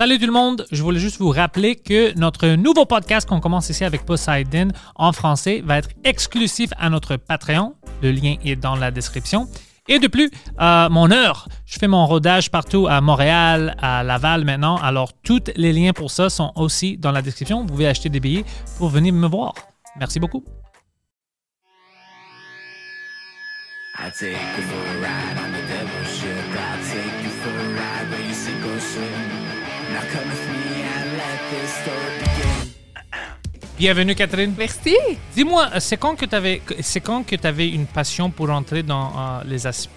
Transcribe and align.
Salut 0.00 0.18
tout 0.18 0.24
le 0.24 0.32
monde, 0.32 0.64
je 0.72 0.82
voulais 0.82 0.98
juste 0.98 1.18
vous 1.18 1.28
rappeler 1.28 1.76
que 1.76 2.18
notre 2.18 2.48
nouveau 2.54 2.86
podcast 2.86 3.28
qu'on 3.28 3.38
commence 3.38 3.68
ici 3.68 3.84
avec 3.84 4.06
Poseidon 4.06 4.68
en 4.94 5.12
français 5.12 5.60
va 5.62 5.76
être 5.76 5.90
exclusif 6.04 6.70
à 6.78 6.88
notre 6.88 7.16
Patreon. 7.16 7.74
Le 8.02 8.10
lien 8.10 8.36
est 8.42 8.56
dans 8.56 8.76
la 8.76 8.90
description. 8.90 9.46
Et 9.88 9.98
de 9.98 10.08
plus, 10.08 10.30
euh, 10.58 10.88
mon 10.88 11.10
heure, 11.10 11.48
je 11.66 11.78
fais 11.78 11.86
mon 11.86 12.06
rodage 12.06 12.50
partout 12.50 12.86
à 12.88 13.02
Montréal, 13.02 13.76
à 13.78 14.02
Laval 14.02 14.46
maintenant. 14.46 14.78
Alors, 14.78 15.12
tous 15.22 15.52
les 15.54 15.74
liens 15.74 15.92
pour 15.92 16.10
ça 16.10 16.30
sont 16.30 16.50
aussi 16.56 16.96
dans 16.96 17.12
la 17.12 17.20
description. 17.20 17.60
Vous 17.60 17.66
pouvez 17.66 17.86
acheter 17.86 18.08
des 18.08 18.20
billets 18.20 18.46
pour 18.78 18.88
venir 18.88 19.12
me 19.12 19.28
voir. 19.28 19.52
Merci 19.98 20.18
beaucoup. 20.18 20.42
Bienvenue 33.80 34.14
Catherine. 34.14 34.52
Merci. 34.58 34.94
Dis-moi, 35.34 35.70
euh, 35.74 35.80
c'est 35.80 35.96
quand 35.96 36.14
que 36.14 36.26
tu 36.26 36.34
avais 36.34 36.60
c'est 36.82 37.00
quand 37.00 37.22
que 37.26 37.34
tu 37.34 37.46
avais 37.46 37.66
une 37.66 37.86
passion 37.86 38.28
pour 38.28 38.50
entrer 38.50 38.82
dans 38.82 39.06
euh, 39.06 39.56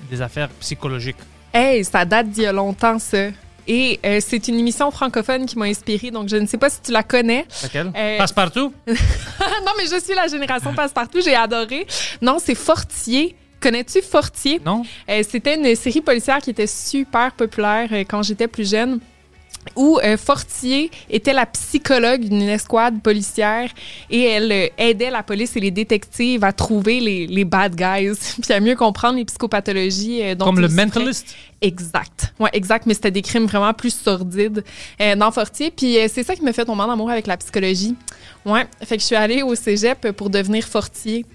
les, 0.10 0.22
affaires 0.22 0.48
psychologiques? 0.62 1.18
Hey, 1.54 1.84
ça 1.84 2.06
date 2.06 2.30
d'il 2.30 2.44
y 2.44 2.46
a 2.46 2.54
longtemps, 2.54 2.98
ça. 2.98 3.28
Et 3.68 4.00
euh, 4.06 4.22
c'est 4.26 4.48
une 4.48 4.58
émission 4.58 4.90
francophone 4.90 5.46
qui 5.46 5.60
m'a 5.60 5.66
inspirée, 5.66 6.12
donc 6.12 6.30
je 6.30 6.38
ne 6.38 6.46
sais 6.46 6.58
pas 6.58 6.70
si 6.70 6.80
tu 6.82 6.94
la 6.94 7.04
connais. 7.04 7.46
Laquelle? 7.62 7.92
Euh, 7.94 8.18
Passe-partout? 8.20 8.74
Non, 8.88 9.72
mais 9.78 9.86
je 9.92 10.00
suis 10.02 10.16
la 10.16 10.28
génération 10.28 10.74
passe-partout, 10.74 11.20
j'ai 11.22 11.36
adoré. 11.36 11.86
Non, 12.22 12.38
c'est 12.40 12.56
Fortier. 12.56 13.36
Connais-tu 13.60 14.02
Fortier? 14.02 14.62
Non 14.66 14.84
Euh, 15.10 15.24
C'était 15.30 15.56
une 15.56 15.76
série 15.76 16.02
policière 16.02 16.40
qui 16.40 16.52
était 16.52 16.68
super 16.68 17.34
populaire 17.34 17.90
euh, 17.92 18.04
quand 18.08 18.22
j'étais 18.24 18.48
plus 18.48 18.70
jeune 18.70 19.00
où 19.76 20.00
euh, 20.04 20.18
Fortier 20.18 20.92
était 21.10 21.34
la 21.34 21.46
psychologue 21.46 22.22
d'une 22.22 22.42
escouade 22.44 23.02
policière 23.02 23.70
et 24.10 24.24
elle 24.24 24.52
euh, 24.52 24.68
aidait 24.78 25.10
la 25.10 25.24
police 25.24 25.56
et 25.56 25.60
les 25.60 25.72
détectives 25.72 26.44
à 26.44 26.52
trouver 26.52 27.00
les, 27.00 27.28
les 27.28 27.46
bad 27.46 27.76
guys 27.76 28.18
puis 28.42 28.54
à 28.54 28.60
mieux 28.60 28.76
comprendre 28.76 29.18
les 29.18 29.26
psychopathologies 29.26 30.22
euh, 30.22 30.36
dont 30.36 30.46
Comme 30.46 30.60
le 30.60 30.68
mentalist 30.68 31.36
Exact. 31.64 32.34
Ouais, 32.42 32.50
exact, 32.52 32.86
mais 32.86 32.94
c'était 32.94 33.10
des 33.10 33.22
crimes 33.22 33.46
vraiment 33.46 33.74
plus 33.74 33.94
sordides 33.96 34.66
euh, 35.00 35.16
dans 35.16 35.32
Fortier. 35.32 35.72
Puis 35.72 35.98
euh, 35.98 36.08
c'est 36.14 36.24
ça 36.24 36.36
qui 36.36 36.44
me 36.44 36.52
fait 36.52 36.66
tomber 36.66 36.84
en 36.84 36.90
amour 36.90 37.10
avec 37.10 37.26
la 37.26 37.38
psychologie. 37.38 37.96
Ouais, 38.46 38.68
fait 38.84 38.98
que 38.98 39.02
je 39.02 39.08
suis 39.08 39.16
allée 39.16 39.44
au 39.44 39.56
cégep 39.56 40.12
pour 40.12 40.30
devenir 40.30 40.68
Fortier 40.68 41.26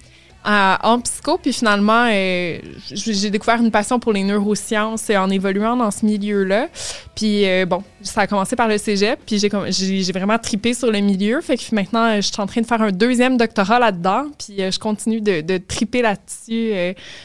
en 0.45 0.99
psycho. 1.01 1.37
Puis 1.37 1.53
finalement, 1.53 2.07
euh, 2.09 2.59
j'ai 2.91 3.29
découvert 3.29 3.61
une 3.61 3.71
passion 3.71 3.99
pour 3.99 4.13
les 4.13 4.23
neurosciences 4.23 5.09
en 5.09 5.29
évoluant 5.29 5.75
dans 5.75 5.91
ce 5.91 6.05
milieu-là. 6.05 6.69
Puis 7.15 7.45
euh, 7.45 7.65
bon, 7.65 7.83
ça 8.01 8.21
a 8.21 8.27
commencé 8.27 8.55
par 8.55 8.67
le 8.67 8.77
cégep. 8.77 9.19
Puis 9.25 9.39
j'ai 9.39 10.11
vraiment 10.11 10.39
tripé 10.39 10.73
sur 10.73 10.91
le 10.91 10.99
milieu. 10.99 11.41
Fait 11.41 11.57
que 11.57 11.75
maintenant, 11.75 12.05
euh, 12.05 12.15
je 12.17 12.27
suis 12.27 12.41
en 12.41 12.47
train 12.47 12.61
de 12.61 12.67
faire 12.67 12.81
un 12.81 12.91
deuxième 12.91 13.37
doctorat 13.37 13.79
là-dedans. 13.79 14.27
Puis 14.37 14.57
je 14.57 14.79
continue 14.79 15.21
de, 15.21 15.41
de 15.41 15.57
triper 15.57 16.01
là-dessus 16.01 16.73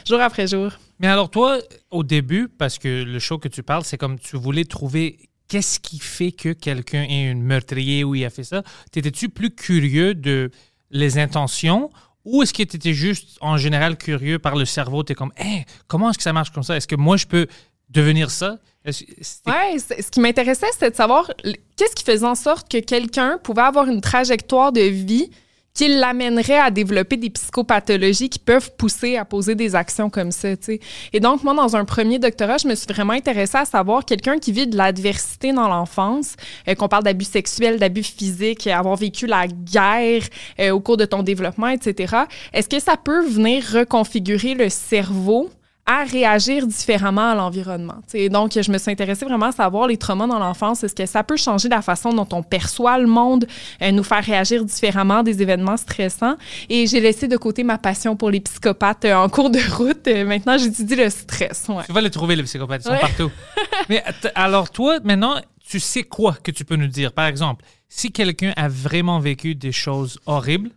jour 0.06 0.20
après 0.20 0.46
jour. 0.46 0.70
Mais 1.00 1.08
alors 1.08 1.30
toi, 1.30 1.58
au 1.90 2.04
début, 2.04 2.48
parce 2.48 2.78
que 2.78 3.02
le 3.02 3.18
show 3.18 3.38
que 3.38 3.48
tu 3.48 3.62
parles, 3.62 3.84
c'est 3.84 3.98
comme 3.98 4.18
tu 4.18 4.36
voulais 4.36 4.64
trouver 4.64 5.18
qu'est-ce 5.48 5.80
qui 5.80 5.98
fait 5.98 6.32
que 6.32 6.52
quelqu'un 6.52 7.04
est 7.08 7.30
un 7.30 7.34
meurtrier 7.34 8.04
ou 8.04 8.14
il 8.14 8.24
a 8.24 8.30
fait 8.30 8.44
ça. 8.44 8.62
T'étais-tu 8.90 9.28
plus 9.28 9.50
curieux 9.50 10.14
de 10.14 10.50
les 10.90 11.18
intentions 11.18 11.90
ou 12.24 12.42
est-ce 12.42 12.52
que 12.54 12.62
tu 12.62 12.76
étais 12.76 12.92
juste 12.94 13.36
en 13.40 13.56
général 13.56 13.96
curieux 13.96 14.38
par 14.38 14.56
le 14.56 14.64
cerveau? 14.64 15.02
Tu 15.04 15.12
es 15.12 15.14
comme, 15.14 15.32
Hey, 15.36 15.64
comment 15.86 16.10
est-ce 16.10 16.18
que 16.18 16.24
ça 16.24 16.32
marche 16.32 16.50
comme 16.50 16.62
ça? 16.62 16.76
Est-ce 16.76 16.88
que 16.88 16.96
moi, 16.96 17.16
je 17.16 17.26
peux 17.26 17.46
devenir 17.90 18.30
ça? 18.30 18.58
C'est- 18.90 19.06
ce 19.22 20.10
qui 20.10 20.20
m'intéressait, 20.20 20.66
c'était 20.72 20.90
de 20.90 20.96
savoir 20.96 21.30
qu'est-ce 21.76 21.94
qui 21.94 22.04
faisait 22.04 22.26
en 22.26 22.34
sorte 22.34 22.70
que 22.70 22.78
quelqu'un 22.78 23.38
pouvait 23.42 23.62
avoir 23.62 23.86
une 23.86 24.00
trajectoire 24.02 24.72
de 24.72 24.82
vie 24.82 25.30
qui 25.74 25.88
l'amènerait 25.88 26.60
à 26.60 26.70
développer 26.70 27.16
des 27.16 27.30
psychopathologies 27.30 28.28
qui 28.28 28.38
peuvent 28.38 28.70
pousser 28.76 29.16
à 29.16 29.24
poser 29.24 29.56
des 29.56 29.74
actions 29.74 30.08
comme 30.08 30.30
ça, 30.30 30.56
tu 30.56 30.64
sais. 30.64 30.80
Et 31.12 31.18
donc, 31.18 31.42
moi, 31.42 31.52
dans 31.52 31.74
un 31.74 31.84
premier 31.84 32.20
doctorat, 32.20 32.58
je 32.58 32.68
me 32.68 32.76
suis 32.76 32.86
vraiment 32.86 33.12
intéressée 33.12 33.58
à 33.58 33.64
savoir 33.64 34.04
quelqu'un 34.04 34.38
qui 34.38 34.52
vit 34.52 34.68
de 34.68 34.76
l'adversité 34.76 35.52
dans 35.52 35.66
l'enfance, 35.66 36.36
euh, 36.68 36.76
qu'on 36.76 36.86
parle 36.86 37.02
d'abus 37.02 37.24
sexuels, 37.24 37.80
d'abus 37.80 38.04
physiques, 38.04 38.68
avoir 38.68 38.94
vécu 38.94 39.26
la 39.26 39.48
guerre 39.48 40.22
euh, 40.60 40.70
au 40.70 40.78
cours 40.78 40.96
de 40.96 41.06
ton 41.06 41.24
développement, 41.24 41.68
etc. 41.68 42.18
Est-ce 42.52 42.68
que 42.68 42.78
ça 42.78 42.96
peut 42.96 43.26
venir 43.26 43.64
reconfigurer 43.72 44.54
le 44.54 44.68
cerveau 44.68 45.50
à 45.86 46.04
réagir 46.04 46.66
différemment 46.66 47.30
à 47.32 47.34
l'environnement. 47.34 47.96
donc, 48.30 48.52
je 48.58 48.72
me 48.72 48.78
suis 48.78 48.90
intéressée 48.90 49.26
vraiment 49.26 49.46
à 49.46 49.52
savoir 49.52 49.86
les 49.86 49.98
traumas 49.98 50.26
dans 50.26 50.38
l'enfance. 50.38 50.82
Est-ce 50.82 50.94
que 50.94 51.04
ça 51.04 51.22
peut 51.22 51.36
changer 51.36 51.68
la 51.68 51.82
façon 51.82 52.10
dont 52.14 52.26
on 52.32 52.42
perçoit 52.42 52.98
le 52.98 53.06
monde, 53.06 53.46
euh, 53.82 53.90
nous 53.90 54.02
faire 54.02 54.24
réagir 54.24 54.64
différemment 54.64 55.18
à 55.18 55.22
des 55.22 55.42
événements 55.42 55.76
stressants? 55.76 56.36
Et 56.70 56.86
j'ai 56.86 57.00
laissé 57.00 57.28
de 57.28 57.36
côté 57.36 57.64
ma 57.64 57.76
passion 57.76 58.16
pour 58.16 58.30
les 58.30 58.40
psychopathes 58.40 59.04
euh, 59.04 59.14
en 59.14 59.28
cours 59.28 59.50
de 59.50 59.58
route. 59.76 60.08
Euh, 60.08 60.24
maintenant, 60.24 60.56
j'étudie 60.56 60.96
le 60.96 61.10
stress. 61.10 61.66
Ouais. 61.68 61.82
Tu 61.84 61.92
vas 61.92 62.00
les 62.00 62.10
trouver, 62.10 62.34
les 62.36 62.44
psychopathes, 62.44 62.80
ils 62.82 62.88
sont 62.88 62.92
Ouais. 62.94 63.00
partout. 63.00 63.30
Mais 63.90 64.02
alors, 64.34 64.70
toi, 64.70 64.98
maintenant, 65.04 65.34
tu 65.68 65.80
sais 65.80 66.02
quoi 66.02 66.34
que 66.42 66.50
tu 66.50 66.64
peux 66.64 66.76
nous 66.76 66.86
dire? 66.86 67.12
Par 67.12 67.26
exemple, 67.26 67.62
si 67.90 68.10
quelqu'un 68.10 68.54
a 68.56 68.68
vraiment 68.68 69.18
vécu 69.20 69.54
des 69.54 69.72
choses 69.72 70.18
horribles, 70.24 70.70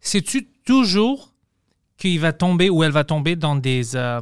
sais-tu 0.00 0.46
toujours 0.64 1.31
qu'il 1.96 2.20
va 2.20 2.32
tomber 2.32 2.70
ou 2.70 2.82
elle 2.82 2.92
va 2.92 3.04
tomber 3.04 3.36
dans 3.36 3.56
des, 3.56 3.96
euh, 3.96 4.20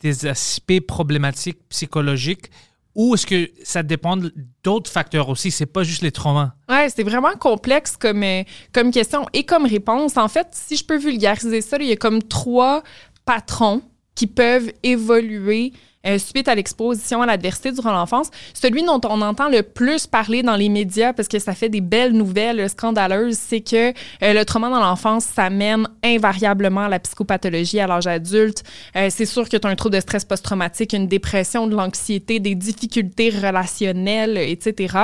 des 0.00 0.26
aspects 0.26 0.80
problématiques 0.80 1.58
psychologiques 1.68 2.50
ou 2.94 3.14
est-ce 3.14 3.26
que 3.26 3.50
ça 3.64 3.82
dépend 3.82 4.16
d'autres 4.62 4.90
facteurs 4.90 5.28
aussi? 5.28 5.50
C'est 5.50 5.66
pas 5.66 5.82
juste 5.82 6.02
les 6.02 6.12
traumas. 6.12 6.54
Ouais, 6.68 6.88
c'est 6.94 7.02
vraiment 7.02 7.34
complexe 7.34 7.96
comme, 7.96 8.22
euh, 8.22 8.44
comme 8.72 8.92
question 8.92 9.26
et 9.32 9.44
comme 9.44 9.66
réponse. 9.66 10.16
En 10.16 10.28
fait, 10.28 10.48
si 10.52 10.76
je 10.76 10.84
peux 10.84 10.96
vulgariser 10.96 11.60
ça, 11.60 11.76
il 11.80 11.88
y 11.88 11.92
a 11.92 11.96
comme 11.96 12.22
trois 12.22 12.84
patrons 13.24 13.82
qui 14.14 14.28
peuvent 14.28 14.72
évoluer 14.84 15.72
euh, 16.06 16.18
suite 16.18 16.48
à 16.48 16.54
l'exposition 16.54 17.22
à 17.22 17.26
l'adversité 17.26 17.72
durant 17.72 17.92
l'enfance. 17.92 18.30
Celui 18.52 18.82
dont 18.82 19.00
on 19.04 19.20
entend 19.22 19.48
le 19.48 19.62
plus 19.62 20.06
parler 20.06 20.42
dans 20.42 20.56
les 20.56 20.68
médias, 20.68 21.12
parce 21.12 21.28
que 21.28 21.38
ça 21.38 21.54
fait 21.54 21.68
des 21.68 21.80
belles 21.80 22.12
nouvelles 22.12 22.60
euh, 22.60 22.68
scandaleuses, 22.68 23.36
c'est 23.38 23.60
que 23.60 23.90
euh, 23.90 23.92
le 24.20 24.44
trauma 24.44 24.70
dans 24.70 24.80
l'enfance, 24.80 25.24
ça 25.24 25.50
mène 25.50 25.86
invariablement 26.02 26.82
à 26.82 26.88
la 26.88 26.98
psychopathologie 26.98 27.80
à 27.80 27.86
l'âge 27.86 28.06
adulte. 28.06 28.62
Euh, 28.96 29.08
c'est 29.10 29.26
sûr 29.26 29.48
que 29.48 29.56
tu 29.56 29.66
as 29.66 29.70
un 29.70 29.76
trouble 29.76 29.94
de 29.94 30.00
stress 30.00 30.24
post-traumatique, 30.24 30.92
une 30.92 31.08
dépression, 31.08 31.66
de 31.66 31.74
l'anxiété, 31.74 32.40
des 32.40 32.54
difficultés 32.54 33.30
relationnelles, 33.30 34.36
etc. 34.38 34.96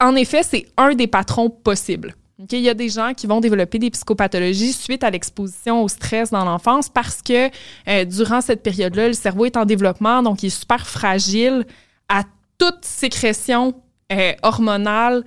En 0.00 0.14
effet, 0.14 0.42
c'est 0.42 0.66
un 0.76 0.94
des 0.94 1.06
patrons 1.06 1.50
possibles. 1.50 2.14
Il 2.38 2.60
y 2.60 2.68
a 2.68 2.74
des 2.74 2.90
gens 2.90 3.14
qui 3.14 3.26
vont 3.26 3.40
développer 3.40 3.78
des 3.78 3.90
psychopathologies 3.90 4.74
suite 4.74 5.02
à 5.02 5.10
l'exposition 5.10 5.82
au 5.82 5.88
stress 5.88 6.30
dans 6.30 6.44
l'enfance 6.44 6.90
parce 6.90 7.22
que 7.22 7.48
euh, 7.88 8.04
durant 8.04 8.42
cette 8.42 8.62
période-là, 8.62 9.08
le 9.08 9.14
cerveau 9.14 9.46
est 9.46 9.56
en 9.56 9.64
développement, 9.64 10.22
donc 10.22 10.42
il 10.42 10.46
est 10.46 10.50
super 10.50 10.86
fragile 10.86 11.66
à 12.10 12.24
toute 12.58 12.84
sécrétion 12.84 13.74
euh, 14.12 14.32
hormonale 14.42 15.24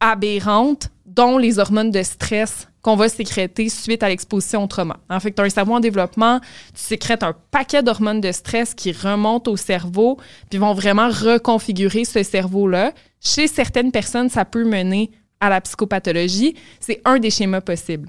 aberrante, 0.00 0.90
dont 1.06 1.38
les 1.38 1.58
hormones 1.58 1.90
de 1.90 2.02
stress 2.02 2.68
qu'on 2.82 2.96
va 2.96 3.08
sécréter 3.08 3.68
suite 3.68 4.02
à 4.02 4.08
l'exposition 4.08 4.64
au 4.64 4.66
trauma. 4.66 4.98
En 5.08 5.20
fait, 5.20 5.32
tu 5.32 5.40
as 5.40 5.44
un 5.44 5.48
cerveau 5.48 5.74
en 5.74 5.80
développement, 5.80 6.40
tu 6.74 6.82
sécrètes 6.82 7.22
un 7.22 7.34
paquet 7.50 7.82
d'hormones 7.82 8.20
de 8.20 8.32
stress 8.32 8.74
qui 8.74 8.92
remontent 8.92 9.50
au 9.50 9.56
cerveau, 9.56 10.18
puis 10.50 10.58
vont 10.58 10.74
vraiment 10.74 11.08
reconfigurer 11.08 12.04
ce 12.04 12.22
cerveau-là. 12.22 12.92
Chez 13.20 13.46
certaines 13.46 13.92
personnes, 13.92 14.28
ça 14.28 14.44
peut 14.44 14.64
mener 14.64 15.12
à 15.42 15.50
la 15.50 15.60
psychopathologie. 15.60 16.54
C'est 16.80 17.02
un 17.04 17.18
des 17.18 17.30
schémas 17.30 17.60
possibles. 17.60 18.08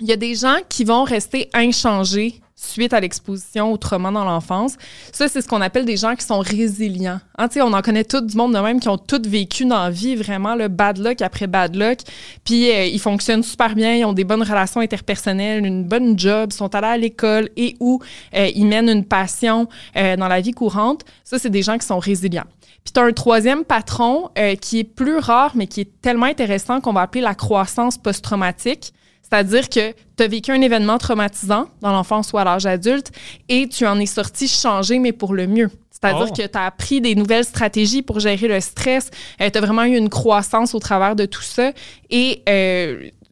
Il 0.00 0.08
y 0.08 0.12
a 0.12 0.16
des 0.16 0.34
gens 0.34 0.56
qui 0.68 0.84
vont 0.84 1.04
rester 1.04 1.50
inchangés 1.52 2.40
suite 2.56 2.92
à 2.92 3.00
l'exposition 3.00 3.72
au 3.72 3.76
trauma 3.76 4.10
dans 4.10 4.24
l'enfance. 4.24 4.76
Ça, 5.12 5.28
c'est 5.28 5.42
ce 5.42 5.48
qu'on 5.48 5.60
appelle 5.60 5.84
des 5.84 5.96
gens 5.96 6.14
qui 6.14 6.24
sont 6.24 6.38
résilients. 6.38 7.20
Hein, 7.36 7.48
on 7.56 7.72
en 7.72 7.82
connaît 7.82 8.04
tout 8.04 8.20
du 8.20 8.36
monde 8.36 8.54
de 8.54 8.58
même 8.60 8.80
qui 8.80 8.88
ont 8.88 8.98
tout 8.98 9.20
vécu 9.24 9.64
dans 9.64 9.82
la 9.82 9.90
vie, 9.90 10.14
vraiment, 10.14 10.54
le 10.54 10.68
bad 10.68 10.98
luck 10.98 11.20
après 11.20 11.46
bad 11.46 11.74
luck. 11.74 11.98
Puis 12.44 12.70
euh, 12.70 12.86
ils 12.86 13.00
fonctionnent 13.00 13.42
super 13.42 13.74
bien, 13.74 13.94
ils 13.96 14.04
ont 14.04 14.12
des 14.12 14.24
bonnes 14.24 14.42
relations 14.42 14.80
interpersonnelles, 14.80 15.66
une 15.66 15.84
bonne 15.84 16.18
job, 16.18 16.52
sont 16.52 16.72
allés 16.74 16.86
à 16.86 16.96
l'école 16.96 17.48
et 17.56 17.76
où 17.80 18.00
euh, 18.34 18.48
ils 18.54 18.66
mènent 18.66 18.88
une 18.88 19.04
passion 19.04 19.68
euh, 19.96 20.16
dans 20.16 20.28
la 20.28 20.40
vie 20.40 20.52
courante. 20.52 21.02
Ça, 21.24 21.38
c'est 21.38 21.50
des 21.50 21.62
gens 21.62 21.76
qui 21.76 21.86
sont 21.86 21.98
résilients. 21.98 22.46
Puis 22.84 22.92
tu 22.92 23.00
as 23.00 23.02
un 23.04 23.12
troisième 23.12 23.64
patron 23.64 24.30
euh, 24.38 24.54
qui 24.56 24.80
est 24.80 24.84
plus 24.84 25.16
rare, 25.18 25.52
mais 25.54 25.66
qui 25.66 25.80
est 25.80 26.00
tellement 26.02 26.26
intéressant 26.26 26.80
qu'on 26.80 26.92
va 26.92 27.00
appeler 27.02 27.22
la 27.22 27.34
croissance 27.34 27.96
post-traumatique. 27.98 28.92
C'est-à-dire 29.22 29.68
que 29.70 29.92
tu 30.16 30.22
as 30.22 30.28
vécu 30.28 30.52
un 30.52 30.60
événement 30.60 30.98
traumatisant 30.98 31.66
dans 31.80 31.92
l'enfance 31.92 32.32
ou 32.32 32.38
à 32.38 32.44
l'âge 32.44 32.66
adulte 32.66 33.10
et 33.48 33.68
tu 33.68 33.86
en 33.86 33.98
es 33.98 34.06
sorti 34.06 34.46
changé, 34.46 34.98
mais 34.98 35.12
pour 35.12 35.32
le 35.32 35.46
mieux. 35.46 35.70
C'est-à-dire 35.90 36.26
Oh. 36.30 36.34
que 36.34 36.46
tu 36.46 36.58
as 36.58 36.66
appris 36.66 37.00
des 37.00 37.14
nouvelles 37.14 37.46
stratégies 37.46 38.02
pour 38.02 38.20
gérer 38.20 38.46
le 38.48 38.60
stress. 38.60 39.10
tu 39.38 39.44
as 39.44 39.60
vraiment 39.60 39.84
eu 39.84 39.96
une 39.96 40.10
croissance 40.10 40.74
au 40.74 40.78
travers 40.78 41.16
de 41.16 41.24
tout 41.24 41.42
ça 41.42 41.72
et 42.10 42.42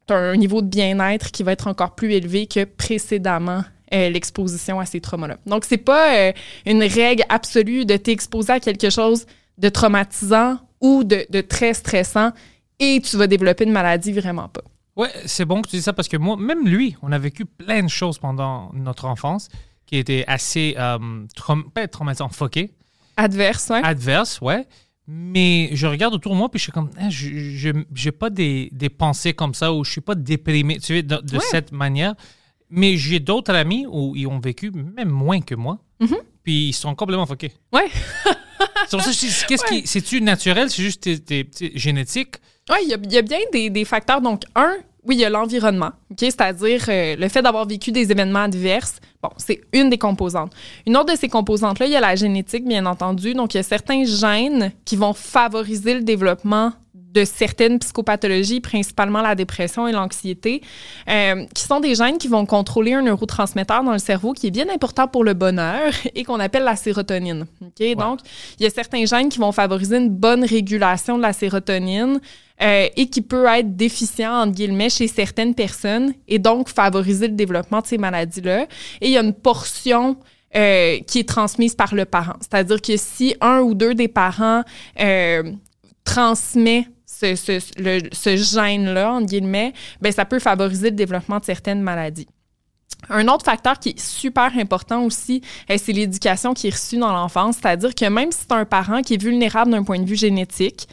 tu 0.07 0.15
as 0.15 0.17
un 0.17 0.37
niveau 0.37 0.63
de 0.63 0.67
bien-être 0.69 1.31
qui 1.31 1.43
va 1.43 1.53
être 1.53 1.67
encore 1.69 1.95
plus 1.95 2.13
élevé 2.15 2.47
que 2.47 2.65
précédemment 2.65 3.63
euh, 3.93 4.09
l'exposition 4.09 4.81
à 4.81 4.87
ces 4.87 5.03
traumas-là. 5.03 5.37
Donc, 5.45 5.67
c'est 5.67 5.77
pas 5.77 6.15
euh, 6.17 6.33
une 6.65 6.83
règle 6.83 7.25
absolue 7.29 7.85
de 7.85 7.99
t'exposer 7.99 8.55
à 8.55 8.59
quelque 8.61 8.89
chose 8.89 9.27
de 9.59 9.69
traumatisant 9.69 10.59
ou 10.81 11.05
de, 11.05 11.27
de 11.31 11.41
très 11.41 11.75
stressant 11.75 12.33
et 12.79 13.01
tu 13.03 13.17
vas 13.17 13.27
développer 13.27 13.65
une 13.65 13.73
maladie, 13.73 14.13
vraiment 14.13 14.49
pas. 14.49 14.63
Ouais, 14.97 15.11
c'est 15.27 15.45
bon 15.45 15.63
que 15.63 15.69
tu 15.71 15.77
dis 15.77 15.83
ça 15.83 15.93
parce 15.93 16.09
que 16.09 16.17
moi, 16.17 16.37
même 16.37 16.67
lui, 16.69 16.97
on 17.03 17.13
a 17.13 17.19
vécu 17.19 17.45
plein 17.47 17.83
de 17.83 17.89
choses 17.89 18.19
pendant 18.19 18.71
notre 18.75 19.07
enfance 19.07 19.49
qui 19.87 19.97
étaient 19.97 20.25
assez, 20.27 20.75
euh, 20.79 20.99
traum- 21.37 21.71
pas 21.71 21.87
traumatisant, 21.89 22.29
fucké, 22.29 22.73
Adverse, 23.17 23.69
ouais. 23.71 23.83
adverse, 23.83 24.41
ouais. 24.41 24.67
Mais 25.07 25.71
je 25.73 25.87
regarde 25.87 26.15
autour 26.15 26.33
de 26.33 26.39
moi 26.39 26.49
puis 26.51 26.59
je 26.59 26.65
suis 26.65 26.73
comme, 26.73 26.91
Ah, 26.99 27.11
je 27.11 27.83
j'ai 27.95 28.13
pas 28.13 28.31
des, 28.31 28.69
des 28.73 28.89
pensées 28.89 29.35
comme 29.35 29.53
ça 29.55 29.73
ou 29.73 29.85
je 29.85 29.91
suis 29.91 30.01
pas 30.01 30.15
déprimé, 30.15 30.77
tu 30.77 30.87
sais, 30.95 31.03
de, 31.03 31.17
de 31.17 31.37
Ouais. 31.37 31.43
cette 31.51 31.73
manière. 31.73 32.15
Mais 32.71 32.97
j'ai 32.97 33.21
d'autres 33.21 33.55
amis 33.55 33.87
où 33.91 34.15
ils 34.17 34.27
ont 34.27 34.39
vécu 34.39 34.71
même 34.71 35.11
moins 35.11 35.41
que 35.41 35.55
moi. 35.55 35.79
Puis 36.43 36.69
ils 36.69 36.73
sont 36.73 36.95
complètement 36.95 37.27
fuckés. 37.27 37.53
Ouais. 37.73 37.89
C'est 38.89 38.97
pour 38.97 39.03
ça 39.03 39.11
je 39.13 39.47
qu'est-ce 39.47 39.65
qui, 39.65 39.87
c'est-tu 39.87 40.21
naturel, 40.21 40.71
c'est 40.71 40.83
juste 40.83 41.03
tes- 41.03 41.19
tes- 41.19 41.45
tes- 41.45 41.73
génétique? 41.79 42.37
Oui, 42.71 42.77
il 42.85 42.89
y 42.91 42.95
a, 42.95 42.99
il 43.03 43.13
y 43.13 43.19
a 43.19 43.23
bien 43.23 43.39
des, 43.53 43.71
des 43.71 43.85
facteurs. 43.85 44.21
Donc, 44.21 44.43
un, 44.55 44.75
oui, 45.05 45.17
il 45.17 45.21
y 45.21 45.25
a 45.25 45.31
l'environnement, 45.31 45.91
ok, 46.11 46.19
c'est-à-dire 46.21 46.85
euh, 46.89 47.17
le 47.17 47.29
fait 47.29 47.43
d'avoir 47.43 47.67
vécu 47.67 47.91
des 47.91 48.11
événements 48.11 48.41
adverses. 48.45 48.97
Bon, 49.23 49.31
c'est 49.37 49.61
une 49.73 49.89
des 49.91 49.99
composantes. 49.99 50.53
Une 50.87 50.97
autre 50.97 51.13
de 51.13 51.19
ces 51.19 51.29
composantes-là, 51.29 51.87
il 51.87 51.93
y 51.93 51.97
a 51.97 52.01
la 52.01 52.15
génétique, 52.15 52.67
bien 52.67 52.87
entendu. 52.87 53.35
Donc, 53.35 53.55
il 53.55 53.57
y 53.57 53.61
a 53.61 53.65
certains 53.65 54.05
gènes 54.05 54.73
qui 54.85 54.97
vont 54.97 55.13
favoriser 55.13 55.95
le 55.95 56.03
développement 56.03 56.73
de 57.13 57.25
certaines 57.25 57.79
psychopathologies, 57.79 58.61
principalement 58.61 59.21
la 59.21 59.35
dépression 59.35 59.87
et 59.87 59.93
l'anxiété, 59.93 60.63
euh, 61.09 61.45
qui 61.55 61.63
sont 61.63 61.81
des 61.81 61.95
gènes 61.95 62.19
qui 62.19 62.29
vont 62.29 62.47
contrôler 62.47 62.95
un 62.95 63.03
neurotransmetteur 63.03 63.85
dans 63.85 63.93
le 63.93 63.99
cerveau 63.99 64.33
qui 64.33 64.47
est 64.47 64.51
bien 64.51 64.69
important 64.69 65.09
pour 65.09 65.25
le 65.25 65.35
bonheur 65.35 65.93
et 66.15 66.25
qu'on 66.25 66.41
appelle 66.41 66.65
la 66.65 66.77
sérotonine. 66.77 67.47
ok? 67.61 67.97
Donc, 67.97 68.21
il 68.59 68.65
y 68.65 68.67
a 68.67 68.71
certains 68.71 69.05
gènes 69.05 69.29
qui 69.29 69.39
vont 69.39 69.53
favoriser 69.53 69.99
une 69.99 70.11
bonne 70.11 70.45
régulation 70.45 71.17
de 71.17 71.23
la 71.23 71.33
sérotonine 71.33 72.21
euh, 72.63 72.89
et 72.97 73.09
qui 73.09 73.23
peut 73.23 73.47
être 73.47 73.77
déficient, 73.77 74.33
entre 74.33 74.53
guillemets, 74.53 74.91
chez 74.91 75.09
certaines 75.09 75.55
personnes 75.55 76.13
et 76.29 76.39
donc 76.39 76.69
favoriser 76.69 77.29
le 77.29 77.35
développement 77.35 77.81
de 77.81 77.87
ces 77.87 77.99
maladies-là. 77.99 78.67
Et 79.01 79.09
il 79.09 79.11
y 79.11 79.19
a 79.19 79.23
une 79.23 79.35
portion 79.35 80.17
euh, 80.55 81.01
qui 81.07 81.19
est 81.19 81.29
transmise 81.29 81.75
par 81.75 81.95
le 81.95 82.05
parent. 82.05 82.35
C'est-à-dire 82.41 82.81
que 82.81 82.97
si 82.97 83.35
un 83.41 83.61
ou 83.61 83.75
deux 83.75 83.95
des 83.95 84.09
parents 84.09 84.63
euh, 85.01 85.43
transmet 86.05 86.87
ce, 87.23 88.37
gène-là, 88.37 89.13
entre 89.13 89.27
guillemets, 89.27 89.73
ben, 90.01 90.13
ça 90.13 90.25
peut 90.25 90.39
favoriser 90.39 90.91
le 90.91 90.97
développement 90.97 91.39
de 91.39 91.45
certaines 91.45 91.81
maladies. 91.81 92.29
Un 93.09 93.27
autre 93.29 93.45
facteur 93.45 93.79
qui 93.79 93.91
est 93.91 94.01
super 94.01 94.57
important 94.57 95.05
aussi, 95.05 95.43
euh, 95.71 95.77
c'est 95.77 95.93
l'éducation 95.93 96.55
qui 96.55 96.69
est 96.69 96.71
reçue 96.71 96.99
dans 96.99 97.13
l'enfance. 97.13 97.57
C'est-à-dire 97.61 97.95
que 97.95 98.09
même 98.09 98.31
si 98.31 98.47
tu 98.47 98.55
un 98.55 98.65
parent 98.65 99.03
qui 99.03 99.15
est 99.15 99.23
vulnérable 99.23 99.73
d'un 99.73 99.83
point 99.83 99.99
de 99.99 100.07
vue 100.07 100.17
génétique 100.17 100.89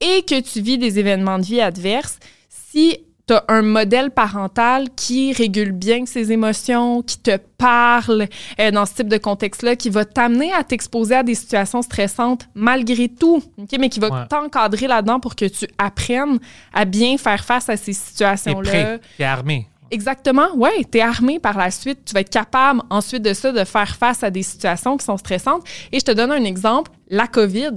et 0.00 0.22
que 0.22 0.40
tu 0.40 0.60
vis 0.60 0.78
des 0.78 0.98
événements 0.98 1.38
de 1.38 1.44
vie 1.44 1.60
adverses, 1.60 2.18
si 2.48 2.98
tu 3.28 3.34
as 3.34 3.44
un 3.48 3.62
modèle 3.62 4.10
parental 4.10 4.88
qui 4.96 5.32
régule 5.32 5.72
bien 5.72 6.06
ses 6.06 6.32
émotions, 6.32 7.02
qui 7.02 7.18
te 7.18 7.36
parle 7.58 8.26
euh, 8.58 8.70
dans 8.70 8.86
ce 8.86 8.94
type 8.94 9.08
de 9.08 9.18
contexte-là, 9.18 9.76
qui 9.76 9.90
va 9.90 10.04
t'amener 10.04 10.52
à 10.52 10.64
t'exposer 10.64 11.14
à 11.16 11.22
des 11.22 11.34
situations 11.34 11.82
stressantes 11.82 12.48
malgré 12.54 13.08
tout, 13.08 13.42
mais 13.78 13.88
qui 13.88 14.00
va 14.00 14.08
Ouais. 14.08 14.26
t'encadrer 14.28 14.86
là-dedans 14.86 15.20
pour 15.20 15.36
que 15.36 15.44
tu 15.44 15.66
apprennes 15.76 16.38
à 16.72 16.84
bien 16.84 17.18
faire 17.18 17.44
face 17.44 17.68
à 17.68 17.76
ces 17.76 17.92
situations-là. 17.92 18.70
prêt, 18.70 19.00
t'es 19.18 19.24
armé. 19.24 19.68
Exactement, 19.90 20.54
ouais, 20.54 20.84
tu 20.90 20.98
es 20.98 21.00
armé 21.00 21.38
par 21.38 21.56
la 21.56 21.70
suite, 21.70 22.00
tu 22.04 22.12
vas 22.12 22.20
être 22.20 22.30
capable 22.30 22.82
ensuite 22.90 23.22
de 23.22 23.32
ça 23.32 23.52
de 23.52 23.64
faire 23.64 23.96
face 23.96 24.22
à 24.22 24.30
des 24.30 24.42
situations 24.42 24.96
qui 24.98 25.04
sont 25.04 25.16
stressantes. 25.16 25.62
Et 25.92 25.98
je 25.98 26.04
te 26.04 26.10
donne 26.10 26.30
un 26.30 26.44
exemple, 26.44 26.90
la 27.08 27.26
COVID. 27.26 27.72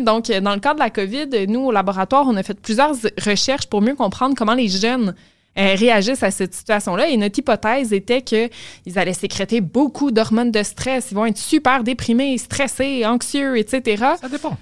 Donc, 0.00 0.30
euh, 0.30 0.40
dans 0.40 0.54
le 0.54 0.60
cas 0.60 0.72
de 0.74 0.78
la 0.78 0.90
COVID, 0.90 1.46
nous, 1.48 1.60
au 1.60 1.72
laboratoire, 1.72 2.24
on 2.26 2.36
a 2.36 2.42
fait 2.42 2.58
plusieurs 2.58 2.94
recherches 3.24 3.66
pour 3.66 3.82
mieux 3.82 3.94
comprendre 3.94 4.34
comment 4.36 4.54
les 4.54 4.68
jeunes 4.68 5.14
euh, 5.58 5.74
réagissent 5.74 6.22
à 6.22 6.30
cette 6.30 6.54
situation-là. 6.54 7.08
Et 7.08 7.16
notre 7.18 7.38
hypothèse 7.38 7.92
était 7.92 8.22
qu'ils 8.22 8.48
allaient 8.96 9.12
sécréter 9.12 9.60
beaucoup 9.60 10.10
d'hormones 10.10 10.50
de 10.50 10.62
stress, 10.62 11.08
ils 11.10 11.14
vont 11.14 11.26
être 11.26 11.36
super 11.36 11.84
déprimés, 11.84 12.38
stressés, 12.38 13.04
anxieux, 13.04 13.58
etc. 13.58 14.04
Ça 14.18 14.28
dépend. 14.30 14.56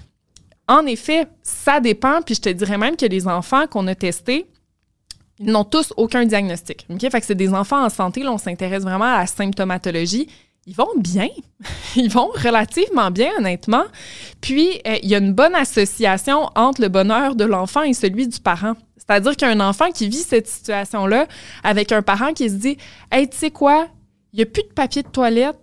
En 0.67 0.85
effet, 0.85 1.27
ça 1.41 1.79
dépend. 1.79 2.21
Puis 2.21 2.35
je 2.35 2.41
te 2.41 2.49
dirais 2.49 2.77
même 2.77 2.97
que 2.97 3.05
les 3.05 3.27
enfants 3.27 3.67
qu'on 3.67 3.87
a 3.87 3.95
testés, 3.95 4.47
ils 5.41 5.51
n'ont 5.51 5.63
tous 5.63 5.91
aucun 5.97 6.25
diagnostic. 6.25 6.85
OK? 6.89 7.01
Fait 7.01 7.19
que 7.19 7.25
c'est 7.25 7.35
des 7.35 7.53
enfants 7.53 7.83
en 7.83 7.89
santé. 7.89 8.21
Là, 8.21 8.31
on 8.31 8.37
s'intéresse 8.37 8.83
vraiment 8.83 9.05
à 9.05 9.21
la 9.21 9.27
symptomatologie. 9.27 10.27
Ils 10.67 10.75
vont 10.75 10.91
bien. 10.97 11.29
Ils 11.95 12.11
vont 12.11 12.29
relativement 12.35 13.09
bien, 13.09 13.31
honnêtement. 13.39 13.83
Puis, 14.39 14.79
euh, 14.85 14.97
il 15.01 15.09
y 15.09 15.15
a 15.15 15.17
une 15.17 15.33
bonne 15.33 15.55
association 15.55 16.49
entre 16.55 16.81
le 16.81 16.89
bonheur 16.89 17.35
de 17.35 17.43
l'enfant 17.43 17.81
et 17.81 17.93
celui 17.93 18.27
du 18.27 18.39
parent. 18.39 18.73
C'est-à-dire 18.95 19.35
qu'un 19.35 19.59
enfant 19.59 19.89
qui 19.89 20.07
vit 20.07 20.17
cette 20.17 20.47
situation-là 20.47 21.27
avec 21.63 21.91
un 21.91 22.03
parent 22.03 22.33
qui 22.33 22.47
se 22.47 22.55
dit 22.55 22.77
Hey, 23.11 23.27
tu 23.27 23.37
sais 23.37 23.49
quoi? 23.49 23.87
Il 24.33 24.37
n'y 24.37 24.43
a 24.43 24.45
plus 24.45 24.61
de 24.63 24.73
papier 24.73 25.01
de 25.01 25.07
toilette. 25.07 25.57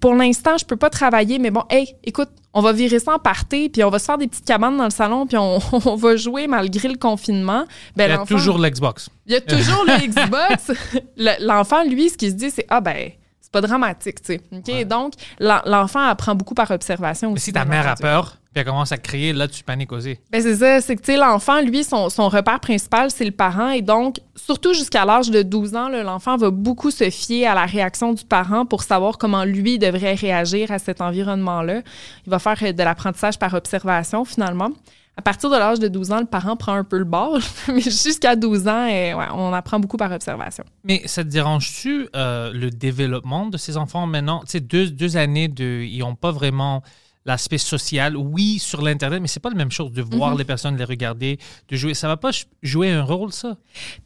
Pour 0.00 0.14
l'instant, 0.14 0.56
je 0.56 0.64
peux 0.64 0.76
pas 0.76 0.88
travailler, 0.88 1.38
mais 1.38 1.50
bon, 1.50 1.64
hey, 1.68 1.94
écoute, 2.02 2.30
on 2.54 2.60
va 2.62 2.72
virer 2.72 2.98
ça 2.98 3.14
en 3.14 3.18
party, 3.18 3.68
puis 3.68 3.84
on 3.84 3.90
va 3.90 3.98
se 3.98 4.04
faire 4.06 4.18
des 4.18 4.26
petites 4.26 4.44
cabanes 4.46 4.76
dans 4.76 4.84
le 4.84 4.90
salon, 4.90 5.26
puis 5.26 5.36
on, 5.36 5.58
on 5.72 5.94
va 5.96 6.16
jouer 6.16 6.46
malgré 6.46 6.88
le 6.88 6.96
confinement. 6.96 7.64
Ben, 7.96 8.06
Il 8.06 8.10
y 8.10 8.14
a 8.14 8.18
toujours 8.24 8.58
l'Xbox. 8.58 9.10
il 9.26 9.32
y 9.32 9.36
a 9.36 9.40
toujours 9.40 9.84
le 9.84 10.06
Xbox. 10.06 10.72
Le- 11.16 11.46
L'enfant, 11.46 11.84
lui, 11.84 12.08
ce 12.08 12.16
qu'il 12.16 12.30
se 12.30 12.34
dit, 12.36 12.50
c'est 12.50 12.66
Ah, 12.68 12.80
ben, 12.80 13.10
c'est 13.48 13.52
pas 13.52 13.66
dramatique, 13.66 14.20
tu 14.20 14.34
sais. 14.34 14.40
OK? 14.52 14.86
Donc, 14.86 15.14
l'en- 15.40 15.62
l'enfant 15.64 16.00
apprend 16.06 16.34
beaucoup 16.34 16.54
par 16.54 16.70
observation 16.70 17.28
Mais 17.28 17.34
aussi. 17.36 17.46
si 17.46 17.52
ta 17.54 17.64
mère 17.64 17.88
a 17.88 17.94
peur, 17.94 18.36
puis 18.52 18.60
elle 18.60 18.64
commence 18.66 18.92
à 18.92 18.98
crier, 18.98 19.32
là, 19.32 19.48
tu 19.48 19.62
paniques 19.64 19.92
aussi. 19.92 20.18
Ben 20.30 20.42
c'est 20.42 20.56
ça, 20.56 20.80
c'est 20.82 20.96
que 20.96 21.00
tu 21.00 21.12
sais, 21.12 21.18
l'enfant, 21.18 21.60
lui, 21.62 21.82
son, 21.82 22.10
son 22.10 22.28
repère 22.28 22.60
principal, 22.60 23.10
c'est 23.10 23.24
le 23.24 23.30
parent. 23.30 23.70
Et 23.70 23.80
donc, 23.82 24.16
surtout 24.36 24.74
jusqu'à 24.74 25.04
l'âge 25.06 25.30
de 25.30 25.40
12 25.42 25.74
ans, 25.76 25.88
l'enfant 25.88 26.36
va 26.36 26.50
beaucoup 26.50 26.90
se 26.90 27.08
fier 27.08 27.46
à 27.46 27.54
la 27.54 27.64
réaction 27.64 28.12
du 28.12 28.24
parent 28.24 28.66
pour 28.66 28.82
savoir 28.82 29.16
comment 29.16 29.44
lui 29.44 29.78
devrait 29.78 30.14
réagir 30.14 30.70
à 30.70 30.78
cet 30.78 31.00
environnement-là. 31.00 31.80
Il 32.26 32.30
va 32.30 32.38
faire 32.38 32.58
euh, 32.62 32.72
de 32.72 32.82
l'apprentissage 32.82 33.38
par 33.38 33.54
observation, 33.54 34.24
finalement. 34.26 34.70
À 35.18 35.22
partir 35.22 35.50
de 35.50 35.56
l'âge 35.56 35.80
de 35.80 35.88
12 35.88 36.12
ans, 36.12 36.20
le 36.20 36.26
parent 36.26 36.56
prend 36.56 36.74
un 36.74 36.84
peu 36.84 36.96
le 36.96 37.04
bord, 37.04 37.40
mais 37.68 37.80
jusqu'à 37.80 38.36
12 38.36 38.68
ans, 38.68 38.86
ouais, 38.86 39.16
on 39.34 39.52
apprend 39.52 39.80
beaucoup 39.80 39.96
par 39.96 40.12
observation. 40.12 40.62
Mais 40.84 41.02
ça 41.06 41.24
te 41.24 41.28
dérange-tu 41.28 42.08
euh, 42.14 42.52
le 42.52 42.70
développement 42.70 43.46
de 43.46 43.56
ces 43.56 43.76
enfants 43.76 44.06
maintenant? 44.06 44.42
Tu 44.42 44.52
sais, 44.52 44.60
deux, 44.60 45.16
années, 45.16 45.52
ils 45.58 45.98
n'ont 45.98 46.14
pas 46.14 46.30
vraiment 46.30 46.84
l'aspect 47.24 47.58
social. 47.58 48.16
Oui, 48.16 48.58
sur 48.58 48.80
l'Internet, 48.82 49.20
mais 49.20 49.28
c'est 49.28 49.40
pas 49.40 49.50
la 49.50 49.54
même 49.56 49.70
chose 49.70 49.92
de 49.92 50.02
voir 50.02 50.32
Mhm. 50.32 50.38
les 50.38 50.44
personnes, 50.44 50.76
les 50.76 50.84
regarder, 50.84 51.38
de 51.68 51.76
jouer. 51.76 51.92
Ça 51.94 52.08
va 52.08 52.16
pas 52.16 52.30
jouer 52.62 52.90
un 52.90 53.02
rôle, 53.02 53.32
ça? 53.32 53.56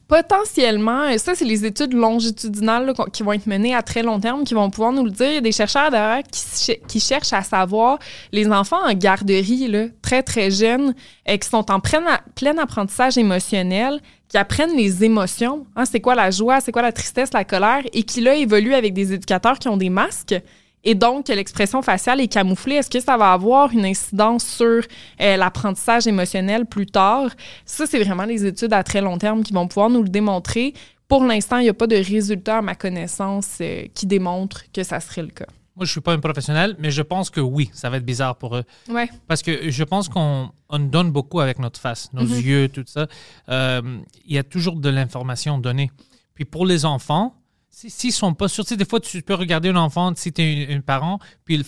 Potentiellement, 0.09 1.09
et 1.09 1.19
ça, 1.19 1.35
c'est 1.35 1.45
les 1.45 1.65
études 1.65 1.95
longitudinales 1.95 2.87
là, 2.87 2.93
qui 3.13 3.23
vont 3.23 3.33
être 3.33 3.47
menées 3.47 3.75
à 3.75 3.83
très 3.83 4.03
long 4.03 4.21
terme 4.21 4.45
qui 4.45 4.53
vont 4.55 4.69
pouvoir 4.71 4.93
nous 4.93 5.05
le 5.05 5.11
dire. 5.11 5.27
Il 5.29 5.35
y 5.35 5.39
a 5.39 5.41
des 5.41 5.53
chercheurs 5.53 5.91
d'ailleurs 5.91 6.23
qui, 6.31 6.77
qui 6.87 7.01
cherchent 7.01 7.33
à 7.33 7.43
savoir 7.43 7.99
les 8.31 8.47
enfants 8.49 8.85
en 8.85 8.93
garderie, 8.93 9.69
là, 9.69 9.87
très, 10.03 10.23
très 10.23 10.51
jeunes, 10.51 10.95
et 11.25 11.39
qui 11.39 11.49
sont 11.49 11.71
en 11.71 11.81
plein 11.81 12.59
apprentissage 12.59 13.17
émotionnel, 13.17 14.01
qui 14.29 14.37
apprennent 14.37 14.77
les 14.77 15.03
émotions. 15.03 15.67
Hein, 15.77 15.85
c'est 15.87 16.01
quoi 16.01 16.15
la 16.15 16.31
joie, 16.31 16.61
c'est 16.61 16.73
quoi 16.73 16.83
la 16.83 16.93
tristesse, 16.93 17.33
la 17.33 17.45
colère, 17.45 17.83
et 17.93 18.03
qui, 18.03 18.21
là, 18.21 18.35
évoluent 18.35 18.75
avec 18.75 18.93
des 18.95 19.13
éducateurs 19.15 19.59
qui 19.59 19.69
ont 19.69 19.77
des 19.79 19.91
masques. 19.91 20.35
Et 20.85 20.95
donc, 20.95 21.27
que 21.27 21.33
l'expression 21.33 21.81
faciale 21.83 22.21
est 22.21 22.29
camouflée. 22.29 22.75
Est-ce 22.77 22.91
que 22.91 23.01
ça 23.01 23.17
va 23.17 23.33
avoir 23.33 23.71
une 23.73 23.85
incidence 23.85 24.45
sur 24.45 24.83
euh, 25.21 25.37
l'apprentissage 25.37 26.07
émotionnel 26.07 26.67
plus 26.67 26.87
tard? 26.87 27.31
Ça, 27.65 27.87
c'est 27.87 28.03
vraiment 28.03 28.25
les 28.25 28.45
études 28.45 28.73
à 28.73 28.83
très 28.83 29.01
long 29.01 29.17
terme 29.19 29.43
qui 29.45 29.53
vont 29.53 29.69
pouvoir 29.69 29.91
nous 29.91 30.03
le 30.03 30.09
démontrer 30.09 30.75
pour 31.09 31.25
l'instant, 31.25 31.59
il 31.59 31.65
n'y 31.65 31.69
a 31.69 31.75
pas 31.75 31.87
de 31.87 31.97
résultat 31.97 32.59
à 32.59 32.63
ma 32.63 32.75
connaissance 32.75 33.59
euh, 33.61 33.85
qui 33.93 34.07
démontre 34.07 34.63
que 34.73 34.83
ça 34.83 34.99
serait 34.99 35.21
le 35.21 35.29
cas. 35.29 35.45
Moi, 35.77 35.85
je 35.85 35.91
suis 35.91 36.01
pas 36.01 36.15
un 36.15 36.19
professionnel, 36.19 36.75
mais 36.79 36.91
je 36.91 37.03
pense 37.03 37.29
que 37.29 37.41
oui, 37.41 37.69
ça 37.75 37.91
va 37.91 37.99
être 37.99 38.05
bizarre 38.07 38.37
pour 38.37 38.57
eux. 38.57 38.65
Ouais. 38.89 39.11
Parce 39.29 39.43
que 39.43 39.71
je 39.71 39.85
pense 39.85 40.09
qu'on 40.09 40.51
on 40.71 40.79
donne 40.79 41.11
beaucoup 41.11 41.41
avec 41.41 41.59
notre 41.59 41.79
face, 41.79 42.09
nos 42.15 42.23
Mhm. 42.25 42.41
yeux, 42.41 42.69
tout 42.71 42.85
ça. 42.87 43.09
Euh, 43.51 43.83
Il 44.25 44.35
y 44.35 44.39
a 44.39 44.43
toujours 44.43 44.77
de 44.77 44.89
l'information 44.89 45.59
donnée. 45.59 45.91
Puis 46.35 46.47
pour 46.47 46.65
les 46.65 46.87
enfants, 46.87 47.35
s'ils 47.75 48.13
sont 48.13 48.35
pas 48.35 48.49
sûrs, 48.49 48.65
tu 48.65 48.71
sais, 48.71 48.77
des 48.77 48.85
fois, 48.85 49.01
tu 49.01 49.23
peux 49.23 49.35
regarder 49.35 49.71
un 49.71 49.77
enfant, 49.77 50.13
si 50.15 50.33
tu 50.33 50.43
es 50.43 50.69
un, 50.71 50.77
un 50.77 50.81
parent, 50.83 51.19
puis 51.45 51.65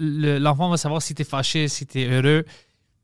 l'enfant 0.00 0.68
va 0.70 0.76
savoir 0.76 1.02
si 1.02 1.14
tu 1.14 1.22
es 1.22 1.24
fâché, 1.24 1.68
si 1.68 1.86
tu 1.86 2.00
es 2.00 2.06
heureux. 2.08 2.44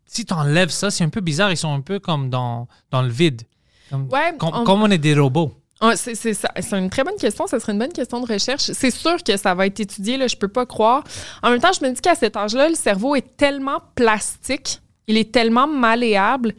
Si 0.07 0.25
tu 0.25 0.33
enlèves 0.35 0.71
ça, 0.71 0.91
c'est 0.91 1.05
un 1.05 1.09
peu 1.09 1.21
bizarre. 1.21 1.51
Ils 1.53 1.57
sont 1.57 1.73
un 1.73 1.81
peu 1.83 1.99
comme 2.01 2.31
dans, 2.31 2.67
dans 2.91 3.03
le 3.03 3.09
vide. 3.11 3.43
Comme, 3.91 4.09
Ouais, 4.09 4.35
com- 4.39 4.51
on- 4.55 4.65
comme 4.65 4.83
on 4.83 4.91
est 4.91 4.99
des 4.99 5.15
robots. 5.15 5.55
C'est 5.95 6.73
une 6.73 6.91
très 6.91 7.05
bonne 7.05 7.17
question. 7.17 7.47
Ça 7.47 7.59
serait 7.59 7.73
une 7.73 7.79
bonne 7.79 7.93
question 7.93 8.21
de 8.21 8.31
recherche. 8.31 8.63
C'est 8.73 8.91
sûr 8.91 9.23
que 9.23 9.37
ça 9.37 9.55
va 9.55 9.67
être 9.67 9.81
étudié, 9.81 10.17
là, 10.17 10.27
je 10.27 10.37
peux 10.37 10.49
pas 10.49 10.67
croire. 10.67 11.05
En 11.43 11.51
même 11.51 11.61
temps, 11.61 11.73
je 11.73 11.85
me 11.87 11.93
dis 11.93 12.01
qu'à 12.01 12.15
cet 12.15 12.37
âge-là, 12.37 12.69
le 12.69 12.75
cerveau 12.75 13.15
est 13.15 13.37
tellement 13.37 13.81
plastique, 13.95 14.81
il 15.07 15.17
est 15.17 15.33
tellement 15.33 15.67
malléable. 15.67 16.55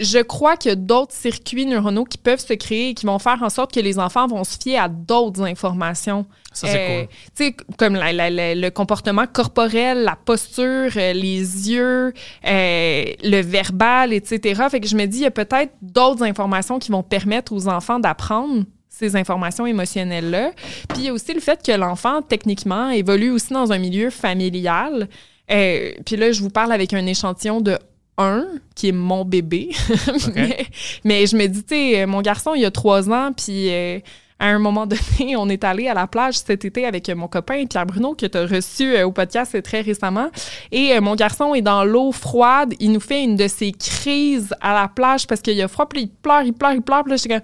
Je 0.00 0.18
crois 0.18 0.56
qu'il 0.56 0.70
y 0.70 0.72
a 0.72 0.76
d'autres 0.76 1.12
circuits 1.14 1.66
neuronaux 1.66 2.04
qui 2.04 2.18
peuvent 2.18 2.40
se 2.44 2.52
créer 2.54 2.88
et 2.90 2.94
qui 2.94 3.06
vont 3.06 3.18
faire 3.20 3.40
en 3.42 3.48
sorte 3.48 3.72
que 3.72 3.78
les 3.80 3.98
enfants 3.98 4.26
vont 4.26 4.42
se 4.42 4.58
fier 4.60 4.76
à 4.78 4.88
d'autres 4.88 5.42
informations. 5.42 6.26
Ça, 6.52 6.66
c'est 6.68 6.78
Euh, 6.78 7.00
cool. 7.02 7.08
Tu 7.36 7.44
sais, 7.44 7.56
comme 7.78 7.94
la- 7.94 8.12
la- 8.12 8.30
la- 8.30 8.54
le 8.56 8.70
comportement 8.70 9.26
corporel, 9.26 10.02
la 10.04 10.16
posture, 10.16 10.90
euh, 10.96 11.12
les 11.12 11.70
yeux, 11.70 12.12
euh, 12.46 13.04
le 13.22 13.40
verbal, 13.40 14.12
etc. 14.12 14.62
Fait 14.70 14.80
que 14.80 14.88
je 14.88 14.96
me 14.96 15.06
dis, 15.06 15.18
il 15.18 15.22
y 15.22 15.26
a 15.26 15.30
peut-être 15.30 15.72
d'autres 15.80 16.22
informations 16.24 16.78
qui 16.78 16.90
vont 16.90 17.02
permettre 17.04 17.52
aux 17.52 17.68
enfants 17.68 17.98
d'apprendre 18.00 18.64
ces 18.88 19.16
informations 19.16 19.66
émotionnelles-là. 19.66 20.52
Puis 20.88 20.98
il 20.98 21.04
y 21.04 21.08
a 21.08 21.12
aussi 21.12 21.34
le 21.34 21.40
fait 21.40 21.60
que 21.64 21.72
l'enfant, 21.72 22.22
techniquement, 22.22 22.90
évolue 22.90 23.30
aussi 23.30 23.52
dans 23.52 23.72
un 23.72 23.78
milieu 23.78 24.10
familial. 24.10 25.08
Euh, 25.50 25.90
puis 26.06 26.16
là, 26.16 26.30
je 26.32 26.40
vous 26.40 26.50
parle 26.50 26.72
avec 26.72 26.92
un 26.94 27.04
échantillon 27.06 27.60
de 27.60 27.76
un, 28.18 28.46
qui 28.74 28.88
est 28.88 28.92
mon 28.92 29.24
bébé. 29.24 29.70
mais, 30.34 30.66
mais 31.04 31.26
je 31.26 31.36
me 31.36 31.46
dis, 31.46 31.64
tu 31.64 31.74
sais, 31.74 32.06
mon 32.06 32.22
garçon, 32.22 32.54
il 32.54 32.64
a 32.64 32.70
trois 32.70 33.10
ans, 33.10 33.32
puis 33.32 33.70
euh, 33.70 33.98
à 34.38 34.46
un 34.46 34.58
moment 34.58 34.86
donné, 34.86 35.36
on 35.36 35.48
est 35.48 35.64
allé 35.64 35.88
à 35.88 35.94
la 35.94 36.06
plage 36.06 36.38
cet 36.38 36.64
été 36.64 36.86
avec 36.86 37.08
mon 37.10 37.28
copain 37.28 37.64
Pierre 37.66 37.86
Bruno, 37.86 38.14
que 38.14 38.26
tu 38.26 38.36
as 38.36 38.46
reçu 38.46 38.94
euh, 38.94 39.06
au 39.06 39.12
podcast 39.12 39.60
très 39.62 39.80
récemment. 39.80 40.28
Et 40.72 40.92
euh, 40.92 41.00
mon 41.00 41.14
garçon 41.14 41.54
est 41.54 41.62
dans 41.62 41.84
l'eau 41.84 42.12
froide. 42.12 42.74
Il 42.80 42.92
nous 42.92 43.00
fait 43.00 43.22
une 43.22 43.36
de 43.36 43.48
ses 43.48 43.72
crises 43.72 44.54
à 44.60 44.74
la 44.74 44.88
plage 44.88 45.26
parce 45.26 45.40
qu'il 45.40 45.60
a 45.62 45.68
froid, 45.68 45.88
puis 45.88 46.02
il 46.02 46.08
pleure, 46.08 46.42
il 46.42 46.52
pleure, 46.52 46.72
il 46.72 46.82
pleure. 46.82 47.04
Puis 47.04 47.10
là, 47.10 47.16
j'étais 47.16 47.34
comme, 47.34 47.42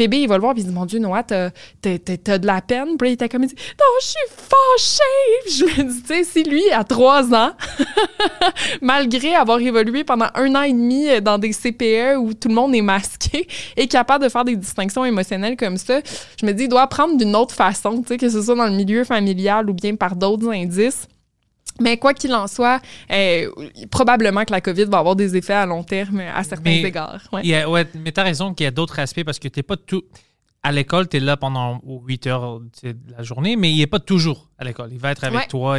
bébé, 0.00 0.22
il 0.22 0.28
va 0.28 0.36
le 0.36 0.40
voir, 0.40 0.54
puis 0.54 0.62
il 0.62 0.66
dit, 0.66 0.72
mon 0.72 0.86
Dieu, 0.86 0.98
Noah, 0.98 1.22
t'as 1.22 1.50
de 1.82 2.46
la 2.46 2.60
peine? 2.62 2.96
Puis 2.96 3.06
là, 3.06 3.10
il 3.10 3.12
était 3.12 3.28
comme, 3.28 3.42
il 3.44 3.48
dit, 3.48 3.54
non, 3.78 3.86
je 4.00 4.06
suis 4.06 4.18
fâchée. 4.30 5.02
Puis 5.44 5.54
je 5.54 5.64
me 5.64 5.92
dis, 5.92 6.02
tu 6.02 6.08
sais, 6.08 6.24
si 6.24 6.42
lui, 6.42 6.62
à 6.72 6.84
trois 6.84 7.34
ans, 7.34 7.52
malgré 8.80 9.34
avoir 9.34 9.60
évolué 9.60 10.04
pendant 10.04 10.28
un 10.34 10.54
an 10.54 10.62
et 10.62 10.72
demi 10.72 11.08
euh, 11.08 11.20
dans 11.20 11.38
des 11.38 11.50
CPE 11.50 12.16
où 12.18 12.32
tout 12.32 12.48
le 12.48 12.54
monde 12.54 12.74
est 12.74 12.80
masqué, 12.80 13.46
est 13.76 13.88
capable 13.88 14.24
de 14.24 14.30
faire 14.30 14.44
des 14.44 14.56
distinctions 14.56 15.04
émotionnelles 15.04 15.56
comme 15.56 15.76
ça, 15.76 16.00
je 16.40 16.46
me 16.46 16.52
dis, 16.52 16.64
il 16.64 16.68
doit 16.68 16.82
apprendre 16.82 17.16
d'une 17.16 17.36
autre 17.36 17.54
façon, 17.54 18.00
tu 18.02 18.08
sais, 18.08 18.16
que 18.16 18.28
ce 18.28 18.40
soit 18.42 18.54
dans 18.56 18.66
le 18.66 18.72
milieu 18.76 19.04
familial 19.04 19.68
ou 19.68 19.74
bien 19.74 19.94
par 19.96 20.16
d'autres 20.16 20.48
indices. 20.50 21.06
Mais 21.80 21.96
quoi 21.96 22.12
qu'il 22.14 22.34
en 22.34 22.46
soit, 22.46 22.80
euh, 23.10 23.48
probablement 23.90 24.44
que 24.44 24.52
la 24.52 24.60
COVID 24.60 24.84
va 24.84 24.98
avoir 24.98 25.16
des 25.16 25.36
effets 25.36 25.54
à 25.54 25.64
long 25.66 25.82
terme 25.82 26.20
à 26.20 26.42
certains 26.44 26.70
Mais- 26.70 26.82
égards. 26.82 27.22
Ouais. 27.32 27.40
Il 27.44 27.48
y 27.50 27.54
a- 27.54 27.68
ouais, 27.70 27.86
mais 27.94 28.12
tu 28.12 28.20
as 28.20 28.24
raison 28.24 28.52
qu'il 28.52 28.64
y 28.64 28.66
a 28.66 28.70
d'autres 28.70 28.98
aspects 28.98 29.24
parce 29.24 29.38
que 29.38 29.48
tu 29.48 29.62
pas 29.62 29.76
tout. 29.76 30.02
À 30.62 30.72
l'école, 30.72 31.08
tu 31.08 31.16
es 31.16 31.20
là 31.20 31.38
pendant 31.38 31.80
8 31.86 32.26
heures 32.26 32.60
de 32.82 32.94
la 33.16 33.22
journée, 33.22 33.56
mais 33.56 33.70
il 33.72 33.78
n'est 33.78 33.86
pas 33.86 34.00
toujours 34.00 34.50
à 34.58 34.64
l'école. 34.64 34.90
Il 34.92 34.98
va 34.98 35.12
être 35.12 35.24
avec 35.24 35.38
Ouais. 35.38 35.46
toi. 35.46 35.78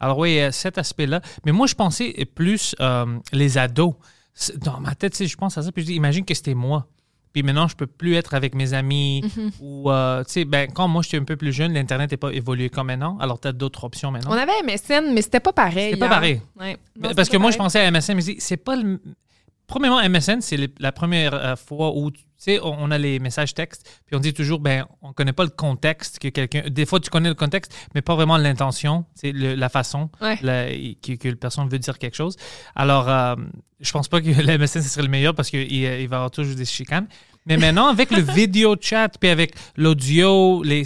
Alors, 0.00 0.18
oui, 0.18 0.30
il 0.30 0.36
y 0.36 0.40
a 0.40 0.52
cet 0.52 0.78
aspect-là. 0.78 1.20
Mais 1.44 1.52
moi, 1.52 1.66
je 1.66 1.74
pensais 1.74 2.14
plus 2.34 2.74
euh, 2.80 3.04
les 3.32 3.58
ados. 3.58 3.94
Dans 4.56 4.80
ma 4.80 4.94
tête, 4.94 5.22
je 5.26 5.36
pense 5.36 5.58
à 5.58 5.62
ça, 5.62 5.70
puis 5.70 5.82
je 5.82 5.88
dis, 5.88 5.94
imagine 5.96 6.24
que 6.24 6.32
c'était 6.32 6.54
moi. 6.54 6.86
Puis 7.32 7.42
maintenant, 7.42 7.66
je 7.66 7.76
peux 7.76 7.86
plus 7.86 8.14
être 8.14 8.34
avec 8.34 8.54
mes 8.54 8.74
amis. 8.74 9.22
Mm-hmm. 9.24 9.50
Ou, 9.60 9.90
euh, 9.90 10.22
tu 10.24 10.32
sais, 10.32 10.44
ben, 10.44 10.70
quand 10.72 10.86
moi, 10.88 11.02
j'étais 11.02 11.16
un 11.16 11.24
peu 11.24 11.36
plus 11.36 11.52
jeune, 11.52 11.72
l'Internet 11.72 12.10
n'est 12.10 12.16
pas 12.16 12.30
évolué 12.30 12.68
comme 12.68 12.88
maintenant. 12.88 13.16
Alors, 13.20 13.40
tu 13.40 13.48
as 13.48 13.52
d'autres 13.52 13.84
options 13.84 14.10
maintenant. 14.10 14.32
On 14.32 14.34
avait 14.34 14.52
MSN, 14.64 15.12
mais 15.14 15.22
c'était 15.22 15.40
pas 15.40 15.52
pareil. 15.52 15.92
C'était 15.92 16.00
pas 16.00 16.06
hein. 16.06 16.10
pareil. 16.10 16.42
Ouais. 16.60 16.76
Non, 17.00 17.14
Parce 17.14 17.28
que 17.28 17.36
pas 17.36 17.42
moi, 17.42 17.50
je 17.50 17.58
pensais 17.58 17.80
à 17.80 17.90
MSN, 17.90 18.14
mais 18.14 18.36
c'est 18.38 18.56
pas 18.56 18.76
le. 18.76 19.00
Premièrement, 19.66 20.06
MSN, 20.06 20.40
c'est 20.40 20.58
la 20.78 20.92
première 20.92 21.32
euh, 21.32 21.56
fois 21.56 21.96
où, 21.96 22.10
tu 22.10 22.20
sais, 22.44 22.60
on 22.62 22.90
a 22.90 22.98
les 22.98 23.18
messages 23.18 23.54
textes, 23.54 24.00
puis 24.06 24.16
on 24.16 24.20
dit 24.20 24.32
toujours, 24.34 24.60
ben, 24.60 24.84
on 25.02 25.12
connaît 25.12 25.32
pas 25.32 25.44
le 25.44 25.50
contexte 25.50 26.18
que 26.18 26.28
quelqu'un. 26.28 26.62
Des 26.68 26.86
fois, 26.86 27.00
tu 27.00 27.10
connais 27.10 27.28
le 27.28 27.34
contexte, 27.34 27.72
mais 27.94 28.02
pas 28.02 28.14
vraiment 28.14 28.36
l'intention, 28.36 29.04
c'est 29.14 29.32
la 29.32 29.68
façon 29.68 30.10
Ouais. 30.20 30.38
la- 30.42 30.68
que, 30.70 31.14
que 31.14 31.28
la 31.28 31.36
personne 31.36 31.68
veut 31.68 31.78
dire 31.78 31.98
quelque 31.98 32.16
chose. 32.16 32.36
Alors, 32.74 33.08
euh, 33.08 33.36
je 33.80 33.90
pense 33.92 34.08
pas 34.08 34.20
que 34.20 34.26
le 34.46 34.58
MSN, 34.58 34.82
ce 34.82 34.88
serait 34.88 35.02
le 35.02 35.08
meilleur 35.08 35.34
parce 35.34 35.50
qu'il 35.50 35.70
il 35.72 35.84
va 35.86 35.96
y 35.98 36.04
avoir 36.04 36.30
toujours 36.30 36.54
des 36.56 36.64
chicanes. 36.64 37.06
Mais 37.46 37.56
maintenant, 37.56 37.88
avec 37.88 38.10
le 38.10 38.20
vidéo 38.34 38.76
chat, 38.80 39.08
puis 39.18 39.28
avec 39.30 39.54
l'audio, 39.76 40.62
les. 40.62 40.84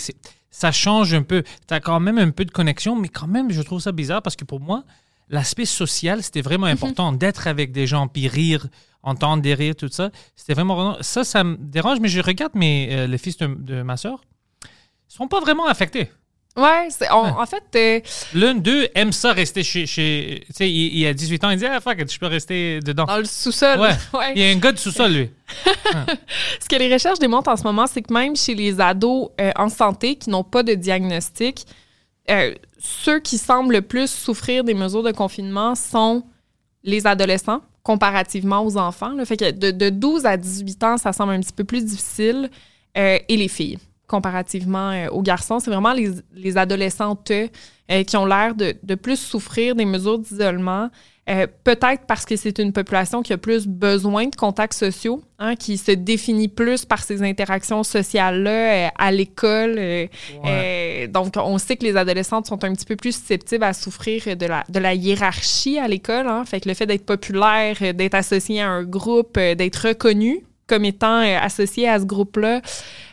Ça 0.50 0.72
change 0.72 1.12
un 1.12 1.22
peu. 1.22 1.42
Tu 1.68 1.74
as 1.74 1.80
quand 1.80 2.00
même 2.00 2.16
un 2.18 2.30
peu 2.30 2.44
de 2.46 2.50
connexion, 2.50 2.96
mais 2.96 3.08
quand 3.08 3.26
même, 3.26 3.50
je 3.50 3.60
trouve 3.60 3.80
ça 3.80 3.92
bizarre 3.92 4.22
parce 4.22 4.36
que 4.36 4.44
pour 4.46 4.58
moi, 4.60 4.84
l'aspect 5.28 5.66
social, 5.66 6.22
c'était 6.22 6.40
vraiment 6.40 6.66
important 6.66 7.12
d'être 7.12 7.46
avec 7.46 7.72
des 7.72 7.86
gens, 7.86 8.08
puis 8.08 8.26
rire, 8.26 8.66
entendre 9.02 9.42
des 9.42 9.54
rires, 9.54 9.76
tout 9.76 9.88
ça. 9.90 10.10
C'était 10.34 10.54
vraiment. 10.54 10.96
Ça, 11.02 11.24
ça 11.24 11.44
me 11.44 11.56
dérange, 11.58 12.00
mais 12.00 12.08
je 12.08 12.20
regarde 12.20 12.54
mes, 12.54 12.88
euh, 12.92 13.06
les 13.06 13.18
fils 13.18 13.36
de, 13.36 13.46
de 13.46 13.82
ma 13.82 13.96
soeur. 13.96 14.20
Ils 14.64 15.14
sont 15.14 15.28
pas 15.28 15.40
vraiment 15.40 15.66
affectés. 15.66 16.10
Ouais, 16.56 16.88
c'est- 16.88 17.10
on- 17.12 17.24
Ouais. 17.24 17.30
en 17.36 17.44
fait, 17.44 17.62
euh, 17.76 18.00
L'un 18.34 18.54
d'eux 18.54 18.88
aime 18.94 19.12
ça 19.12 19.32
rester 19.32 19.62
chez. 19.62 19.84
chez 19.86 20.42
tu 20.46 20.52
sais, 20.54 20.70
il, 20.70 20.96
il 20.98 21.06
a 21.06 21.12
18 21.12 21.44
ans, 21.44 21.50
il 21.50 21.58
dit 21.58 21.66
Ah, 21.66 21.80
fuck, 21.80 21.98
je 22.10 22.18
peux 22.18 22.26
rester 22.26 22.80
dedans. 22.80 23.04
dans 23.04 23.18
le 23.18 23.26
sous-sol. 23.26 23.78
Ouais. 23.78 23.90
Ouais. 24.14 24.32
Il 24.34 24.40
y 24.42 24.44
a 24.46 24.48
un 24.50 24.56
gars 24.58 24.72
de 24.72 24.78
sous-sol, 24.78 25.12
lui. 25.12 25.30
Ce 26.60 26.68
que 26.68 26.76
les 26.76 26.92
recherches 26.92 27.18
démontrent 27.18 27.50
en 27.50 27.56
ce 27.56 27.62
moment, 27.64 27.86
c'est 27.86 28.02
que 28.02 28.12
même 28.12 28.36
chez 28.36 28.54
les 28.54 28.80
ados 28.80 29.28
euh, 29.40 29.52
en 29.56 29.68
santé 29.68 30.16
qui 30.16 30.30
n'ont 30.30 30.44
pas 30.44 30.62
de 30.62 30.74
diagnostic, 30.74 31.66
euh, 32.30 32.54
ceux 32.78 33.20
qui 33.20 33.36
semblent 33.38 33.74
le 33.74 33.82
plus 33.82 34.10
souffrir 34.10 34.64
des 34.64 34.74
mesures 34.74 35.02
de 35.02 35.12
confinement 35.12 35.74
sont 35.74 36.24
les 36.84 37.06
adolescents 37.06 37.60
comparativement 37.86 38.66
aux 38.66 38.76
enfants. 38.76 39.12
Fait 39.24 39.36
que 39.36 39.52
de, 39.52 39.70
de 39.70 39.90
12 39.90 40.26
à 40.26 40.36
18 40.36 40.82
ans, 40.82 40.96
ça 40.96 41.12
semble 41.12 41.34
un 41.34 41.40
petit 41.40 41.52
peu 41.52 41.62
plus 41.62 41.84
difficile. 41.84 42.50
euh, 42.98 43.18
et 43.28 43.36
les 43.36 43.46
filles, 43.46 43.78
comparativement 44.08 44.90
euh, 44.90 45.08
aux 45.10 45.22
garçons. 45.22 45.60
C'est 45.60 45.70
vraiment 45.70 45.92
les, 45.92 46.10
les 46.34 46.56
adolescentes 46.56 47.30
euh, 47.30 48.02
qui 48.02 48.16
ont 48.16 48.26
l'air 48.26 48.56
de 48.56 48.94
plus 48.96 49.16
souffrir 49.20 49.76
des 49.76 49.84
mesures 49.84 50.18
d'isolement. 50.18 50.90
Euh, 51.28 51.46
Peut-être 51.64 52.06
parce 52.06 52.24
que 52.24 52.36
c'est 52.36 52.58
une 52.60 52.72
population 52.72 53.22
qui 53.22 53.32
a 53.32 53.38
plus 53.38 53.66
besoin 53.66 54.26
de 54.26 54.36
contacts 54.36 54.74
sociaux, 54.74 55.22
hein, 55.40 55.56
qui 55.56 55.76
se 55.76 55.90
définit 55.90 56.46
plus 56.46 56.84
par 56.84 57.02
ces 57.02 57.22
interactions 57.22 57.82
sociales-là 57.82 58.50
euh, 58.50 58.88
à 58.96 59.10
l'école. 59.10 59.74
euh, 59.78 60.06
euh, 60.44 61.06
donc, 61.08 61.34
on 61.36 61.58
sait 61.58 61.76
que 61.76 61.84
les 61.84 61.96
adolescentes 61.96 62.46
sont 62.46 62.62
un 62.64 62.72
petit 62.72 62.86
peu 62.86 62.96
plus 62.96 63.12
susceptibles 63.16 63.64
à 63.64 63.72
souffrir 63.72 64.36
de 64.36 64.46
la, 64.46 64.64
de 64.68 64.78
la 64.78 64.94
hiérarchie 64.94 65.78
à 65.78 65.88
l'école. 65.88 66.28
Hein, 66.28 66.44
fait 66.44 66.60
que 66.60 66.68
le 66.68 66.74
fait 66.74 66.86
d'être 66.86 67.04
populaire, 67.06 67.76
euh, 67.82 67.92
d'être 67.92 68.14
associé 68.14 68.60
à 68.60 68.68
un 68.68 68.84
groupe, 68.84 69.34
d'être 69.34 69.88
reconnu 69.88 70.44
comme 70.66 70.84
étant 70.84 71.20
euh, 71.20 71.38
associé 71.40 71.88
à 71.88 71.98
ce 71.98 72.04
groupe-là. 72.04 72.60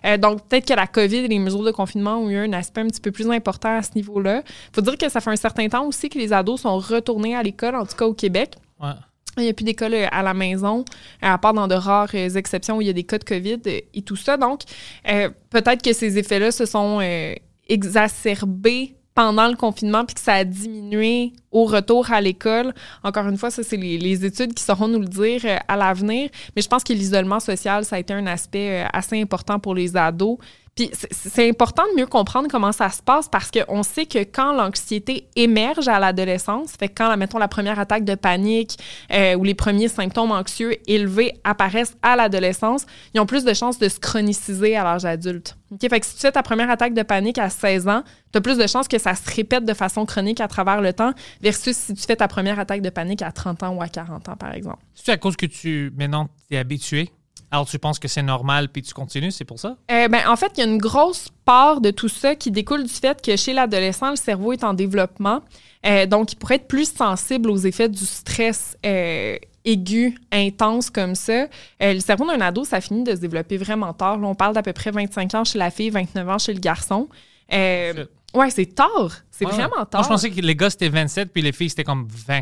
Euh, 0.05 0.17
donc, 0.17 0.47
peut-être 0.47 0.67
que 0.67 0.73
la 0.73 0.87
COVID 0.87 1.17
et 1.17 1.27
les 1.27 1.39
mesures 1.39 1.63
de 1.63 1.71
confinement 1.71 2.17
ont 2.17 2.29
eu 2.29 2.37
un 2.37 2.53
aspect 2.53 2.81
un 2.81 2.87
petit 2.87 3.01
peu 3.01 3.11
plus 3.11 3.29
important 3.29 3.77
à 3.77 3.81
ce 3.81 3.91
niveau-là. 3.95 4.43
faut 4.73 4.81
dire 4.81 4.97
que 4.97 5.09
ça 5.09 5.21
fait 5.21 5.31
un 5.31 5.35
certain 5.35 5.67
temps 5.67 5.85
aussi 5.85 6.09
que 6.09 6.17
les 6.17 6.33
ados 6.33 6.61
sont 6.61 6.77
retournés 6.77 7.35
à 7.35 7.43
l'école, 7.43 7.75
en 7.75 7.85
tout 7.85 7.95
cas 7.95 8.05
au 8.05 8.13
Québec. 8.13 8.55
Ouais. 8.79 8.89
Il 9.37 9.43
n'y 9.43 9.49
a 9.49 9.53
plus 9.53 9.63
d'école 9.63 9.93
euh, 9.95 10.07
à 10.11 10.21
la 10.21 10.33
maison, 10.33 10.85
à 11.21 11.37
part 11.37 11.53
dans 11.53 11.67
de 11.67 11.75
rares 11.75 12.13
exceptions 12.13 12.77
où 12.77 12.81
il 12.81 12.87
y 12.87 12.89
a 12.89 12.93
des 12.93 13.03
cas 13.03 13.17
de 13.17 13.23
COVID 13.23 13.61
et 13.65 14.01
tout 14.03 14.15
ça. 14.15 14.37
Donc, 14.37 14.61
euh, 15.09 15.29
peut-être 15.49 15.81
que 15.81 15.93
ces 15.93 16.17
effets-là 16.17 16.51
se 16.51 16.65
sont 16.65 16.99
euh, 17.01 17.33
exacerbés 17.67 18.95
pendant 19.15 19.47
le 19.47 19.55
confinement 19.55 20.05
puis 20.05 20.15
que 20.15 20.21
ça 20.21 20.33
a 20.33 20.43
diminué 20.43 21.33
au 21.51 21.65
retour 21.65 22.11
à 22.11 22.19
l'école. 22.19 22.73
Encore 23.03 23.27
une 23.27 23.37
fois, 23.37 23.51
ça, 23.51 23.63
c'est 23.63 23.77
les, 23.77 24.25
études 24.25 24.53
qui 24.53 24.63
sauront 24.63 24.87
nous 24.87 24.99
le 24.99 25.07
dire 25.07 25.41
euh, 25.45 25.57
à 25.67 25.75
l'avenir. 25.75 26.29
Mais 26.55 26.61
je 26.61 26.67
pense 26.67 26.83
que 26.83 26.93
l'isolement 26.93 27.39
social, 27.39 27.85
ça 27.85 27.97
a 27.97 27.99
été 27.99 28.13
un 28.13 28.25
aspect 28.25 28.83
euh, 28.83 28.87
assez 28.91 29.21
important 29.21 29.59
pour 29.59 29.75
les 29.75 29.95
ados. 29.95 30.37
Puis 30.75 30.89
c'est- 31.11 31.47
important 31.47 31.83
de 31.93 31.99
mieux 31.99 32.07
comprendre 32.07 32.47
comment 32.49 32.71
ça 32.71 32.89
se 32.89 33.01
passe 33.01 33.27
parce 33.27 33.51
qu'on 33.51 33.83
sait 33.83 34.07
que 34.07 34.19
quand 34.19 34.53
l'anxiété 34.53 35.27
émerge 35.35 35.87
à 35.87 35.99
l'adolescence, 35.99 36.71
fait 36.79 36.87
que 36.89 36.93
quand, 36.97 37.15
mettons, 37.15 37.37
la 37.37 37.47
première 37.47 37.77
attaque 37.79 38.05
de 38.05 38.15
panique 38.15 38.77
euh, 39.11 39.35
ou 39.35 39.43
les 39.43 39.53
premiers 39.53 39.87
symptômes 39.87 40.31
anxieux 40.31 40.75
élevés 40.89 41.33
apparaissent 41.43 41.95
à 42.01 42.15
l'adolescence, 42.15 42.85
ils 43.13 43.19
ont 43.19 43.27
plus 43.27 43.43
de 43.45 43.53
chances 43.53 43.77
de 43.77 43.87
se 43.87 43.99
chroniciser 43.99 44.75
à 44.75 44.83
l'âge 44.83 45.05
adulte. 45.05 45.57
Fait 45.79 45.99
que 45.99 46.05
si 46.05 46.15
tu 46.15 46.21
fais 46.21 46.31
ta 46.31 46.41
première 46.43 46.69
attaque 46.71 46.93
de 46.95 47.03
panique 47.03 47.37
à 47.37 47.49
16 47.49 47.87
ans, 47.87 48.03
tu 48.31 48.37
as 48.37 48.41
plus 48.41 48.57
de 48.57 48.65
chances 48.65 48.87
que 48.87 48.97
ça 48.97 49.13
se 49.15 49.29
répète 49.35 49.65
de 49.65 49.73
façon 49.73 50.05
chronique 50.07 50.39
à 50.41 50.47
travers 50.47 50.81
le 50.81 50.93
temps 50.93 51.13
versus 51.41 51.75
si 51.75 51.93
tu 51.93 52.01
fais 52.03 52.15
ta 52.15 52.27
première 52.27 52.59
attaque 52.59 52.81
de 52.81 52.89
panique 52.89 53.21
à 53.21 53.31
30 53.31 53.61
ans 53.63 53.75
ou 53.75 53.81
à 53.81 53.87
40 53.89 54.27
ans, 54.29 54.35
par 54.35 54.53
exemple. 54.53 54.79
C'est 54.95 55.11
à 55.11 55.17
cause 55.17 55.35
que 55.35 55.45
tu, 55.45 55.91
maintenant, 55.97 56.29
tu 56.49 56.55
es 56.55 56.57
habitué? 56.59 57.09
Alors 57.53 57.67
tu 57.67 57.77
penses 57.77 57.99
que 57.99 58.07
c'est 58.07 58.23
normal 58.23 58.67
puis 58.69 58.81
tu 58.81 58.95
continues, 58.95 59.29
c'est 59.29 59.45
pour 59.45 59.59
ça? 59.59 59.77
Euh, 59.91 60.07
ben, 60.07 60.27
en 60.27 60.35
fait, 60.35 60.51
il 60.57 60.61
y 60.61 60.63
a 60.63 60.65
une 60.67 60.79
grosse 60.79 61.27
part 61.45 61.81
de 61.81 61.91
tout 61.91 62.09
ça 62.09 62.33
qui 62.33 62.49
découle 62.49 62.81
du 62.81 62.89
fait 62.89 63.21
que 63.21 63.35
chez 63.37 63.53
l'adolescent, 63.53 64.09
le 64.09 64.15
cerveau 64.15 64.53
est 64.53 64.63
en 64.63 64.73
développement. 64.73 65.41
Euh, 65.85 66.07
donc, 66.07 66.31
il 66.31 66.35
pourrait 66.37 66.55
être 66.55 66.67
plus 66.67 66.91
sensible 66.91 67.51
aux 67.51 67.57
effets 67.57 67.89
du 67.89 68.03
stress 68.07 68.75
euh, 68.83 69.37
aigu, 69.65 70.17
intense 70.31 70.89
comme 70.89 71.13
ça. 71.13 71.45
Le 71.79 71.99
cerveau 71.99 72.25
d'un 72.25 72.41
ado, 72.41 72.63
ça 72.65 72.81
finit 72.81 73.03
de 73.03 73.11
se 73.11 73.19
développer 73.21 73.57
vraiment 73.57 73.93
tard. 73.93 74.17
Là, 74.17 74.27
on 74.29 74.33
parle 74.35 74.55
d'à 74.55 74.63
peu 74.63 74.73
près 74.73 74.89
25 74.89 75.35
ans 75.35 75.43
chez 75.43 75.59
la 75.59 75.69
fille, 75.69 75.91
29 75.91 76.27
ans 76.29 76.39
chez 76.39 76.55
le 76.55 76.59
garçon. 76.59 77.07
Ouais, 77.51 78.49
c'est 78.49 78.73
tard. 78.73 79.11
C'est 79.29 79.45
Ouais. 79.45 79.51
vraiment 79.51 79.75
Moi, 79.75 79.85
tard. 79.85 80.01
je 80.03 80.07
pensais 80.09 80.31
que 80.31 80.41
les 80.41 80.55
gars, 80.55 80.71
c'était 80.71 80.89
27 80.89 81.31
puis 81.31 81.43
les 81.43 81.51
filles, 81.51 81.69
c'était 81.69 81.83
comme 81.83 82.07
20. 82.27 82.41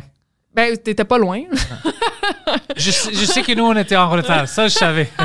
Ben, 0.54 0.78
t'étais 0.78 1.06
pas 1.06 1.18
loin. 1.18 1.44
Je, 2.76 2.92
sais- 2.92 3.14
je 3.14 3.26
sais 3.26 3.42
que 3.42 3.54
nous, 3.54 3.64
on 3.66 3.76
était 3.78 3.96
en 3.96 4.10
retard. 4.10 4.48
Ça, 4.48 4.68
je 4.68 4.74
savais. 4.74 5.10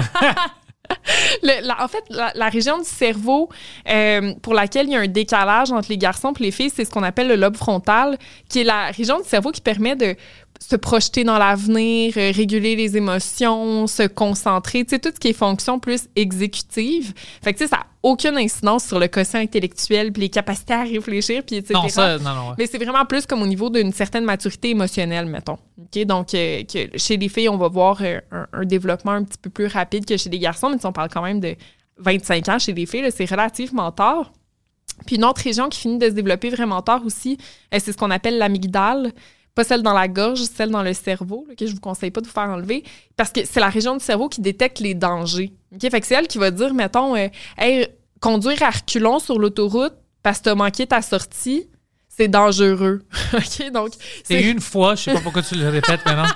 Le- 1.43 1.67
la- 1.67 1.83
en 1.83 1.89
fait, 1.89 2.05
la, 2.11 2.31
la 2.37 2.49
région 2.49 2.79
du 2.79 2.85
cerveau 2.85 3.49
euh, 3.89 4.35
pour 4.41 4.55
laquelle 4.55 4.87
il 4.87 4.93
y 4.93 4.97
a 4.97 5.01
un 5.01 5.09
décalage 5.09 5.73
entre 5.73 5.89
les 5.89 5.99
garçons 5.99 6.33
et 6.39 6.43
les 6.45 6.51
filles, 6.53 6.71
c'est 6.73 6.85
ce 6.85 6.91
qu'on 6.91 7.03
appelle 7.03 7.27
le 7.27 7.35
lobe 7.35 7.57
frontal, 7.57 8.17
qui 8.49 8.61
est 8.61 8.65
la 8.65 8.87
région 8.93 9.19
du 9.21 9.29
cerveau 9.29 9.51
qui 9.51 9.61
permet 9.61 9.97
de 9.97 10.15
se 10.61 10.77
projeter 10.77 11.25
dans 11.25 11.39
l'avenir, 11.39 12.15
euh, 12.17 12.33
réguler 12.35 12.77
les 12.77 12.97
émotions, 12.97 13.87
se 13.87 14.07
concentrer, 14.07 14.85
tu 14.85 14.91
sais, 14.91 14.99
tout 14.99 15.11
ce 15.15 15.21
qui 15.21 15.29
est 15.29 15.33
fonction 15.33 15.79
plus 15.79 16.09
exécutive. 16.17 17.13
Fait 17.43 17.53
que, 17.53 17.59
tu 17.59 17.65
sais, 17.65 17.71
ça 17.71 17.77
n'a 17.77 17.87
aucune 18.03 18.37
incidence 18.37 18.85
sur 18.85 18.99
le 18.99 19.09
quotient 19.09 19.41
intellectuel 19.41 20.13
puis 20.13 20.23
les 20.23 20.29
capacités 20.29 20.75
à 20.75 20.83
réfléchir, 20.83 21.43
puis 21.45 21.57
etc. 21.57 21.75
Non, 21.75 21.89
ça, 21.89 22.19
non, 22.19 22.35
non. 22.35 22.49
ouais. 22.49 22.55
Mais 22.59 22.67
c'est 22.67 22.79
vraiment 22.79 23.05
plus 23.05 23.27
comme 23.27 23.43
au 23.43 23.47
niveau 23.47 23.71
d'une 23.71 23.93
certaine 23.93 24.25
maturité 24.25 24.71
émotionnelle, 24.71 25.27
mettons. 25.27 25.59
OK? 25.79 26.05
Donc, 26.05 26.35
euh, 26.35 26.63
que 26.65 26.99
chez 26.99 27.17
les 27.17 27.29
filles, 27.29 27.49
on 27.49 27.57
va 27.57 27.69
voir 27.69 27.99
euh, 28.03 28.21
un, 28.33 28.47
un 28.53 28.65
développement 28.65 29.13
un 29.13 29.25
petit 29.25 29.39
peu 29.39 29.51
plus 29.51 29.67
rapide 29.67 30.07
que 30.07 30.17
chez 30.17 30.31
les 30.31 30.39
garçons, 30.39 30.71
mais 30.71 30.79
si 30.79 30.87
on 30.87 30.93
parle 30.93 31.09
quand 31.13 31.23
même 31.23 31.41
de 31.41 31.55
25 31.99 32.49
ans 32.49 32.59
chez 32.59 32.73
les 32.73 32.87
filles, 32.87 33.09
c'est 33.15 33.29
relativement 33.31 33.91
tard. 33.93 34.33
Puis 35.05 35.17
une 35.17 35.25
autre 35.25 35.43
région 35.43 35.69
qui 35.69 35.81
finit 35.81 35.99
de 35.99 36.07
se 36.07 36.13
développer 36.13 36.49
vraiment 36.49 36.81
tard 36.81 37.05
aussi, 37.05 37.37
c'est 37.71 37.93
ce 37.93 37.97
qu'on 37.97 38.11
appelle 38.11 38.39
l'amygdale. 38.39 39.13
Pas 39.57 39.65
celle 39.65 39.83
dans 39.83 39.95
la 39.95 40.07
gorge, 40.07 40.43
celle 40.43 40.71
dans 40.71 40.83
le 40.83 40.93
cerveau, 40.93 41.47
là, 41.49 41.55
que 41.55 41.67
je 41.67 41.73
vous 41.73 41.81
conseille 41.81 42.13
pas 42.13 42.21
de 42.21 42.27
vous 42.27 42.33
faire 42.33 42.45
enlever, 42.45 42.85
parce 43.17 43.31
que 43.31 43.41
c'est 43.45 43.59
la 43.59 43.71
région 43.71 43.97
du 43.97 44.05
cerveau 44.05 44.29
qui 44.29 44.43
détecte 44.43 44.79
les 44.81 44.95
dangers. 44.95 45.51
Fait 45.81 46.01
que 46.01 46.07
c'est 46.07 46.15
elle 46.15 46.29
qui 46.29 46.37
va 46.37 46.51
dire, 46.51 46.75
mettons, 46.75 47.17
euh, 47.17 47.29
Hey, 47.57 47.89
conduire 48.21 48.63
à 48.63 48.71
reculons 48.71 49.19
sur 49.19 49.39
l'autoroute 49.39 49.95
parce 50.23 50.39
que 50.39 50.45
t'as 50.45 50.55
manqué 50.55 50.87
ta 50.87 51.01
sortie, 51.01 51.69
c'est 52.07 52.29
dangereux. 52.29 53.03
OK? 53.33 53.71
Donc, 53.73 53.93
C'est 54.25 54.43
une 54.43 54.61
fois, 54.61 54.95
je 54.95 55.03
sais 55.03 55.15
pas 55.15 55.21
pourquoi 55.21 55.43
tu 55.43 55.55
le 55.55 55.69
répètes 55.69 56.05
maintenant. 56.05 56.27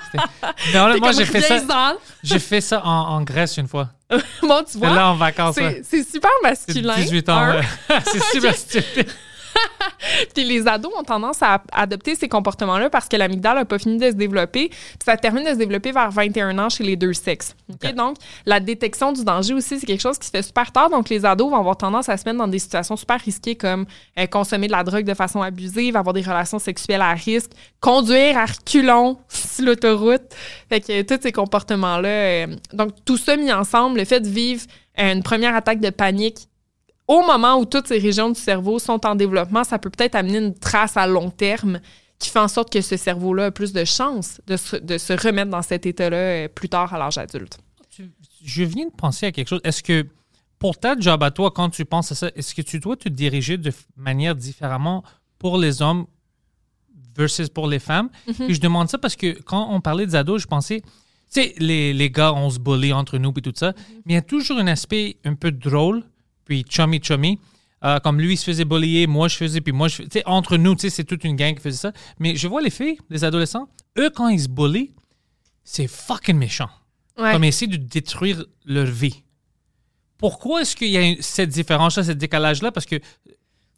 Mais 0.72 0.78
honnêtement, 0.78 1.06
comme 1.08 1.16
j'ai 1.16 1.24
fait 1.26 1.40
ça. 1.42 1.96
J'ai 2.22 2.38
fait 2.38 2.60
ça 2.62 2.82
en, 2.84 3.22
Grèce 3.22 3.58
une 3.58 3.68
fois. 3.68 3.90
Bon, 4.42 4.62
tu 4.70 4.78
vois, 4.78 4.94
là 4.94 5.10
en 5.10 5.16
vacances. 5.16 5.56
c'est 5.56 5.98
ouais. 5.98 6.04
super 6.04 6.30
masculin. 6.42 6.96
18 6.96 7.28
ans. 7.28 7.50
ouais. 7.50 7.62
c'est 8.04 8.22
super 8.32 8.56
stupide. 8.56 9.10
Puis 10.34 10.44
les 10.44 10.66
ados 10.66 10.92
ont 10.98 11.02
tendance 11.02 11.42
à 11.42 11.62
adopter 11.72 12.14
ces 12.14 12.28
comportements-là 12.28 12.90
parce 12.90 13.08
que 13.08 13.16
l'amygdale 13.16 13.56
n'a 13.56 13.64
pas 13.64 13.78
fini 13.78 13.98
de 13.98 14.06
se 14.06 14.14
développer. 14.14 14.68
Puis 14.68 14.98
ça 15.04 15.16
termine 15.16 15.44
de 15.44 15.50
se 15.50 15.54
développer 15.54 15.92
vers 15.92 16.10
21 16.10 16.58
ans 16.58 16.68
chez 16.68 16.84
les 16.84 16.96
deux 16.96 17.12
sexes. 17.12 17.54
Donc, 17.94 18.16
la 18.46 18.60
détection 18.60 19.12
du 19.12 19.24
danger 19.24 19.54
aussi, 19.54 19.78
c'est 19.78 19.86
quelque 19.86 20.00
chose 20.00 20.18
qui 20.18 20.26
se 20.26 20.30
fait 20.30 20.42
super 20.42 20.72
tard. 20.72 20.90
Donc, 20.90 21.08
les 21.08 21.24
ados 21.24 21.50
vont 21.50 21.56
avoir 21.56 21.76
tendance 21.76 22.08
à 22.08 22.16
se 22.16 22.24
mettre 22.24 22.38
dans 22.38 22.48
des 22.48 22.58
situations 22.58 22.96
super 22.96 23.20
risquées 23.20 23.56
comme 23.56 23.86
euh, 24.18 24.26
consommer 24.26 24.66
de 24.66 24.72
la 24.72 24.84
drogue 24.84 25.04
de 25.04 25.14
façon 25.14 25.42
abusive, 25.42 25.96
avoir 25.96 26.12
des 26.12 26.22
relations 26.22 26.58
sexuelles 26.58 27.02
à 27.02 27.12
risque, 27.12 27.50
conduire 27.80 28.38
à 28.38 28.46
reculons 28.46 29.18
sur 29.28 29.64
l'autoroute. 29.64 30.22
Fait 30.68 30.80
que 30.80 31.00
euh, 31.00 31.02
tous 31.02 31.22
ces 31.22 31.32
comportements-là. 31.32 32.08
euh, 32.08 32.46
donc, 32.72 32.92
tout 33.04 33.16
ça 33.16 33.36
mis 33.36 33.52
ensemble, 33.52 33.98
le 33.98 34.04
fait 34.04 34.20
de 34.20 34.28
vivre 34.28 34.62
euh, 34.98 35.12
une 35.12 35.22
première 35.22 35.54
attaque 35.54 35.80
de 35.80 35.90
panique 35.90 36.48
au 37.10 37.26
moment 37.26 37.58
où 37.58 37.64
toutes 37.64 37.88
ces 37.88 37.98
régions 37.98 38.30
du 38.30 38.40
cerveau 38.40 38.78
sont 38.78 39.04
en 39.04 39.16
développement, 39.16 39.64
ça 39.64 39.80
peut 39.80 39.90
peut-être 39.90 40.14
amener 40.14 40.38
une 40.38 40.54
trace 40.54 40.96
à 40.96 41.08
long 41.08 41.28
terme 41.28 41.80
qui 42.20 42.30
fait 42.30 42.38
en 42.38 42.46
sorte 42.46 42.72
que 42.72 42.80
ce 42.80 42.96
cerveau-là 42.96 43.46
a 43.46 43.50
plus 43.50 43.72
de 43.72 43.84
chances 43.84 44.40
de 44.46 44.56
se, 44.56 44.76
de 44.76 44.96
se 44.96 45.12
remettre 45.14 45.50
dans 45.50 45.62
cet 45.62 45.86
état-là 45.86 46.16
euh, 46.16 46.48
plus 46.48 46.68
tard 46.68 46.94
à 46.94 46.98
l'âge 46.98 47.18
adulte. 47.18 47.58
Je 48.44 48.62
viens 48.62 48.86
de 48.86 48.92
penser 48.92 49.26
à 49.26 49.32
quelque 49.32 49.48
chose. 49.48 49.60
Est-ce 49.64 49.82
que 49.82 50.06
pour 50.60 50.78
ta 50.78 50.96
job 50.96 51.20
à 51.24 51.32
toi, 51.32 51.50
quand 51.50 51.70
tu 51.70 51.84
penses 51.84 52.12
à 52.12 52.14
ça, 52.14 52.30
est-ce 52.36 52.54
que 52.54 52.62
tu 52.62 52.78
dois 52.78 52.96
te 52.96 53.08
diriger 53.08 53.56
de 53.56 53.72
manière 53.96 54.36
différemment 54.36 55.02
pour 55.40 55.58
les 55.58 55.82
hommes 55.82 56.06
versus 57.16 57.48
pour 57.48 57.66
les 57.66 57.80
femmes? 57.80 58.08
Puis 58.24 58.54
je 58.54 58.60
demande 58.60 58.88
ça 58.88 58.98
parce 58.98 59.16
que 59.16 59.36
quand 59.42 59.68
on 59.74 59.80
parlait 59.80 60.06
des 60.06 60.14
ados, 60.14 60.42
je 60.42 60.46
pensais, 60.46 60.80
tu 60.82 60.86
sais, 61.30 61.54
les, 61.58 61.92
les 61.92 62.10
gars, 62.10 62.32
on 62.34 62.50
se 62.50 62.60
bully 62.60 62.92
entre 62.92 63.18
nous 63.18 63.32
et 63.36 63.42
tout 63.42 63.52
ça, 63.56 63.72
mais 64.04 64.12
il 64.12 64.14
y 64.14 64.18
a 64.18 64.22
toujours 64.22 64.58
un 64.58 64.68
aspect 64.68 65.16
un 65.24 65.34
peu 65.34 65.50
drôle, 65.50 66.04
puis 66.50 66.64
chummy 66.68 66.98
chummy. 67.00 67.38
Euh, 67.84 67.98
comme 68.00 68.20
lui, 68.20 68.34
il 68.34 68.36
se 68.36 68.44
faisait 68.44 68.64
bullier, 68.64 69.06
moi 69.06 69.28
je 69.28 69.36
faisais, 69.36 69.60
puis 69.60 69.72
moi 69.72 69.86
je 69.88 69.94
fais- 69.96 70.02
Tu 70.08 70.18
sais, 70.18 70.22
entre 70.26 70.56
nous, 70.56 70.74
c'est 70.76 71.04
toute 71.04 71.22
une 71.24 71.36
gang 71.36 71.54
qui 71.54 71.60
faisait 71.62 71.76
ça. 71.78 71.92
Mais 72.18 72.34
je 72.34 72.48
vois 72.48 72.60
les 72.60 72.70
filles, 72.70 72.98
les 73.08 73.22
adolescents, 73.24 73.68
eux, 73.98 74.10
quand 74.10 74.26
ils 74.28 74.40
se 74.40 74.48
bullient, 74.48 74.90
c'est 75.62 75.86
fucking 75.86 76.36
méchant 76.36 76.68
Ouais. 77.16 77.32
comme 77.32 77.44
essayer 77.44 77.68
de 77.68 77.76
détruire 77.76 78.44
leur 78.64 78.86
vie. 78.86 79.22
Pourquoi 80.18 80.62
est-ce 80.62 80.74
qu'il 80.76 80.88
y 80.90 80.98
a 80.98 81.14
cette 81.20 81.50
différence-là, 81.50 82.02
ce 82.04 82.12
décalage-là? 82.12 82.72
Parce 82.72 82.84
que 82.86 82.96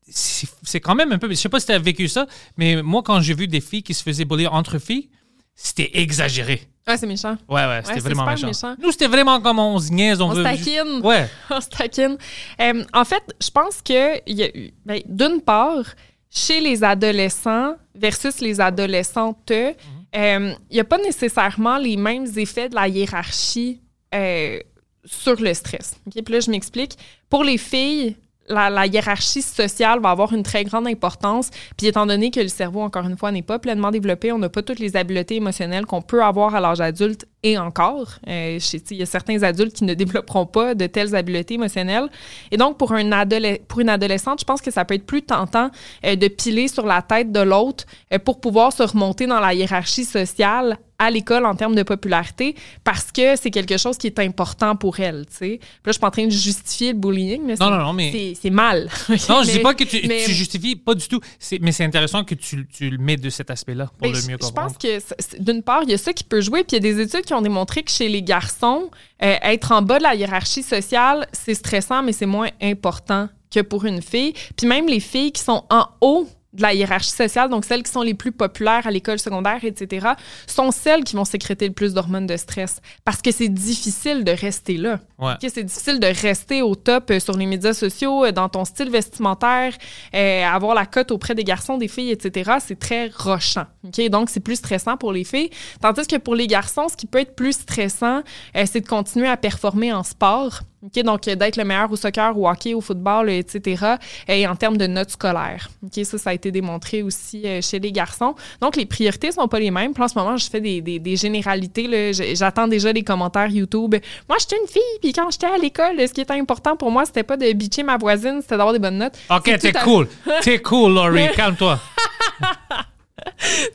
c'est 0.09 0.81
quand 0.81 0.95
même 0.95 1.13
un 1.13 1.19
peu. 1.19 1.29
Je 1.29 1.35
sais 1.35 1.49
pas 1.49 1.61
si 1.61 1.67
tu 1.67 1.73
as 1.73 1.79
vécu 1.79 2.09
ça, 2.09 2.27
mais 2.57 2.83
moi, 2.83 3.03
quand 3.05 3.21
j'ai 3.21 3.35
vu 3.35 3.47
des 3.47 3.61
filles 3.61 3.83
qui 3.83 3.95
se 3.95 4.03
faisaient 4.03 4.25
bullier 4.25 4.47
entre 4.49 4.79
filles, 4.79 5.11
c'était 5.55 5.91
exagéré. 6.01 6.63
Ouais, 6.87 6.97
c'est 6.97 7.07
méchant. 7.07 7.37
Ouais, 7.49 7.65
ouais, 7.67 7.81
c'était 7.85 8.01
vraiment 8.01 8.27
méchant. 8.27 8.47
méchant. 8.49 8.75
Nous, 8.81 8.91
c'était 8.91 9.07
vraiment 9.07 9.41
comme 9.41 9.59
on 9.61 9.79
se 9.79 9.93
niaise, 9.93 10.21
on, 10.21 10.31
On 10.31 10.35
veut. 10.35 10.43
taquine. 10.43 11.01
Ouais. 11.05 11.29
On 11.51 11.61
se 11.61 11.69
taquine. 11.69 12.17
Euh, 12.61 12.85
en 12.93 13.05
fait, 13.05 13.23
je 13.41 13.51
pense 13.51 13.81
que 13.83 14.19
il 14.29 14.37
y 14.37 14.43
a 14.43 14.49
eu- 14.57 14.73
ben, 14.85 15.01
d'une 15.07 15.41
part, 15.41 15.85
chez 16.29 16.61
les 16.61 16.83
adolescents 16.83 17.77
versus 17.95 18.41
les 18.41 18.61
adolescentes, 18.61 19.51
euh, 19.51 19.73
il 20.15 20.57
n'y 20.75 20.81
a 20.81 20.85
pas 20.85 20.99
nécessairement 20.99 21.77
les 21.79 21.97
mêmes 21.97 22.27
effets 22.37 22.69
de 22.69 22.75
la 22.75 22.89
hiérarchie 22.89 23.81
euh, 24.15 24.59
sur 25.05 25.41
le 25.41 25.55
stress. 25.55 26.01
OK? 26.07 26.23
Puis 26.25 26.35
là, 26.35 26.41
je 26.41 26.51
m'explique. 26.51 26.97
Pour 27.31 27.45
les 27.45 27.59
filles, 27.59 28.17
la, 28.49 28.71
la 28.71 28.87
hiérarchie 28.87 29.43
sociale 29.43 30.01
va 30.01 30.11
avoir 30.11 30.33
une 30.33 30.43
très 30.43 30.65
grande 30.65 30.87
importance. 30.87 31.51
Puis 31.77 31.87
étant 31.87 32.07
donné 32.07 32.31
que 32.31 32.41
le 32.41 32.49
cerveau, 32.49 32.81
encore 32.81 33.07
une 33.07 33.17
fois, 33.17 33.33
n'est 33.33 33.43
pas 33.43 33.59
pleinement 33.59 33.91
développé, 33.91 34.33
on 34.33 34.39
n'a 34.39 34.49
pas 34.49 34.63
toutes 34.63 34.79
les 34.79 34.97
habiletés 34.97 35.37
émotionnelles 35.37 35.87
qu'on 35.87 36.03
peut 36.03 36.23
avoir 36.23 36.55
à 36.55 36.61
l'âge 36.61 36.81
adulte 36.81 37.27
et 37.43 37.59
encore. 37.59 38.09
Euh, 38.29 38.59
Il 38.91 38.97
y 38.97 39.03
a 39.03 39.07
certains 39.07 39.43
adultes 39.43 39.75
qui 39.75 39.85
ne 39.85 39.95
développeront 39.95 40.47
pas 40.47 40.75
de 40.75 40.87
telles 40.87 41.15
habiletés 41.15 41.55
émotionnelles. 41.55 42.09
Et 42.51 42.57
donc, 42.57 42.79
pour, 42.79 42.93
un 42.93 43.11
adoles- 43.11 43.61
pour 43.67 43.81
une 43.81 43.89
adolescente, 43.89 44.41
je 44.41 44.45
pense 44.45 44.61
que 44.61 44.71
ça 44.71 44.85
peut 44.85 44.95
être 44.95 45.07
plus 45.07 45.23
tentant 45.23 45.71
euh, 46.05 46.15
de 46.17 46.29
piler 46.29 46.69
sur 46.69 46.87
la 46.87 47.03
tête 47.03 47.33
de 47.33 47.41
l'autre 47.41 47.85
euh, 48.13 48.19
pour 48.19 48.41
pouvoir 48.41 48.73
se 48.73 48.83
remonter 48.83 49.27
dans 49.27 49.41
la 49.41 49.55
hiérarchie 49.55 50.05
sociale 50.05 50.79
à 50.99 51.11
l'école 51.11 51.47
en 51.47 51.57
termes 51.57 51.75
de 51.75 51.83
popularité 51.83 52.55
parce 52.85 53.11
que 53.11 53.35
c'est 53.35 53.51
quelque 53.51 53.77
chose 53.77 53.99
qui 53.99 54.07
est 54.07 54.21
important 54.21 54.77
pour 54.77 55.01
elle, 55.01 55.27
tu 55.27 55.33
sais. 55.37 55.59
Puis 55.59 55.59
Là, 55.59 55.87
je 55.87 55.93
suis 55.93 56.01
pas 56.01 56.07
en 56.07 56.11
train 56.13 56.27
de 56.27 56.31
justifier 56.31 56.93
le 56.93 56.99
bullying, 56.99 57.43
mais 57.45 57.55
Non, 57.55 57.67
c'est- 57.67 57.71
non, 57.73 57.79
non, 57.79 57.93
mais- 57.93 58.35
c'est- 58.41 58.51
mal. 58.51 58.89
Non, 59.29 59.43
je 59.43 59.47
Mais- 59.49 59.53
dis 59.55 59.59
pas 59.59 59.75
que 59.75 59.83
tu, 59.83 60.01
mais- 60.07 60.23
tu 60.25 60.31
justifies, 60.31 60.77
pas 60.77 60.95
du 60.95 61.09
tout. 61.09 61.19
Mais 61.61 61.73
c'est 61.73 61.83
intéressant 61.85 62.23
que 62.23 62.37
tu, 62.37 62.69
tu 62.69 62.89
le 62.89 62.99
mets 62.99 63.17
de 63.17 63.31
cet 63.31 63.51
aspect-là 63.51 63.87
pour 63.87 64.07
Ben, 64.07 64.13
le 64.13 64.21
je- 64.21 64.29
mieux 64.29 64.37
je 64.41 64.47
comprendre. 64.47 64.69
pense 64.69 64.79
que, 64.79 65.43
d'une 65.43 65.65
part, 65.65 65.83
il 65.83 65.91
y 65.91 65.95
a 65.95 65.99
ça 65.99 66.13
qui 66.13 66.23
peut 66.23 66.41
jouer, 66.41 66.63
puis 66.63 66.77
il 66.77 66.85
y 66.85 66.89
a 66.89 66.95
des 66.95 67.01
études 67.03 67.25
qui 67.25 67.32
ont 67.35 67.43
démontré 67.43 67.83
que 67.83 67.91
chez 67.91 68.09
les 68.09 68.23
garçons, 68.23 68.91
euh, 69.23 69.37
être 69.43 69.73
en 69.73 69.83
bas 69.83 69.99
de 69.99 70.03
la 70.03 70.15
hiérarchie 70.15 70.63
sociale, 70.63 71.27
c'est 71.33 71.55
stressant, 71.55 72.03
mais 72.03 72.13
c'est 72.13 72.27
moins 72.27 72.51
important 72.61 73.29
que 73.51 73.61
pour 73.61 73.85
une 73.85 74.03
fille. 74.03 74.35
Puis 74.57 74.67
même 74.67 74.87
les 74.87 75.01
filles 75.01 75.33
qui 75.33 75.43
sont 75.43 75.65
en 75.71 75.87
haut 76.01 76.27
de 76.53 76.63
la 76.63 76.75
hiérarchie 76.75 77.11
sociale, 77.11 77.49
donc 77.49 77.65
celles 77.65 77.83
qui 77.83 77.91
sont 77.91 78.03
les 78.03 78.15
plus 78.15 78.33
populaires 78.33 78.87
à 78.87 78.91
l'école 78.91 79.19
secondaire, 79.19 79.65
etc., 79.65 80.09
sont 80.47 80.71
celles 80.71 81.05
qui 81.05 81.17
vont 81.17 81.25
sécréter 81.25 81.67
le 81.67 81.73
plus 81.73 81.95
d'hormones 81.95 82.27
de 82.27 82.37
stress. 82.37 82.81
Parce 83.05 83.23
que 83.23 83.31
c'est 83.31 83.49
difficile 83.49 84.25
de 84.25 84.33
rester 84.33 84.77
là. 84.77 85.01
Ouais. 85.19 85.33
OK, 85.33 85.51
c'est 85.53 85.65
difficile 85.65 86.01
de 86.01 86.07
rester 86.07 86.63
au 86.63 86.75
top 86.75 87.11
euh, 87.11 87.21
sur 87.21 87.37
les 87.37 87.47
médias 87.47 87.73
sociaux, 87.73 88.25
euh, 88.25 88.33
dans 88.33 88.49
ton 88.49 88.65
style 88.65 88.91
vestimentaire, 88.91 89.75
euh, 90.15 90.45
avoir 90.45 90.75
la 90.75 90.87
cote 90.87 91.11
auprès 91.11 91.35
des 91.35 91.45
garçons, 91.45 91.79
des 91.79 91.89
filles, 91.89 92.11
etc. 92.11 92.53
C'est 92.61 92.79
très 92.79 93.09
rochant. 93.09 93.67
OK, 93.85 94.09
donc 94.09 94.31
c'est 94.31 94.41
plus 94.41 94.57
stressant 94.57 94.97
pour 94.97 95.13
les 95.13 95.25
filles. 95.25 95.51
Tandis 95.81 96.07
que 96.07 96.17
pour 96.17 96.35
les 96.35 96.47
garçons, 96.47 96.89
ce 96.89 96.97
qui 96.97 97.07
peut 97.07 97.21
être 97.21 97.35
plus 97.35 97.53
stressant, 97.53 98.23
euh, 98.57 98.65
c'est 98.67 98.81
de 98.81 98.89
continuer 98.89 99.29
à 99.29 99.37
performer 99.37 99.93
en 99.93 100.03
sport. 100.03 100.61
OK, 100.83 101.01
donc 101.05 101.23
d'être 101.23 101.57
le 101.57 101.65
meilleur 101.65 101.91
au 101.93 101.97
soccer, 101.97 102.37
au 102.37 102.49
hockey, 102.49 102.75
au 102.75 102.81
football, 102.81 103.31
etc. 103.31 103.97
Et 104.27 104.47
en 104.49 104.57
termes 104.57 104.77
de 104.77 104.87
notes 104.89 105.11
scolaires. 105.11 105.69
OK, 105.85 106.05
ça, 106.05 106.19
ça 106.19 106.31
a 106.31 106.35
été 106.43 106.51
démontré 106.51 107.03
aussi 107.03 107.43
euh, 107.47 107.61
chez 107.63 107.79
les 107.79 107.93
garçons. 107.93 108.35
Donc 108.61 108.77
les 108.77 108.87
priorités 108.87 109.31
sont 109.33 109.47
pas 109.49 109.61
les 109.61 109.71
mêmes. 109.71 109.95
Puis 109.95 110.03
en 110.03 110.09
ce 110.09 110.19
moment, 110.19 110.37
je 110.37 110.49
fais 110.51 110.61
des, 110.61 110.81
des- 110.81 110.99
des 110.99 111.17
généralités. 111.17 111.87
là. 111.87 112.13
J'attends 112.35 112.67
déjà 112.67 112.93
les 112.93 113.03
commentaires 113.05 113.47
YouTube. 113.49 113.95
Moi, 114.29 114.39
j'étais 114.41 114.57
une 114.61 114.67
fille, 114.69 114.83
puis 115.01 115.13
quand 115.13 115.31
j'étais 115.31 115.47
à 115.47 115.57
l'école, 115.59 115.97
ce 116.07 116.13
qui 116.13 116.21
était 116.21 116.33
important 116.35 116.77
pour 116.77 116.91
moi, 116.91 117.05
c'était 117.07 117.23
pas 117.23 117.37
de 117.37 117.51
bitcher 117.53 117.83
ma 117.85 117.97
voisine, 117.97 118.39
c'était 118.43 118.57
d'avoir 118.57 118.73
des 118.73 118.79
bonnes 118.81 118.99
notes. 118.99 119.15
Ok, 119.31 119.43
C'est 119.47 119.59
t'es 119.59 119.77
à- 119.77 119.83
cool. 119.85 120.09
T'es 120.43 120.59
cool, 120.61 120.95
Laurie. 120.95 121.29
Calme-toi. 121.37 121.79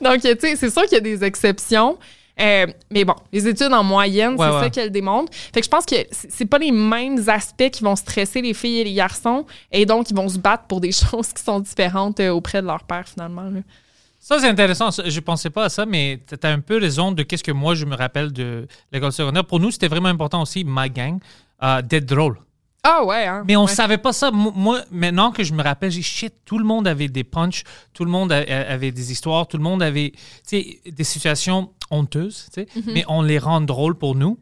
Donc, 0.00 0.20
tu 0.20 0.28
sais, 0.38 0.56
c'est 0.56 0.70
sûr 0.70 0.82
qu'il 0.82 0.92
y 0.92 0.96
a 0.96 1.00
des 1.00 1.24
exceptions. 1.24 1.98
Euh, 2.40 2.66
mais 2.90 3.04
bon, 3.04 3.14
les 3.32 3.48
études 3.48 3.72
en 3.72 3.82
moyenne, 3.82 4.34
Ouais, 4.36 4.46
c'est 4.46 4.54
ouais. 4.54 4.60
ça 4.62 4.70
qu'elles 4.70 4.92
démontrent. 4.92 5.32
Fait 5.52 5.60
que 5.60 5.64
je 5.64 5.70
pense 5.70 5.84
que 5.84 5.96
c'est 6.10 6.46
pas 6.46 6.58
les 6.58 6.70
mêmes 6.72 7.18
aspects 7.28 7.70
qui 7.70 7.82
vont 7.82 7.96
stresser 7.96 8.40
les 8.42 8.54
filles 8.54 8.78
et 8.80 8.84
les 8.84 8.94
garçons, 8.94 9.44
et 9.72 9.84
donc 9.86 10.10
ils 10.10 10.16
vont 10.16 10.28
se 10.28 10.38
battre 10.38 10.64
pour 10.68 10.80
des 10.80 10.92
choses 11.10 11.32
qui 11.32 11.42
sont 11.42 11.60
différentes 11.60 12.20
euh, 12.20 12.30
auprès 12.30 12.62
de 12.62 12.66
leur 12.66 12.84
père, 12.84 13.08
finalement. 13.08 13.42
là. 13.42 13.60
Ça, 14.20 14.38
c'est 14.40 14.48
intéressant. 14.48 14.90
Je 14.90 15.20
pensais 15.20 15.48
pas 15.48 15.64
à 15.64 15.68
ça, 15.68 15.86
mais 15.86 16.20
tu 16.28 16.34
as 16.46 16.50
un 16.50 16.60
peu 16.60 16.78
raison 16.78 17.12
de 17.12 17.22
qu'est-ce 17.22 17.44
que 17.44 17.52
moi, 17.52 17.74
je 17.74 17.84
me 17.86 17.96
rappelle 17.96 18.32
de 18.32 18.66
l'école 18.92 19.12
secondaire. 19.12 19.44
Pour 19.44 19.58
nous, 19.60 19.70
c'était 19.70 19.88
vraiment 19.88 20.08
important 20.08 20.42
aussi, 20.42 20.64
ma 20.64 20.88
gang, 20.88 21.18
euh, 21.62 21.80
d'être 21.82 22.04
drôle. 22.06 22.36
Ah 22.84 23.04
ouais, 23.04 23.26
hein? 23.26 23.42
Mais 23.46 23.56
on 23.56 23.64
Ouais. 23.64 23.70
savait 23.74 23.98
pas 23.98 24.12
ça. 24.12 24.30
Mo- 24.30 24.52
Moi, 24.54 24.82
maintenant 24.90 25.32
que 25.32 25.42
je 25.42 25.52
me 25.52 25.62
rappelle, 25.62 25.90
j'ai 25.90 26.02
shit, 26.02 26.32
tout 26.44 26.58
le 26.58 26.64
monde 26.64 26.86
avait 26.86 27.08
des 27.08 27.24
punchs, 27.24 27.64
tout 27.92 28.04
le 28.04 28.10
monde 28.10 28.30
a- 28.32 28.36
a- 28.38 28.70
avait 28.72 28.92
des 28.92 29.10
histoires, 29.12 29.48
tout 29.48 29.56
le 29.56 29.62
monde 29.64 29.82
avait 29.82 30.12
des 30.50 31.04
situations 31.04 31.72
honteuses, 31.90 32.48
Mhm. 32.56 32.82
mais 32.86 33.04
on 33.08 33.22
les 33.22 33.38
rend 33.38 33.60
drôles 33.60 33.96
pour 33.96 34.14
nous. 34.14 34.38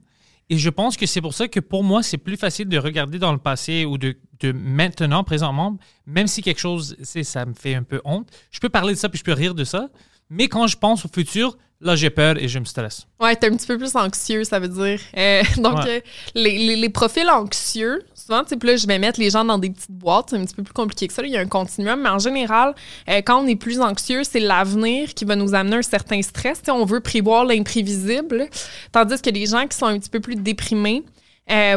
Et 0.49 0.59
je 0.59 0.71
pense 0.71 0.97
que 0.97 1.07
c'est 1.07 1.21
pour 1.21 1.35
ça 1.35 1.49
que 1.49 1.59
pour 1.59 1.83
moi, 1.83 2.03
c'est 2.05 2.19
plus 2.19 2.37
facile 2.37 2.69
de 2.69 2.79
regarder 2.79 3.19
dans 3.19 3.33
le 3.33 3.39
passé 3.39 3.85
ou 3.85 3.99
de, 3.99 4.17
de 4.41 4.53
maintenant, 4.53 5.25
présentement, 5.25 5.77
même 6.07 6.29
si 6.29 6.41
quelque 6.43 6.61
chose, 6.61 6.97
ça 7.03 7.45
me 7.47 7.55
fait 7.55 7.75
un 7.75 7.83
peu 7.83 8.01
honte. 8.05 8.29
Je 8.53 8.61
peux 8.61 8.69
parler 8.69 8.93
de 8.95 8.99
ça 8.99 9.09
puis 9.09 9.19
je 9.19 9.25
peux 9.25 9.33
rire 9.33 9.55
de 9.55 9.65
ça. 9.65 9.89
Mais 10.31 10.47
quand 10.49 10.67
je 10.69 10.77
pense 10.77 11.05
au 11.05 11.09
futur, 11.09 11.57
là, 11.81 11.95
j'ai 11.97 12.11
peur 12.11 12.37
et 12.39 12.49
je 12.49 12.59
me 12.59 12.65
stresse. 12.65 13.07
Ouais, 13.21 13.37
t'es 13.37 13.49
un 13.49 13.57
petit 13.57 13.67
peu 13.67 13.77
plus 13.79 13.95
anxieux, 13.97 14.45
ça 14.45 14.59
veut 14.59 14.69
dire. 14.69 14.99
Euh, 15.17 15.43
donc, 15.59 15.79
Ouais. 15.79 15.99
euh, 15.99 16.01
les, 16.35 16.59
les- 16.59 16.77
les 16.77 16.89
profils 16.89 17.29
anxieux, 17.29 18.03
souvent, 18.15 18.43
tu 18.45 18.57
sais, 18.61 18.67
là, 18.67 18.77
je 18.77 18.87
vais 18.87 18.99
mettre 18.99 19.21
les 19.21 19.31
gens 19.31 19.45
dans 19.45 19.59
des 19.59 19.71
petites 19.71 19.91
boîtes. 19.91 20.31
C'est 20.31 20.37
un 20.37 20.45
petit 20.45 20.55
peu 20.55 20.63
plus 20.63 20.73
compliqué 20.73 21.07
que 21.09 21.13
ça. 21.15 21.23
là. 21.23 21.29
Il 21.29 21.35
y 21.35 21.37
a 21.37 21.41
un 21.41 21.47
continuum. 21.47 22.01
Mais 22.03 22.09
en 22.09 22.19
général, 22.19 22.75
euh, 23.09 23.21
quand 23.25 23.43
on 23.43 23.47
est 23.47 23.57
plus 23.57 23.81
anxieux, 23.81 24.23
c'est 24.25 24.41
l'avenir 24.41 25.15
qui 25.15 25.25
va 25.25 25.37
nous 25.37 25.55
amener 25.55 25.77
un 25.77 25.83
certain 25.83 26.21
stress. 26.23 26.59
Tu 26.59 26.65
sais, 26.67 26.71
on 26.71 26.85
veut 26.85 27.01
prévoir 27.01 27.45
l'imprévisible. 27.45 28.49
Tandis 28.93 29.21
que 29.21 29.31
les 29.31 29.47
gens 29.47 29.67
qui 29.67 29.77
sont 29.77 29.87
un 29.87 29.99
petit 29.99 30.11
peu 30.11 30.21
plus 30.21 30.37
déprimés 30.37 31.05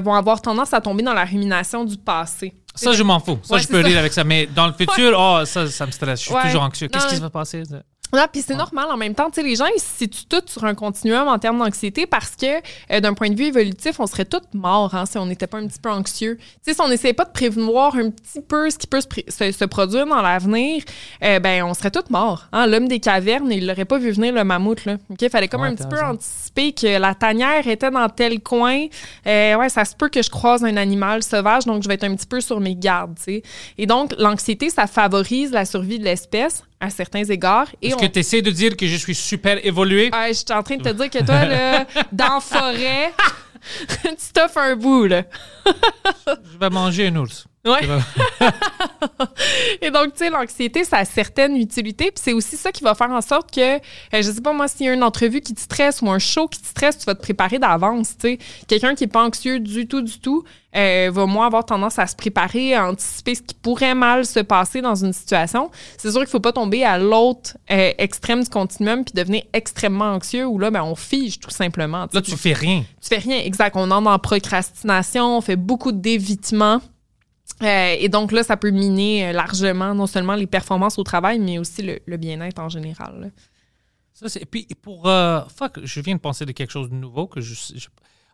vont 0.02 0.14
avoir 0.16 0.42
tendance 0.42 0.74
à 0.74 0.82
tomber 0.82 1.04
dans 1.04 1.14
la 1.14 1.26
rumination 1.26 1.84
du 1.86 1.98
passé. 1.98 2.54
Ça, 2.74 2.94
je 2.94 3.04
m'en 3.04 3.20
fous. 3.20 3.38
Ça, 3.44 3.56
Ouais, 3.56 3.62
je 3.62 3.68
peux 3.68 3.82
ça. 3.82 3.88
rire 3.88 4.00
avec 4.00 4.14
ça. 4.14 4.24
Mais 4.24 4.48
dans 4.48 4.66
le 4.68 4.74
futur, 4.78 5.14
oh, 5.20 5.42
ça, 5.46 5.68
ça 5.68 5.86
me 5.86 5.92
stresse. 5.92 6.22
Je 6.22 6.26
suis 6.26 6.34
Ouais. 6.34 6.44
toujours 6.44 6.62
anxieux. 6.64 6.88
Qu'est-ce 6.88 7.08
qui 7.08 7.16
mais- 7.16 7.20
va 7.20 7.30
passer? 7.30 7.66
ça? 7.66 7.82
Ah, 8.12 8.28
puis 8.28 8.42
c'est 8.42 8.56
normal 8.56 8.88
en 8.90 8.98
même 8.98 9.14
temps. 9.14 9.30
Tu 9.30 9.36
sais, 9.42 9.44
les 9.48 9.56
gens, 9.56 9.68
ils 9.76 9.80
se 9.80 9.98
situent 10.00 10.26
tous 10.28 10.52
sur 10.52 10.64
un 10.66 10.74
continuum 10.74 11.28
en 11.28 11.38
termes 11.38 11.60
d'anxiété 11.60 12.08
parce 12.08 12.36
que, 12.36 12.46
euh, 12.92 13.00
d'un 13.00 13.14
point 13.14 13.30
de 13.30 13.36
vue 13.36 13.46
évolutif, 13.46 14.00
on 14.00 14.08
serait 14.08 14.26
tous 14.26 14.42
morts 14.54 14.96
hein, 14.96 15.06
si 15.06 15.18
on 15.20 15.26
n'était 15.28 15.46
pas 15.48 15.60
un 15.60 15.68
petit 15.68 15.80
peu 15.80 15.90
anxieux. 15.92 16.38
Tu 16.38 16.46
sais, 16.64 16.74
si 16.74 16.82
on 16.82 16.88
n'essayait 16.88 17.14
pas 17.14 17.26
de 17.26 17.32
prévoir 17.32 17.96
un 17.96 18.10
petit 18.10 18.42
peu 18.42 18.70
ce 18.70 18.78
qui 18.78 18.88
peut 18.88 19.02
se, 19.02 19.08
se- 19.32 19.52
se 19.52 19.66
produire 19.66 20.08
dans 20.08 20.22
l'avenir, 20.22 20.84
euh, 21.24 21.40
ben, 21.40 21.64
on 21.64 21.74
serait 21.74 21.92
tous 21.92 22.10
morts. 22.10 22.46
Hein? 22.52 22.66
L'homme 22.68 22.88
des 22.88 23.00
cavernes, 23.00 23.52
il 23.52 23.68
l'aurait 23.68 23.86
pas 23.86 24.00
vu 24.00 24.12
venir 24.12 24.34
le 24.34 24.44
mammouth. 24.44 24.86
Là. 24.86 24.98
Il 25.22 25.30
fallait 25.30 25.48
comme 25.48 25.62
Ouais, 25.62 25.68
un 25.68 25.76
petit 25.76 25.88
peu 25.88 26.02
anticiper 26.02 26.72
que 26.74 26.98
la 27.00 27.14
tanière 27.14 27.68
était 27.68 27.92
dans 27.92 28.10
tel 28.10 28.40
coin. 28.42 28.88
Euh, 29.28 29.56
ouais, 29.56 29.70
ça 29.70 29.86
se 29.86 29.96
peut 29.96 30.10
que 30.10 30.22
je 30.24 30.30
croise 30.30 30.64
un 30.64 30.78
animal 30.78 31.22
sauvage, 31.22 31.66
donc 31.66 31.84
je 31.84 31.88
vais 31.88 31.94
être 31.96 32.06
un 32.06 32.16
petit 32.16 32.26
peu 32.28 32.42
sur 32.42 32.60
mes 32.60 32.76
gardes. 32.76 33.16
tu 33.18 33.24
sais. 33.24 33.44
Et 33.78 33.86
donc, 33.86 34.14
l'anxiété, 34.18 34.70
ça 34.70 34.88
favorise 34.88 35.52
la 35.52 35.66
survie 35.66 36.00
de 36.00 36.04
l'espèce 36.06 36.64
à 36.80 36.90
certains 36.90 37.24
égards. 37.26 37.68
Est-ce 37.82 37.96
on- 37.96 38.00
que 38.00 38.06
tu 38.06 38.20
essaies 38.20 38.42
de 38.42 38.52
dire 38.52 38.76
que 38.78 38.88
je 38.88 38.96
suis 38.96 39.16
super 39.16 39.64
évolué? 39.66 40.10
ah, 40.14 40.28
je 40.30 40.34
suis 40.34 40.46
en 40.52 40.64
train 40.64 40.78
de 40.78 40.84
te 40.84 40.90
dire 40.90 41.10
que 41.10 41.20
toi, 41.24 41.46
là, 41.46 41.86
dans 42.12 42.36
la 42.36 42.40
forêt, 42.40 43.14
tu 44.04 44.34
t'offres 44.34 44.58
un 44.60 44.76
bout, 44.76 45.06
là. 45.08 45.24
Je 46.54 46.58
vais 46.58 46.70
manger 46.70 47.08
un 47.08 47.16
ours. 47.18 47.46
Ouais. 47.70 47.88
Et 49.82 49.92
donc, 49.92 50.14
tu 50.14 50.20
sais, 50.20 50.30
l'anxiété, 50.30 50.84
ça 50.84 50.98
a 50.98 51.06
certaines 51.06 51.56
utilités. 51.56 52.12
Puis 52.12 52.22
c'est 52.24 52.34
aussi 52.34 52.58
ça 52.58 52.72
qui 52.72 52.84
va 52.84 52.96
faire 52.96 53.12
en 53.12 53.22
sorte 53.22 53.54
que, 53.54 53.78
euh, 53.78 53.80
je 54.14 54.32
sais 54.32 54.42
pas 54.42 54.54
moi, 54.54 54.68
s'il 54.68 54.86
y 54.86 54.90
a 54.90 54.94
une 54.94 55.04
entrevue 55.04 55.42
qui 55.42 55.54
te 55.54 55.62
stresse 55.62 56.02
ou 56.02 56.10
un 56.10 56.20
show 56.20 56.48
qui 56.48 56.62
te 56.62 56.68
stresse, 56.68 56.98
tu 56.98 57.06
vas 57.06 57.16
te 57.16 57.22
préparer 57.22 57.60
d'avance, 57.60 58.18
tu 58.18 58.30
sais. 58.30 58.40
Quelqu'un 58.68 58.96
qui 58.96 59.06
est 59.06 59.08
pas 59.08 59.24
anxieux 59.24 59.60
du 59.60 59.88
tout, 59.88 60.02
du 60.02 60.20
tout, 60.20 60.44
euh, 60.76 61.10
va 61.12 61.26
moins 61.26 61.48
avoir 61.48 61.66
tendance 61.66 61.98
à 61.98 62.06
se 62.06 62.16
préparer, 62.16 62.76
à 62.76 62.88
anticiper 62.88 63.34
ce 63.34 63.42
qui 63.42 63.56
pourrait 63.56 63.96
mal 63.96 64.26
se 64.26 64.40
passer 64.40 64.82
dans 64.82 64.94
une 64.94 65.14
situation. 65.14 65.72
C'est 65.98 66.12
sûr 66.12 66.20
qu'il 66.20 66.30
faut 66.30 66.40
pas 66.40 66.52
tomber 66.52 66.84
à 66.84 67.00
l'autre 67.00 67.58
euh, 67.72 67.92
extrême 67.98 68.44
du 68.44 68.50
continuum 68.50 69.04
puis 69.04 69.14
devenir 69.16 69.44
extrêmement 69.54 70.14
anxieux 70.14 70.46
où 70.46 70.60
là, 70.60 70.70
ben, 70.70 70.84
on 70.84 70.96
fige 70.96 71.40
tout 71.40 71.50
simplement. 71.50 72.06
Là, 72.14 72.22
tu 72.22 72.38
fais 72.38 72.54
rien. 72.54 72.84
tu 73.02 73.08
fais 73.08 73.18
rien, 73.18 73.40
exact. 73.40 73.76
On 73.76 73.90
entre 73.90 74.10
en 74.10 74.20
procrastination, 74.20 75.38
on 75.38 75.42
fait 75.42 75.56
beaucoup 75.56 75.92
d'évitement. 75.92 76.82
Euh, 77.62 77.96
et 78.00 78.08
donc 78.10 78.32
là, 78.32 78.44
ça 78.44 78.56
peut 78.58 78.70
miner 78.72 79.28
euh, 79.28 79.32
largement 79.34 79.94
non 79.94 80.08
seulement 80.08 80.36
les 80.36 80.48
performances 80.48 80.98
au 80.98 81.04
travail, 81.04 81.40
mais 81.40 81.58
aussi 81.60 81.82
le, 81.82 82.00
le 82.06 82.18
bien-être 82.18 82.60
en 82.60 82.70
général. 82.70 83.20
là. 83.20 83.28
Ça, 84.14 84.30
c'est... 84.30 84.46
Puis 84.46 84.68
pour... 84.82 85.08
euh, 85.08 85.42
fuck, 85.56 85.80
je 85.84 86.02
viens 86.02 86.16
de 86.16 86.20
penser 86.22 86.46
de 86.46 86.52
quelque 86.54 86.72
chose 86.72 86.90
de 86.90 86.96
nouveau 86.96 87.28
que 87.28 87.42
je, 87.42 87.54
je- 87.76 87.88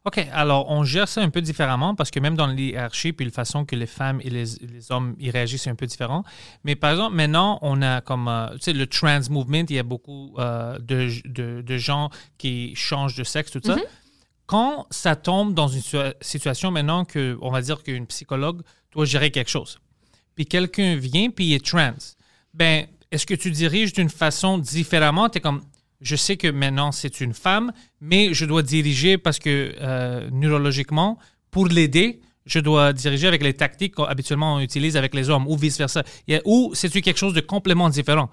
OK, 0.04 0.24
alors 0.32 0.70
on 0.70 0.84
gère 0.84 1.08
ça 1.08 1.22
un 1.22 1.30
peu 1.32 1.42
différemment 1.42 1.96
parce 1.96 2.12
que 2.12 2.20
même 2.20 2.36
dans 2.36 2.46
l'hierarchie 2.46 3.12
puis 3.14 3.26
la 3.26 3.32
façon 3.32 3.66
que 3.66 3.76
les 3.76 3.88
femmes 3.88 4.22
et 4.24 4.30
les, 4.30 4.44
les 4.62 4.92
hommes 4.92 5.16
y 5.20 5.32
réagissent, 5.32 5.64
c'est 5.64 5.72
un 5.72 5.76
peu 5.76 5.88
différent. 5.88 6.24
Mais 6.64 6.76
par 6.76 6.92
exemple, 6.92 7.16
maintenant, 7.16 7.58
on 7.64 7.82
a 7.82 8.02
comme, 8.02 8.28
euh, 8.28 8.50
tu 8.54 8.60
sais, 8.62 8.74
le 8.74 8.86
trans 8.86 9.22
movement, 9.32 9.66
il 9.68 9.76
y 9.76 9.80
a 9.80 9.84
beaucoup 9.84 10.36
euh, 10.38 10.78
de, 10.78 11.10
de, 11.28 11.62
de 11.62 11.78
gens 11.78 12.12
qui 12.38 12.76
changent 12.76 13.16
de 13.16 13.24
sexe, 13.24 13.50
tout 13.50 13.62
ça. 13.64 13.78
Quand 14.46 14.86
ça 14.92 15.16
tombe 15.16 15.56
dans 15.56 15.68
une 15.68 15.80
situa- 15.82 16.14
situation 16.22 16.70
maintenant 16.70 17.04
que, 17.04 17.36
on 17.42 17.50
va 17.50 17.62
dire 17.62 17.82
qu'une 17.82 18.06
psychologue 18.06 18.62
doit 18.96 19.06
gérer 19.06 19.30
quelque 19.30 19.50
chose, 19.50 19.80
puis 20.36 20.46
quelqu'un 20.46 20.96
vient 20.96 21.30
puis 21.30 21.46
il 21.48 21.54
est 21.54 21.66
trans, 21.66 21.94
ben, 22.54 22.88
est-ce 23.12 23.26
que 23.26 23.36
tu 23.36 23.52
diriges 23.52 23.94
d'une 23.94 24.10
façon 24.10 24.58
différemment? 24.58 25.30
Tu 25.30 25.38
es 25.38 25.42
comme, 25.42 25.62
je 26.02 26.16
sais 26.16 26.38
que 26.38 26.48
maintenant 26.48 26.92
c'est 26.92 27.22
une 27.22 27.34
femme, 27.34 27.72
mais 28.02 28.34
je 28.34 28.46
dois 28.46 28.64
diriger 28.64 29.18
parce 29.18 29.40
que 29.40 29.76
euh, 29.80 30.30
neurologiquement, 30.32 31.18
pour 31.52 31.68
l'aider, 31.68 32.22
je 32.46 32.60
dois 32.60 32.94
diriger 32.94 33.28
avec 33.28 33.42
les 33.44 33.54
tactiques 33.54 33.96
qu'habituellement 33.96 34.56
on 34.56 34.60
utilise 34.60 34.98
avec 34.98 35.14
les 35.14 35.30
hommes 35.30 35.48
ou 35.48 35.58
vice-versa. 35.58 36.04
Ou 36.46 36.72
c'est-tu 36.74 37.02
quelque 37.02 37.18
chose 37.18 37.34
de 37.34 37.42
complètement 37.42 37.90
différent? 37.90 38.30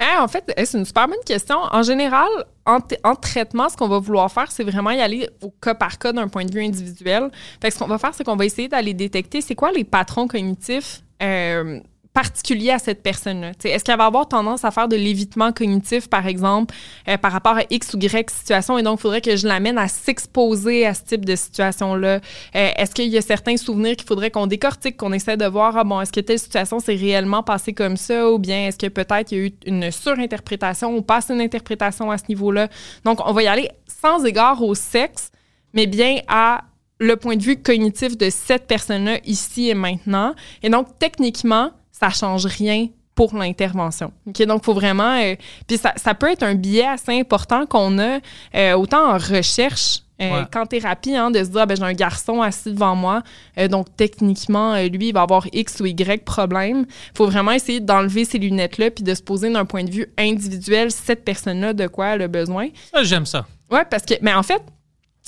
Hein, 0.00 0.16
en 0.20 0.28
fait, 0.28 0.50
c'est 0.56 0.78
une 0.78 0.86
super 0.86 1.06
bonne 1.08 1.22
question. 1.26 1.56
En 1.70 1.82
général, 1.82 2.28
en, 2.64 2.78
en 3.04 3.14
traitement, 3.14 3.68
ce 3.68 3.76
qu'on 3.76 3.88
va 3.88 3.98
vouloir 3.98 4.32
faire, 4.32 4.50
c'est 4.50 4.64
vraiment 4.64 4.90
y 4.90 5.00
aller 5.00 5.28
au 5.42 5.50
cas 5.50 5.74
par 5.74 5.98
cas 5.98 6.12
d'un 6.12 6.26
point 6.26 6.46
de 6.46 6.52
vue 6.52 6.64
individuel. 6.64 7.30
Fait 7.60 7.68
que 7.68 7.74
ce 7.74 7.78
qu'on 7.78 7.86
va 7.86 7.98
faire, 7.98 8.14
c'est 8.14 8.24
qu'on 8.24 8.36
va 8.36 8.46
essayer 8.46 8.68
d'aller 8.68 8.94
détecter 8.94 9.42
c'est 9.42 9.54
quoi 9.54 9.72
les 9.72 9.84
patrons 9.84 10.26
cognitifs 10.26 11.02
euh, 11.22 11.80
particuliers 12.12 12.72
à 12.72 12.78
cette 12.78 13.02
personne-là. 13.02 13.52
Est-ce 13.62 13.84
qu'elle 13.84 13.96
va 13.96 14.06
avoir 14.06 14.26
tendance 14.26 14.64
à 14.64 14.70
faire 14.70 14.88
de 14.88 14.96
l'évitement 14.96 15.52
cognitif, 15.52 16.08
par 16.08 16.26
exemple, 16.26 16.74
euh, 17.08 17.16
par 17.16 17.30
rapport 17.30 17.56
à 17.56 17.62
X 17.70 17.94
ou 17.94 17.98
Y 17.98 18.30
situation, 18.30 18.78
et 18.78 18.82
donc 18.82 18.98
il 18.98 19.02
faudrait 19.02 19.20
que 19.20 19.36
je 19.36 19.46
l'amène 19.46 19.78
à 19.78 19.86
s'exposer 19.86 20.86
à 20.86 20.94
ce 20.94 21.04
type 21.04 21.24
de 21.24 21.36
situation-là? 21.36 22.20
Euh, 22.56 22.70
est-ce 22.76 22.94
qu'il 22.94 23.06
y 23.08 23.16
a 23.16 23.22
certains 23.22 23.56
souvenirs 23.56 23.94
qu'il 23.96 24.08
faudrait 24.08 24.32
qu'on 24.32 24.48
décortique, 24.48 24.96
qu'on 24.96 25.12
essaie 25.12 25.36
de 25.36 25.46
voir, 25.46 25.76
ah 25.76 25.84
bon, 25.84 26.00
est-ce 26.00 26.12
que 26.12 26.20
telle 26.20 26.40
situation 26.40 26.80
s'est 26.80 26.96
réellement 26.96 27.44
passée 27.44 27.72
comme 27.72 27.96
ça, 27.96 28.30
ou 28.30 28.38
bien 28.38 28.66
est-ce 28.66 28.78
que 28.78 28.88
peut-être 28.88 29.30
il 29.30 29.38
y 29.38 29.40
a 29.40 29.44
eu 29.46 29.52
une 29.66 29.90
surinterprétation 29.92 30.96
ou 30.96 31.02
pas 31.02 31.20
une 31.28 31.40
interprétation 31.40 32.10
à 32.10 32.18
ce 32.18 32.24
niveau-là? 32.28 32.68
Donc, 33.04 33.20
on 33.24 33.32
va 33.32 33.42
y 33.44 33.46
aller 33.46 33.70
sans 33.86 34.24
égard 34.24 34.62
au 34.62 34.74
sexe, 34.74 35.30
mais 35.74 35.86
bien 35.86 36.16
à 36.26 36.64
le 36.98 37.16
point 37.16 37.36
de 37.36 37.42
vue 37.42 37.62
cognitif 37.62 38.18
de 38.18 38.28
cette 38.30 38.66
personne-là 38.66 39.20
ici 39.24 39.70
et 39.70 39.74
maintenant. 39.74 40.34
Et 40.62 40.68
donc, 40.68 40.98
techniquement, 40.98 41.70
ça 42.00 42.10
change 42.10 42.46
rien 42.46 42.88
pour 43.14 43.34
l'intervention. 43.36 44.12
OK? 44.26 44.42
Donc, 44.46 44.62
il 44.62 44.64
faut 44.64 44.72
vraiment... 44.74 45.20
euh, 45.20 45.34
puis 45.66 45.76
ça, 45.76 45.92
ça 45.96 46.14
peut 46.14 46.30
être 46.30 46.42
un 46.42 46.54
biais 46.54 46.86
assez 46.86 47.18
important 47.18 47.66
qu'on 47.66 47.98
a, 47.98 48.18
euh, 48.54 48.72
autant 48.74 49.10
en 49.14 49.18
recherche 49.18 50.00
euh, 50.22 50.40
Ouais. 50.40 50.44
qu'en 50.52 50.66
thérapie, 50.66 51.14
hein, 51.16 51.30
de 51.30 51.42
se 51.42 51.48
dire, 51.48 51.62
ah, 51.62 51.66
ben, 51.66 51.76
j'ai 51.76 51.82
un 51.82 51.92
garçon 51.94 52.42
assis 52.42 52.72
devant 52.72 52.94
moi, 52.94 53.22
euh, 53.58 53.68
donc 53.68 53.86
techniquement, 53.96 54.74
lui, 54.82 55.08
il 55.08 55.14
va 55.14 55.22
avoir 55.22 55.46
X 55.52 55.80
ou 55.80 55.86
Y 55.86 56.24
problème. 56.24 56.84
Il 56.88 57.16
faut 57.16 57.26
vraiment 57.26 57.52
essayer 57.52 57.80
d'enlever 57.80 58.24
ces 58.26 58.36
lunettes-là 58.38 58.90
puis 58.90 59.02
de 59.02 59.14
se 59.14 59.22
poser 59.22 59.50
d'un 59.50 59.64
point 59.64 59.82
de 59.84 59.90
vue 59.90 60.06
individuel, 60.18 60.90
cette 60.90 61.24
personne-là, 61.24 61.72
de 61.72 61.86
quoi 61.86 62.08
elle 62.08 62.22
a 62.22 62.28
besoin. 62.28 62.68
J'aime 63.02 63.24
ça. 63.26 63.46
Oui, 63.70 63.80
parce 63.90 64.04
que, 64.04 64.14
mais 64.20 64.34
en 64.34 64.42
fait, 64.42 64.62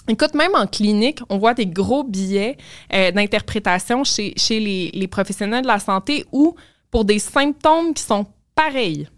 écoute, 0.09 0.35
même 0.35 0.55
en 0.55 0.67
clinique, 0.67 1.21
on 1.29 1.39
voit 1.39 1.55
des 1.55 1.67
gros 1.67 2.05
billets 2.05 2.57
euh, 2.93 3.11
d'interprétation 3.11 4.05
chez, 4.05 4.33
chez 4.37 4.61
les, 4.61 4.91
les 4.93 5.09
professionnels 5.09 5.63
de 5.63 5.69
la 5.69 5.79
santé 5.79 6.25
où, 6.33 6.55
pour 6.91 7.05
des 7.05 7.19
symptômes 7.19 7.95
qui 7.95 8.03
sont 8.03 8.27
pareils, 8.55 9.09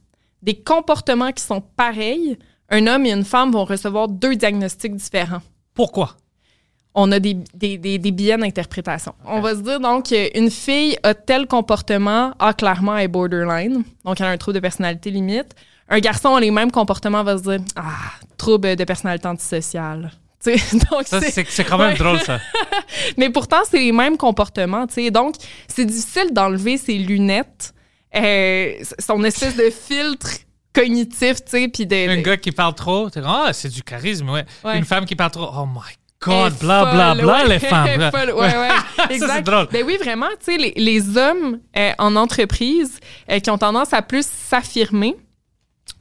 des 0.42 0.54
comportements 0.54 1.32
qui 1.32 1.42
sont 1.42 1.62
pareils, 1.76 2.38
un 2.70 2.86
homme 2.86 3.06
et 3.06 3.12
une 3.12 3.24
femme 3.24 3.52
vont 3.52 3.64
recevoir 3.64 4.08
deux 4.08 4.36
diagnostics 4.36 4.94
différents 4.96 5.42
Pourquoi? 5.74 6.16
on 6.94 7.10
a 7.10 7.18
des, 7.18 7.34
des, 7.54 7.76
des, 7.76 7.98
des 7.98 8.10
billets 8.12 8.36
d'interprétation. 8.36 9.14
On 9.24 9.40
va 9.40 9.54
se 9.54 9.60
dire 9.60 9.80
donc 9.80 10.14
une 10.34 10.50
fille 10.50 10.96
a 11.02 11.12
tel 11.14 11.46
comportement, 11.46 12.32
a 12.38 12.54
clairement 12.54 12.96
est 12.96 13.08
borderline, 13.08 13.82
donc 14.04 14.20
elle 14.20 14.26
a 14.26 14.30
un 14.30 14.36
trouble 14.36 14.54
de 14.54 14.60
personnalité 14.60 15.10
limite. 15.10 15.54
Un 15.88 15.98
garçon 15.98 16.36
a 16.36 16.40
les 16.40 16.50
mêmes 16.50 16.70
comportements, 16.70 17.24
va 17.24 17.36
se 17.36 17.42
dire 17.42 17.60
ah 17.76 18.12
trouble 18.36 18.76
de 18.76 18.84
personnalité 18.84 19.26
antisociale. 19.26 20.12
Donc 20.90 21.06
Ça, 21.06 21.20
c'est- 21.20 21.64
quand 21.64 21.78
même 21.78 21.92
Ouais. 21.92 21.98
drôle, 21.98 22.20
ça. 22.20 22.40
mais 23.16 23.30
pourtant, 23.30 23.58
c'est 23.70 23.78
les 23.78 23.92
mêmes 23.92 24.16
comportements, 24.16 24.86
tu 24.86 24.94
sais. 24.94 25.10
Donc, 25.10 25.34
c'est 25.68 25.84
difficile 25.84 26.32
d'enlever 26.32 26.76
ses 26.76 26.94
lunettes, 26.98 27.72
euh, 28.16 28.72
son 28.98 29.22
espèce 29.24 29.56
de 29.56 29.70
filtre 29.70 30.28
cognitif, 30.72 31.36
tu 31.44 31.50
sais, 31.50 31.68
puis. 31.68 31.86
Un 31.90 32.20
gars 32.20 32.36
qui 32.36 32.52
parle 32.52 32.74
trop, 32.74 33.10
t'es 33.10 33.20
ah, 33.24 33.50
c'est 33.52 33.68
du 33.68 33.82
charisme, 33.82 34.30
ouais. 34.30 34.44
Ouais. 34.64 34.78
Une 34.78 34.84
femme 34.84 35.04
qui 35.04 35.14
parle 35.16 35.30
trop, 35.30 35.48
oh 35.56 35.66
my 35.66 35.80
god, 36.20 36.54
bla 36.58 36.84
bla 36.92 37.14
bla, 37.14 37.44
les 37.44 37.58
femmes. 37.58 38.10
Folle, 38.10 38.32
ouais, 38.32 38.52
ouais. 38.56 39.18
Ça, 39.18 39.28
c'est 39.36 39.42
drôle. 39.42 39.68
Ben 39.72 39.84
oui, 39.86 39.96
vraiment, 40.00 40.28
tu 40.44 40.52
sais, 40.52 40.56
les, 40.56 40.72
les 40.76 41.16
hommes 41.18 41.60
euh, 41.76 41.92
en 41.98 42.16
entreprise 42.16 42.98
euh, 43.30 43.38
qui 43.40 43.50
ont 43.50 43.58
tendance 43.58 43.92
à 43.92 44.02
plus 44.02 44.26
s'affirmer, 44.26 45.16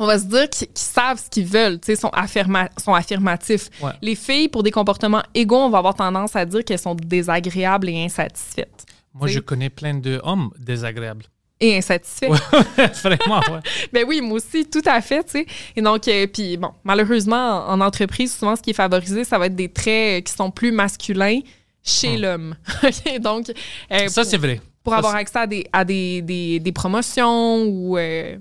on 0.03 0.07
va 0.07 0.19
se 0.19 0.25
dire 0.25 0.49
qu'ils 0.49 0.67
savent 0.75 1.19
ce 1.23 1.29
qu'ils 1.29 1.45
veulent, 1.45 1.79
tu 1.79 1.87
sais, 1.87 1.95
sont, 1.95 2.09
affirma- 2.09 2.69
sont 2.81 2.93
affirmatifs. 2.93 3.69
Ouais. 3.81 3.91
Les 4.01 4.15
filles, 4.15 4.49
pour 4.49 4.63
des 4.63 4.71
comportements 4.71 5.23
égaux, 5.33 5.57
on 5.57 5.69
va 5.69 5.79
avoir 5.79 5.95
tendance 5.95 6.35
à 6.35 6.45
dire 6.45 6.63
qu'elles 6.63 6.79
sont 6.79 6.95
désagréables 6.95 7.89
et 7.89 8.03
insatisfaites. 8.05 8.85
Moi, 9.13 9.27
je 9.27 9.39
connais 9.39 9.69
plein 9.69 9.93
d'hommes 9.93 10.49
désagréables. 10.59 11.25
Et 11.59 11.77
insatisfaites. 11.77 12.31
Vraiment, 13.03 13.39
ouais. 13.51 13.59
Ben 13.93 14.05
oui, 14.07 14.19
moi 14.21 14.37
aussi, 14.37 14.65
tout 14.65 14.81
à 14.85 14.99
fait, 15.01 15.23
tu 15.23 15.31
sais. 15.31 15.45
Et 15.75 15.81
donc, 15.81 16.07
euh, 16.07 16.27
puis 16.27 16.57
bon, 16.57 16.71
malheureusement, 16.83 17.67
en, 17.69 17.79
en 17.79 17.81
entreprise, 17.81 18.35
souvent, 18.35 18.55
ce 18.55 18.61
qui 18.61 18.71
est 18.71 18.73
favorisé, 18.73 19.23
ça 19.23 19.37
va 19.37 19.45
être 19.45 19.55
des 19.55 19.69
traits 19.69 20.19
euh, 20.19 20.21
qui 20.21 20.33
sont 20.33 20.51
plus 20.51 20.71
masculins 20.71 21.39
chez 21.83 22.17
l'homme. 22.17 22.55
Donc, 23.21 23.51
euh, 23.91 24.07
Ça, 24.07 24.23
c'est 24.25 24.37
vrai. 24.37 24.59
pour 24.83 24.93
Ça, 24.93 24.99
avoir 24.99 25.15
accès 25.15 25.37
à 25.39 25.47
des, 25.47 25.65
à 25.71 25.85
des, 25.85 26.21
des, 26.21 26.59
des 26.59 26.71
promotions 26.71 27.63
ou, 27.65 27.97
euh, 27.97 28.35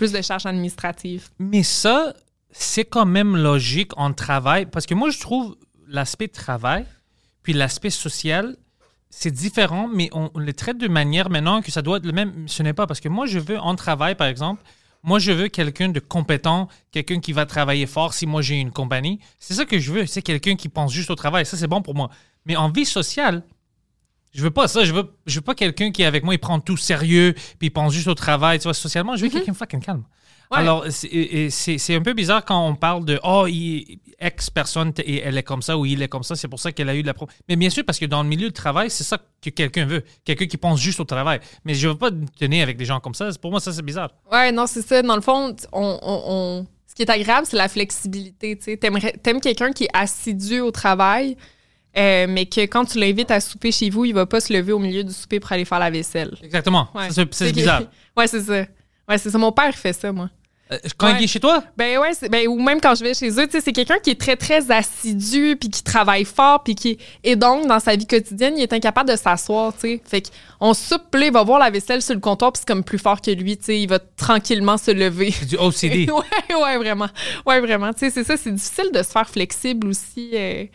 plus 0.00 0.12
de 0.12 0.22
charges 0.22 0.46
administratives. 0.46 1.28
Mais 1.38 1.62
ça, 1.62 2.14
c'est 2.50 2.86
quand 2.86 3.04
même 3.04 3.36
logique 3.36 3.92
en 3.98 4.14
travail, 4.14 4.64
parce 4.64 4.86
que 4.86 4.94
moi, 4.94 5.10
je 5.10 5.20
trouve 5.20 5.58
l'aspect 5.88 6.28
travail, 6.28 6.86
puis 7.42 7.52
l'aspect 7.52 7.90
social, 7.90 8.56
c'est 9.10 9.30
différent, 9.30 9.90
mais 9.92 10.08
on, 10.12 10.30
on 10.32 10.38
les 10.38 10.54
traite 10.54 10.78
de 10.78 10.88
manière 10.88 11.28
maintenant 11.28 11.60
que 11.60 11.70
ça 11.70 11.82
doit 11.82 11.98
être 11.98 12.06
le 12.06 12.12
même. 12.12 12.48
Ce 12.48 12.62
n'est 12.62 12.72
pas 12.72 12.86
parce 12.86 13.00
que 13.00 13.10
moi, 13.10 13.26
je 13.26 13.38
veux 13.38 13.58
en 13.58 13.74
travail, 13.74 14.14
par 14.14 14.26
exemple, 14.26 14.62
moi, 15.02 15.18
je 15.18 15.32
veux 15.32 15.48
quelqu'un 15.48 15.90
de 15.90 16.00
compétent, 16.00 16.68
quelqu'un 16.92 17.20
qui 17.20 17.34
va 17.34 17.44
travailler 17.44 17.86
fort 17.86 18.14
si 18.14 18.24
moi 18.24 18.40
j'ai 18.40 18.54
une 18.54 18.70
compagnie. 18.70 19.20
C'est 19.38 19.52
ça 19.52 19.66
que 19.66 19.78
je 19.78 19.92
veux, 19.92 20.06
c'est 20.06 20.22
quelqu'un 20.22 20.56
qui 20.56 20.70
pense 20.70 20.94
juste 20.94 21.10
au 21.10 21.14
travail. 21.14 21.44
Ça, 21.44 21.58
c'est 21.58 21.68
bon 21.68 21.82
pour 21.82 21.94
moi. 21.94 22.08
Mais 22.46 22.56
en 22.56 22.70
vie 22.70 22.86
sociale, 22.86 23.42
je 24.32 24.42
veux 24.42 24.50
pas 24.50 24.68
ça. 24.68 24.84
Je 24.84 24.92
veux, 24.92 25.10
je 25.26 25.36
veux 25.36 25.40
pas 25.44 25.54
quelqu'un 25.54 25.90
qui 25.90 26.02
est 26.02 26.06
avec 26.06 26.24
moi, 26.24 26.34
il 26.34 26.38
prend 26.38 26.60
tout 26.60 26.76
sérieux, 26.76 27.34
puis 27.58 27.68
il 27.68 27.70
pense 27.70 27.92
juste 27.92 28.08
au 28.08 28.14
travail. 28.14 28.58
Tu 28.58 28.64
vois, 28.64 28.74
socialement, 28.74 29.16
je 29.16 29.24
veux 29.24 29.30
quelqu'un 29.30 29.54
fucking 29.54 29.80
calme. 29.80 30.04
Ouais. 30.50 30.58
Alors, 30.58 30.84
c'est- 30.90 31.94
un 31.94 32.02
peu 32.02 32.12
bizarre 32.12 32.44
quand 32.44 32.66
on 32.66 32.74
parle 32.74 33.04
de 33.04 33.20
oh, 33.22 33.46
il- 33.48 34.00
X 34.20 34.50
personne, 34.50 34.92
elle 34.98 35.38
est 35.38 35.42
comme 35.44 35.62
ça 35.62 35.78
ou 35.78 35.86
il 35.86 36.02
est 36.02 36.08
comme 36.08 36.24
ça, 36.24 36.34
c'est 36.34 36.48
pour 36.48 36.58
ça 36.58 36.72
qu'elle 36.72 36.88
a 36.88 36.94
eu 36.96 37.02
de 37.02 37.06
la 37.06 37.14
pro. 37.14 37.28
Mais 37.48 37.54
bien 37.54 37.70
sûr, 37.70 37.84
parce 37.84 37.98
que 38.00 38.04
dans 38.04 38.22
le 38.24 38.28
milieu 38.28 38.48
du 38.48 38.52
travail, 38.52 38.90
c'est 38.90 39.04
ça 39.04 39.16
que 39.40 39.50
quelqu'un 39.50 39.86
veut. 39.86 40.02
Quelqu'un 40.24 40.46
qui 40.46 40.56
pense 40.56 40.80
juste 40.80 40.98
au 40.98 41.04
travail. 41.04 41.38
Mais 41.64 41.74
je 41.74 41.86
veux 41.88 41.94
pas 41.96 42.10
tenir 42.38 42.64
avec 42.64 42.76
des 42.76 42.84
gens 42.84 42.98
comme 42.98 43.14
ça. 43.14 43.30
Pour 43.40 43.52
moi, 43.52 43.60
ça, 43.60 43.72
c'est 43.72 43.82
bizarre. 43.82 44.10
Ouais, 44.30 44.50
non, 44.50 44.66
c'est 44.66 44.82
ça. 44.82 45.00
Dans 45.02 45.14
le 45.14 45.22
fond, 45.22 45.54
on, 45.72 45.98
on- 46.02 46.22
on- 46.26 46.66
ce 46.88 46.94
qui 46.96 47.02
est 47.02 47.10
agréable, 47.10 47.46
c'est 47.48 47.56
la 47.56 47.68
flexibilité. 47.68 48.56
Tu 48.58 48.64
sais. 48.64 48.76
T'aimerais- 48.76 49.14
T'aimes 49.22 49.40
quelqu'un 49.40 49.70
qui 49.70 49.84
est 49.84 49.90
assidu 49.94 50.58
au 50.60 50.72
travail, 50.72 51.36
euh, 51.96 52.26
mais 52.28 52.46
que 52.46 52.60
quand 52.62 52.84
tu 52.84 52.98
l'invites 52.98 53.30
à 53.30 53.40
souper 53.40 53.72
chez 53.72 53.90
vous, 53.90 54.04
il 54.04 54.14
va 54.14 54.26
pas 54.26 54.40
se 54.40 54.52
lever 54.52 54.72
au 54.72 54.78
milieu 54.78 55.02
du 55.04 55.12
souper 55.12 55.40
pour 55.40 55.50
aller 55.52 55.64
faire 55.64 55.78
la 55.80 55.90
vaisselle. 55.90 56.36
Exactement. 56.42 56.88
Ouais. 56.94 57.08
C'est 57.32 57.52
bizarre. 57.52 57.82
ouais, 58.16 58.26
c'est 58.26 58.40
ça. 58.42 58.64
Ouais, 59.08 59.18
c'est 59.18 59.30
ça. 59.30 59.38
Mon 59.38 59.52
père 59.52 59.74
fait 59.74 59.92
ça, 59.92 60.12
moi. 60.12 60.30
Euh, 60.72 60.78
Quand 60.96 61.08
Ouais. 61.08 61.16
il 61.18 61.24
est 61.24 61.26
chez 61.26 61.40
toi, 61.40 61.64
Ben 61.76 61.98
ouais, 61.98 62.12
ben, 62.30 62.46
ou 62.46 62.62
même 62.62 62.80
quand 62.80 62.94
je 62.94 63.02
vais 63.02 63.12
chez 63.12 63.28
eux, 63.30 63.44
tu 63.46 63.50
sais, 63.50 63.60
c'est 63.60 63.72
quelqu'un 63.72 63.98
qui 63.98 64.10
est 64.10 64.20
très, 64.20 64.36
très 64.36 64.70
assidu, 64.70 65.56
puis 65.58 65.68
qui 65.68 65.82
travaille 65.82 66.24
fort, 66.24 66.62
puis 66.62 66.76
qui... 66.76 66.96
Et 67.24 67.34
donc, 67.34 67.66
dans 67.66 67.80
sa 67.80 67.96
vie 67.96 68.06
quotidienne, 68.06 68.54
il 68.56 68.62
est 68.62 68.72
incapable 68.72 69.10
de 69.10 69.16
s'asseoir, 69.16 69.72
tu 69.72 69.80
sais. 69.80 70.00
Fait 70.04 70.22
qu'on 70.60 70.72
soupe, 70.72 71.12
là, 71.16 71.26
il 71.26 71.32
va 71.32 71.42
voir 71.42 71.58
la 71.58 71.70
vaisselle 71.70 72.02
sur 72.02 72.14
le 72.14 72.20
comptoir, 72.20 72.52
puis 72.52 72.60
c'est 72.60 72.68
comme 72.72 72.84
plus 72.84 72.98
fort 73.00 73.20
que 73.20 73.32
lui, 73.32 73.56
tu 73.56 73.64
sais. 73.64 73.80
Il 73.80 73.88
va 73.88 73.98
tranquillement 73.98 74.76
se 74.78 74.92
lever. 74.92 75.32
c'est 75.32 75.46
du 75.46 75.56
OCD. 75.56 76.08
ouais, 76.12 76.54
ouais, 76.54 76.76
vraiment. 76.78 77.08
Ouais, 77.44 77.58
vraiment. 77.60 77.92
Tu 77.92 77.98
sais, 77.98 78.10
c'est 78.10 78.22
ça, 78.22 78.36
c'est 78.36 78.52
difficile 78.54 78.92
de 78.94 79.02
se 79.02 79.10
faire 79.10 79.28
flexible 79.28 79.88
aussi 79.88 80.30
euh, 80.34 80.66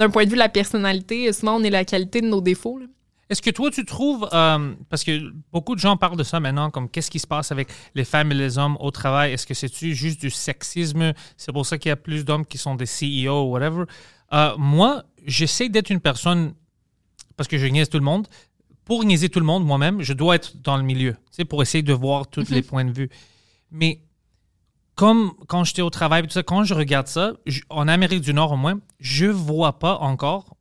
d'un 0.00 0.10
point 0.10 0.24
de 0.24 0.30
vue 0.30 0.36
de 0.36 0.40
la 0.40 0.48
personnalité. 0.48 1.32
Souvent, 1.32 1.60
on 1.60 1.62
est 1.62 1.70
la 1.70 1.84
qualité 1.84 2.22
de 2.22 2.26
nos 2.26 2.40
défauts, 2.40 2.78
là. 2.78 2.86
Est-ce 3.28 3.42
que 3.42 3.50
toi, 3.50 3.70
tu 3.70 3.84
trouves, 3.84 4.28
euh, 4.32 4.74
parce 4.88 5.04
que 5.04 5.32
beaucoup 5.52 5.76
de 5.76 5.80
gens 5.80 5.96
parlent 5.96 6.16
de 6.16 6.24
ça 6.24 6.40
maintenant, 6.40 6.68
comme 6.70 6.88
qu'est-ce 6.88 7.12
qui 7.12 7.20
se 7.20 7.28
passe 7.28 7.52
avec 7.52 7.68
les 7.94 8.04
femmes 8.04 8.32
et 8.32 8.34
les 8.34 8.58
hommes 8.58 8.76
au 8.80 8.90
travail? 8.90 9.32
Est-ce 9.32 9.46
que 9.46 9.54
c'est-tu 9.54 9.94
juste 9.94 10.20
du 10.20 10.30
sexisme? 10.30 11.12
C'est 11.36 11.52
pour 11.52 11.64
ça 11.64 11.78
qu'il 11.78 11.90
y 11.90 11.92
a 11.92 11.96
plus 11.96 12.24
d'hommes 12.24 12.44
qui 12.44 12.58
sont 12.58 12.74
des 12.74 12.86
CEO 12.86 13.44
ou 13.44 13.52
whatever. 13.52 13.84
Euh, 14.32 14.56
moi, 14.58 15.04
j'essaie 15.26 15.68
d'être 15.68 15.90
une 15.90 16.00
personne, 16.00 16.54
parce 17.36 17.48
que 17.48 17.56
je 17.56 17.66
niaise 17.66 17.88
tout 17.88 17.98
le 17.98 18.04
monde, 18.04 18.26
pour 18.84 19.04
niaiser 19.04 19.28
tout 19.28 19.38
le 19.38 19.46
monde, 19.46 19.64
moi-même, 19.64 20.02
je 20.02 20.12
dois 20.12 20.34
être 20.34 20.56
dans 20.56 20.76
le 20.76 20.82
milieu, 20.82 21.14
pour 21.48 21.62
essayer 21.62 21.82
de 21.82 21.92
voir 21.92 22.26
tous 22.26 22.50
les 22.50 22.62
points 22.62 22.84
de 22.84 22.90
vue. 22.90 23.10
Mais 23.70 24.00
comme 25.00 25.32
quand 25.46 25.64
j'étais 25.64 25.80
au 25.80 25.88
travail, 25.88 26.24
tout 26.24 26.28
ça, 26.28 26.42
quand 26.42 26.62
je 26.64 26.74
regarde 26.74 27.06
ça, 27.06 27.32
en 27.70 27.88
Amérique 27.88 28.20
du 28.20 28.34
Nord 28.34 28.52
au 28.52 28.58
moins, 28.58 28.78
je 28.98 29.24
vois 29.24 29.78
pas 29.78 29.96
encore 29.96 30.58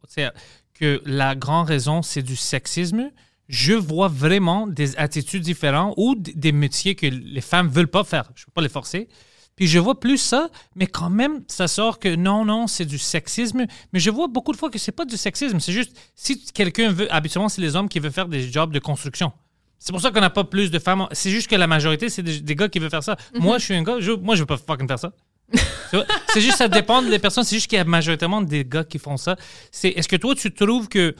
que 0.73 1.01
la 1.03 1.35
grande 1.35 1.67
raison, 1.67 2.01
c'est 2.01 2.21
du 2.21 2.37
sexisme. 2.37 3.11
Je 3.49 3.73
vois 3.73 4.07
vraiment 4.07 4.65
des 4.65 4.95
attitudes 4.95 5.43
différentes 5.43 5.93
ou 5.97 6.15
des 6.15 6.53
métiers 6.53 6.95
que 6.95 7.05
les 7.05 7.41
femmes 7.41 7.67
veulent 7.67 7.89
pas 7.89 8.05
faire. 8.05 8.31
Je 8.33 8.43
ne 8.43 8.45
peux 8.45 8.51
pas 8.53 8.61
les 8.61 8.69
forcer. 8.69 9.09
Puis 9.57 9.67
je 9.67 9.77
vois 9.77 9.99
plus 9.99 10.17
ça, 10.17 10.47
mais 10.73 10.87
quand 10.87 11.09
même, 11.09 11.43
ça 11.49 11.67
sort 11.67 11.99
que 11.99 12.15
non, 12.15 12.45
non, 12.45 12.67
c'est 12.67 12.85
du 12.85 12.97
sexisme. 12.97 13.65
Mais 13.91 13.99
je 13.99 14.09
vois 14.09 14.29
beaucoup 14.29 14.53
de 14.53 14.57
fois 14.57 14.69
que 14.69 14.79
c'est 14.79 14.93
pas 14.93 15.03
du 15.03 15.17
sexisme. 15.17 15.59
C'est 15.59 15.73
juste, 15.73 15.91
si 16.15 16.45
quelqu'un 16.53 16.93
veut, 16.93 17.13
habituellement, 17.13 17.49
c'est 17.49 17.61
les 17.61 17.75
hommes 17.75 17.89
qui 17.89 17.99
veulent 17.99 18.13
faire 18.13 18.29
des 18.29 18.49
jobs 18.49 18.71
de 18.71 18.79
construction. 18.79 19.33
C'est 19.79 19.91
pour 19.91 20.01
ça 20.01 20.11
qu'on 20.11 20.19
n'a 20.19 20.29
pas 20.29 20.43
plus 20.43 20.69
de 20.71 20.77
femmes. 20.77 21.07
C'est 21.13 21.31
juste 21.31 21.49
que 21.49 21.55
la 21.55 21.67
majorité, 21.67 22.09
c'est 22.09 22.21
des, 22.21 22.41
des 22.41 22.55
gars 22.55 22.67
qui 22.67 22.79
veulent 22.79 22.89
faire 22.89 23.03
ça. 23.03 23.15
Moi, 23.33 23.57
je 23.57 23.65
suis 23.65 23.73
un 23.73 23.83
gars, 23.83 23.97
je, 23.99 24.11
moi, 24.11 24.35
je 24.35 24.41
veux 24.41 24.45
pas 24.45 24.57
fucking 24.57 24.87
faire 24.87 24.99
ça. 24.99 25.13
C'est 26.33 26.41
juste, 26.41 26.57
ça 26.57 26.67
dépend 26.67 27.01
des 27.01 27.17
personnes. 27.17 27.43
C'est 27.43 27.55
juste 27.55 27.67
qu'il 27.67 27.77
y 27.77 27.81
a 27.81 27.85
majoritairement 27.85 28.41
des 28.41 28.63
gars 28.63 28.83
qui 28.83 28.99
font 28.99 29.17
ça. 29.17 29.35
C'est, 29.71 29.89
est-ce 29.89 30.07
que 30.07 30.15
toi, 30.15 30.35
tu 30.35 30.53
trouves 30.53 30.87
que 30.87 31.15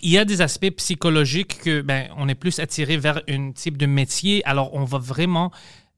il 0.00 0.10
y 0.10 0.18
a 0.18 0.24
des 0.24 0.40
aspects 0.40 0.70
psychologiques 0.76 1.58
que 1.60 1.82
ben, 1.82 2.08
on 2.16 2.28
est 2.28 2.34
plus 2.34 2.60
attiré 2.60 2.96
vers 2.96 3.20
un 3.28 3.52
type 3.52 3.76
de 3.76 3.86
métier, 3.86 4.42
alors 4.46 4.72
on 4.74 4.84
va 4.84 4.98
vraiment 4.98 5.50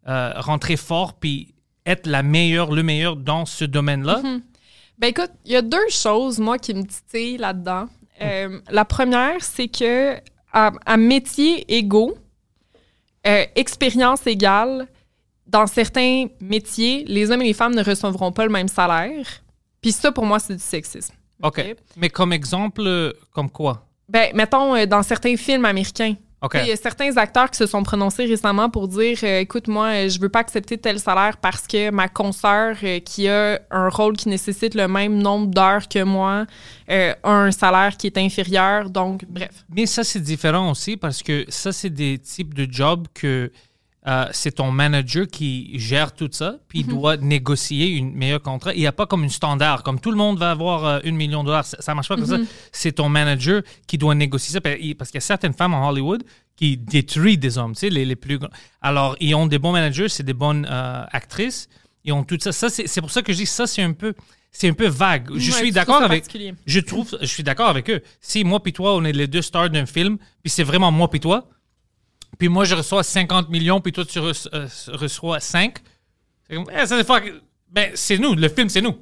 euh, 0.09 0.33
rentrer 0.37 0.77
fort 0.77 1.15
puis 1.15 1.55
être 1.87 2.07
la 2.07 2.23
meilleure, 2.23 2.73
le 2.73 2.83
meilleur 2.83 3.17
dans 3.17 3.47
ce 3.47 3.65
domaine-là? 3.65 4.23
Ben 4.99 5.09
écoute, 5.09 5.31
il 5.45 5.53
y 5.53 5.57
a 5.57 5.63
deux 5.63 5.89
choses, 5.91 6.39
moi, 6.39 6.59
qui 6.59 6.75
me 6.75 6.85
titillent 6.85 7.37
là-dedans. 7.37 7.87
Euh, 8.21 8.61
la 8.71 8.85
première, 8.85 9.43
c'est 9.43 9.69
que 9.69 10.17
à, 10.55 10.73
à 10.87 10.97
métier 10.97 11.65
égaux, 11.77 12.15
euh, 13.27 13.45
expérience 13.55 14.27
égale, 14.27 14.89
dans 15.47 15.67
certains 15.67 16.27
métiers, 16.41 17.05
les 17.07 17.31
hommes 17.31 17.43
et 17.43 17.47
les 17.47 17.53
femmes 17.53 17.75
ne 17.75 17.85
recevront 17.85 18.33
pas 18.33 18.45
le 18.45 18.51
même 18.51 18.69
salaire. 18.69 19.27
Puis 19.83 19.93
ça, 19.93 20.11
pour 20.11 20.25
moi, 20.25 20.39
c'est 20.39 20.55
du 20.55 20.63
sexisme. 20.63 21.15
OK. 21.43 21.59
Ok. 21.59 21.77
Mais 21.97 22.09
comme 22.09 22.33
exemple, 22.33 22.83
euh, 22.87 23.13
comme 23.33 23.51
quoi? 23.51 23.87
Ben, 24.09 24.31
mettons, 24.35 24.75
euh, 24.75 24.87
dans 24.87 25.03
certains 25.03 25.37
films 25.37 25.65
américains, 25.65 26.15
Il 26.55 26.67
y 26.67 26.73
a 26.73 26.77
certains 26.77 27.17
acteurs 27.17 27.51
qui 27.51 27.59
se 27.59 27.67
sont 27.67 27.83
prononcés 27.83 28.25
récemment 28.25 28.69
pour 28.69 28.89
dire 28.89 29.19
euh, 29.23 29.41
écoute, 29.41 29.69
moi, 29.69 29.87
euh, 29.87 30.09
je 30.09 30.21
veux 30.21 30.29
pas 30.29 30.41
accepter 30.41 30.79
tel 30.79 30.99
salaire 30.99 31.37
parce 31.39 31.67
que 31.67 31.91
ma 31.91 32.09
consoeur 32.09 32.77
euh, 32.83 33.01
qui 33.01 33.29
a 33.29 33.61
un 33.71 33.89
rôle 33.89 34.17
qui 34.17 34.29
nécessite 34.29 34.75
le 34.75 34.89
même 34.89 35.19
nombre 35.19 35.47
d'heures 35.47 35.89
que 35.89 36.03
moi 36.03 36.47
euh, 36.91 37.15
a 37.23 37.31
un 37.31 37.51
salaire 37.51 37.97
qui 37.97 38.07
est 38.07 38.19
inférieur. 38.19 38.91
Donc, 38.91 39.25
bref. 39.29 39.65
Mais 39.75 39.87
ça, 39.87 40.05
c'est 40.05 40.21
différent 40.21 40.71
aussi 40.71 40.97
parce 40.97 41.23
que 41.23 41.45
ça, 41.49 41.73
c'est 41.73 41.91
des 41.91 42.19
types 42.19 42.55
de 42.55 42.71
jobs 42.71 43.07
que 43.15 43.51
euh, 44.07 44.27
c'est 44.33 44.53
ton 44.57 44.71
manager 44.71 45.27
qui 45.27 45.79
gère 45.79 46.13
tout 46.13 46.29
ça, 46.31 46.57
puis 46.69 46.81
il 46.81 46.87
doit 46.87 47.17
négocier 47.17 47.89
une 47.89 48.13
meilleure 48.15 48.43
contrat. 48.43 48.75
Il 48.75 48.81
n'y 48.81 48.87
a 48.87 48.93
pas 48.93 49.07
comme 49.07 49.25
une 49.25 49.31
standard, 49.31 49.83
comme 49.83 49.99
tout 49.99 50.11
le 50.11 50.17
monde 50.19 50.39
va 50.39 50.51
avoir 50.51 50.85
euh, 50.85 50.99
une 51.05 51.17
million 51.17 51.43
de 51.43 51.47
dollars. 51.47 51.65
Ça, 51.65 51.79
ça 51.81 51.95
marche 51.95 52.09
pas 52.09 52.17
comme 52.17 52.27
ça. 52.27 52.39
C'est 52.71 52.93
ton 52.93 53.09
manager 53.09 53.63
qui 53.87 53.97
doit 53.97 54.15
négocier 54.15 54.53
ça. 54.53 54.61
Parce 54.61 54.77
qu'il 54.79 55.15
y 55.15 55.17
a 55.17 55.21
certaines 55.21 55.55
femmes 55.55 55.73
en 55.75 55.89
Hollywood 55.89 56.23
qui 56.57 56.77
détruisent 56.77 57.39
des 57.39 57.57
hommes, 57.59 57.73
tu 57.73 57.81
sais, 57.81 57.89
les, 57.91 58.05
les 58.05 58.15
plus 58.17 58.39
grands. 58.39 58.51
Alors, 58.83 59.17
ils 59.21 59.35
ont 59.35 59.47
des 59.47 59.59
bons 59.59 59.73
managers, 59.73 60.09
c'est 60.09 60.23
des 60.23 60.35
bonnes 60.35 60.69
euh, 60.71 61.05
actrices. 61.11 61.69
Ils 62.05 62.13
ont 62.13 62.25
tout 62.25 62.39
ça. 62.41 62.53
ça 62.53 62.69
c'est 62.69 63.01
pour 63.01 63.11
ça 63.11 63.23
que 63.23 63.33
je 63.33 63.39
dis 63.39 63.47
ça, 63.47 63.67
c'est 63.67 63.83
un 63.83 63.93
peu, 63.95 64.13
c'est 64.53 64.69
un 64.69 64.75
peu 64.75 64.87
vague. 64.87 65.31
Je 65.35 65.51
Ouais, 65.51 65.57
suis 65.59 65.73
d'accord 65.73 66.03
avec. 66.03 66.27
Je 66.67 66.81
trouve, 66.81 67.17
je 67.21 67.27
suis 67.27 67.43
d'accord 67.43 67.69
avec 67.69 67.89
eux. 67.89 68.03
Si 68.21 68.45
moi 68.45 68.63
puis 68.63 68.75
toi, 68.75 68.95
on 68.95 69.05
est 69.05 69.13
les 69.13 69.27
deux 69.27 69.41
stars 69.43 69.71
d'un 69.71 69.87
film, 69.87 70.19
puis 70.43 70.51
c'est 70.51 70.63
vraiment 70.63 70.93
moi 70.93 71.09
puis 71.09 71.21
toi, 71.21 71.49
puis 72.39 72.49
moi 72.49 72.65
je 72.65 72.75
reçois 72.75 73.03
50 73.03 73.49
millions, 73.51 73.81
puis 73.81 73.93
toi 73.93 74.05
tu 74.05 74.19
euh, 74.19 74.33
reçois 74.89 75.41
5, 75.41 75.77
c'est 76.49 76.57
comme, 76.57 76.67
eh, 76.73 76.87
ça, 76.87 76.97
c'est 76.99 77.05
fuck- 77.07 77.33
ben, 77.71 77.91
c'est 77.95 78.19
nous, 78.19 78.35
le 78.35 78.49
film 78.49 78.69
c'est 78.69 78.81
nous. 78.83 78.97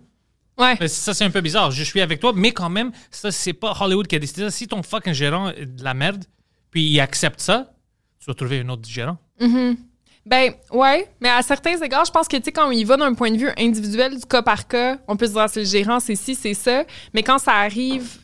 Ouais. 0.58 0.76
Ben, 0.76 0.88
ça 0.88 1.14
c'est 1.14 1.24
un 1.24 1.30
peu 1.30 1.40
bizarre. 1.40 1.70
Je 1.70 1.82
suis 1.82 2.00
avec 2.00 2.20
toi, 2.20 2.32
mais 2.34 2.52
quand 2.52 2.68
même, 2.70 2.92
ça 3.10 3.30
c'est 3.30 3.52
pas 3.52 3.74
Hollywood 3.80 4.06
qui 4.06 4.16
a 4.16 4.18
décidé 4.18 4.42
ça. 4.42 4.50
Si 4.50 4.66
ton 4.68 4.82
fucking 4.82 5.12
gérant 5.14 5.50
est 5.50 5.66
de 5.66 5.82
la 5.84 5.94
merde, 5.94 6.24
puis 6.70 6.82
il 6.84 7.00
accepte 7.00 7.40
ça, 7.40 7.72
tu 8.20 8.26
vas 8.26 8.34
trouver 8.34 8.60
un 8.60 8.68
autre 8.68 8.88
gérant. 8.88 9.18
Ben, 10.24 10.52
ouais, 10.70 11.08
mais 11.20 11.30
à 11.30 11.42
certains 11.42 11.80
égards, 11.82 12.04
je 12.04 12.12
pense 12.12 12.28
que, 12.28 12.36
tu 12.36 12.44
sais, 12.44 12.52
quand 12.52 12.70
il 12.70 12.86
va 12.86 12.96
d'un 12.96 13.12
point 13.12 13.32
de 13.32 13.38
vue 13.38 13.50
individuel, 13.58 14.16
du 14.16 14.24
cas 14.24 14.40
par 14.42 14.68
cas, 14.68 14.98
on 15.08 15.16
peut 15.16 15.26
se 15.26 15.32
dire, 15.32 15.40
ah, 15.40 15.48
c'est 15.48 15.60
le 15.60 15.66
gérant, 15.66 15.98
c'est 15.98 16.14
ci, 16.14 16.36
c'est 16.36 16.54
ça. 16.54 16.84
Mais 17.12 17.24
quand 17.24 17.38
ça 17.38 17.54
arrive 17.54 18.18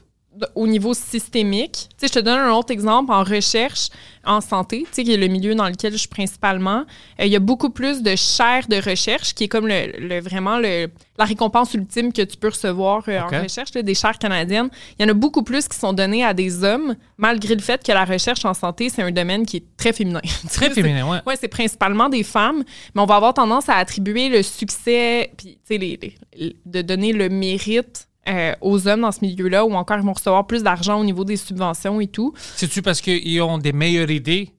au 0.55 0.67
niveau 0.67 0.95
systémique. 0.95 1.89
Tu 1.99 2.07
sais, 2.07 2.09
je 2.09 2.13
te 2.13 2.19
donne 2.19 2.39
un 2.39 2.53
autre 2.53 2.73
exemple 2.73 3.13
en 3.13 3.23
recherche 3.25 3.89
en 4.25 4.41
santé, 4.43 4.81
tu 4.83 4.89
sais, 4.93 5.05
qui 5.05 5.13
est 5.15 5.17
le 5.17 5.29
milieu 5.29 5.55
dans 5.55 5.67
lequel 5.69 5.93
je 5.93 5.97
suis 5.99 6.09
principalement. 6.09 6.85
Euh, 7.19 7.25
il 7.25 7.29
y 7.33 7.37
a 7.37 7.41
beaucoup 7.41 7.71
plus 7.71 8.03
de 8.03 8.15
chaires 8.15 8.67
de 8.69 8.77
recherche, 8.77 9.35
qui 9.35 9.45
est 9.45 9.49
comme 9.49 9.67
le, 9.67 9.93
le- 9.99 10.21
vraiment 10.21 10.59
le, 10.59 10.89
la 11.19 11.25
récompense 11.25 11.73
ultime 11.75 12.13
que 12.13 12.21
tu 12.23 12.37
peux 12.37 12.49
recevoir 12.49 13.03
euh, 13.09 13.21
en 13.21 13.29
recherche, 13.43 13.73
là, 13.75 13.83
des 13.83 13.95
chaires 13.95 14.19
canadiennes. 14.19 14.69
Il 14.99 15.03
y 15.03 15.07
en 15.07 15.11
a 15.11 15.15
beaucoup 15.15 15.43
plus 15.43 15.67
qui 15.67 15.79
sont 15.79 15.93
données 15.95 16.25
à 16.25 16.35
des 16.35 16.63
hommes, 16.63 16.95
malgré 17.17 17.55
le 17.55 17.63
fait 17.63 17.83
que 17.83 17.93
la 17.93 18.05
recherche 18.05 18.45
en 18.45 18.53
santé, 18.55 18.91
c'est 18.91 19.03
un 19.03 19.11
domaine 19.13 19.47
qui 19.47 19.59
est 19.59 19.65
très 19.79 19.93
féminin. 19.95 20.21
Très 20.53 20.71
féminin, 20.71 21.09
ouais. 21.09 21.19
Oui, 21.27 21.35
c'est 21.41 21.49
principalement 21.49 22.09
des 22.11 22.23
femmes, 22.23 22.65
mais 22.95 23.01
on 23.01 23.07
va 23.07 23.17
avoir 23.17 23.33
tendance 23.35 23.69
à 23.71 23.77
attribuer 23.77 24.29
le 24.29 24.43
succès, 24.43 25.31
puis 25.39 25.53
tu 25.67 25.75
sais, 25.75 25.79
les- 25.79 25.99
les- 26.37 26.57
de 26.67 26.83
donner 26.83 27.13
le 27.13 27.29
mérite 27.31 28.08
euh, 28.29 28.55
aux 28.61 28.87
hommes 28.89 29.03
dans 29.03 29.13
ce 29.13 29.21
milieu-là, 29.23 29.65
ou 29.65 29.73
encore 29.75 29.99
ils 29.99 30.05
vont 30.05 30.13
recevoir 30.13 30.47
plus 30.47 30.63
d'argent 30.63 31.01
au 31.01 31.05
niveau 31.05 31.25
des 31.25 31.37
subventions 31.37 32.01
et 32.01 32.07
tout. 32.07 32.35
C'est-tu 32.57 32.83
parce 32.83 33.01
qu'ils 33.01 33.41
ont 33.43 33.59
des 33.59 33.73
meilleures 33.73 34.11
idées? 34.11 34.51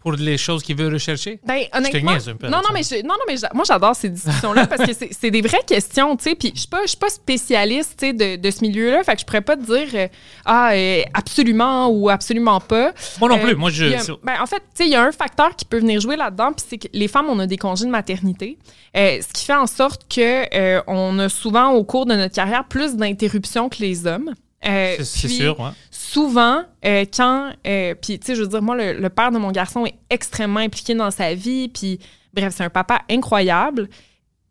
Pour 0.00 0.12
les 0.12 0.38
choses 0.38 0.62
qu'ils 0.62 0.76
veulent 0.76 0.92
rechercher? 0.92 1.40
Ben, 1.44 1.62
honnêtement, 1.72 2.12
niaise 2.12 2.28
un 2.28 2.36
peu 2.36 2.46
non, 2.48 2.58
non, 2.58 2.70
mais 2.72 2.82
je- 2.82 3.02
non, 3.02 3.14
non, 3.14 3.24
mais 3.26 3.34
moi 3.52 3.64
j'adore 3.66 3.96
ces 3.96 4.08
discussions-là 4.08 4.66
parce 4.66 4.86
que 4.86 4.92
c'est- 4.92 5.12
des 5.30 5.40
vraies 5.42 5.64
questions, 5.66 6.16
tu 6.16 6.24
sais. 6.24 6.34
Puis 6.36 6.52
je 6.54 6.66
je 6.82 6.88
suis 6.88 6.96
pas 6.96 7.08
spécialiste, 7.10 7.94
tu 7.98 8.06
sais, 8.06 8.12
de, 8.12 8.36
de 8.40 8.50
ce 8.50 8.60
milieu-là, 8.62 9.02
fait 9.02 9.14
que 9.14 9.20
je 9.20 9.24
pourrais 9.26 9.40
pas 9.40 9.56
te 9.56 9.62
dire 9.64 9.88
euh, 9.94 10.08
ah 10.44 10.70
euh, 10.72 11.02
absolument 11.14 11.88
ou 11.88 12.08
absolument 12.08 12.60
pas. 12.60 12.92
Moi 13.20 13.28
non 13.28 13.36
Euh, 13.36 13.42
plus. 13.44 13.54
Moi, 13.56 13.70
je. 13.70 13.84
a- 13.86 14.16
ben, 14.22 14.34
en 14.40 14.46
fait, 14.46 14.56
tu 14.58 14.62
sais, 14.74 14.84
il 14.86 14.90
y 14.92 14.94
a 14.94 15.02
un 15.02 15.12
facteur 15.12 15.54
qui 15.56 15.64
peut 15.64 15.78
venir 15.78 16.00
jouer 16.00 16.16
là-dedans, 16.16 16.52
puis 16.52 16.64
c'est 16.68 16.78
que 16.78 16.88
les 16.92 17.08
femmes, 17.08 17.26
on 17.28 17.38
a 17.40 17.46
des 17.46 17.56
congés 17.58 17.84
de 17.84 17.90
maternité, 17.90 18.56
ce 18.94 19.32
qui 19.32 19.44
fait 19.44 19.54
en 19.54 19.66
sorte 19.66 20.06
euh, 20.54 20.80
on 20.86 21.18
a 21.18 21.28
souvent 21.28 21.70
au 21.72 21.84
cours 21.84 22.06
de 22.06 22.14
notre 22.14 22.34
carrière 22.34 22.64
plus 22.66 22.96
d'interruptions 22.96 23.68
que 23.68 23.78
les 23.80 24.06
hommes. 24.06 24.34
C'est 24.62 25.28
sûr, 25.28 25.58
ouais. 25.60 25.70
Souvent, 26.12 26.62
euh, 26.84 27.04
quand. 27.14 27.50
euh, 27.66 27.94
puis, 28.00 28.18
tu 28.18 28.26
sais, 28.26 28.34
je 28.34 28.42
veux 28.42 28.48
dire, 28.48 28.62
moi, 28.62 28.76
le, 28.76 28.94
le 28.94 29.08
père 29.10 29.30
de 29.30 29.38
mon 29.38 29.50
garçon 29.50 29.84
est 29.86 29.94
extrêmement 30.10 30.60
impliqué 30.60 30.94
dans 30.94 31.10
sa 31.10 31.34
vie. 31.34 31.68
Puis, 31.68 31.98
bref, 32.32 32.54
c'est 32.56 32.64
un 32.64 32.70
papa 32.70 33.02
incroyable. 33.10 33.88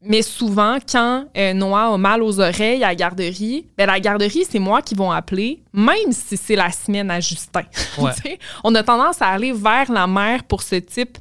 Mais 0.02 0.22
souvent, 0.22 0.78
quand 0.90 1.26
euh, 1.36 1.54
Noah 1.54 1.94
a 1.94 1.98
mal 1.98 2.22
aux 2.22 2.40
oreilles 2.40 2.84
à 2.84 2.90
la 2.90 2.96
garderie, 2.96 3.66
ben, 3.76 3.88
la 3.88 4.00
garderie, 4.00 4.46
c'est 4.48 4.60
moi 4.60 4.84
qui 4.84 4.94
vont 4.94 5.12
appeler, 5.12 5.64
même 5.74 6.12
si 6.12 6.38
c'est 6.38 6.56
la 6.56 6.72
semaine 6.72 7.10
à 7.10 7.20
Justin. 7.20 7.64
Ouais. 7.98 8.38
On 8.64 8.76
a 8.76 8.84
tendance 8.84 9.22
à 9.24 9.28
aller 9.30 9.52
vers 9.52 9.92
la 9.92 10.06
mère 10.06 10.44
pour 10.44 10.62
ce 10.62 10.76
type 10.76 11.18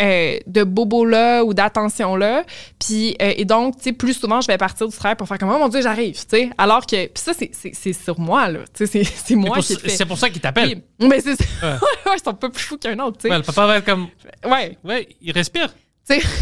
euh, 0.00 0.38
de 0.46 0.64
bobo-là 0.64 1.42
ou 1.44 1.54
d'attention-là. 1.54 2.44
Puis, 2.78 3.16
euh, 3.20 3.32
et 3.36 3.44
donc, 3.44 3.76
tu 3.78 3.84
sais, 3.84 3.92
plus 3.92 4.14
souvent, 4.14 4.40
je 4.40 4.46
vais 4.46 4.58
partir 4.58 4.86
du 4.88 4.96
travail 4.96 5.16
pour 5.16 5.26
faire 5.28 5.38
comme, 5.38 5.50
oh 5.50 5.58
mon 5.58 5.68
Dieu, 5.68 5.82
j'arrive, 5.82 6.14
tu 6.14 6.24
sais. 6.28 6.50
Alors 6.58 6.86
que, 6.86 7.06
puis 7.06 7.22
ça, 7.22 7.32
c'est- 7.34 7.92
sur 7.92 8.18
moi, 8.20 8.48
là. 8.48 8.60
Tu 8.76 8.86
sais, 8.86 9.04
c'est- 9.04 9.34
moi 9.34 9.58
qui. 9.58 9.76
C'est 9.88 10.06
pour 10.06 10.18
ça 10.18 10.30
qu'ils 10.30 10.40
t'appellent. 10.40 10.82
Oui, 11.00 11.08
mais 11.08 11.20
c'est. 11.20 11.36
Ouais. 11.62 11.72
Ouais, 12.06 12.16
ils 12.16 12.22
sont 12.24 12.34
pas 12.34 12.48
plus 12.50 12.62
fous 12.62 12.78
qu'un 12.78 12.98
autre, 13.00 13.18
tu 13.18 13.22
sais. 13.22 13.30
Ouais, 13.30 13.36
le 13.38 13.42
papa 13.42 13.66
va 13.66 13.76
être 13.78 13.84
comme. 13.84 14.08
Ouais, 14.44 14.76
Ouais, 14.84 15.08
il 15.20 15.32
respire. 15.32 15.68
tu 16.08 16.14
sais. 16.20 16.26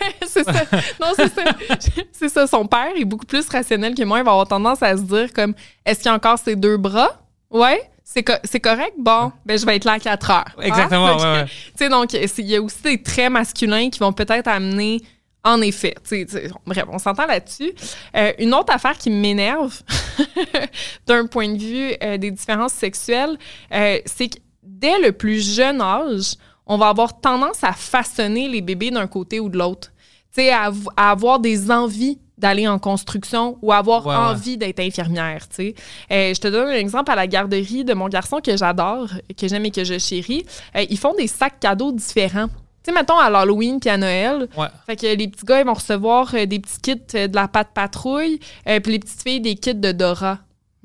Ouais, 0.00 0.14
c'est 0.26 0.44
ça. 0.44 0.52
Non, 1.00 1.08
c'est 1.14 1.32
ça. 1.34 1.44
C'est 2.12 2.28
ça. 2.28 2.46
Son 2.46 2.66
père 2.66 2.88
est 2.96 3.04
beaucoup 3.04 3.26
plus 3.26 3.48
rationnel 3.48 3.94
que 3.94 4.02
moi. 4.02 4.18
Il 4.18 4.24
va 4.24 4.30
avoir 4.32 4.46
tendance 4.48 4.82
à 4.82 4.96
se 4.96 5.02
dire 5.02 5.32
comme, 5.32 5.54
est-ce 5.86 6.00
qu'il 6.00 6.06
y 6.06 6.08
a 6.08 6.14
encore 6.14 6.38
ses 6.38 6.56
deux 6.56 6.76
bras? 6.76 7.10
Ouais. 7.50 7.80
C'est 8.10 8.22
co- 8.22 8.32
c'est 8.44 8.60
correct? 8.60 8.94
Bon, 8.98 9.32
ben 9.44 9.58
je 9.58 9.66
vais 9.66 9.76
être 9.76 9.84
là 9.84 9.92
à 9.92 9.98
4 9.98 10.30
heures. 10.30 10.56
Exactement, 10.62 11.14
ouais, 11.16 11.40
ouais. 11.42 11.44
Tu 11.46 11.72
sais, 11.76 11.88
donc, 11.90 12.14
il 12.14 12.46
y 12.46 12.56
a 12.56 12.62
aussi 12.62 12.82
des 12.82 13.02
traits 13.02 13.30
masculins 13.30 13.90
qui 13.90 13.98
vont 13.98 14.14
peut-être 14.14 14.48
amener, 14.48 15.02
en 15.44 15.60
effet, 15.60 15.94
tu 16.02 16.16
sais, 16.20 16.24
tu 16.24 16.32
sais, 16.32 16.50
bref, 16.66 16.84
on 16.90 16.98
s'entend 16.98 17.26
là-dessus. 17.26 17.70
Euh, 18.16 18.32
une 18.38 18.54
autre 18.54 18.72
affaire 18.72 18.96
qui 18.96 19.10
m'énerve 19.10 19.82
d'un 21.06 21.26
point 21.26 21.50
de 21.52 21.58
vue 21.58 21.92
euh, 22.02 22.16
des 22.16 22.30
différences 22.30 22.72
sexuelles, 22.72 23.36
euh, 23.74 23.98
c'est 24.06 24.28
que 24.28 24.38
dès 24.62 24.98
le 25.00 25.12
plus 25.12 25.54
jeune 25.56 25.82
âge, 25.82 26.32
on 26.66 26.78
va 26.78 26.88
avoir 26.88 27.20
tendance 27.20 27.62
à 27.62 27.72
façonner 27.72 28.48
les 28.48 28.62
bébés 28.62 28.90
d'un 28.90 29.06
côté 29.06 29.38
ou 29.38 29.50
de 29.50 29.58
l'autre. 29.58 29.92
Tu 30.34 30.42
sais, 30.42 30.50
à 30.50 30.70
avoir 30.96 31.40
des 31.40 31.70
envies 31.70 32.18
d'aller 32.38 32.66
en 32.68 32.78
construction 32.78 33.58
ou 33.62 33.72
avoir 33.72 34.06
Ouais, 34.06 34.14
ouais. 34.14 34.20
envie 34.20 34.56
d'être 34.56 34.80
infirmière, 34.80 35.48
tu 35.48 35.54
sais. 35.56 35.74
Euh, 36.10 36.32
je 36.34 36.40
te 36.40 36.48
donne 36.48 36.68
un 36.68 36.72
exemple 36.74 37.10
à 37.10 37.16
la 37.16 37.26
garderie 37.26 37.84
de 37.84 37.94
mon 37.94 38.08
garçon 38.08 38.40
que 38.40 38.56
j'adore, 38.56 39.08
que 39.36 39.48
j'aime 39.48 39.64
et 39.66 39.70
que 39.70 39.84
je 39.84 39.98
chéris. 39.98 40.46
Euh, 40.76 40.84
ils 40.88 40.98
font 40.98 41.14
des 41.14 41.26
sacs 41.26 41.60
cadeaux 41.60 41.92
différents. 41.92 42.46
Tu 42.48 42.54
sais, 42.84 42.92
mettons 42.92 43.18
à 43.18 43.28
l'Halloween 43.28 43.80
puis 43.80 43.90
à 43.90 43.96
Noël, 43.96 44.48
Ouais. 44.56 44.68
fait 44.86 44.96
que 44.96 45.06
les 45.16 45.28
petits 45.28 45.44
gars, 45.44 45.60
ils 45.60 45.66
vont 45.66 45.74
recevoir 45.74 46.32
euh, 46.34 46.46
des 46.46 46.60
petits 46.60 46.80
kits 46.80 46.94
de 47.28 47.34
la 47.34 47.48
pâte 47.48 47.68
patrouille, 47.74 48.38
puis 48.64 48.92
les 48.92 48.98
petites 49.00 49.22
filles, 49.22 49.40
des 49.40 49.56
kits 49.56 49.74
de 49.74 49.92
Dora. 49.92 50.38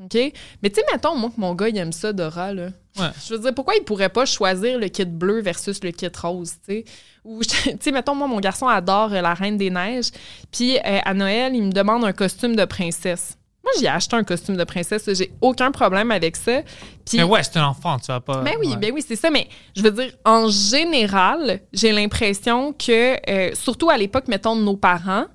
OK? 0.04 0.16
Mais 0.62 0.70
tu 0.70 0.76
sais, 0.76 0.84
mettons, 0.92 1.16
moi, 1.16 1.30
que 1.30 1.40
mon 1.40 1.54
gars, 1.54 1.70
il 1.70 1.78
aime 1.78 1.92
ça, 1.94 2.12
Dora, 2.14 2.52
là. 2.52 2.70
Ouais. 3.00 3.10
Je 3.28 3.34
veux 3.34 3.40
dire, 3.40 3.54
pourquoi 3.54 3.76
il 3.76 3.84
pourrait 3.84 4.10
pas 4.10 4.26
choisir 4.26 4.78
le 4.78 4.88
kit 4.88 5.06
bleu 5.06 5.42
versus 5.42 5.84
le 5.84 5.92
kit 5.92 6.12
rose, 6.22 6.54
tu 6.68 6.74
sais? 6.74 6.86
Ou, 7.24 7.42
tu 7.44 7.58
sais, 7.80 7.92
mettons, 7.92 8.16
moi, 8.16 8.28
mon 8.28 8.40
garçon 8.40 8.68
adore 8.68 9.14
euh, 9.14 9.22
la 9.22 9.34
Reine 9.34 9.58
des 9.58 9.70
Neiges, 9.70 10.12
puis 10.52 10.78
euh, 10.78 11.00
à 11.04 11.14
Noël, 11.14 11.56
il 11.56 11.64
me 11.64 11.72
demande 11.72 12.04
un 12.04 12.14
costume 12.14 12.56
de 12.56 12.66
princesse. 12.66 13.38
Moi, 13.64 13.72
j'ai 13.80 13.88
acheté 13.88 14.16
un 14.18 14.26
costume 14.26 14.58
de 14.58 14.64
princesse, 14.66 15.10
j'ai 15.14 15.32
aucun 15.40 15.72
problème 15.72 16.12
avec 16.12 16.36
ça. 16.36 16.62
Puis, 17.06 17.18
Mais 17.18 17.24
ouais, 17.24 17.42
c'est 17.44 17.58
un 17.58 17.68
enfant, 17.68 17.98
tu 17.98 18.08
vas 18.08 18.20
pas. 18.20 18.42
ben 18.42 18.56
oui, 18.60 18.68
ouais. 18.70 18.76
ben 18.76 18.92
oui, 18.94 19.04
c'est 19.08 19.16
ça. 19.16 19.30
Mais 19.32 19.48
je 19.76 19.82
veux 19.82 19.92
dire, 19.92 20.12
en 20.26 20.50
général, 20.50 21.62
j'ai 21.72 21.94
l'impression 21.94 22.74
que, 22.74 23.16
euh, 23.30 23.56
surtout 23.56 23.90
à 23.90 23.98
l'époque, 23.98 24.28
mettons, 24.28 24.58
de 24.58 24.62
nos 24.62 24.76
parents, 24.76 25.28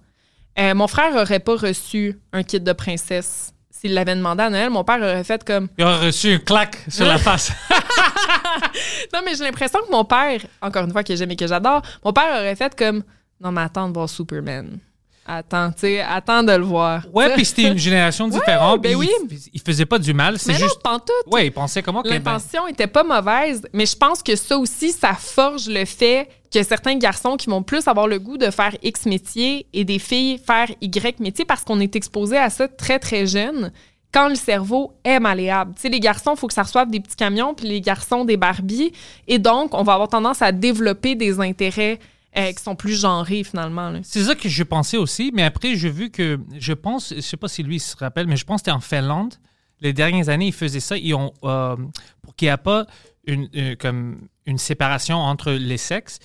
euh, 0.59 0.75
mon 0.75 0.88
frère 0.88 1.14
aurait 1.16 1.40
pas 1.40 1.57
reçu 1.57 2.21
un 2.33 2.42
kit 2.42 2.61
de 2.61 2.73
princesse. 2.73 3.55
S'il 3.81 3.95
l'avait 3.95 4.17
demandé 4.17 4.43
à 4.43 4.51
Noël, 4.51 4.71
mon 4.71 4.83
père 4.83 4.99
aurait 4.99 5.23
fait 5.25 5.45
comme. 5.45 5.69
Il 5.79 5.85
aurait 5.85 6.07
reçu 6.07 6.33
une 6.33 6.41
claque 6.41 6.79
sur 6.88 7.07
la 7.07 7.19
face. 7.19 7.53
Non, 9.12 9.21
mais 9.25 9.35
j'ai 9.35 9.45
l'impression 9.45 9.81
que 9.87 9.91
mon 9.91 10.05
père, 10.05 10.41
encore 10.61 10.85
une 10.85 10.93
fois, 10.93 11.03
que 11.03 11.14
j'aime 11.14 11.31
et 11.31 11.37
que 11.37 11.47
j'adore, 11.47 11.83
mon 12.05 12.12
père 12.12 12.41
aurait 12.41 12.57
fait 12.57 12.75
comme. 12.77 13.03
Non, 13.41 13.53
mais 13.53 13.62
attends 13.62 13.88
de 13.88 13.95
voir 13.95 14.09
Superman. 14.09 14.79
Attends, 15.27 15.71
tu 15.73 15.81
sais, 15.81 16.01
attends 16.01 16.43
de 16.43 16.53
le 16.53 16.64
voir. 16.64 17.03
Ouais, 17.12 17.33
puis 17.35 17.45
c'était 17.45 17.69
une 17.69 17.79
génération 17.79 18.27
différente. 18.29 18.81
ben 18.81 18.97
oui. 18.97 19.09
Il, 19.31 19.38
il 19.55 19.61
faisait 19.61 19.85
pas 19.87 19.99
du 19.99 20.12
mal, 20.14 20.38
c'est 20.38 20.55
juste. 20.55 20.81
pantoute. 20.83 21.12
Ouais, 21.27 21.47
il 21.47 21.53
pensait 21.53 21.83
comment 21.83 22.03
que. 22.03 22.09
ben, 22.09 22.14
L'intention 22.17 22.67
était 22.67 22.87
pas 22.87 23.05
mauvaise, 23.05 23.62
mais 23.73 23.87
je 23.87 23.97
pense 23.97 24.23
que 24.23 24.35
ça 24.37 24.57
aussi, 24.59 24.91
ça 24.93 25.12
forge 25.14 25.69
le 25.69 25.85
fait 25.85 26.29
que 26.53 26.63
certains 26.63 26.97
garçons 26.97 27.37
qui 27.37 27.51
vont 27.51 27.63
plus 27.63 27.87
avoir 27.89 28.07
le 28.07 28.19
goût 28.19 28.39
de 28.39 28.51
faire 28.51 28.77
X 28.83 29.07
métier 29.07 29.67
et 29.73 29.85
des 29.85 29.99
filles 29.99 30.39
faire 30.39 30.69
Y 30.81 31.21
métier 31.21 31.45
parce 31.45 31.65
qu'on 31.65 31.81
est 31.81 31.95
exposé 31.97 32.37
à 32.37 32.51
ça 32.51 32.69
très, 32.69 32.99
très 32.99 33.27
jeune 33.27 33.73
quand 34.13 34.29
le 34.29 34.35
cerveau 34.35 34.95
est 35.05 35.21
malléable. 35.21 35.75
Tu 35.75 35.83
sais, 35.83 35.89
les 35.89 36.01
garçons, 36.01 36.33
il 36.35 36.39
faut 36.39 36.47
que 36.47 36.55
ça 36.55 36.63
reçoive 36.63 36.91
des 36.91 37.01
petits 37.01 37.17
camions, 37.17 37.55
puis 37.55 37.69
les 37.69 37.81
garçons, 37.81 38.25
des 38.25 38.37
Barbies. 38.37 38.93
Et 39.27 39.39
donc, 39.39 39.75
on 39.75 39.83
va 39.83 39.95
avoir 39.95 40.09
tendance 40.09 40.41
à 40.41 40.53
développer 40.53 41.15
des 41.15 41.41
intérêts 41.41 41.99
euh, 42.37 42.53
qui 42.53 42.63
sont 42.63 42.75
plus 42.75 42.99
genrés, 42.99 43.45
finalement. 43.45 43.93
C'est 44.03 44.25
ça 44.25 44.35
que 44.35 44.49
je 44.49 44.63
pensais 44.63 44.97
aussi, 44.97 45.31
mais 45.35 45.43
après, 45.43 45.77
j'ai 45.77 45.91
vu 45.91 46.11
que, 46.11 46.41
je 46.59 46.73
pense, 46.73 47.13
je 47.15 47.21
sais 47.21 47.37
pas 47.37 47.49
si 47.49 47.63
lui 47.63 47.81
se 47.81 47.97
rappelle, 47.97 48.27
mais 48.27 48.37
je 48.37 48.45
pense 48.45 48.63
que 48.63 48.67
c'était 48.67 48.77
en 48.77 48.81
Finlande. 48.81 49.35
Les 49.81 49.93
dernières 49.93 50.29
années, 50.29 50.47
ils 50.47 50.53
faisaient 50.53 50.81
ça. 50.81 50.97
Ils 50.97 51.15
ont, 51.15 51.33
euh, 51.45 51.77
pour 52.23 52.35
qu'il 52.35 52.49
n'y 52.49 52.55
ait 52.55 52.57
pas 52.57 52.87
une, 53.27 53.49
euh, 53.57 53.77
comme 53.79 54.29
une 54.47 54.59
séparation 54.59 55.19
entre 55.19 55.53
les 55.53 55.77
sexes, 55.77 56.19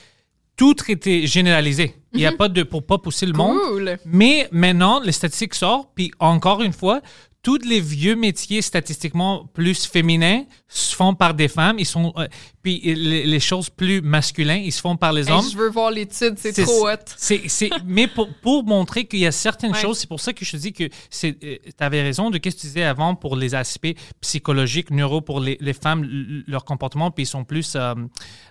tout 0.56 0.76
était 0.88 1.26
généralisé. 1.28 1.96
Il 2.14 2.20
n'y 2.20 2.26
a 2.26 2.32
pas 2.32 2.48
de, 2.48 2.64
pour 2.64 2.86
pas 2.86 2.98
pousser 2.98 3.26
le 3.26 3.34
monde. 3.34 3.58
Cool! 3.70 3.98
Mais 4.06 4.48
maintenant, 4.52 5.00
les 5.00 5.12
statistiques 5.12 5.56
sortent, 5.56 5.90
puis 5.96 6.12
encore 6.20 6.62
une 6.62 6.74
fois, 6.74 7.02
tous 7.44 7.60
les 7.68 7.82
vieux 7.82 8.16
métiers 8.16 8.62
statistiquement 8.62 9.46
plus 9.54 9.86
féminins 9.86 10.46
se 10.70 10.96
font 10.96 11.14
par 11.14 11.34
des 11.34 11.50
femmes. 11.50 11.78
Ils 11.78 11.86
sont, 11.86 12.14
euh, 12.16 12.26
puis 12.62 12.80
les, 12.84 13.26
les 13.26 13.40
choses 13.42 13.70
plus 13.70 14.02
masculines, 14.02 14.64
ils 14.64 14.72
se 14.72 14.80
font 14.80 14.96
par 14.96 15.12
les 15.12 15.28
Hey, 15.28 15.34
hommes. 15.34 15.46
je 15.52 15.58
veux 15.58 15.70
voir 15.70 15.92
l'étude, 15.92 16.36
c'est 16.38 16.54
C'est- 16.54 16.64
trop 16.64 16.88
hot. 16.90 16.96
C'est, 17.18 17.42
c'est, 17.50 17.70
mais 17.86 18.08
pour, 18.08 18.30
pour 18.42 18.64
montrer 18.64 19.04
qu'il 19.06 19.20
y 19.20 19.26
a 19.28 19.32
certaines 19.34 19.74
Ouais. 19.74 19.82
choses, 19.82 19.98
c'est 20.00 20.08
pour 20.08 20.22
ça 20.22 20.32
que 20.32 20.46
je 20.46 20.52
te 20.52 20.58
dis 20.58 20.72
que 20.72 20.86
c'est, 21.10 21.38
tu 21.38 21.60
avais 21.80 22.02
raison 22.02 22.30
de 22.30 22.36
ce 22.36 22.40
que 22.40 22.50
tu 22.50 22.56
disais 22.62 22.84
avant 22.84 23.14
pour 23.14 23.36
les 23.36 23.54
aspects 23.56 23.94
psychologiques, 24.22 24.90
neuro 24.90 25.20
pour 25.20 25.42
les, 25.42 25.58
les 25.60 25.74
femmes, 25.74 26.08
leur 26.48 26.64
comportement, 26.64 27.12
puis 27.12 27.24
ils 27.24 27.28
sont 27.28 27.44
plus, 27.44 27.74
euh, 27.76 27.94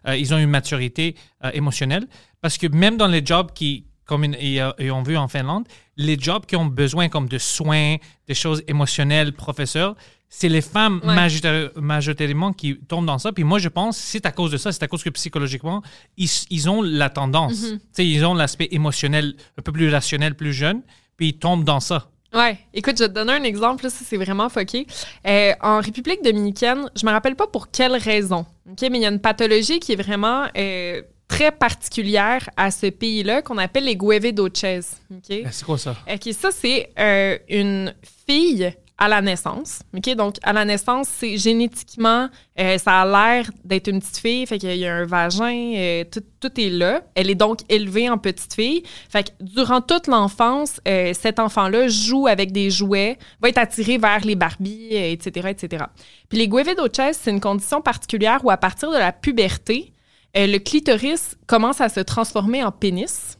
euh, 0.06 0.16
ils 0.16 0.34
ont 0.34 0.38
une 0.38 0.50
maturité 0.50 1.16
euh, 1.44 1.50
émotionnelle. 1.54 2.06
Parce 2.42 2.58
que 2.58 2.66
même 2.66 2.98
dans 2.98 3.06
les 3.06 3.24
jobs 3.24 3.52
qui, 3.54 3.86
comme 4.04 4.24
une- 4.24 4.36
ils, 4.40 4.60
euh, 4.60 4.72
ils 4.78 4.90
ont 4.90 5.02
vu 5.02 5.16
en 5.16 5.28
Finlande, 5.28 5.64
les 5.96 6.18
jobs 6.18 6.44
qui 6.46 6.56
ont 6.56 6.66
besoin 6.66 7.08
comme 7.08 7.28
de 7.28 7.38
soins, 7.38 7.96
des 8.26 8.34
choses 8.34 8.62
émotionnelles, 8.68 9.32
professeurs, 9.32 9.94
c'est 10.28 10.48
les 10.48 10.62
femmes 10.62 11.00
Ouais. 11.04 11.14
majoritaire- 11.14 11.70
majoritairement 11.76 12.52
qui 12.54 12.76
tombent 12.78 13.06
dans 13.06 13.18
ça. 13.18 13.32
Puis 13.32 13.44
moi, 13.44 13.58
je 13.58 13.68
pense 13.68 13.96
c'est 13.98 14.24
à 14.26 14.32
cause 14.32 14.50
de 14.50 14.56
ça, 14.56 14.72
c'est 14.72 14.82
à 14.82 14.88
cause 14.88 15.02
que 15.02 15.10
psychologiquement, 15.10 15.82
ils, 16.16 16.28
ils 16.50 16.70
ont 16.70 16.80
la 16.82 17.10
tendance. 17.10 17.60
Tu 17.70 17.78
sais, 17.92 18.06
ils 18.06 18.24
ont 18.24 18.34
l'aspect 18.34 18.68
émotionnel 18.70 19.34
un 19.58 19.62
peu 19.62 19.72
plus 19.72 19.90
rationnel, 19.90 20.34
plus 20.34 20.52
jeune, 20.54 20.82
puis 21.16 21.28
ils 21.28 21.38
tombent 21.38 21.64
dans 21.64 21.80
ça. 21.80 22.08
Ouais, 22.34 22.58
écoute, 22.72 22.96
je 22.96 23.02
vais 23.04 23.08
te 23.10 23.14
donner 23.14 23.34
un 23.34 23.42
exemple, 23.42 23.84
là, 23.84 23.90
ça 23.90 24.04
c'est 24.08 24.16
vraiment 24.16 24.48
foqué. 24.48 24.86
Euh, 25.26 25.52
en 25.60 25.80
République 25.82 26.24
dominicaine, 26.24 26.88
je 26.96 27.04
me 27.04 27.10
rappelle 27.12 27.36
pas 27.36 27.46
pour 27.46 27.70
quelle 27.70 27.94
raison, 27.94 28.46
ok, 28.70 28.80
mais 28.90 28.98
il 28.98 29.02
y 29.02 29.04
a 29.06 29.10
une 29.10 29.20
pathologie 29.20 29.80
qui 29.80 29.92
est 29.92 29.96
vraiment 30.02 30.46
euh, 30.56 31.02
très 31.32 31.50
particulière 31.50 32.48
à 32.58 32.70
ce 32.70 32.86
pays-là 32.86 33.40
qu'on 33.40 33.56
appelle 33.56 33.84
les 33.84 33.96
guevedoches. 33.96 34.64
ok? 35.10 35.46
C'est 35.50 35.64
quoi 35.64 35.78
ça? 35.78 35.96
Ok, 36.06 36.32
ça 36.34 36.50
c'est 36.50 36.90
euh, 36.98 37.38
une 37.48 37.94
fille 38.26 38.74
à 38.98 39.08
la 39.08 39.20
naissance. 39.20 39.80
OK? 39.96 40.14
Donc, 40.14 40.36
à 40.42 40.52
la 40.52 40.64
naissance, 40.64 41.08
c'est 41.08 41.36
génétiquement, 41.36 42.28
euh, 42.60 42.78
ça 42.78 43.00
a 43.00 43.06
l'air 43.06 43.50
d'être 43.64 43.88
une 43.88 43.98
petite 43.98 44.18
fille. 44.18 44.46
Fait 44.46 44.58
qu'il 44.58 44.76
y 44.76 44.86
a 44.86 44.94
un 44.94 45.06
vagin, 45.06 45.72
euh, 45.74 46.04
tout, 46.04 46.22
tout 46.38 46.60
est 46.60 46.68
là. 46.68 47.02
Elle 47.14 47.30
est 47.30 47.34
donc 47.34 47.60
élevée 47.68 48.08
en 48.08 48.18
petite 48.18 48.54
fille. 48.54 48.82
Fait 49.08 49.24
que 49.24 49.30
durant 49.40 49.80
toute 49.80 50.06
l'enfance, 50.06 50.80
euh, 50.86 51.12
cet 51.14 51.40
enfant-là 51.40 51.88
joue 51.88 52.26
avec 52.26 52.52
des 52.52 52.70
jouets, 52.70 53.18
va 53.40 53.48
être 53.48 53.58
attiré 53.58 53.98
vers 53.98 54.20
les 54.24 54.36
Barbies, 54.36 54.90
etc., 54.90 55.48
etc. 55.48 55.84
Puis 56.28 56.38
les 56.38 56.46
guevedoches, 56.46 57.14
c'est 57.14 57.30
une 57.30 57.40
condition 57.40 57.80
particulière 57.80 58.44
où 58.44 58.50
à 58.50 58.56
partir 58.56 58.90
de 58.90 58.98
la 58.98 59.12
puberté, 59.12 59.91
euh, 60.36 60.46
le 60.46 60.58
clitoris 60.58 61.36
commence 61.46 61.80
à 61.80 61.88
se 61.88 62.00
transformer 62.00 62.62
en 62.64 62.72
pénis. 62.72 63.38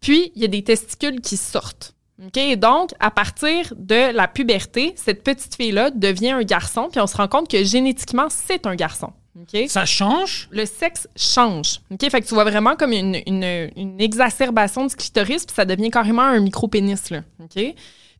Puis, 0.00 0.32
il 0.34 0.42
y 0.42 0.44
a 0.44 0.48
des 0.48 0.62
testicules 0.62 1.20
qui 1.20 1.36
sortent. 1.36 1.94
OK? 2.24 2.36
Et 2.38 2.56
donc, 2.56 2.90
à 3.00 3.10
partir 3.10 3.72
de 3.76 4.12
la 4.14 4.26
puberté, 4.28 4.94
cette 4.96 5.22
petite 5.22 5.54
fille-là 5.54 5.90
devient 5.90 6.30
un 6.30 6.42
garçon, 6.42 6.88
puis 6.90 7.00
on 7.00 7.06
se 7.06 7.16
rend 7.16 7.28
compte 7.28 7.50
que 7.50 7.62
génétiquement, 7.64 8.28
c'est 8.30 8.66
un 8.66 8.74
garçon. 8.74 9.12
OK? 9.38 9.68
Ça 9.68 9.84
change? 9.84 10.48
Le 10.50 10.64
sexe 10.64 11.08
change. 11.14 11.80
OK? 11.90 12.08
Fait 12.10 12.20
que 12.22 12.26
tu 12.26 12.34
vois 12.34 12.44
vraiment 12.44 12.74
comme 12.74 12.92
une, 12.92 13.20
une- 13.26 13.70
une 13.76 14.00
exacerbation 14.00 14.86
du 14.86 14.96
clitoris, 14.96 15.44
puis 15.44 15.54
ça 15.54 15.64
devient 15.66 15.90
carrément 15.90 16.22
un 16.22 16.40
micro-pénis, 16.40 17.10
là. 17.10 17.22
OK? 17.42 17.62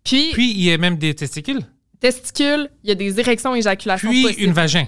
Puis, 0.04 0.30
Puis, 0.32 0.50
il 0.52 0.62
y 0.62 0.72
a 0.72 0.78
même 0.78 0.96
des 0.98 1.14
testicules? 1.14 1.62
testicules, 1.98 2.68
il 2.84 2.88
y 2.88 2.92
a 2.92 2.94
des 2.94 3.18
érections, 3.18 3.54
éjaculations 3.54 4.10
Puis, 4.10 4.22
possibles. 4.22 4.42
une 4.42 4.52
vagin. 4.52 4.86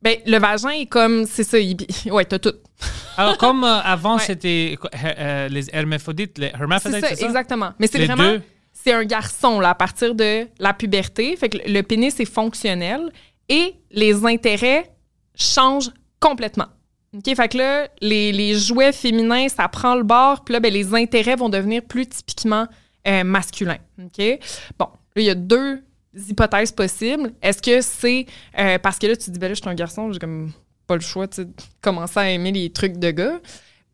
Ben, 0.00 0.16
le 0.26 0.38
vagin 0.38 0.70
est 0.70 0.86
comme, 0.86 1.26
c'est 1.26 1.42
ça, 1.44 1.58
il, 1.58 1.76
ouais, 2.10 2.24
t'as 2.24 2.38
tout. 2.38 2.52
Alors, 3.16 3.36
comme 3.38 3.64
euh, 3.64 3.80
avant, 3.82 4.16
Ouais. 4.16 4.22
c'était 4.24 4.78
euh, 5.04 5.48
les 5.48 5.74
hermaphrodites, 5.74 6.38
les 6.38 6.48
C'est 6.48 6.54
hermaphrodites, 6.54 7.00
ça, 7.00 7.08
c'est 7.08 7.16
ça? 7.16 7.26
exactement. 7.26 7.72
Mais 7.80 7.88
c'est 7.88 8.04
vraiment, 8.06 8.38
c'est 8.72 8.92
un 8.92 9.04
garçon, 9.04 9.58
là, 9.58 9.70
à 9.70 9.74
partir 9.74 10.14
de 10.14 10.46
la 10.60 10.72
puberté. 10.72 11.36
Fait 11.36 11.48
que 11.48 11.58
le 11.68 11.82
pénis 11.82 12.18
est 12.20 12.24
fonctionnel 12.32 13.10
et 13.48 13.74
les 13.90 14.24
intérêts 14.24 14.90
changent 15.34 15.90
complètement. 16.20 16.66
OK? 17.16 17.34
Fait 17.34 17.48
que 17.48 17.58
là, 17.58 17.88
les, 18.00 18.30
les 18.32 18.54
jouets 18.56 18.92
féminins, 18.92 19.48
ça 19.48 19.66
prend 19.66 19.96
le 19.96 20.04
bord, 20.04 20.44
puis 20.44 20.52
là, 20.52 20.60
ben, 20.60 20.72
les 20.72 20.94
intérêts 20.94 21.34
vont 21.36 21.48
devenir 21.48 21.82
plus 21.82 22.06
typiquement 22.06 22.66
euh, 23.08 23.24
masculins. 23.24 23.78
OK? 24.00 24.38
Bon, 24.78 24.86
là, 25.16 25.22
il 25.22 25.24
y 25.24 25.30
a 25.30 25.34
deux 25.34 25.82
hypothèses 26.28 26.72
possibles. 26.72 27.32
Est-ce 27.42 27.62
que 27.62 27.80
c'est 27.80 28.26
euh, 28.58 28.78
parce 28.78 28.98
que 28.98 29.06
là, 29.06 29.16
tu 29.16 29.26
te 29.26 29.30
dis, 29.30 29.38
ben 29.38 29.48
là, 29.48 29.54
je 29.54 29.60
suis 29.60 29.70
un 29.70 29.74
garçon, 29.74 30.12
j'ai 30.12 30.18
comme 30.18 30.52
pas 30.86 30.94
le 30.94 31.00
choix, 31.00 31.26
de 31.26 31.46
commencer 31.80 32.18
à 32.18 32.30
aimer 32.30 32.50
les 32.50 32.70
trucs 32.70 32.96
de 32.96 33.10
gars. 33.10 33.40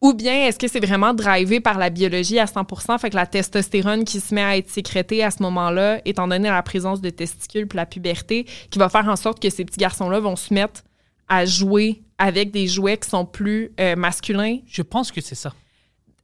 Ou 0.01 0.13
bien 0.13 0.47
est-ce 0.47 0.59
que 0.59 0.69
c'est 0.69 0.85
vraiment 0.85 1.15
drivé 1.15 1.61
par 1.61 1.79
la 1.79 1.89
biologie 1.89 2.39
à 2.39 2.45
100% 2.45 2.99
fait 2.99 3.11
que 3.11 3.17
la 3.17 3.27
testostérone 3.27 4.05
qui 4.05 4.21
se 4.21 4.35
met 4.35 4.43
à 4.43 4.57
être 4.57 4.69
sécrétée 4.69 5.25
à 5.25 5.31
ce 5.31 5.43
moment-là, 5.43 6.01
étant 6.05 6.29
donné 6.29 6.49
la 6.51 6.63
présence 6.63 7.01
de 7.01 7.09
testicules 7.11 7.67
puis 7.67 7.77
la 7.77 7.87
puberté, 7.87 8.45
qui 8.71 8.79
va 8.79 8.89
faire 8.89 9.09
en 9.09 9.17
sorte 9.17 9.41
que 9.41 9.49
ces 9.49 9.65
petits 9.65 9.79
garçons-là 9.79 10.21
vont 10.21 10.37
se 10.37 10.53
mettre 10.53 10.83
à 11.27 11.47
jouer 11.47 12.03
avec 12.19 12.51
des 12.51 12.67
jouets 12.67 12.99
qui 12.99 13.09
sont 13.09 13.25
plus 13.25 13.73
euh, 13.81 13.97
masculins? 13.97 14.59
Je 14.67 14.83
pense 14.83 15.11
que 15.11 15.21
c'est 15.23 15.35
ça. 15.35 15.55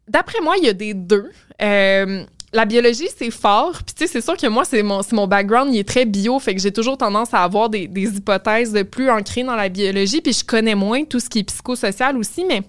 D'après 0.09 0.41
moi, 0.43 0.57
il 0.59 0.65
y 0.65 0.69
a 0.69 0.75
des 0.75 0.93
deux. 0.93 1.31
Euh, 1.63 2.25
la 2.53 2.65
biologie, 2.65 3.09
c'est 3.17 3.31
fort. 3.31 3.83
Puis, 3.85 3.95
tu 3.95 4.07
sais, 4.07 4.13
c'est 4.13 4.21
sûr 4.21 4.37
que 4.37 4.47
moi, 4.47 4.65
c'est 4.65 4.83
mon, 4.83 5.01
mon 5.13 5.27
background, 5.27 5.73
il 5.73 5.79
est 5.79 5.89
très 5.89 6.05
bio. 6.05 6.39
Fait 6.39 6.55
que 6.55 6.61
j'ai 6.61 6.73
toujours 6.73 6.99
tendance 6.99 7.33
à 7.33 7.43
avoir 7.43 7.69
des, 7.69 7.87
des 7.87 8.17
hypothèses 8.17 8.73
de 8.73 8.83
plus 8.83 9.09
ancrées 9.11 9.45
dans 9.45 9.57
la 9.57 9.69
biologie. 9.69 10.21
Puis, 10.21 10.33
je 10.33 10.45
connais 10.45 10.75
moins 10.75 11.05
tout 11.05 11.21
ce 11.21 11.29
qui 11.29 11.41
est 11.41 11.45
psychosocial 11.45 12.17
aussi, 12.17 12.45
mais 12.45 12.63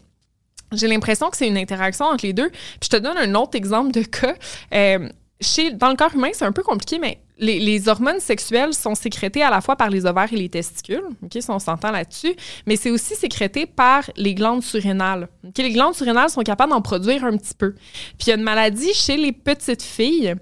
j'ai 0.72 0.88
l'impression 0.88 1.30
que 1.30 1.38
c'est 1.38 1.48
une 1.48 1.58
interaction 1.58 2.06
entre 2.06 2.26
les 2.26 2.34
deux. 2.34 2.50
Puis, 2.50 2.80
je 2.84 2.90
te 2.90 2.98
donne 2.98 3.18
un 3.18 3.34
autre 3.36 3.56
exemple 3.56 3.92
de 3.92 4.04
cas. 4.04 4.36
Euh, 4.74 5.10
chez, 5.40 5.72
dans 5.72 5.90
le 5.90 5.96
corps 5.96 6.14
humain, 6.14 6.30
c'est 6.34 6.46
un 6.46 6.52
peu 6.52 6.64
compliqué, 6.64 7.00
mais 7.00 7.20
les, 7.42 7.90
hormones 7.90 8.20
sexuelles 8.20 8.74
sont 8.74 8.96
sécrétées 8.96 9.42
à 9.42 9.50
la 9.50 9.62
fois 9.62 9.76
par 9.76 9.90
les 9.90 10.06
ovaires 10.06 10.32
et 10.32 10.36
les 10.36 10.50
testicules. 10.50 11.04
OK, 11.24 11.32
si 11.40 11.50
on 11.50 11.60
s'entend 11.60 11.92
là-dessus. 11.92 12.36
Mais 12.68 12.76
c'est 12.76 12.92
aussi 12.92 13.16
sécrété 13.16 13.66
par 13.66 14.10
les 14.16 14.36
glandes 14.36 14.64
surrénales. 14.64 15.28
OK, 15.46 15.58
les 15.58 15.72
glandes 15.72 15.96
surrénales 15.96 16.30
sont 16.30 16.44
capables 16.44 16.72
d'en 16.72 16.82
produire 16.82 17.26
un 17.26 17.36
petit 17.36 17.56
peu. 17.56 17.74
Puis 18.18 18.28
il 18.28 18.30
y 18.30 18.32
a 18.34 18.36
une 18.36 18.44
maladie 18.44 18.94
chez 18.94 19.18
les 19.18 19.32
petites 19.32 19.82
filles 19.82 20.36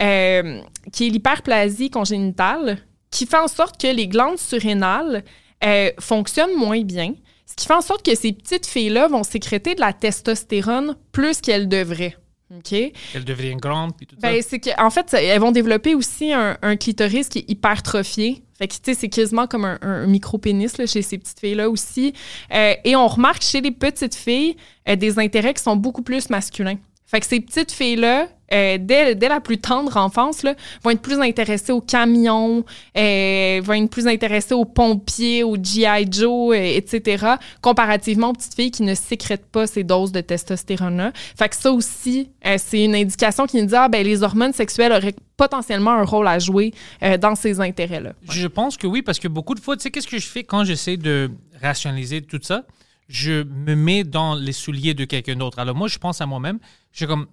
euh, 0.00 0.60
qui 0.92 1.08
est 1.08 1.10
l'hyperplasie 1.10 1.90
congénitale, 1.90 2.78
qui 3.10 3.26
fait 3.26 3.38
en 3.38 3.48
sorte 3.48 3.80
que 3.80 3.88
les 3.88 4.06
glandes 4.06 4.38
surrénales 4.38 5.24
euh, 5.64 5.90
fonctionnent 5.98 6.56
moins 6.56 6.82
bien. 6.82 7.14
Ce 7.46 7.54
qui 7.56 7.66
fait 7.66 7.74
en 7.74 7.80
sorte 7.80 8.04
que 8.04 8.14
ces 8.14 8.32
petites 8.32 8.66
filles-là 8.66 9.08
vont 9.08 9.22
sécréter 9.22 9.74
de 9.74 9.80
la 9.80 9.92
testostérone 9.92 10.96
plus 11.12 11.40
qu'elles 11.40 11.68
devraient. 11.68 12.16
OK? 12.58 12.92
Elle 13.14 13.24
devient 13.24 13.56
grande, 13.56 13.96
puis 13.96 14.06
tout 14.06 14.16
Ben, 14.20 14.40
ça. 14.40 14.48
c'est 14.50 14.58
que, 14.60 14.70
en 14.80 14.90
fait, 14.90 15.12
elles 15.14 15.40
vont 15.40 15.52
développer 15.52 15.94
aussi 15.94 16.32
un, 16.32 16.56
un 16.62 16.76
clitoris 16.76 17.28
qui 17.28 17.40
est 17.40 17.50
hypertrophié. 17.50 18.42
Fait 18.58 18.68
que, 18.68 18.74
tu 18.74 18.80
sais, 18.84 18.94
c'est 18.94 19.08
quasiment 19.08 19.46
comme 19.46 19.64
un, 19.64 19.78
un 19.82 20.06
micro-pénis 20.06 20.78
là, 20.78 20.86
chez 20.86 21.02
ces 21.02 21.18
petites 21.18 21.40
filles-là 21.40 21.68
aussi. 21.68 22.14
Euh, 22.52 22.74
et 22.84 22.94
on 22.96 23.06
remarque 23.08 23.42
chez 23.42 23.60
les 23.60 23.72
petites 23.72 24.14
filles 24.14 24.56
euh, 24.88 24.96
des 24.96 25.18
intérêts 25.18 25.54
qui 25.54 25.62
sont 25.62 25.76
beaucoup 25.76 26.02
plus 26.02 26.30
masculins. 26.30 26.76
Fait 27.06 27.20
que 27.20 27.26
ces 27.26 27.40
petites 27.40 27.72
filles-là, 27.72 28.28
euh, 28.54 28.78
dès, 28.80 29.14
dès 29.14 29.28
la 29.28 29.40
plus 29.40 29.58
tendre 29.58 29.96
enfance, 29.96 30.42
là, 30.42 30.54
vont 30.82 30.90
être 30.90 31.02
plus 31.02 31.20
intéressées 31.20 31.72
aux 31.72 31.80
camions, 31.80 32.64
euh, 32.96 33.60
vont 33.62 33.72
être 33.72 33.90
plus 33.90 34.06
intéressées 34.06 34.54
aux 34.54 34.64
pompiers, 34.64 35.42
aux 35.42 35.56
G.I. 35.56 36.06
Joe, 36.10 36.56
euh, 36.56 36.76
etc., 36.76 37.26
comparativement 37.60 38.30
aux 38.30 38.32
petites 38.32 38.54
filles 38.54 38.70
qui 38.70 38.82
ne 38.82 38.94
sécrètent 38.94 39.46
pas 39.46 39.66
ces 39.66 39.82
doses 39.82 40.12
de 40.12 40.20
testostérone-là. 40.20 41.12
Fait 41.36 41.48
que 41.48 41.56
ça 41.56 41.72
aussi, 41.72 42.30
c'est 42.58 42.84
une 42.84 42.94
indication 42.94 43.46
qui 43.46 43.60
nous 43.60 43.66
dit, 43.66 43.74
ah, 43.76 43.88
ben, 43.88 44.04
les 44.04 44.22
hormones 44.22 44.52
sexuelles 44.52 44.92
auraient 44.92 45.14
potentiellement 45.36 45.92
un 45.92 46.04
rôle 46.04 46.28
à 46.28 46.38
jouer 46.38 46.72
dans 47.20 47.34
ces 47.34 47.60
intérêts-là. 47.60 48.12
Je 48.30 48.46
pense 48.46 48.76
que 48.76 48.86
oui, 48.86 49.02
parce 49.02 49.18
que 49.18 49.28
beaucoup 49.28 49.54
de 49.54 49.60
fois, 49.60 49.76
tu 49.76 49.82
sais, 49.82 49.90
qu'est-ce 49.90 50.06
que 50.06 50.18
je 50.18 50.26
fais 50.26 50.44
quand 50.44 50.64
j'essaie 50.64 50.96
de 50.96 51.30
rationaliser 51.60 52.22
tout 52.22 52.38
ça? 52.42 52.64
Je 53.08 53.42
me 53.42 53.74
mets 53.74 54.04
dans 54.04 54.34
les 54.34 54.52
souliers 54.52 54.94
de 54.94 55.04
quelqu'un 55.04 55.36
d'autre. 55.36 55.58
Alors 55.58 55.74
moi, 55.74 55.88
je 55.88 55.98
pense 55.98 56.20
à 56.20 56.26
moi-même. 56.26 56.58
J'ai 56.92 57.06
comme 57.06 57.26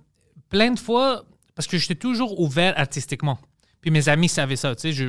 plein 0.51 0.71
de 0.71 0.79
fois, 0.79 1.25
parce 1.55 1.67
que 1.67 1.77
j'étais 1.79 1.95
toujours 1.95 2.39
ouvert 2.39 2.73
artistiquement. 2.77 3.39
Puis 3.81 3.89
mes 3.89 4.07
amis 4.09 4.29
savaient 4.29 4.55
ça, 4.57 4.75
tu 4.75 4.81
sais, 4.81 4.91
je... 4.93 5.05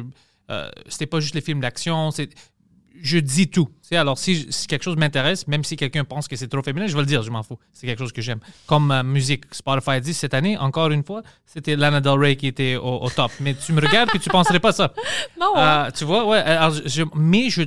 euh, 0.50 0.70
c'était 0.88 1.06
pas 1.06 1.20
juste 1.20 1.34
les 1.34 1.42
films 1.42 1.60
d'action, 1.60 2.10
c'est... 2.10 2.30
Je 3.04 3.18
dis 3.18 3.48
tout. 3.48 3.66
tu 3.82 3.88
sais. 3.88 3.96
alors, 3.96 4.16
si, 4.18 4.46
si 4.50 4.66
quelque 4.66 4.82
chose 4.84 4.96
m'intéresse, 4.96 5.48
même 5.48 5.64
si 5.64 5.76
quelqu'un 5.76 6.04
pense 6.04 6.28
que 6.28 6.36
c'est 6.36 6.46
trop 6.46 6.62
féminin, 6.62 6.86
je 6.86 6.94
vais 6.94 7.00
le 7.00 7.06
dire, 7.06 7.22
je 7.22 7.30
m'en 7.30 7.42
fous. 7.42 7.58
C'est 7.72 7.86
quelque 7.86 7.98
chose 7.98 8.12
que 8.12 8.20
j'aime. 8.22 8.38
Comme 8.66 8.90
euh, 8.92 9.02
musique, 9.02 9.44
Spotify 9.50 10.00
dit 10.00 10.12
cette 10.14 10.34
année, 10.34 10.56
encore 10.58 10.90
une 10.90 11.02
fois, 11.02 11.22
c'était 11.46 11.74
Lana 11.74 12.00
Del 12.02 12.12
Rey 12.18 12.36
qui 12.36 12.46
était 12.46 12.76
au, 12.76 13.00
au 13.02 13.10
top. 13.10 13.32
Mais 13.40 13.54
tu 13.54 13.72
me 13.72 13.80
regardes 13.80 14.10
puis 14.10 14.20
tu 14.20 14.28
penserais 14.28 14.60
pas 14.60 14.72
ça. 14.72 14.92
Non, 15.40 15.54
Euh, 15.56 15.90
tu 15.90 16.04
vois, 16.04 16.26
ouais. 16.28 16.38
Alors, 16.38 16.70
je- 16.74 16.86
je- 16.86 17.02
mais 17.16 17.48
je, 17.50 17.62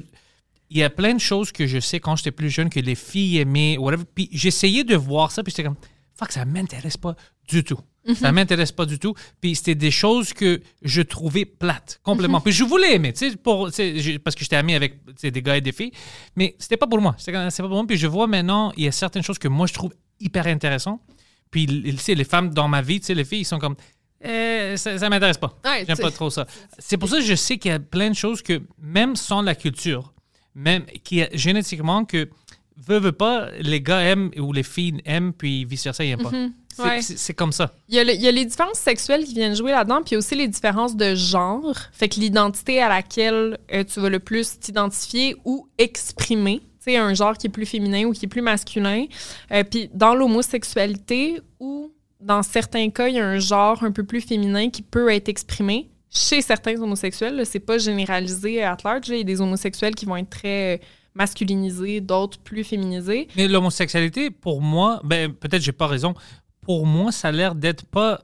il 0.70 0.78
y 0.78 0.84
a 0.84 0.90
plein 0.92 1.14
de 1.16 1.20
choses 1.20 1.52
que 1.52 1.66
je 1.68 1.80
sais 1.80 2.00
quand 2.00 2.16
j'étais 2.16 2.32
plus 2.32 2.50
jeune 2.52 2.70
que 2.70 2.80
les 2.80 2.96
filles 2.96 3.40
aimaient, 3.40 3.78
whatever. 3.80 4.04
Puis 4.14 4.30
j'essayais 4.32 4.84
de 4.84 4.96
voir 4.96 5.32
ça, 5.32 5.44
puis 5.44 5.52
j'étais 5.52 5.64
comme, 5.64 5.76
fuck, 6.16 6.32
ça 6.32 6.46
m'intéresse 6.46 6.98
pas 6.98 7.16
du 7.48 7.64
tout. 7.64 7.80
Ça 8.14 8.32
m'intéresse 8.32 8.72
pas 8.72 8.86
du 8.86 9.00
tout. 9.00 9.16
Puis 9.42 9.56
c'était 9.56 9.74
des 9.74 9.90
choses 9.90 10.32
que 10.32 10.62
je 10.84 11.02
trouvais 11.02 11.46
plates, 11.46 12.00
complètement. 12.04 12.40
Puis 12.40 12.54
je 12.54 12.64
voulais 12.64 12.96
aimer, 12.96 13.14
tu 13.14 13.32
sais, 13.32 13.38
parce 13.38 14.36
que 14.36 14.44
j'étais 14.44 14.56
ami 14.56 14.76
avec 14.76 15.00
des 15.22 15.42
gars 15.42 15.58
et 15.58 15.62
des 15.62 15.72
filles, 15.72 15.92
mais 16.36 16.56
c'était 16.60 16.78
pas 16.78 16.88
pour 16.88 17.02
moi. 17.02 17.16
C'était 17.18 17.32
pas 17.34 17.50
pour 17.50 17.70
moi. 17.70 17.88
Puis 17.88 17.98
je 17.98 18.08
vois 18.08 18.28
maintenant, 18.28 18.72
il 18.78 18.84
y 18.84 18.88
a 18.88 18.92
certaines 18.92 19.24
choses 19.24 19.40
que 19.40 19.48
moi 19.48 19.66
je 19.66 19.74
trouve 19.74 19.94
hyper 20.20 20.46
intéressantes. 20.48 21.02
Puis 21.50 21.66
tu 21.66 21.98
sais, 21.98 22.16
les 22.16 22.24
femmes 22.24 22.54
dans 22.54 22.68
ma 22.68 22.82
vie, 22.82 23.00
tu 23.00 23.08
sais, 23.08 23.16
les 23.16 23.26
filles, 23.26 23.42
ils 23.42 23.46
sont 23.46 23.60
comme, 23.60 23.76
eh, 24.22 24.76
ça, 24.78 24.98
ça 24.98 25.10
m'intéresse 25.10 25.38
pas. 25.38 25.58
Ouais, 25.64 25.86
J'aime 25.88 25.98
pas 25.98 26.12
trop 26.12 26.30
ça. 26.30 26.46
C'est 26.80 26.98
pour 26.98 27.10
ça 27.10 27.18
que 27.18 27.24
je 27.24 27.36
sais 27.36 27.58
qu'il 27.58 27.72
y 27.72 27.74
a 27.74 27.80
plein 27.80 28.10
de 28.10 28.16
choses 28.16 28.42
que, 28.42 28.62
même 28.80 29.16
sans 29.16 29.42
la 29.42 29.56
culture, 29.56 30.14
même 30.54 30.86
qui 31.04 31.20
est 31.20 31.36
génétiquement 31.38 32.06
que, 32.06 32.30
veut, 32.78 33.00
veut 33.00 33.12
pas, 33.12 33.50
les 33.60 33.82
gars 33.82 34.02
aiment 34.02 34.32
ou 34.38 34.52
les 34.54 34.64
filles 34.64 35.02
aiment, 35.06 35.34
puis 35.34 35.66
vice-versa, 35.66 36.04
ils 36.04 36.12
aiment 36.12 36.24
pas. 36.24 36.30
C'est- 36.32 36.36
Mm-hmm. 36.36 36.52
Ouais. 36.84 37.02
C'est 37.02 37.34
comme 37.34 37.54
ça. 37.54 37.72
Il 37.88 37.96
y, 37.96 38.00
a 38.00 38.04
le- 38.04 38.14
il 38.16 38.22
y 38.22 38.28
a 38.28 38.32
les 38.32 38.44
différences 38.44 38.80
sexuelles 38.80 39.24
qui 39.24 39.34
viennent 39.34 39.56
jouer 39.56 39.72
là-dedans, 39.72 40.02
puis 40.04 40.18
aussi 40.18 40.36
les 40.36 40.50
différences 40.50 40.98
de 40.98 41.16
genre. 41.16 41.74
Fait 41.94 42.10
que 42.10 42.20
l'identité 42.20 42.82
à 42.82 42.90
laquelle 42.90 43.58
euh, 43.74 43.86
tu 43.86 44.02
vas 44.02 44.10
le 44.10 44.20
plus 44.20 44.60
t'identifier 44.60 45.38
ou 45.46 45.70
exprimer, 45.78 46.60
tu 46.60 46.66
sais, 46.92 46.98
un 46.98 47.14
genre 47.14 47.38
qui 47.38 47.48
est 47.48 47.50
plus 47.50 47.66
féminin 47.66 48.04
ou 48.04 48.12
qui 48.12 48.26
est 48.26 48.28
plus 48.28 48.42
masculin. 48.42 49.06
Euh, 49.54 49.64
puis 49.64 49.90
dans 49.94 50.16
l'homosexualité 50.16 51.40
ou 51.62 51.94
dans 52.20 52.44
certains 52.44 52.90
cas, 52.90 53.08
il 53.08 53.16
y 53.16 53.20
a 53.20 53.26
un 53.26 53.40
genre 53.40 53.82
un 53.84 53.92
peu 53.92 54.04
plus 54.04 54.20
féminin 54.22 54.70
qui 54.70 54.82
peut 54.82 55.10
être 55.14 55.30
exprimé 55.30 55.90
chez 56.10 56.42
certains 56.42 56.76
homosexuels. 56.82 57.46
C'est 57.46 57.60
pas 57.60 57.78
généralisé 57.78 58.64
à 58.64 58.76
large. 58.84 59.08
Il 59.10 59.18
y 59.18 59.22
a 59.22 59.24
des 59.24 59.40
homosexuels 59.40 59.96
qui 59.96 60.06
vont 60.06 60.18
être 60.18 60.30
très 60.30 60.76
euh, 60.76 60.78
masculinisés, 61.16 62.02
d'autres 62.02 62.38
plus 62.40 62.64
féminisés. 62.64 63.28
Mais 63.36 63.48
l'homosexualité, 63.48 64.30
pour 64.30 64.62
moi, 64.62 65.02
ben, 65.04 65.34
peut-être 65.34 65.62
j'ai 65.64 65.72
pas 65.72 65.88
raison, 65.88 66.14
pour 66.62 66.86
moi, 66.86 67.12
ça 67.12 67.30
a 67.30 67.32
l'air 67.32 67.56
d'être 67.56 67.86
pas 67.86 68.22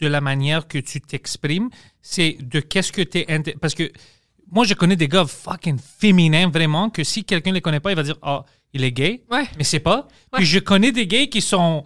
de 0.00 0.06
la 0.06 0.20
manière 0.20 0.66
que 0.68 0.78
tu 0.78 1.00
t'exprimes, 1.00 1.68
c'est 2.00 2.36
de 2.40 2.60
qu'est-ce 2.60 2.92
que 2.92 3.02
tu 3.02 3.18
es. 3.18 3.54
Parce 3.60 3.74
que 3.74 3.90
moi, 4.50 4.64
je 4.64 4.74
connais 4.74 4.96
des 4.96 5.08
gars 5.08 5.26
fucking 5.26 5.78
féminins, 5.98 6.48
vraiment, 6.48 6.90
que 6.90 7.04
si 7.04 7.24
quelqu'un 7.24 7.52
les 7.52 7.60
connaît 7.60 7.80
pas, 7.80 7.90
il 7.92 7.96
va 7.96 8.02
dire 8.02 8.16
Ah, 8.22 8.44
il 8.72 8.84
est 8.84 8.92
gay, 8.92 9.22
Ouais. 9.30 9.44
mais 9.58 9.64
c'est 9.64 9.80
pas. 9.80 10.08
Ouais. 10.32 10.38
Puis 10.38 10.46
je 10.46 10.58
connais 10.58 10.92
des 10.92 11.06
gays 11.06 11.28
qui 11.28 11.40
sont. 11.40 11.84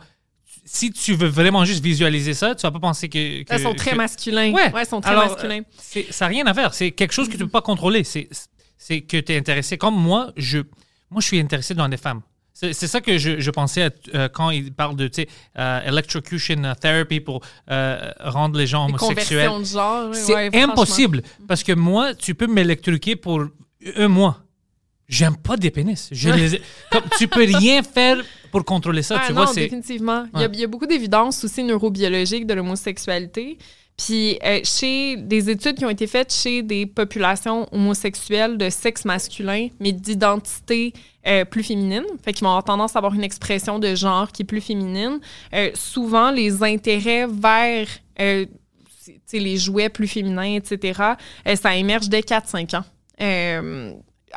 si 0.66 0.91
tu 0.93 1.14
veux 1.14 1.28
vraiment 1.28 1.64
juste 1.66 1.82
visualiser 1.85 2.32
ça, 2.35 2.55
tu 2.55 2.62
vas 2.62 2.70
pas 2.70 2.78
penser 2.80 3.09
que. 3.09 3.43
que 3.43 3.55
Ils 3.55 3.61
sont 3.61 3.74
très 3.74 3.91
que- 3.93 3.97
masculins. 3.97 4.53
Ouais. 4.53 4.72
ils 4.80 4.87
sont 4.87 5.01
très 5.01 5.11
Alors, 5.11 5.26
masculins. 5.26 5.61
ça 6.11 6.24
n'a 6.24 6.28
rien 6.28 6.47
à 6.47 6.55
faire. 6.55 6.72
C'est 6.72 6.91
quelque 6.93 7.12
chose 7.12 7.26
que 7.28 7.32
tu 7.32 7.39
peux 7.45 7.49
pas 7.49 7.61
contrôler. 7.62 8.03
C'est 8.05 8.28
c'est 8.76 9.02
que 9.02 9.18
tu 9.18 9.32
es 9.32 9.38
intéressé. 9.38 9.78
Comme 9.78 9.96
moi, 9.96 10.32
je, 10.36 10.58
moi, 11.10 11.20
je 11.20 11.26
suis 11.26 11.40
intéressé 11.40 11.74
dans 11.74 11.88
des 11.88 11.96
femmes. 11.96 12.22
C'est 12.54 12.72
ça 12.86 13.00
que 13.00 13.18
je, 13.18 13.40
je 13.40 13.50
pensais 13.50 13.82
à, 13.82 13.90
euh, 14.14 14.28
quand 14.28 14.50
il 14.50 14.72
parle 14.72 14.94
de 14.94 15.10
euh, 15.58 15.80
electrocution 15.84 16.62
therapy 16.80 17.18
pour 17.18 17.40
euh, 17.68 18.12
rendre 18.20 18.56
les 18.56 18.66
gens 18.68 18.86
Les 18.86 18.94
homosexuels. 18.94 19.50
C'est 20.12 20.34
ouais, 20.34 20.62
impossible. 20.62 21.22
Parce 21.48 21.64
que 21.64 21.72
moi, 21.72 22.14
tu 22.14 22.36
peux 22.36 22.46
m'électrocuter 22.46 23.16
pour 23.16 23.44
un 23.96 24.08
mois. 24.08 24.38
J'aime 25.08 25.36
pas 25.36 25.56
des 25.56 25.70
pénis. 25.70 26.08
Je 26.12 26.30
les 26.30 26.62
comme, 26.92 27.02
tu 27.18 27.26
peux 27.26 27.44
rien 27.44 27.82
faire 27.82 28.22
pour 28.52 28.64
contrôler 28.64 29.02
ça. 29.02 29.18
Ah 29.20 29.24
tu 29.26 29.32
non, 29.34 29.44
vois, 29.44 29.52
définitivement. 29.52 30.24
Il 30.34 30.40
y 30.40 30.44
a- 30.44 30.50
il 30.52 30.60
y, 30.60 30.64
a 30.64 30.68
beaucoup 30.68 30.86
d'évidences 30.86 31.44
aussi 31.44 31.62
neurobiologiques 31.64 32.46
de 32.46 32.54
l'homosexualité. 32.54 33.58
Puis, 33.97 34.38
euh, 34.45 34.61
chez 34.64 35.16
des 35.16 35.51
études 35.51 35.76
qui 35.76 35.84
ont 35.84 35.90
été 35.90 36.07
faites 36.09 36.32
chez 36.32 36.62
des 36.62 36.84
populations 36.84 37.68
homosexuelles 37.72 38.59
de 38.59 38.68
sexe 38.68 39.05
masculin, 39.05 39.68
mais 39.78 39.92
d'identité 39.92 40.92
euh, 41.26 41.45
plus 41.45 41.62
féminine, 41.62 42.05
fait 42.24 42.32
qu'ils 42.32 42.42
vont 42.42 42.51
avoir 42.51 42.64
tendance 42.64 42.97
à 42.97 42.99
avoir 42.99 43.14
une 43.14 43.22
expression 43.22 43.78
de 43.78 43.95
genre 43.95 44.32
qui 44.32 44.42
est 44.42 44.47
plus 44.47 44.61
féminine, 44.61 45.20
euh, 45.55 45.70
souvent 45.74 46.32
les 46.32 46.62
intérêts 46.64 47.26
vers 47.28 47.86
les 49.32 49.57
jouets 49.57 49.88
plus 49.88 50.09
féminins, 50.09 50.55
etc., 50.57 51.01
ça 51.55 51.76
émerge 51.76 52.09
dès 52.09 52.20
4-5 52.22 52.74
ans. 52.74 52.84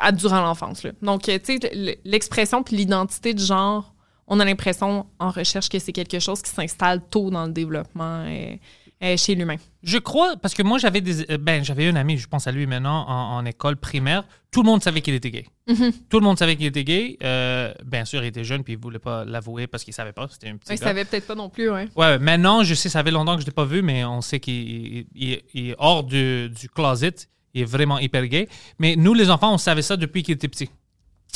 À- 0.00 0.12
durant 0.12 0.40
l'enfance. 0.40 0.86
Donc, 1.02 1.22
tu 1.22 1.40
sais, 1.42 1.98
l'expression 2.04 2.62
puis 2.62 2.76
l'identité 2.76 3.34
de 3.34 3.40
genre, 3.40 3.92
on 4.28 4.38
a 4.38 4.44
l'impression 4.44 5.06
en 5.18 5.30
recherche 5.30 5.68
que 5.68 5.80
c'est 5.80 5.92
quelque 5.92 6.20
chose 6.20 6.40
qui 6.40 6.50
s'installe 6.50 7.02
tôt 7.10 7.30
dans 7.30 7.46
le 7.46 7.52
développement 7.52 8.24
euh, 9.02 9.16
chez 9.16 9.34
l'humain. 9.34 9.56
Je 9.82 9.98
crois, 9.98 10.36
parce 10.36 10.54
que 10.54 10.62
moi, 10.62 10.78
j'avais 10.78 11.00
des. 11.00 11.30
euh, 11.30 11.38
Ben, 11.38 11.64
j'avais 11.64 11.86
un 11.88 11.96
ami, 11.96 12.16
je 12.18 12.26
pense 12.26 12.46
à 12.46 12.52
lui 12.52 12.66
maintenant, 12.66 13.06
en, 13.08 13.36
en 13.36 13.44
école 13.44 13.76
primaire. 13.76 14.24
Tout 14.50 14.62
le 14.62 14.66
monde 14.66 14.82
savait 14.82 15.00
qu'il 15.02 15.14
était 15.14 15.30
gay. 15.30 15.46
Mhm. 15.68 15.92
Tout 16.08 16.18
le 16.18 16.24
monde 16.24 16.38
savait 16.38 16.56
qu'il 16.56 16.66
était 16.66 16.82
gay. 16.84 17.16
Euh, 17.22 17.72
bien 17.84 18.04
sûr, 18.04 18.22
il 18.24 18.26
était 18.28 18.42
jeune, 18.44 18.64
puis 18.64 18.72
il 18.72 18.78
voulait 18.78 18.98
pas 18.98 19.24
l'avouer 19.24 19.66
parce 19.66 19.84
qu'il 19.84 19.94
savait 19.94 20.12
pas. 20.12 20.26
C'était 20.30 20.48
un 20.48 20.56
petit 20.56 20.70
Ouais, 20.70 20.76
ça 20.76 20.86
savait 20.86 21.04
peut-être 21.04 21.26
pas 21.26 21.34
non 21.34 21.48
plus, 21.48 21.70
ouais. 21.70 21.88
Ouais, 21.96 22.18
maintenant, 22.18 22.64
je 22.64 22.74
sais, 22.74 22.88
ça 22.88 23.04
fait 23.04 23.10
longtemps 23.10 23.36
que 23.36 23.42
je 23.42 23.46
l'ai 23.46 23.52
pas 23.52 23.64
vu, 23.66 23.82
mais 23.82 24.04
on 24.04 24.20
sait 24.20 24.40
qu'il 24.40 24.54
il- 24.54 25.06
il- 25.14 25.42
il 25.54 25.68
est 25.70 25.74
hors 25.78 26.02
du, 26.04 26.48
du 26.50 26.68
closet. 26.68 27.14
Il 27.54 27.62
est 27.62 27.64
vraiment 27.66 27.98
hyper 27.98 28.26
gay. 28.26 28.48
Mais 28.78 28.96
nous, 28.96 29.14
les 29.14 29.30
enfants, 29.30 29.52
on 29.54 29.58
savait 29.58 29.82
ça 29.82 29.96
depuis 29.96 30.22
qu'il 30.22 30.34
était 30.34 30.48
petit. 30.48 30.68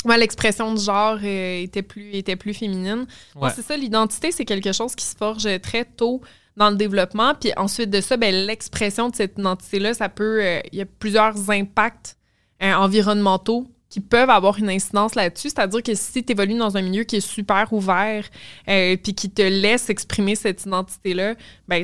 Ouais, 0.05 0.17
l'expression 0.17 0.73
de 0.73 0.79
genre 0.79 1.17
euh, 1.23 1.61
était, 1.61 1.81
plus, 1.81 2.09
était 2.13 2.35
plus 2.35 2.53
féminine. 2.53 3.05
Ouais. 3.35 3.49
c'est 3.55 3.61
ça, 3.61 3.77
l'identité, 3.77 4.31
c'est 4.31 4.43
quelque 4.43 4.73
chose 4.73 4.95
qui 4.95 5.05
se 5.05 5.15
forge 5.15 5.47
très 5.61 5.85
tôt 5.85 6.21
dans 6.57 6.69
le 6.69 6.75
développement. 6.75 7.33
Puis 7.35 7.51
ensuite 7.57 7.89
de 7.89 8.01
ça, 8.01 8.17
ben, 8.17 8.33
l'expression 8.33 9.09
de 9.09 9.15
cette 9.15 9.37
identité-là, 9.37 9.93
ça 9.93 10.09
peut. 10.09 10.43
euh, 10.43 10.59
Il 10.71 10.79
y 10.79 10.81
a 10.81 10.85
plusieurs 10.85 11.49
impacts 11.49 12.17
euh, 12.61 12.73
environnementaux 12.73 13.67
qui 13.89 13.99
peuvent 13.99 14.31
avoir 14.31 14.57
une 14.57 14.69
incidence 14.69 15.13
là-dessus. 15.13 15.49
C'est-à-dire 15.49 15.83
que 15.83 15.93
si 15.93 16.23
tu 16.23 16.31
évolues 16.31 16.57
dans 16.57 16.77
un 16.77 16.81
milieu 16.81 17.03
qui 17.03 17.17
est 17.17 17.27
super 17.27 17.71
ouvert 17.73 18.25
euh, 18.67 18.97
puis 18.97 19.13
qui 19.13 19.29
te 19.29 19.43
laisse 19.43 19.89
exprimer 19.89 20.33
cette 20.35 20.65
identité-là, 20.65 21.35
ben, 21.67 21.83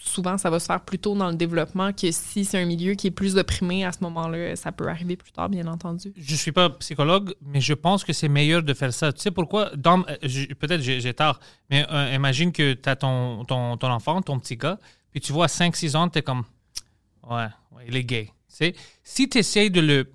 souvent, 0.00 0.38
ça 0.38 0.50
va 0.50 0.58
se 0.58 0.66
faire 0.66 0.80
plus 0.80 0.98
tôt 0.98 1.14
dans 1.14 1.28
le 1.28 1.36
développement 1.36 1.92
que 1.92 2.10
si 2.10 2.44
c'est 2.44 2.58
un 2.60 2.64
milieu 2.64 2.94
qui 2.94 3.08
est 3.08 3.10
plus 3.10 3.36
opprimé 3.36 3.84
à 3.84 3.92
ce 3.92 3.98
moment-là. 4.02 4.56
Ça 4.56 4.72
peut 4.72 4.88
arriver 4.88 5.16
plus 5.16 5.30
tard, 5.30 5.48
bien 5.48 5.66
entendu. 5.66 6.12
Je 6.16 6.34
suis 6.34 6.52
pas 6.52 6.70
psychologue, 6.70 7.34
mais 7.42 7.60
je 7.60 7.74
pense 7.74 8.02
que 8.02 8.12
c'est 8.12 8.28
meilleur 8.28 8.62
de 8.62 8.74
faire 8.74 8.92
ça. 8.92 9.12
Tu 9.12 9.20
sais 9.20 9.30
pourquoi? 9.30 9.70
Euh, 9.72 10.52
Peut-être 10.58 10.80
j'ai 10.80 11.14
tort, 11.14 11.38
mais 11.68 11.86
euh, 11.90 12.14
imagine 12.14 12.50
que 12.50 12.72
tu 12.72 12.88
as 12.88 12.96
ton, 12.96 13.44
ton, 13.44 13.76
ton 13.76 13.88
enfant, 13.88 14.22
ton 14.22 14.38
petit 14.38 14.56
gars, 14.56 14.78
puis 15.10 15.20
tu 15.20 15.32
vois 15.32 15.44
à 15.44 15.48
5-6 15.48 15.96
ans, 15.96 16.08
tu 16.08 16.18
es 16.18 16.22
comme, 16.22 16.44
ouais, 17.28 17.46
il 17.86 17.96
est 17.96 18.04
gay. 18.04 18.30
Si 19.02 19.28
tu 19.28 19.38
essayes 19.38 19.70
de 19.70 19.80
le 19.80 20.10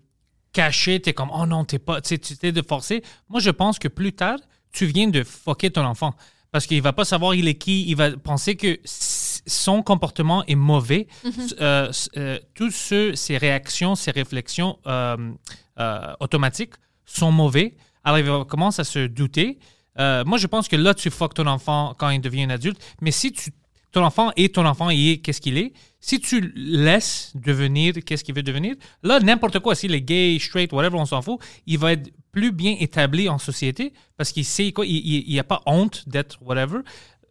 cacher, 0.52 1.02
tu 1.02 1.10
es 1.10 1.14
comme, 1.14 1.30
oh 1.34 1.46
non, 1.46 1.64
t'es 1.64 1.80
pas, 1.80 2.02
tu 2.02 2.16
essaies 2.16 2.52
de 2.52 2.62
forcer. 2.62 3.04
Moi, 3.30 3.40
je 3.40 3.50
pense 3.50 3.80
que 3.80 3.88
plus 3.88 4.14
tard, 4.14 4.40
tu 4.72 4.86
viens 4.86 5.08
de 5.08 5.24
fucker 5.24 5.72
ton 5.72 5.86
enfant. 5.86 6.16
Parce 6.52 6.68
qu'il 6.68 6.82
va 6.82 6.94
pas 6.94 7.04
savoir 7.04 7.36
il 7.36 7.48
est 7.48 7.56
qui, 7.56 7.86
il 7.90 7.96
va 7.96 8.12
penser 8.12 8.56
que 8.56 8.80
son 9.48 9.82
comportement 9.84 10.44
est 10.46 10.56
mauvais. 10.56 11.08
Euh, 11.60 11.90
s- 11.90 12.10
euh, 12.18 12.40
tous 12.54 12.72
ceux, 12.72 13.16
ses 13.16 13.38
réactions, 13.38 13.96
ses 13.96 14.12
réflexions 14.12 14.78
euh, 14.88 15.18
euh, 15.80 16.14
automatiques 16.20 16.74
sont 17.06 17.32
mauvais. 17.32 17.76
Alors, 18.04 18.20
il 18.20 18.26
va 18.26 18.46
commencer 18.46 18.82
à 18.82 18.84
se 18.86 19.08
douter. 19.08 19.60
Euh, 20.00 20.24
moi, 20.26 20.38
je 20.38 20.48
pense 20.48 20.68
que 20.68 20.76
là, 20.76 20.94
tu 20.94 21.10
fuck 21.10 21.34
ton 21.34 21.48
enfant 21.48 21.96
quand 21.98 22.10
il 22.10 22.22
devient 22.22 22.44
un 22.44 22.50
adulte. 22.50 22.80
Mais 23.02 23.12
si 23.12 23.32
tu, 23.32 23.52
ton 23.92 24.04
enfant 24.04 24.32
est 24.36 24.56
ton 24.56 24.66
enfant, 24.66 24.90
il 24.90 25.10
est 25.12 25.18
qu'est-ce 25.20 25.40
qu'il 25.42 25.58
est, 25.58 25.74
si 26.02 26.20
tu 26.20 26.52
laisses 26.56 27.32
devenir 27.36 27.94
qu'est-ce 28.06 28.24
qu'il 28.24 28.36
veut 28.36 28.44
devenir, 28.44 28.76
là, 29.04 29.20
n'importe 29.20 29.60
quoi, 29.60 29.74
s'il 29.74 29.94
est 29.96 30.02
gay, 30.02 30.38
straight, 30.40 30.72
whatever, 30.74 30.98
on 30.98 31.06
s'en 31.06 31.22
fout, 31.22 31.40
il 31.66 31.80
va 31.80 31.94
être 31.94 32.12
plus 32.32 32.52
bien 32.52 32.76
établi 32.80 33.30
en 33.30 33.38
société 33.40 33.94
parce 34.18 34.32
qu'il 34.34 34.44
sait 34.46 34.72
quoi, 34.74 34.86
il 34.86 35.26
n'y 35.28 35.40
a 35.40 35.44
pas 35.46 35.62
honte 35.66 36.04
d'être 36.08 36.38
whatever. 36.42 36.80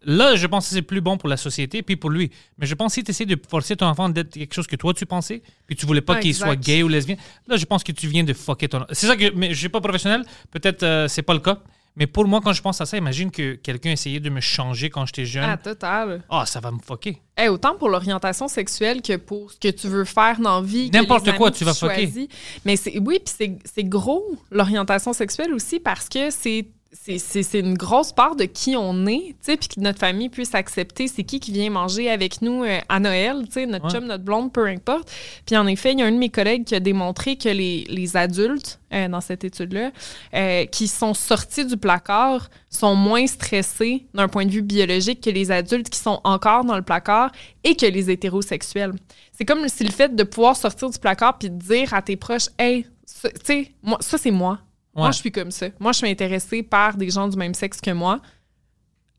Là, 0.04 0.36
je 0.36 0.46
pense 0.46 0.68
que 0.68 0.74
c'est 0.74 0.82
plus 0.82 1.00
bon 1.00 1.16
pour 1.16 1.28
la 1.28 1.36
société 1.36 1.82
puis 1.82 1.96
pour 1.96 2.10
lui. 2.10 2.30
Mais 2.58 2.66
je 2.66 2.74
pense 2.74 2.92
que 2.92 2.94
si 2.94 3.04
tu 3.04 3.10
essaies 3.10 3.26
de 3.26 3.38
forcer 3.48 3.76
ton 3.76 3.86
enfant 3.86 4.08
d'être 4.08 4.34
quelque 4.34 4.54
chose 4.54 4.66
que 4.66 4.76
toi 4.76 4.92
tu 4.94 5.06
pensais, 5.06 5.42
puis 5.66 5.76
tu 5.76 5.86
voulais 5.86 6.00
pas 6.00 6.16
qu'il 6.16 6.34
soit 6.34 6.56
gay 6.56 6.82
ou 6.82 6.88
lesbien, 6.88 7.16
là, 7.46 7.56
je 7.56 7.64
pense 7.64 7.82
que 7.84 7.92
tu 7.92 8.06
viens 8.06 8.24
de 8.24 8.32
fucker 8.32 8.68
ton. 8.68 8.84
C'est 8.90 9.06
ça 9.06 9.16
que. 9.16 9.32
Mais 9.34 9.50
je 9.54 9.58
suis 9.58 9.68
pas 9.68 9.80
professionnel, 9.80 10.24
peut-être 10.50 10.82
euh, 10.82 11.08
c'est 11.08 11.22
pas 11.22 11.34
le 11.34 11.40
cas. 11.40 11.58
Mais 11.96 12.08
pour 12.08 12.26
moi, 12.26 12.40
quand 12.42 12.52
je 12.52 12.60
pense 12.60 12.80
à 12.80 12.86
ça, 12.86 12.96
imagine 12.96 13.30
que 13.30 13.54
quelqu'un 13.54 13.92
essayait 13.92 14.18
de 14.18 14.28
me 14.28 14.40
changer 14.40 14.90
quand 14.90 15.06
j'étais 15.06 15.26
jeune. 15.26 15.44
Ah, 15.44 15.56
total. 15.56 16.24
Ah, 16.28 16.44
ça 16.44 16.58
va 16.58 16.72
me 16.72 16.78
fucker. 16.78 17.20
Eh, 17.38 17.48
autant 17.48 17.76
pour 17.76 17.88
l'orientation 17.88 18.48
sexuelle 18.48 19.00
que 19.00 19.16
pour 19.16 19.52
ce 19.52 19.58
que 19.58 19.68
tu 19.68 19.86
veux 19.86 20.04
faire 20.04 20.40
dans 20.40 20.60
la 20.60 20.66
vie. 20.66 20.90
N'importe 20.90 21.32
quoi, 21.36 21.52
tu 21.52 21.64
vas 21.64 21.74
fucker. 21.74 22.28
Mais 22.64 22.74
oui, 23.00 23.20
puis 23.24 23.60
c'est 23.64 23.84
gros, 23.84 24.36
l'orientation 24.50 25.12
sexuelle 25.12 25.54
aussi, 25.54 25.78
parce 25.78 26.08
que 26.08 26.30
c'est, 26.30 26.66
c'est, 26.94 27.58
une 27.58 27.76
grosse 27.76 28.12
part 28.12 28.36
de 28.36 28.44
qui 28.44 28.76
on 28.76 29.06
est, 29.06 29.28
tu 29.30 29.34
sais, 29.42 29.56
puis 29.56 29.68
que 29.68 29.80
notre 29.80 29.98
famille 29.98 30.28
puisse 30.28 30.54
accepter 30.54 31.08
c'est 31.08 31.24
qui 31.24 31.40
qui 31.40 31.52
vient 31.52 31.68
manger 31.68 32.08
avec 32.10 32.40
nous 32.40 32.62
euh, 32.62 32.78
à 32.88 33.00
Noël, 33.00 33.42
tu 33.46 33.52
sais, 33.52 33.66
notre 33.66 33.86
Ouais. 33.86 33.90
chum, 33.90 34.06
notre 34.06 34.24
blonde, 34.24 34.52
peu 34.52 34.66
importe. 34.66 35.10
Puis 35.44 35.56
en 35.56 35.66
effet, 35.66 35.92
il 35.92 35.98
y 35.98 36.02
a 36.02 36.06
un 36.06 36.12
de 36.12 36.16
mes 36.16 36.30
collègues 36.30 36.64
qui 36.64 36.74
a 36.74 36.80
démontré 36.80 37.36
que 37.36 37.48
les, 37.48 37.84
les 37.88 38.16
adultes, 38.16 38.80
euh, 38.92 39.08
dans 39.08 39.20
cette 39.20 39.44
étude-là, 39.44 39.90
euh, 40.34 40.64
qui 40.66 40.86
sont 40.88 41.14
sortis 41.14 41.66
du 41.66 41.76
placard 41.76 42.48
sont 42.70 42.94
moins 42.94 43.26
stressés 43.26 44.06
d'un 44.14 44.28
point 44.28 44.46
de 44.46 44.50
vue 44.50 44.62
biologique 44.62 45.20
que 45.20 45.30
les 45.30 45.50
adultes 45.50 45.90
qui 45.90 45.98
sont 45.98 46.20
encore 46.24 46.64
dans 46.64 46.76
le 46.76 46.82
placard 46.82 47.32
et 47.64 47.74
que 47.74 47.86
les 47.86 48.10
hétérosexuels. 48.10 48.92
C'est 49.32 49.44
comme 49.44 49.68
si 49.68 49.84
le 49.84 49.90
fait 49.90 50.14
de 50.14 50.22
pouvoir 50.22 50.56
sortir 50.56 50.88
du 50.88 50.98
placard 50.98 51.38
puis 51.38 51.50
de 51.50 51.58
dire 51.58 51.92
à 51.92 52.02
tes 52.02 52.16
proches, 52.16 52.48
hey, 52.58 52.86
tu 53.22 53.30
sais, 53.44 53.72
moi, 53.82 53.98
ça 54.00 54.16
c'est 54.16 54.30
moi. 54.30 54.60
Moi, 54.94 55.10
je 55.10 55.18
suis 55.18 55.32
comme 55.32 55.50
ça. 55.50 55.66
Moi, 55.80 55.92
je 55.92 55.98
suis 55.98 56.08
intéressée 56.08 56.62
par 56.62 56.96
des 56.96 57.10
gens 57.10 57.28
du 57.28 57.36
même 57.36 57.54
sexe 57.54 57.80
que 57.80 57.90
moi. 57.90 58.20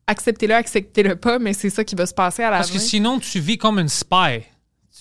Acceptez-le, 0.07 0.53
acceptez-le 0.53 1.15
pas, 1.15 1.39
mais 1.39 1.53
c'est 1.53 1.69
ça 1.69 1.83
qui 1.83 1.95
va 1.95 2.05
se 2.05 2.13
passer 2.13 2.43
à 2.43 2.51
la 2.51 2.57
Parce 2.57 2.71
que 2.71 2.79
sinon, 2.79 3.19
tu 3.19 3.39
vis 3.39 3.57
comme 3.57 3.79
une 3.79 3.89
spy. 3.89 4.43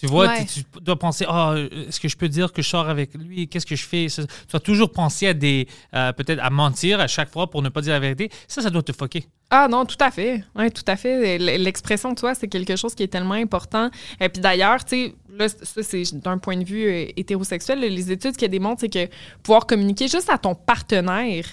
Tu 0.01 0.07
vois, 0.07 0.27
Ouais. 0.27 0.45
tu, 0.45 0.65
tu 0.65 0.81
dois 0.81 0.99
penser, 0.99 1.25
ah, 1.29 1.55
est-ce 1.89 2.01
que 2.01 2.09
je 2.09 2.17
peux 2.17 2.29
dire 2.29 2.53
que 2.53 2.63
je 2.63 2.69
sors 2.69 2.89
avec 2.89 3.15
lui? 3.15 3.47
Qu'est-ce 3.49 3.65
que 3.65 3.77
je 3.77 3.85
fais? 3.87 4.09
Ça- 4.09 4.27
tu 4.27 4.33
dois 4.51 4.61
toujours 4.61 4.91
penser 4.91 5.29
à 5.29 5.35
des, 5.35 5.69
euh, 5.95 6.13
peut-être 6.13 6.41
à 6.43 6.51
mentir 6.51 6.99
à 6.99 7.07
chaque 7.07 7.31
fois 7.31 7.49
pour 7.49 7.63
ne 7.63 7.69
pas 7.69 7.81
dire 7.81 7.93
la 7.93 8.01
vérité. 8.01 8.29
Ça, 8.49 8.61
ça 8.61 8.71
doit 8.71 8.83
te 8.83 8.93
fucker. 8.93 9.25
Ah 9.51 9.69
non, 9.71 9.85
tout 9.85 9.97
à 10.01 10.11
fait. 10.11 10.43
Oui, 10.57 10.71
tout 10.73 10.83
à 10.89 10.97
fait. 10.97 11.39
L'expression 11.39 12.11
de 12.11 12.17
toi, 12.17 12.35
c'est 12.35 12.49
quelque 12.49 12.75
chose 12.75 12.95
qui 12.95 13.05
est 13.05 13.09
tellement 13.09 13.35
important. 13.35 13.89
Et 14.21 14.29
puis 14.29 14.43
d'ailleurs, 14.43 14.85
tu 14.85 14.97
sais, 14.97 15.15
là, 15.33 15.49
ça, 15.49 15.83
c'est 15.83 16.03
d'un 16.19 16.39
point 16.39 16.57
de 16.57 16.65
vue 16.65 16.87
euh, 16.87 17.07
hétérosexuel. 17.17 17.79
Les 17.79 18.11
études 18.11 18.37
qui 18.37 18.49
démontrent, 18.49 18.81
c'est 18.81 18.89
que 18.93 19.09
pouvoir 19.45 19.65
communiquer 19.65 20.09
juste 20.09 20.29
à 20.29 20.39
ton 20.39 20.57
partenaire, 20.57 21.45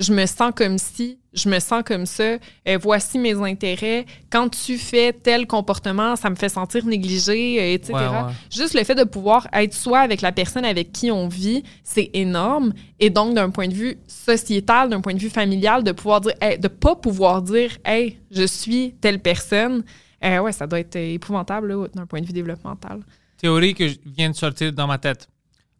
je 0.00 0.12
me 0.14 0.24
sens 0.26 0.52
comme 0.56 0.78
si, 0.78 1.18
je 1.34 1.48
me 1.48 1.58
sens 1.60 1.82
comme 1.84 2.06
ça, 2.06 2.38
euh, 2.66 2.78
voici 2.80 3.18
mes 3.18 3.34
intérêts. 3.34 4.06
Quand 4.30 4.48
tu 4.48 4.78
fais 4.78 5.12
tel 5.12 5.46
comportement, 5.46 6.16
ça 6.16 6.30
me 6.30 6.34
fait 6.34 6.48
sentir 6.48 6.84
négligé, 6.86 7.60
euh, 7.60 7.74
etc. 7.74 7.92
Ouais, 7.92 8.00
ouais. 8.08 8.32
Juste 8.50 8.74
le 8.74 8.82
fait 8.82 8.94
de 8.94 9.04
pouvoir 9.04 9.46
être 9.52 9.74
soi 9.74 10.00
avec 10.00 10.22
la 10.22 10.32
personne 10.32 10.64
avec 10.64 10.90
qui 10.90 11.10
on 11.10 11.28
vit, 11.28 11.62
c'est 11.84 12.10
énorme. 12.14 12.72
Et 12.98 13.10
donc, 13.10 13.34
d'un 13.34 13.50
point 13.50 13.68
de 13.68 13.74
vue 13.74 13.98
sociétal, 14.08 14.88
d'un 14.88 15.00
point 15.00 15.14
de 15.14 15.18
vue 15.20 15.30
familial, 15.30 15.84
de 15.84 15.92
pouvoir 15.92 16.20
dire, 16.22 16.32
hey, 16.40 16.58
de 16.58 16.68
pas 16.68 16.96
pouvoir 16.96 17.42
dire, 17.42 17.70
hey, 17.84 18.18
je 18.30 18.44
suis 18.46 18.94
telle 19.00 19.20
personne, 19.20 19.84
euh, 20.24 20.38
ouais, 20.40 20.52
ça 20.52 20.66
doit 20.66 20.80
être 20.80 20.96
euh, 20.96 21.14
épouvantable 21.14 21.90
d'un 21.94 22.06
point 22.06 22.20
de 22.20 22.26
vue 22.26 22.32
développemental. 22.32 23.00
Théorie 23.36 23.74
que 23.74 23.84
vient 24.06 24.30
de 24.30 24.34
sortir 24.36 24.72
dans 24.72 24.86
ma 24.86 24.98
tête. 24.98 25.28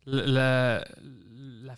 Le- 0.06 0.24
le- 0.26 0.80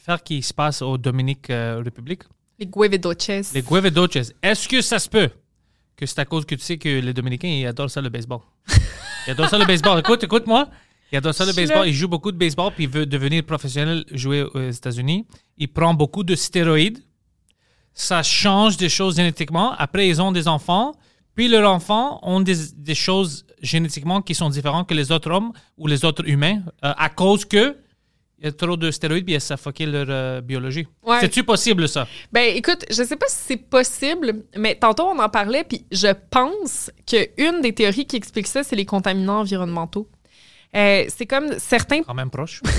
L'affaire 0.04 0.24
qui 0.24 0.42
se 0.42 0.52
passe 0.52 0.82
au 0.82 0.98
Dominique 0.98 1.48
euh, 1.50 1.80
République, 1.84 2.22
Les 2.58 2.66
Guevedoches. 2.66 3.52
les 3.54 3.62
Guevedoches, 3.62 4.32
est-ce 4.42 4.66
que 4.68 4.80
ça 4.80 4.98
se 4.98 5.08
peut 5.08 5.30
que 5.96 6.06
c'est 6.06 6.18
à 6.18 6.24
cause 6.24 6.44
que 6.44 6.56
tu 6.56 6.62
sais 6.62 6.76
que 6.76 6.88
les 6.88 7.14
Dominicains, 7.14 7.46
ils 7.46 7.66
adorent 7.68 7.88
ça 7.90 8.00
le 8.00 8.08
baseball? 8.08 8.40
Ils 9.28 9.30
adorent 9.30 9.48
ça 9.48 9.58
le 9.58 9.64
baseball. 9.64 10.00
Écoute, 10.00 10.24
écoute-moi. 10.24 10.68
Ils 11.12 11.18
adorent 11.18 11.34
ça 11.34 11.44
le 11.46 11.52
baseball. 11.52 11.86
Ils 11.86 11.94
jouent 11.94 12.08
beaucoup 12.08 12.32
de 12.32 12.36
baseball, 12.36 12.72
puis 12.74 12.84
ils 12.84 12.90
veulent 12.90 13.06
devenir 13.06 13.44
professionnel, 13.44 14.04
jouer 14.10 14.42
aux 14.42 14.70
États-Unis. 14.70 15.24
Ils 15.56 15.68
prennent 15.68 15.96
beaucoup 15.96 16.24
de 16.24 16.34
stéroïdes. 16.34 16.98
ça 17.94 18.24
change 18.24 18.76
des 18.78 18.88
choses 18.88 19.14
génétiquement. 19.14 19.72
Après, 19.78 20.08
ils 20.08 20.20
ont 20.20 20.32
des 20.32 20.48
enfants. 20.48 20.96
Puis 21.36 21.46
leurs 21.46 21.70
enfants 21.70 22.18
ont 22.22 22.40
des, 22.40 22.56
des 22.76 22.96
choses 22.96 23.46
génétiquement 23.62 24.20
qui 24.20 24.34
sont 24.34 24.50
différentes 24.50 24.88
que 24.88 24.94
les 24.94 25.12
autres 25.12 25.30
hommes 25.30 25.52
ou 25.78 25.86
les 25.86 26.04
autres 26.04 26.28
humains 26.28 26.60
euh, 26.84 26.92
à 26.96 27.08
cause 27.08 27.44
que 27.44 27.76
il 28.42 28.46
y 28.46 28.48
a 28.48 28.52
trop 28.52 28.76
de 28.76 28.90
stéroïdes 28.90 29.24
puis 29.24 29.40
ça 29.40 29.54
a 29.54 29.86
leur 29.86 30.06
euh, 30.08 30.40
biologie. 30.40 30.88
Ouais. 31.04 31.20
C'est-tu 31.20 31.44
possible, 31.44 31.88
ça? 31.88 32.08
Ben, 32.32 32.56
écoute, 32.56 32.84
je 32.90 33.04
sais 33.04 33.14
pas 33.14 33.26
si 33.28 33.36
c'est 33.46 33.56
possible, 33.56 34.42
mais 34.56 34.74
tantôt 34.74 35.04
on 35.04 35.18
en 35.20 35.28
parlait, 35.28 35.62
puis 35.62 35.86
je 35.92 36.08
pense 36.30 36.90
que 37.06 37.28
une 37.40 37.60
des 37.60 37.72
théories 37.72 38.04
qui 38.04 38.16
explique 38.16 38.48
ça, 38.48 38.64
c'est 38.64 38.74
les 38.74 38.84
contaminants 38.84 39.40
environnementaux. 39.40 40.08
Euh, 40.74 41.04
c'est 41.08 41.26
comme 41.26 41.56
certains 41.58 42.02
Quand 42.02 42.14
même 42.14 42.30
proche. 42.30 42.60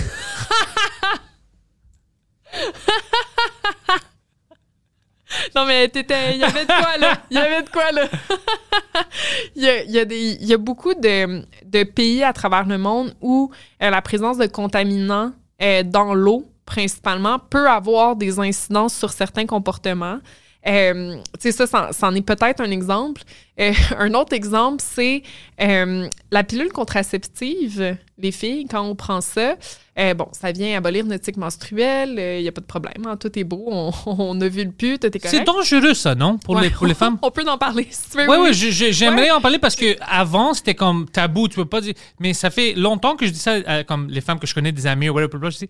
Non, 5.55 5.65
mais 5.65 5.87
t'étais. 5.89 6.35
Il 6.35 6.41
y 6.41 6.43
avait 6.43 6.61
de 6.61 6.67
quoi, 6.67 6.97
là. 6.99 7.17
Il 7.31 7.37
y 7.37 7.39
avait 7.39 7.63
de 7.63 7.69
quoi, 7.69 7.91
là. 7.91 8.07
il, 9.55 9.63
y 9.63 9.97
y 9.97 10.45
y 10.45 10.53
a 10.53 10.57
beaucoup 10.57 10.93
de, 10.93 11.43
de 11.65 11.83
pays 11.83 12.23
à 12.23 12.33
travers 12.33 12.65
le 12.65 12.77
monde 12.77 13.15
où 13.19 13.51
euh, 13.81 13.89
la 13.89 14.01
présence 14.03 14.37
de 14.37 14.45
contaminants 14.45 15.33
euh, 15.61 15.83
dans 15.83 16.13
l'eau, 16.13 16.51
principalement, 16.65 17.39
peut 17.39 17.69
avoir 17.69 18.15
des 18.15 18.39
incidences 18.39 18.95
sur 18.95 19.11
certains 19.11 19.45
comportements. 19.45 20.19
Euh, 20.65 21.17
tu 21.33 21.39
sais, 21.41 21.51
ça, 21.51 21.67
c'en- 21.67 21.91
c'en 21.91 22.15
est 22.15 22.21
peut-être 22.21 22.61
un 22.61 22.71
exemple. 22.71 23.21
Euh, 23.59 23.73
un 23.99 24.13
autre 24.13 24.33
exemple, 24.33 24.81
c'est 24.85 25.21
euh, 25.61 26.07
la 26.31 26.43
pilule 26.43 26.71
contraceptive. 26.71 27.97
Les 28.17 28.31
filles, 28.31 28.65
quand 28.69 28.81
on 28.81 28.95
prend 28.95 29.19
ça, 29.21 29.55
euh, 29.99 30.13
bon, 30.13 30.27
ça 30.31 30.51
vient 30.51 30.77
abolir 30.77 31.05
notre 31.05 31.25
cycle 31.25 31.39
menstruel. 31.39 32.11
Il 32.17 32.41
n'y 32.43 32.47
a 32.47 32.51
pas 32.51 32.61
de 32.61 32.65
problème. 32.65 33.05
hein, 33.05 33.17
tout 33.17 33.37
est 33.37 33.43
beau. 33.43 33.63
On, 33.67 33.91
on 34.05 34.39
a 34.41 34.47
vu 34.47 34.63
le 34.63 34.71
put. 34.71 34.97
Tout 34.99 35.07
est 35.07 35.19
correct. 35.19 35.35
C'est 35.37 35.43
dangereux, 35.43 35.93
ça, 35.93 36.15
non? 36.15 36.37
Pour, 36.37 36.55
les, 36.59 36.67
Ouais. 36.67 36.73
pour 36.73 36.87
les 36.87 36.93
femmes? 37.03 37.17
On 37.21 37.31
peut 37.31 37.43
en 37.47 37.57
parler 37.57 37.87
si 37.89 38.09
tu 38.11 38.17
veux. 38.17 38.29
Oui, 38.29 38.37
oui. 38.39 38.47
oui, 38.49 38.53
je- 38.53 38.69
je- 38.69 38.91
j'aimerais 38.91 39.31
en 39.31 39.41
parler 39.41 39.59
parce 39.59 39.75
que 39.75 39.97
avant 40.01 40.53
c'était 40.53 40.75
comme 40.75 41.09
tabou, 41.09 41.47
tu 41.47 41.55
peux 41.55 41.65
pas 41.65 41.81
dire. 41.81 41.93
Mais 42.19 42.33
ça 42.33 42.49
fait 42.49 42.73
longtemps 42.73 43.15
que 43.15 43.25
je 43.25 43.31
dis 43.31 43.39
ça, 43.39 43.83
comme 43.83 44.07
les 44.09 44.21
femmes 44.21 44.39
que 44.39 44.47
je 44.47 44.53
connais, 44.53 44.71
des 44.71 44.87
amis, 44.87 45.09
ou 45.09 45.13
whatever, 45.15 45.51
je 45.51 45.57
dis, 45.57 45.69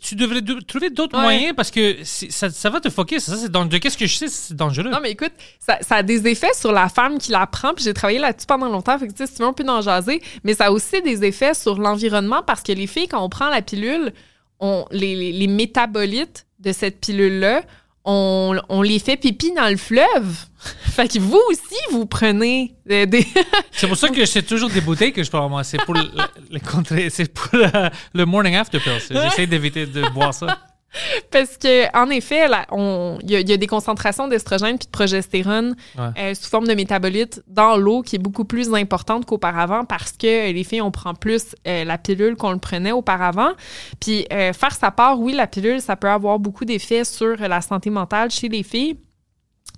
tu 0.00 0.14
devrais 0.16 0.42
de- 0.42 0.60
trouver 0.60 0.90
d'autres 0.90 1.16
Ouais. 1.16 1.22
moyens 1.24 1.54
parce 1.56 1.70
que 1.70 1.98
ça, 2.04 2.50
ça 2.50 2.70
va 2.70 2.80
te 2.80 2.90
foquer. 2.90 3.20
Ça, 3.20 3.36
c'est 3.36 3.50
dangereux. 3.50 3.78
Qu'est-ce 3.78 3.96
que 3.96 4.06
je 4.06 4.16
sais, 4.16 4.28
c'est 4.28 4.54
dangereux? 4.54 4.90
Non, 4.90 4.98
mais 5.02 5.10
écoute, 5.12 5.32
ça, 5.58 5.78
ça 5.80 5.96
a 5.96 6.02
des 6.02 6.26
effets 6.28 6.52
sur 6.54 6.72
la 6.72 6.88
femme 6.88 7.18
qui 7.18 7.30
la 7.32 7.46
prend, 7.46 7.72
puis 7.74 7.84
j'ai 7.84 7.94
travaillé 7.94 8.18
là-dessus 8.18 8.46
pendant 8.46 8.68
longtemps, 8.68 8.98
fait 8.98 9.06
que 9.08 9.12
tu 9.12 9.18
sais, 9.18 9.26
si 9.26 9.34
tu 9.36 9.42
veux, 9.42 9.48
on 9.48 9.52
peut 9.54 9.64
en 9.68 9.80
jaser, 9.80 10.20
mais 10.44 10.54
ça 10.54 10.66
a 10.66 10.70
aussi 10.70 11.00
des 11.02 11.24
effets 11.24 11.54
sur 11.54 11.78
l'environnement 11.78 12.42
parce 12.46 12.62
que 12.62 12.72
les 12.72 12.86
filles, 12.86 13.08
quand 13.08 13.24
on 13.24 13.28
prend 13.28 13.48
la 13.48 13.62
pilule, 13.62 14.12
on, 14.60 14.84
les, 14.90 15.16
les- 15.16 15.32
les 15.32 15.46
métabolites 15.46 16.46
de 16.60 16.72
cette 16.72 17.00
pilule-là, 17.00 17.62
on, 18.04 18.56
on 18.68 18.82
les 18.82 18.98
fait 18.98 19.16
pipi 19.16 19.52
dans 19.54 19.68
le 19.68 19.76
fleuve. 19.76 20.46
Fait 20.92 21.08
que 21.08 21.18
vous 21.18 21.40
aussi, 21.50 21.76
vous 21.90 22.06
prenez 22.06 22.74
euh, 22.90 23.06
des... 23.06 23.26
C'est 23.72 23.88
pour 23.88 23.96
ça 23.96 24.08
que 24.08 24.24
c'est 24.26 24.42
toujours 24.42 24.70
des 24.70 24.80
bouteilles 24.80 25.12
que 25.12 25.22
je 25.24 25.30
prends 25.30 25.48
moi. 25.48 25.64
C'est 25.64 25.82
pour 25.84 25.94
le, 25.94 26.02
c'est 27.10 27.32
pour 27.32 27.48
le, 27.52 27.66
le 28.14 28.24
morning 28.26 28.54
after 28.56 28.78
pill. 28.78 28.98
J'essaie 29.10 29.46
d'éviter 29.46 29.86
de 29.86 30.02
boire 30.10 30.32
ça. 30.34 30.58
Parce 31.30 31.56
que 31.56 31.86
en 31.96 32.10
effet, 32.10 32.44
il 32.46 33.30
y, 33.30 33.36
a- 33.36 33.40
il 33.40 33.48
y 33.48 33.52
a 33.54 33.56
des 33.56 33.66
concentrations 33.66 34.28
d'estrogène 34.28 34.76
puis 34.76 34.84
de 34.84 34.90
progestérone 34.90 35.74
Ouais. 35.98 36.04
euh, 36.18 36.34
sous 36.34 36.50
forme 36.50 36.66
de 36.66 36.74
métabolites 36.74 37.42
dans 37.46 37.78
l'eau 37.78 38.02
qui 38.02 38.16
est 38.16 38.18
beaucoup 38.18 38.44
plus 38.44 38.74
importante 38.74 39.24
qu'auparavant 39.24 39.86
parce 39.86 40.12
que 40.12 40.52
les 40.52 40.64
filles, 40.64 40.82
on 40.82 40.90
prend 40.90 41.14
plus 41.14 41.56
euh, 41.66 41.84
la 41.84 41.96
pilule 41.96 42.36
qu'on 42.36 42.52
le 42.52 42.58
prenait 42.58 42.92
auparavant. 42.92 43.52
Puis 44.00 44.26
euh, 44.34 44.52
faire 44.52 44.74
sa 44.74 44.90
part, 44.90 45.18
oui, 45.18 45.32
la 45.32 45.46
pilule, 45.46 45.80
ça 45.80 45.96
peut 45.96 46.10
avoir 46.10 46.38
beaucoup 46.38 46.66
d'effets 46.66 47.04
sur 47.04 47.36
la 47.38 47.62
santé 47.62 47.88
mentale 47.88 48.30
chez 48.30 48.50
les 48.50 48.62
filles. 48.62 48.98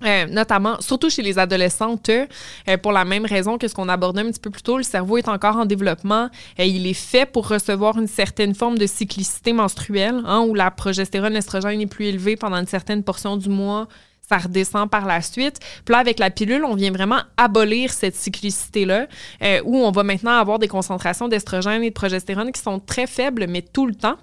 Euh, 0.03 0.25
notamment, 0.25 0.79
surtout 0.81 1.09
chez 1.09 1.21
les 1.21 1.39
adolescentes, 1.39 2.09
euh, 2.09 2.77
pour 2.77 2.91
la 2.91 3.05
même 3.05 3.25
raison 3.25 3.57
que 3.57 3.67
ce 3.67 3.73
qu'on 3.73 3.87
abordait 3.87 4.21
un 4.21 4.29
petit 4.29 4.41
peu 4.41 4.49
plus 4.49 4.61
tôt, 4.61 4.77
le 4.77 4.83
cerveau 4.83 5.17
est 5.17 5.29
encore 5.29 5.55
en 5.55 5.65
développement. 5.65 6.29
Euh, 6.59 6.65
il 6.65 6.85
est 6.85 6.93
fait 6.93 7.25
pour 7.25 7.47
recevoir 7.47 7.97
une 7.97 8.07
certaine 8.07 8.53
forme 8.53 8.77
de 8.77 8.87
cyclicité 8.87 9.53
menstruelle, 9.53 10.21
hein, 10.25 10.41
où 10.41 10.53
la 10.53 10.69
progestérone, 10.69 11.33
l'estrogène 11.33 11.79
est 11.79 11.87
plus 11.87 12.07
élevé 12.07 12.35
pendant 12.35 12.57
une 12.57 12.67
certaine 12.67 13.03
portion 13.03 13.37
du 13.37 13.47
mois. 13.47 13.87
Ça 14.27 14.37
redescend 14.37 14.89
par 14.89 15.05
la 15.05 15.21
suite. 15.21 15.59
Puis 15.85 15.93
là, 15.93 15.99
avec 15.99 16.19
la 16.19 16.29
pilule, 16.29 16.65
on 16.65 16.75
vient 16.75 16.91
vraiment 16.91 17.19
abolir 17.37 17.91
cette 17.93 18.15
cyclicité-là, 18.15 19.07
euh, 19.43 19.61
où 19.65 19.77
on 19.77 19.91
va 19.91 20.03
maintenant 20.03 20.31
avoir 20.31 20.59
des 20.59 20.67
concentrations 20.67 21.27
d'estrogène 21.27 21.83
et 21.83 21.89
de 21.89 21.93
progestérone 21.93 22.51
qui 22.51 22.61
sont 22.61 22.79
très 22.79 23.07
faibles, 23.07 23.45
mais 23.47 23.61
tout 23.61 23.85
le 23.85 23.95
temps. 23.95 24.17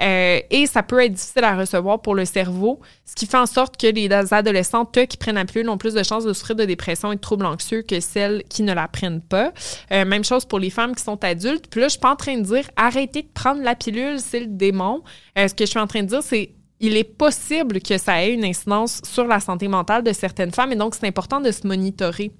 Euh, 0.00 0.40
et 0.50 0.66
ça 0.66 0.82
peut 0.82 1.02
être 1.02 1.12
difficile 1.12 1.44
à 1.44 1.56
recevoir 1.56 2.00
pour 2.00 2.14
le 2.14 2.24
cerveau, 2.24 2.80
ce 3.04 3.14
qui 3.14 3.26
fait 3.26 3.36
en 3.36 3.46
sorte 3.46 3.76
que 3.76 3.86
les 3.86 4.10
adolescentes 4.32 4.96
euh, 4.96 5.06
qui 5.06 5.16
prennent 5.16 5.36
la 5.36 5.44
pilule 5.44 5.68
ont 5.68 5.78
plus 5.78 5.94
de 5.94 6.02
chances 6.02 6.24
de 6.24 6.32
souffrir 6.32 6.56
de 6.56 6.64
dépression 6.64 7.12
et 7.12 7.16
de 7.16 7.20
troubles 7.20 7.46
anxieux 7.46 7.82
que 7.82 8.00
celles 8.00 8.42
qui 8.48 8.62
ne 8.62 8.72
la 8.72 8.88
prennent 8.88 9.20
pas. 9.20 9.52
Euh, 9.92 10.04
même 10.04 10.24
chose 10.24 10.44
pour 10.44 10.58
les 10.58 10.70
femmes 10.70 10.94
qui 10.94 11.02
sont 11.02 11.22
adultes. 11.24 11.66
Puis 11.70 11.80
là, 11.80 11.86
je 11.86 11.92
suis 11.92 12.00
pas 12.00 12.12
en 12.12 12.16
train 12.16 12.36
de 12.36 12.42
dire 12.42 12.64
arrêtez 12.76 13.22
de 13.22 13.28
prendre 13.32 13.62
la 13.62 13.74
pilule, 13.74 14.18
c'est 14.20 14.40
le 14.40 14.46
démon. 14.46 15.02
Ce 15.36 15.54
que 15.54 15.64
je 15.64 15.70
suis 15.70 15.78
en 15.78 15.86
train 15.86 16.02
de 16.02 16.08
dire, 16.08 16.22
c'est 16.22 16.50
il 16.80 16.96
est 16.96 17.04
possible 17.04 17.80
que 17.80 17.98
ça 17.98 18.24
ait 18.24 18.32
une 18.32 18.44
incidence 18.44 19.02
sur 19.04 19.26
la 19.26 19.38
santé 19.38 19.68
mentale 19.68 20.02
de 20.02 20.12
certaines 20.12 20.50
femmes 20.50 20.72
et 20.72 20.76
donc 20.76 20.94
c'est 20.94 21.06
important 21.06 21.40
de 21.40 21.52
se 21.52 21.66
monitorer. 21.66 22.32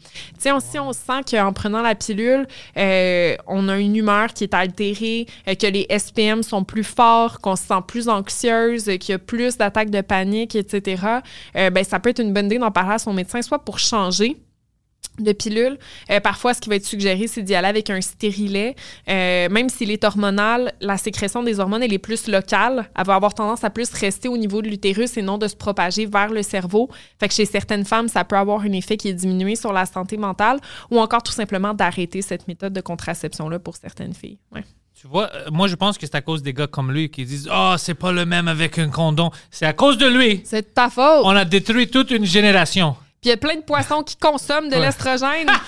Tu 0.42 0.50
si 0.60 0.78
on 0.78 0.92
sent 0.92 1.22
qu'en 1.30 1.52
prenant 1.52 1.82
la 1.82 1.94
pilule, 1.94 2.46
euh, 2.76 3.36
on 3.46 3.68
a 3.68 3.78
une 3.78 3.94
humeur 3.94 4.32
qui 4.32 4.44
est 4.44 4.54
altérée, 4.54 5.26
euh, 5.46 5.54
que 5.54 5.66
les 5.66 5.86
SPM 5.90 6.42
sont 6.42 6.64
plus 6.64 6.84
forts, 6.84 7.40
qu'on 7.40 7.56
se 7.56 7.64
sent 7.64 7.82
plus 7.86 8.08
anxieuse, 8.08 8.84
qu'il 8.84 9.10
y 9.10 9.12
a 9.12 9.18
plus 9.18 9.58
d'attaques 9.58 9.90
de 9.90 10.00
panique, 10.00 10.56
etc., 10.56 11.02
euh, 11.56 11.70
ben, 11.70 11.84
ça 11.84 12.00
peut 12.00 12.10
être 12.10 12.20
une 12.20 12.32
bonne 12.32 12.46
idée 12.46 12.58
d'en 12.58 12.70
parler 12.70 12.94
à 12.94 12.98
son 12.98 13.12
médecin, 13.12 13.42
soit 13.42 13.58
pour 13.58 13.78
changer 13.78 14.36
de 15.22 15.32
pilule. 15.32 15.78
Euh, 16.10 16.20
parfois, 16.20 16.54
ce 16.54 16.60
qui 16.60 16.68
va 16.68 16.76
être 16.76 16.84
suggéré, 16.84 17.26
c'est 17.26 17.42
d'y 17.42 17.54
aller 17.54 17.68
avec 17.68 17.90
un 17.90 18.00
stérilet. 18.00 18.74
Euh, 19.08 19.48
même 19.48 19.68
s'il 19.68 19.90
est 19.90 20.04
hormonal, 20.04 20.72
la 20.80 20.96
sécrétion 20.96 21.42
des 21.42 21.60
hormones, 21.60 21.82
elle 21.82 21.92
est 21.92 21.98
plus 21.98 22.28
locale. 22.28 22.90
Elle 22.96 23.06
va 23.06 23.14
avoir 23.14 23.34
tendance 23.34 23.64
à 23.64 23.70
plus 23.70 23.90
rester 23.92 24.28
au 24.28 24.36
niveau 24.36 24.62
de 24.62 24.68
l'utérus 24.68 25.16
et 25.16 25.22
non 25.22 25.38
de 25.38 25.48
se 25.48 25.56
propager 25.56 26.06
vers 26.06 26.30
le 26.30 26.42
cerveau. 26.42 26.90
Fait 27.18 27.28
que 27.28 27.34
chez 27.34 27.44
certaines 27.46 27.84
femmes, 27.84 28.08
ça 28.08 28.24
peut 28.24 28.36
avoir 28.36 28.60
un 28.60 28.72
effet 28.72 28.96
qui 28.96 29.08
est 29.08 29.14
diminué 29.14 29.56
sur 29.56 29.72
la 29.72 29.86
santé 29.86 30.16
mentale 30.16 30.60
ou 30.90 30.98
encore 30.98 31.22
tout 31.22 31.32
simplement 31.32 31.74
d'arrêter 31.74 32.22
cette 32.22 32.48
méthode 32.48 32.72
de 32.72 32.80
contraception-là 32.80 33.58
pour 33.58 33.76
certaines 33.76 34.14
filles. 34.14 34.38
Ouais. 34.54 34.64
Tu 35.00 35.06
vois, 35.06 35.30
euh, 35.34 35.46
moi, 35.50 35.66
je 35.66 35.76
pense 35.76 35.96
que 35.96 36.04
c'est 36.04 36.14
à 36.14 36.20
cause 36.20 36.42
des 36.42 36.52
gars 36.52 36.66
comme 36.66 36.92
lui 36.92 37.08
qui 37.08 37.24
disent 37.24 37.48
Oh, 37.50 37.74
c'est 37.78 37.94
pas 37.94 38.12
le 38.12 38.26
même 38.26 38.48
avec 38.48 38.78
un 38.78 38.90
condom. 38.90 39.30
C'est 39.50 39.64
à 39.64 39.72
cause 39.72 39.96
de 39.96 40.06
lui. 40.06 40.42
C'est 40.44 40.60
de 40.60 40.66
ta 40.66 40.90
faute. 40.90 41.22
On 41.24 41.30
a 41.30 41.46
détruit 41.46 41.88
toute 41.88 42.10
une 42.10 42.26
génération. 42.26 42.96
Puis 43.20 43.28
il 43.28 43.28
y 43.30 43.32
a 43.32 43.36
plein 43.36 43.56
de 43.56 43.62
poissons 43.62 44.02
qui 44.02 44.16
consomment 44.16 44.68
de 44.70 44.76
l'estrogène. 44.76 45.48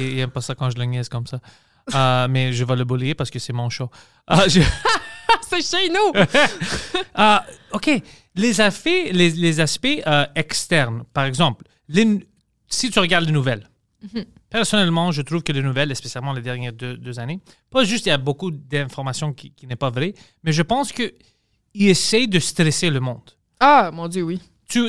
Il 0.00 0.18
aime 0.18 0.30
pas 0.30 0.40
ça 0.40 0.54
quand 0.54 0.70
je 0.70 0.76
le 0.78 0.84
niaise 0.84 1.08
comme 1.08 1.26
ça. 1.26 1.38
Euh, 1.94 2.26
mais 2.28 2.52
je 2.52 2.64
vais 2.64 2.76
le 2.76 2.84
boulier 2.84 3.14
parce 3.14 3.30
que 3.30 3.38
c'est 3.38 3.52
mon 3.52 3.68
show. 3.70 3.90
Ah, 4.26 4.44
je- 4.48 4.60
C'est 5.48 5.62
chez 5.62 5.90
nous. 5.90 6.12
Ah, 7.14 7.44
OK. 7.72 7.90
Les, 8.34 8.60
aspects, 8.60 8.88
les, 9.12 9.30
les 9.30 9.60
aspects 9.60 9.86
euh, 10.06 10.26
externes, 10.34 11.04
par 11.12 11.24
exemple, 11.24 11.64
les- 11.88 12.26
si 12.66 12.90
tu 12.90 12.98
regardes 12.98 13.26
les 13.26 13.32
nouvelles, 13.32 13.68
personnellement, 14.50 15.12
je 15.12 15.22
trouve 15.22 15.42
que 15.42 15.52
les 15.52 15.62
nouvelles, 15.62 15.92
et 15.92 15.94
spécialement 15.94 16.32
les 16.32 16.40
dernières 16.42 16.72
deux, 16.72 16.96
deux 16.96 17.18
années, 17.20 17.40
pas 17.70 17.84
juste 17.84 18.06
il 18.06 18.08
y 18.08 18.12
a 18.12 18.18
beaucoup 18.18 18.50
d'informations 18.50 19.32
qui, 19.32 19.52
qui 19.52 19.66
n'est 19.66 19.76
pas 19.76 19.90
vrai, 19.90 20.14
mais 20.42 20.52
je 20.52 20.62
pense 20.62 20.90
qu'ils 20.92 21.12
essayent 21.74 22.28
de 22.28 22.38
stresser 22.40 22.90
le 22.90 23.00
monde. 23.00 23.30
Ah, 23.60 23.90
mon 23.92 24.08
Dieu, 24.08 24.22
oui. 24.22 24.40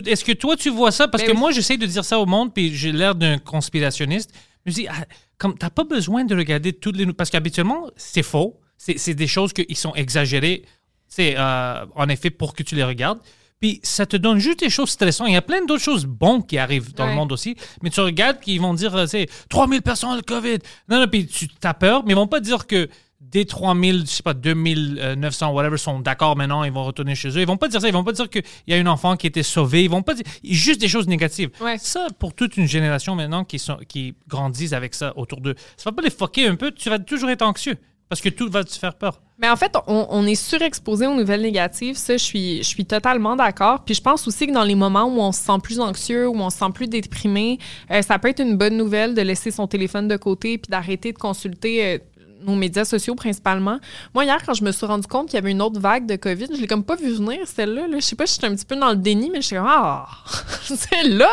Est-ce 0.05 0.23
que 0.23 0.31
toi, 0.31 0.55
tu 0.55 0.69
vois 0.69 0.91
ça? 0.91 1.07
Parce 1.07 1.23
Ben 1.23 1.29
que 1.29 1.33
oui. 1.33 1.39
moi, 1.39 1.51
j'essaie 1.51 1.77
de 1.77 1.85
dire 1.85 2.05
ça 2.05 2.19
au 2.19 2.25
monde, 2.25 2.53
puis 2.53 2.73
j'ai 2.75 2.91
l'air 2.91 3.15
d'un 3.15 3.37
conspirationniste. 3.37 4.31
Je 4.65 4.71
me 4.71 4.75
dis, 4.75 4.87
ah, 4.87 5.05
comme 5.37 5.57
t'as 5.57 5.69
pas 5.69 5.83
besoin 5.83 6.23
de 6.23 6.35
regarder 6.35 6.73
toutes 6.73 6.97
les... 6.97 7.05
Parce 7.13 7.29
qu'habituellement, 7.29 7.89
c'est 7.95 8.23
faux. 8.23 8.59
C'est 8.77 8.97
c'est 8.97 9.13
des 9.13 9.27
choses 9.27 9.53
qui 9.53 9.73
sont 9.75 9.93
exagérées, 9.95 10.65
c'est 11.07 11.35
euh, 11.37 11.85
en 11.95 12.09
effet, 12.09 12.29
pour 12.29 12.53
que 12.53 12.63
tu 12.63 12.75
les 12.75 12.83
regardes. 12.83 13.19
Puis 13.61 13.79
ça 13.83 14.05
te 14.05 14.17
donne 14.17 14.37
juste 14.37 14.59
des 14.59 14.69
choses 14.69 14.89
stressantes. 14.89 15.29
Il 15.29 15.33
y 15.33 15.37
a 15.37 15.41
plein 15.41 15.63
d'autres 15.65 15.83
choses 15.83 16.05
bonnes 16.05 16.45
qui 16.45 16.57
arrivent 16.57 16.93
dans 16.93 17.07
le 17.07 17.13
monde 17.13 17.31
aussi. 17.31 17.55
Mais 17.81 17.89
tu 17.89 18.01
regardes, 18.01 18.37
puis 18.39 18.51
ils 18.53 18.61
vont 18.61 18.73
dire, 18.73 18.93
euh, 18.95 19.05
c'est 19.07 19.27
3000 19.49 19.81
personnes 19.81 20.09
ont 20.09 20.15
le 20.15 20.21
COVID. 20.21 20.57
Non, 20.89 20.99
non, 20.99 21.07
puis 21.07 21.25
tu 21.25 21.47
as 21.63 21.73
peur, 21.73 22.03
mais 22.03 22.11
ils 22.11 22.15
vont 22.15 22.27
pas 22.27 22.41
dire 22.41 22.67
que 22.67 22.89
des 23.31 23.45
3000, 23.45 24.01
je 24.01 24.11
sais 24.11 24.23
pas, 24.23 24.33
2900, 24.33 25.51
whatever, 25.51 25.77
sont 25.77 25.99
d'accord 25.99 26.35
maintenant, 26.35 26.63
ils 26.63 26.71
vont 26.71 26.83
retourner 26.83 27.15
chez 27.15 27.29
eux. 27.29 27.41
Ils 27.41 27.47
vont 27.47 27.57
pas 27.57 27.67
dire 27.67 27.81
ça. 27.81 27.87
Ils 27.87 27.93
vont 27.93 28.03
pas 28.03 28.11
dire 28.11 28.29
qu'il 28.29 28.43
y 28.67 28.73
a 28.73 28.77
un 28.77 28.87
enfant 28.87 29.15
qui 29.15 29.27
a 29.27 29.29
été 29.29 29.43
sauvé. 29.43 29.83
Ils 29.83 29.89
vont 29.89 30.01
pas 30.01 30.13
dire 30.13 30.25
juste 30.43 30.79
des 30.81 30.87
choses 30.87 31.07
négatives. 31.07 31.49
Ouais. 31.61 31.77
Ça, 31.77 32.07
pour 32.19 32.33
toute 32.33 32.57
une 32.57 32.67
génération 32.67 33.15
maintenant 33.15 33.43
qui, 33.43 33.59
sont, 33.59 33.77
qui 33.87 34.15
grandissent 34.27 34.73
avec 34.73 34.93
ça 34.93 35.13
autour 35.17 35.41
d'eux, 35.41 35.55
ça 35.77 35.89
va 35.89 35.95
pas 35.95 36.01
les 36.01 36.09
foquer 36.09 36.47
un 36.47 36.55
peu. 36.55 36.71
Tu 36.71 36.89
vas 36.89 36.99
toujours 36.99 37.29
être 37.29 37.41
anxieux 37.41 37.77
parce 38.09 38.21
que 38.21 38.29
tout 38.29 38.49
va 38.49 38.63
te 38.63 38.71
faire 38.71 38.95
peur. 38.95 39.21
Mais 39.39 39.49
en 39.49 39.55
fait, 39.55 39.75
on, 39.87 40.07
on 40.09 40.25
est 40.25 40.35
surexposé 40.35 41.07
aux 41.07 41.15
nouvelles 41.15 41.41
négatives. 41.41 41.95
Ça, 41.95 42.15
je 42.15 42.23
suis, 42.23 42.57
je 42.59 42.67
suis 42.67 42.85
totalement 42.85 43.35
d'accord. 43.35 43.83
Puis 43.83 43.95
je 43.95 44.01
pense 44.01 44.27
aussi 44.27 44.47
que 44.47 44.53
dans 44.53 44.63
les 44.63 44.75
moments 44.75 45.05
où 45.05 45.19
on 45.19 45.31
se 45.31 45.41
sent 45.41 45.59
plus 45.61 45.79
anxieux, 45.79 46.27
où 46.29 46.35
on 46.35 46.49
se 46.49 46.59
sent 46.59 46.71
plus 46.73 46.87
déprimé, 46.87 47.57
euh, 47.91 48.01
ça 48.01 48.17
peut 48.19 48.29
être 48.29 48.41
une 48.41 48.55
bonne 48.55 48.77
nouvelle 48.77 49.13
de 49.13 49.21
laisser 49.21 49.51
son 49.51 49.67
téléphone 49.67 50.07
de 50.07 50.15
côté 50.15 50.57
puis 50.57 50.69
d'arrêter 50.69 51.11
de 51.11 51.17
consulter 51.17 51.85
euh, 51.85 51.97
nos 52.45 52.55
médias 52.55 52.85
sociaux 52.85 53.15
principalement. 53.15 53.79
Moi, 54.13 54.25
hier, 54.25 54.37
quand 54.45 54.53
je 54.53 54.63
me 54.63 54.71
suis 54.71 54.85
rendu 54.85 55.07
compte 55.07 55.27
qu'il 55.27 55.35
y 55.35 55.37
avait 55.37 55.51
une 55.51 55.61
autre 55.61 55.79
vague 55.79 56.05
de 56.05 56.15
COVID, 56.15 56.47
je 56.53 56.61
l'ai 56.61 56.67
comme 56.67 56.83
pas 56.83 56.95
vu 56.95 57.13
venir, 57.13 57.47
celle-là. 57.47 57.87
Là. 57.87 57.97
Je 57.99 58.05
sais 58.05 58.15
pas, 58.15 58.25
j'étais 58.25 58.47
un 58.47 58.55
petit 58.55 58.65
peu 58.65 58.75
dans 58.75 58.89
le 58.89 58.95
déni, 58.95 59.29
mais 59.31 59.41
je 59.41 59.47
suis 59.47 59.55
comme, 59.55 59.67
ah, 59.67 60.07
c'est 60.63 61.03
là. 61.03 61.29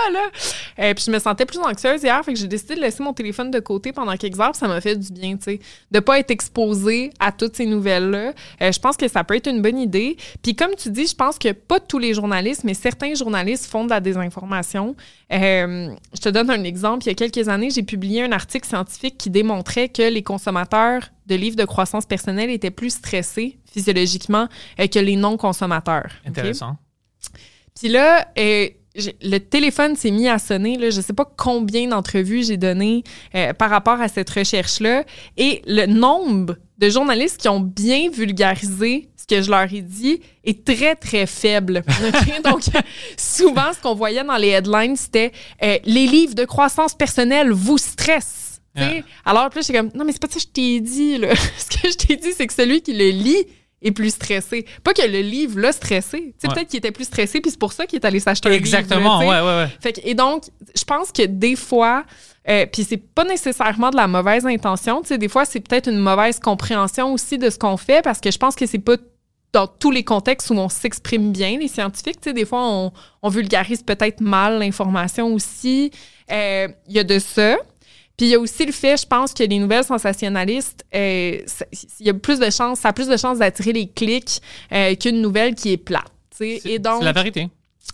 Et 0.79 0.95
puis 0.95 1.05
je 1.07 1.11
me 1.11 1.19
sentais 1.19 1.47
plus 1.47 1.59
anxieuse 1.59 2.03
hier, 2.03 2.23
fait 2.25 2.33
que 2.33 2.39
j'ai 2.39 2.47
décidé 2.47 2.75
de 2.75 2.81
laisser 2.81 3.03
mon 3.03 3.13
téléphone 3.13 3.51
de 3.51 3.61
côté 3.61 3.93
pendant 3.93 4.17
quelques 4.17 4.41
heures, 4.41 4.55
ça 4.55 4.69
m'a 4.69 4.81
fait 4.81 4.97
du 4.97 5.13
bien, 5.13 5.37
tu 5.37 5.45
sais, 5.45 5.61
de 5.91 6.01
pas 6.01 6.19
être 6.19 6.31
exposée 6.31 7.11
à 7.21 7.33
toutes 7.33 7.57
ces 7.57 7.67
nouvelles-là. 7.67 8.33
Euh, 8.61 8.73
je 8.73 8.79
pense 8.79 8.97
que 8.97 9.09
ça 9.09 9.25
peut 9.25 9.37
être 9.37 9.49
une 9.49 9.63
bonne 9.63 9.79
idée. 9.79 10.17
Puis 10.43 10.55
comme 10.55 10.75
tu 10.75 10.91
dis, 10.91 11.07
je 11.07 11.15
pense 11.15 11.39
que 11.39 11.53
pas 11.53 11.81
tous 11.81 11.99
les 11.99 12.15
journalistes, 12.15 12.65
mais 12.65 12.75
certains 12.75 13.15
journalistes 13.15 13.67
font 13.67 13.85
de 13.85 13.91
la 13.91 14.01
désinformation. 14.01 14.97
Euh, 15.33 15.89
je 16.15 16.21
te 16.21 16.29
donne 16.29 16.51
un 16.51 16.65
exemple. 16.65 17.05
Il 17.05 17.09
y 17.09 17.11
a 17.11 17.15
quelques 17.15 17.49
années, 17.49 17.71
j'ai 17.71 17.83
publié 17.83 18.23
un 18.23 18.33
article 18.33 18.67
scientifique 18.67 19.17
qui 19.19 19.31
démontrait 19.31 19.89
que 19.89 20.03
les 20.03 20.23
consommateurs 20.23 21.02
de 21.27 21.35
livres 21.35 21.57
de 21.57 21.65
croissance 21.65 22.07
personnelle 22.07 22.51
étaient 22.51 22.71
plus 22.71 22.91
stressés 22.91 23.59
physiologiquement 23.71 24.49
euh, 24.81 24.87
que 24.87 24.99
les 24.99 25.17
non-consommateurs. 25.17 26.11
Intéressant. 26.27 26.77
Puis 27.79 27.89
là, 27.89 28.27
euh, 28.39 28.69
le 28.95 29.39
téléphone 29.39 29.97
s'est 29.97 30.11
mis 30.11 30.29
à 30.29 30.39
sonner. 30.39 30.77
Là, 30.77 30.91
je 30.91 31.01
sais 31.01 31.13
pas 31.13 31.31
combien 31.37 31.89
d'entrevues 31.89 32.45
j'ai 32.45 32.57
donné 32.57 33.03
euh, 33.35 33.53
par 33.53 33.71
rapport 33.71 34.01
à 34.01 34.09
cette 34.09 34.29
recherche-là. 34.29 35.05
Et 35.37 35.63
le 35.67 35.87
nombre 35.87 36.57
de 36.79 36.91
journalistes 36.91 37.41
qui 37.41 37.49
ont 37.49 37.61
bien 37.61 38.11
vulgarisé 38.11 39.09
ce 39.17 39.27
que 39.27 39.41
je 39.41 39.51
leur 39.51 39.73
ai 39.73 39.83
dit 39.83 40.21
est 40.45 40.65
très, 40.65 40.97
très 40.97 41.27
faible. 41.27 41.85
Donc, 42.45 42.63
souvent, 43.17 43.73
ce 43.73 43.81
qu'on 43.81 43.95
voyait 43.95 44.25
dans 44.25 44.37
les 44.37 44.49
headlines, 44.49 44.97
c'était 44.97 45.33
euh, 45.63 45.79
Les 45.85 46.07
livres 46.07 46.35
de 46.35 46.45
croissance 46.45 46.95
personnelle 46.95 47.53
vous 47.53 47.79
stressent. 47.79 48.42
Ouais. 48.77 49.05
Alors, 49.25 49.45
là, 49.45 49.51
j'étais 49.57 49.75
comme, 49.79 49.91
non, 49.95 50.05
mais 50.05 50.13
c'est 50.13 50.21
pas 50.23 50.29
ça 50.29 50.35
que 50.35 50.41
je 50.41 50.47
t'ai 50.47 50.81
dit. 50.81 51.19
Là. 51.19 51.35
ce 51.59 51.67
que 51.77 51.91
je 51.91 51.97
t'ai 51.97 52.17
dit, 52.17 52.33
c'est 52.37 52.47
que 52.47 52.55
celui 52.55 52.81
qui 52.83 52.93
le 52.95 53.11
lit 53.11 53.45
est 53.83 53.91
plus 53.91 54.11
stressé. 54.11 54.65
Pas 54.85 54.95
que 54.95 55.03
le 55.03 55.21
livre 55.21 55.59
l'a 55.61 55.73
stressé. 55.73 56.19
Tu 56.19 56.35
sais, 56.39 56.49
Ouais. 56.49 56.55
peut-être 56.55 56.69
qu'il 56.69 56.79
était 56.79 56.93
plus 56.93 57.05
stressé, 57.05 57.41
puis 57.41 57.51
c'est 57.51 57.59
pour 57.59 57.73
ça 57.73 57.85
qu'il 57.87 57.99
est 57.99 58.05
allé 58.07 58.21
s'acheter 58.21 58.49
un 58.49 58.53
livre. 58.53 58.61
Exactement, 58.61 59.19
ouais, 59.19 59.27
ouais, 59.27 59.41
ouais. 59.43 59.69
Fait 59.81 59.93
que- 59.93 60.01
et 60.05 60.15
donc, 60.15 60.45
je 60.77 60.85
pense 60.85 61.11
que 61.13 61.27
des 61.27 61.57
fois, 61.57 62.05
euh, 62.49 62.65
puis 62.73 62.85
c'est 62.85 62.97
pas 62.97 63.25
nécessairement 63.25 63.91
de 63.91 63.97
la 63.97 64.07
mauvaise 64.07 64.47
intention, 64.47 65.03
tu 65.03 65.09
sais, 65.09 65.19
des 65.19 65.29
fois, 65.29 65.45
c'est 65.45 65.61
peut-être 65.61 65.89
une 65.91 65.99
mauvaise 65.99 66.39
compréhension 66.39 67.13
aussi 67.13 67.39
de 67.39 67.51
ce 67.51 67.59
qu'on 67.59 67.77
fait, 67.77 68.03
parce 68.03 68.21
que 68.21 68.31
je 68.31 68.39
pense 68.39 68.55
que 68.55 68.67
c'est 68.67 68.79
pas 68.79 68.97
dans 69.53 69.67
tous 69.67 69.91
les 69.91 70.05
contextes 70.05 70.49
où 70.51 70.55
on 70.55 70.69
s'exprime 70.71 71.31
bien, 71.33 71.59
les 71.59 71.69
scientifiques. 71.69 72.21
Tu 72.21 72.31
sais, 72.31 72.33
des 72.33 72.47
fois, 72.47 72.61
on, 72.67 72.93
on 73.21 73.29
vulgarise 73.29 73.83
peut-être 73.83 74.21
mal 74.21 74.61
l'information 74.61 75.35
aussi. 75.35 75.91
Euh, 76.31 76.69
Il 76.89 76.95
y 76.95 76.99
a 77.01 77.05
de 77.05 77.19
ça. 77.19 77.57
Puis 78.17 78.27
il 78.27 78.29
y 78.31 78.35
a 78.35 78.39
aussi 78.39 78.65
le 78.67 78.73
fait, 78.73 79.01
je 79.01 79.07
pense, 79.07 79.33
que 79.33 79.43
les 79.43 79.59
nouvelles 79.59 79.85
sensationnalistes, 79.85 80.85
euh, 80.95 81.39
il 82.01 82.07
y 82.07 82.11
a 82.11 82.15
plus 82.15 82.39
de 82.39 82.51
chances, 82.51 82.81
ça 82.81 82.89
a 82.89 82.93
plus 82.93 83.09
de 83.09 83.17
chances 83.17 83.39
d'attirer 83.39 83.73
les 83.73 83.89
clics 83.89 84.41
euh, 84.73 84.95
qu'une 84.95 85.21
nouvelle 85.21 85.55
qui 85.55 85.73
est 85.73 85.79
plate. 85.79 86.11
C'est 86.31 86.61
Et 86.65 86.79
donc, 86.79 86.99
c'est 86.99 87.05
la 87.05 87.13
vérité. 87.13 87.49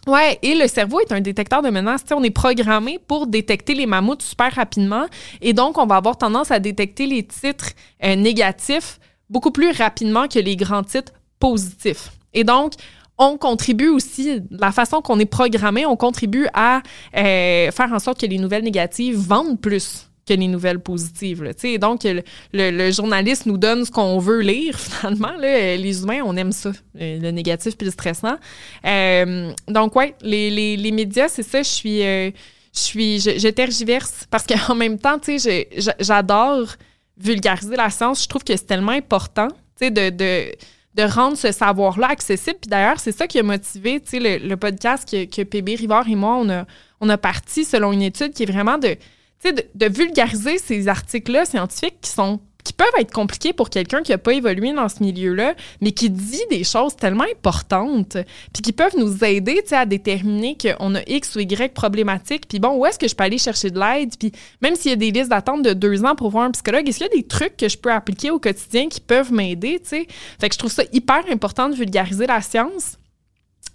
Ouais, 0.07 0.39
et 0.43 0.55
le 0.55 0.67
cerveau 0.69 1.01
est 1.01 1.13
un 1.13 1.21
détecteur 1.21 1.63
de 1.63 1.71
menaces. 1.71 2.03
Tu 2.03 2.09
sais, 2.09 2.15
on 2.15 2.23
est 2.23 2.31
programmé 2.31 2.99
pour 3.07 3.27
détecter 3.27 3.75
les 3.75 3.87
mammouths 3.87 4.23
super 4.23 4.55
rapidement. 4.55 5.07
Et 5.41 5.53
donc, 5.53 5.77
on 5.79 5.87
va 5.87 5.97
avoir 5.97 6.17
tendance 6.17 6.51
à 6.51 6.61
détecter 6.61 7.07
les 7.07 7.25
titres 7.25 7.71
euh, 8.05 8.17
négatifs 8.17 9.01
beaucoup 9.29 9.51
plus 9.51 9.71
rapidement 9.71 10.27
que 10.27 10.39
les 10.39 10.57
grands 10.57 10.83
titres 10.83 11.13
positifs. 11.39 12.11
Et 12.33 12.45
donc, 12.45 12.73
on 13.19 13.37
contribue 13.37 13.89
aussi, 13.89 14.41
de 14.41 14.47
la 14.51 14.73
façon 14.73 15.03
qu'on 15.03 15.19
est 15.19 15.27
programmé, 15.27 15.85
on 15.85 15.97
contribue 15.97 16.47
à 16.55 16.83
euh, 17.17 17.71
faire 17.71 17.93
en 17.93 17.99
sorte 17.99 18.21
que 18.21 18.27
les 18.27 18.39
nouvelles 18.39 18.65
négatives 18.65 19.17
vendent 19.17 19.61
plus 19.61 20.08
que 20.29 20.35
les 20.35 20.49
nouvelles 20.49 20.81
positives. 20.81 21.43
donc, 21.79 22.07
le, 22.53 22.91
journaliste 22.93 23.47
nous 23.47 23.59
donne 23.59 23.85
ce 23.85 23.91
qu'on 23.91 24.19
veut 24.19 24.41
lire, 24.41 24.79
finalement. 24.79 25.33
Les 25.39 26.03
humains, 26.03 26.21
on 26.25 26.37
aime 26.37 26.53
ça, 26.53 26.73
euh, 27.01 27.19
le 27.19 27.31
négatif 27.31 27.77
puis 27.77 27.87
le 27.87 27.91
stressant. 27.93 28.37
Euh, 28.85 29.53
donc, 29.67 29.97
ouais, 29.97 30.15
les, 30.23 30.51
les, 30.51 30.77
les 30.77 30.93
médias, 30.93 31.29
c'est 31.29 31.43
ça, 31.43 31.63
je 31.63 31.69
suis... 31.69 32.03
euh, 32.03 32.31
je 32.75 32.81
suis... 32.81 33.53
Tergiverse 33.55 34.27
parce 34.31 34.47
qu'en 34.47 34.75
même 34.75 34.99
temps, 34.99 35.19
tu 35.19 35.39
sais, 35.39 35.69
j'adore 35.99 36.69
vulgariser 37.17 37.75
la 37.77 37.91
science. 37.91 38.23
Je 38.23 38.29
trouve 38.29 38.45
que 38.45 38.55
c'est 38.57 38.67
tellement 38.67 38.93
important, 38.93 39.49
tu 39.49 39.87
sais, 39.87 39.91
de... 39.91 40.11
de 40.11 40.53
de 40.95 41.05
rendre 41.05 41.37
ce 41.37 41.53
savoir-là 41.53 42.09
accessible. 42.09 42.59
Puis 42.61 42.69
d'ailleurs, 42.69 42.99
c'est 42.99 43.13
ça 43.13 43.29
qui 43.29 43.39
a 43.39 43.45
motivé 43.45 44.03
le, 44.15 44.49
le 44.49 44.57
podcast 44.57 45.09
que, 45.09 45.27
que 45.27 45.43
PB 45.43 45.77
Rivard 45.77 46.09
et 46.09 46.17
moi, 46.17 46.37
on 46.37 46.49
a, 46.49 46.65
on 47.01 47.09
a 47.09 47.17
parti 47.17 47.65
selon 47.65 47.93
une 47.93 48.03
étude 48.03 48.33
qui 48.33 48.43
est 48.43 48.51
vraiment 48.51 48.79
de, 48.79 48.97
sais, 49.41 49.53
de, 49.53 49.87
vulgariser 49.87 50.59
ces 50.59 50.89
articles-là 50.89 51.45
scientifiques 51.45 52.01
qui 52.01 52.11
sont 52.11 52.41
qui 52.65 52.75
peuvent 52.75 52.89
être 52.99 53.13
compliqués 53.13 53.55
pour 53.55 53.71
quelqu'un 53.71 54.03
qui 54.03 54.13
n'a 54.13 54.19
pas 54.19 54.35
évolué 54.35 54.75
dans 54.75 54.91
ce 54.91 55.03
milieu-là, 55.03 55.55
mais 55.81 55.93
qui 55.93 56.11
dit 56.11 56.43
des 56.51 56.65
choses 56.65 56.95
tellement 56.97 57.25
importantes, 57.25 58.19
puis 58.53 58.63
qui 58.63 58.73
peuvent 58.73 58.97
nous 58.99 59.25
aider 59.25 59.63
à 59.71 59.87
déterminer 59.87 60.59
qu'on 60.61 60.95
a 60.95 61.01
X 61.07 61.37
ou 61.37 61.41
Y 61.41 61.73
problématique, 61.73 62.47
puis 62.47 62.59
bon, 62.59 62.77
où 62.77 62.85
est-ce 62.85 62.99
que 62.99 63.09
je 63.09 63.15
peux 63.15 63.25
aller 63.25 63.39
chercher 63.39 63.71
de 63.71 63.81
l'aide, 63.81 64.11
puis 64.19 64.33
même 64.61 64.77
s'il 64.77 64.91
y 64.91 64.95
a 64.95 64.97
des 64.97 65.11
listes 65.11 65.31
d'attente 65.31 65.63
de 65.63 65.73
deux 65.73 66.05
ans 66.05 66.15
pour 66.15 66.29
voir 66.29 66.45
un 66.45 66.51
psychologue, 66.51 66.87
est-ce 66.87 66.99
qu'il 66.99 67.07
y 67.07 67.11
a 67.11 67.17
des 67.17 67.27
trucs 67.27 67.57
que 67.57 67.71
je 67.71 67.79
peux 67.79 67.93
appliquer 67.93 68.31
au 68.31 68.39
quotidien 68.39 68.89
qui 68.89 69.01
peuvent 69.01 69.33
m'aider, 69.33 69.81
tu 69.81 69.89
sais? 69.89 70.07
Fait 70.39 70.51
que 70.51 70.55
je 70.55 70.59
trouve 70.59 70.73
ça 70.73 70.83
hyper 70.93 71.23
important 71.31 71.71
de 71.71 71.75
vulgariser 71.75 72.27
la 72.27 72.43
science. 72.43 72.98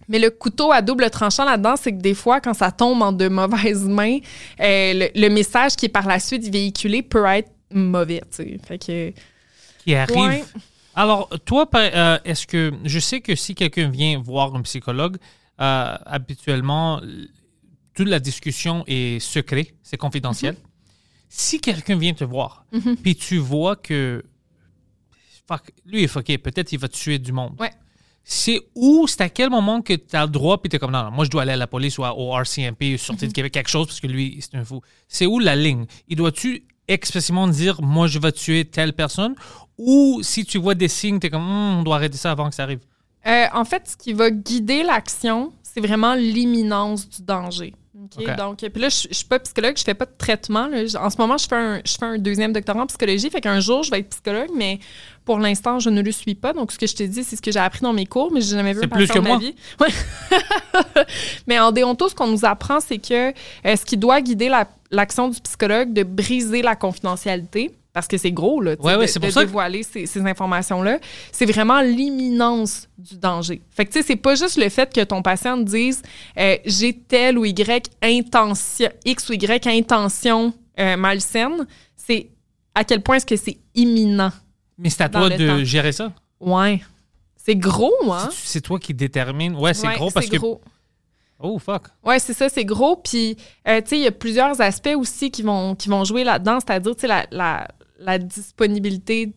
Mais 0.09 0.19
le 0.19 0.29
couteau 0.29 0.71
à 0.71 0.81
double 0.81 1.09
tranchant 1.09 1.45
là-dedans, 1.45 1.75
c'est 1.75 1.91
que 1.91 2.01
des 2.01 2.13
fois, 2.13 2.41
quand 2.41 2.53
ça 2.53 2.71
tombe 2.71 3.01
en 3.01 3.11
de 3.11 3.27
mauvaises 3.27 3.87
mains, 3.87 4.19
euh, 4.59 4.93
le, 4.93 5.09
le 5.15 5.29
message 5.29 5.75
qui 5.75 5.85
est 5.85 5.89
par 5.89 6.07
la 6.07 6.19
suite 6.19 6.47
véhiculé 6.51 7.01
peut 7.01 7.25
être 7.25 7.51
mauvais, 7.71 8.21
tu 8.31 8.37
sais. 8.37 8.59
Fait 8.65 8.77
que... 8.77 9.13
Qui 9.79 9.95
arrive. 9.95 10.17
Ouais. 10.17 10.43
Alors, 10.95 11.29
toi, 11.45 11.67
euh, 11.75 12.19
est-ce 12.23 12.45
que 12.45 12.71
je 12.83 12.99
sais 12.99 13.21
que 13.21 13.35
si 13.35 13.55
quelqu'un 13.55 13.89
vient 13.89 14.21
voir 14.21 14.55
un 14.55 14.61
psychologue, 14.61 15.17
euh, 15.59 15.95
habituellement, 16.05 17.01
toute 17.93 18.07
la 18.07 18.19
discussion 18.19 18.83
est 18.87 19.19
secret, 19.19 19.73
c'est 19.81 19.97
confidentiel. 19.97 20.53
Mm-hmm. 20.53 21.27
Si 21.29 21.59
quelqu'un 21.59 21.97
vient 21.97 22.13
te 22.13 22.23
voir, 22.23 22.65
puis 23.01 23.15
tu 23.15 23.37
vois 23.37 23.75
que 23.75 24.23
fuck, 25.47 25.71
lui 25.85 26.03
est 26.03 26.07
fucké, 26.07 26.37
peut-être 26.37 26.71
il 26.73 26.79
va 26.79 26.87
tuer 26.87 27.17
du 27.17 27.31
monde. 27.31 27.55
Ouais. 27.59 27.71
C'est 28.23 28.61
où, 28.75 29.05
c'est 29.07 29.21
à 29.21 29.29
quel 29.29 29.49
moment 29.49 29.81
que 29.81 29.93
tu 29.93 30.15
as 30.15 30.23
le 30.23 30.31
droit, 30.31 30.61
puis 30.61 30.69
tu 30.69 30.77
es 30.77 30.79
comme 30.79 30.91
non, 30.91 31.03
non, 31.03 31.11
moi 31.11 31.25
je 31.25 31.29
dois 31.29 31.41
aller 31.41 31.51
à 31.51 31.57
la 31.57 31.67
police 31.67 31.97
ou 31.97 32.05
à- 32.05 32.17
au 32.17 32.31
RCMP, 32.33 32.97
sortir 32.97 33.27
Mm-hmm. 33.27 33.31
de 33.31 33.33
Québec, 33.33 33.53
quelque 33.53 33.69
chose, 33.69 33.87
parce 33.87 33.99
que 33.99 34.07
lui, 34.07 34.39
c'est 34.39 34.55
un 34.57 34.63
fou. 34.63 34.81
C'est 35.09 35.25
où 35.25 35.39
la 35.39 35.55
ligne? 35.55 35.85
Il 36.07 36.15
doit-tu 36.15 36.63
expressément 36.87 37.47
dire 37.47 37.81
moi 37.81 38.07
je 38.07 38.19
vais 38.19 38.31
tuer 38.31 38.65
telle 38.65 38.93
personne? 38.93 39.35
Ou 39.77 40.21
si 40.23 40.45
tu 40.45 40.57
vois 40.57 40.75
des 40.75 40.87
signes, 40.87 41.19
tu 41.19 41.27
es 41.27 41.29
comme 41.29 41.41
Hum, 41.43 41.79
on 41.79 41.83
doit 41.83 41.97
arrêter 41.97 42.17
ça 42.17 42.31
avant 42.31 42.47
que 42.49 42.55
ça 42.55 42.63
arrive? 42.63 42.79
Euh, 43.25 43.45
en 43.53 43.65
fait, 43.65 43.83
ce 43.89 43.97
qui 43.97 44.13
va 44.13 44.29
guider 44.31 44.83
l'action, 44.83 45.51
c'est 45.63 45.79
vraiment 45.81 46.13
l'imminence 46.13 47.07
du 47.09 47.21
danger. 47.23 47.73
Donc, 48.37 48.57
puis 48.57 48.81
là, 48.81 48.89
je, 48.89 49.07
je 49.09 49.13
suis 49.13 49.25
pas 49.25 49.39
psychologue, 49.39 49.75
je 49.77 49.83
fais 49.83 49.93
pas 49.93 50.05
de 50.05 50.11
traitement. 50.17 50.67
là. 50.67 50.83
En 50.99 51.09
ce 51.09 51.17
moment, 51.17 51.37
je 51.37 51.47
fais, 51.47 51.55
un, 51.55 51.81
je 51.85 51.93
fais 51.93 52.05
un 52.05 52.17
deuxième 52.17 52.51
doctorat 52.51 52.81
en 52.83 52.87
psychologie, 52.87 53.29
fait 53.29 53.39
qu'un 53.41 53.59
jour, 53.61 53.81
je 53.83 53.91
vais 53.91 53.99
être 53.99 54.09
psychologue, 54.09 54.49
mais 54.55 54.79
pour 55.25 55.39
l'instant, 55.39 55.79
je 55.79 55.89
ne 55.89 56.01
le 56.01 56.11
suis 56.11 56.35
pas. 56.35 56.53
Donc, 56.53 56.71
ce 56.71 56.77
que 56.77 56.85
je 56.87 56.95
te 56.95 57.03
dis, 57.03 57.23
c'est 57.23 57.35
ce 57.35 57.41
que 57.41 57.51
j'ai 57.51 57.59
appris 57.59 57.81
dans 57.81 57.93
mes 57.93 58.05
cours, 58.05 58.31
mais 58.31 58.41
j'ai 58.41 58.55
jamais 58.55 58.73
vu 58.73 58.79
C'est 58.81 58.85
un 58.85 58.95
plus 58.95 59.07
que 59.07 59.19
moi. 59.19 59.37
vie. 59.37 59.55
Ouais. 59.79 59.87
mais 61.47 61.59
en 61.59 61.71
déonto, 61.71 62.09
ce 62.09 62.15
qu'on 62.15 62.27
nous 62.27 62.45
apprend, 62.45 62.79
c'est 62.79 62.97
que 62.97 63.29
euh, 63.29 63.75
ce 63.75 63.85
qui 63.85 63.97
doit 63.97 64.21
guider 64.21 64.49
la- 64.49 64.67
l'action 64.91 65.29
du 65.29 65.39
psychologue, 65.41 65.93
de 65.93 66.03
briser 66.03 66.61
la 66.61 66.75
confidentialité, 66.75 67.71
parce 67.93 68.07
que 68.07 68.17
c'est 68.17 68.31
gros, 68.31 68.59
là, 68.59 68.75
Ouais, 68.79 68.95
ouais, 68.95 69.05
de, 69.05 69.19
de 69.19 69.29
que- 69.31 69.39
dévoiler 69.39 69.83
ces, 69.83 70.05
ces 70.07 70.19
informations-là, 70.21 70.97
c'est 71.31 71.45
vraiment 71.45 71.79
l'imminence 71.81 72.87
du 72.97 73.17
danger. 73.17 73.61
Fait 73.71 73.85
que, 73.85 73.91
tu 73.91 73.99
sais, 73.99 74.05
c'est 74.07 74.15
pas 74.15 74.35
juste 74.35 74.57
le 74.57 74.69
fait 74.69 74.91
que 74.93 75.01
ton 75.03 75.21
patient 75.21 75.57
te 75.57 75.69
dise 75.69 76.01
euh, 76.39 76.57
j'ai 76.65 76.93
telle 76.93 77.37
ou 77.37 77.45
Y 77.45 77.89
intention, 78.01 78.89
X 79.05 79.29
ou 79.29 79.33
Y 79.33 79.67
intention 79.67 80.53
euh, 80.79 80.97
malsaine, 80.97 81.67
c'est 81.95 82.29
à 82.75 82.83
quel 82.83 83.01
point 83.01 83.17
est-ce 83.17 83.25
que 83.27 83.35
c'est 83.35 83.57
imminent. 83.75 84.31
Mais 84.83 84.89
c'est 84.89 85.01
à 85.03 85.09
toi 85.09 85.29
de 85.29 85.47
temps. 85.47 85.63
gérer 85.63 85.91
ça. 85.91 86.11
Ouais. 86.39 86.81
C'est 87.35 87.55
gros, 87.55 87.91
hein? 88.11 88.29
C'est- 88.31 88.61
toi 88.61 88.77
qui 88.79 88.93
détermine? 88.93 89.55
Ouais, 89.55 89.73
c'est 89.73 89.87
Ouais, 89.87 89.95
gros 89.95 90.11
parce 90.11 90.27
que. 90.27 90.37
gros. 90.37 90.61
Oh, 91.39 91.57
fuck. 91.59 91.87
Oui, 92.05 92.15
c'est 92.19 92.33
ça, 92.33 92.47
c'est 92.47 92.63
gros. 92.63 92.95
Puis, 92.97 93.35
euh, 93.67 93.81
tu 93.81 93.87
sais, 93.89 93.97
il 93.97 94.03
y 94.03 94.07
a 94.07 94.11
plusieurs 94.11 94.61
aspects 94.61 94.93
aussi 94.95 95.29
qui 95.31 95.41
vont, 95.41 95.75
qui 95.75 95.89
vont 95.89 96.03
jouer 96.05 96.23
là-dedans, 96.23 96.59
c'est-à-dire, 96.59 96.95
tu 96.95 97.01
sais, 97.01 97.07
la, 97.07 97.25
la, 97.31 97.67
la 97.99 98.17
disponibilité 98.17 99.33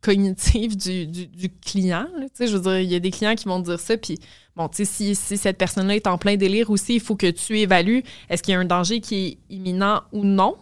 cognitive 0.00 0.76
du, 0.76 1.06
du, 1.06 1.26
du 1.26 1.48
client. 1.50 2.06
Tu 2.20 2.26
sais, 2.34 2.46
je 2.46 2.56
veux 2.56 2.62
dire, 2.62 2.78
il 2.80 2.90
y 2.90 2.94
a 2.94 3.00
des 3.00 3.10
clients 3.10 3.34
qui 3.34 3.44
vont 3.46 3.60
dire 3.60 3.78
ça, 3.80 3.96
puis 3.96 4.18
bon, 4.56 4.68
tu 4.68 4.78
sais, 4.78 4.84
si, 4.84 5.14
si 5.14 5.36
cette 5.36 5.58
personne-là 5.58 5.96
est 5.96 6.06
en 6.06 6.18
plein 6.18 6.36
délire 6.36 6.70
aussi, 6.70 6.94
il 6.94 7.00
faut 7.00 7.16
que 7.16 7.30
tu 7.30 7.58
évalues 7.58 8.02
est-ce 8.28 8.42
qu'il 8.42 8.52
y 8.52 8.56
a 8.56 8.60
un 8.60 8.64
danger 8.64 9.00
qui 9.00 9.14
est 9.26 9.38
imminent 9.54 10.02
ou 10.12 10.24
non? 10.24 10.56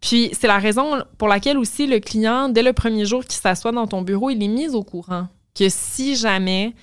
Puis, 0.00 0.30
c'est 0.32 0.46
la 0.46 0.58
raison 0.58 1.02
pour 1.18 1.28
laquelle 1.28 1.58
aussi 1.58 1.86
le 1.86 2.00
client, 2.00 2.48
dès 2.48 2.62
le 2.62 2.72
premier 2.72 3.04
jour 3.04 3.22
qu'il 3.22 3.40
s'assoit 3.40 3.72
dans 3.72 3.86
ton 3.86 4.02
bureau, 4.02 4.30
il 4.30 4.42
est 4.42 4.48
mis 4.48 4.68
au 4.68 4.82
courant 4.82 5.28
que 5.54 5.68
si 5.68 6.16
jamais 6.16 6.74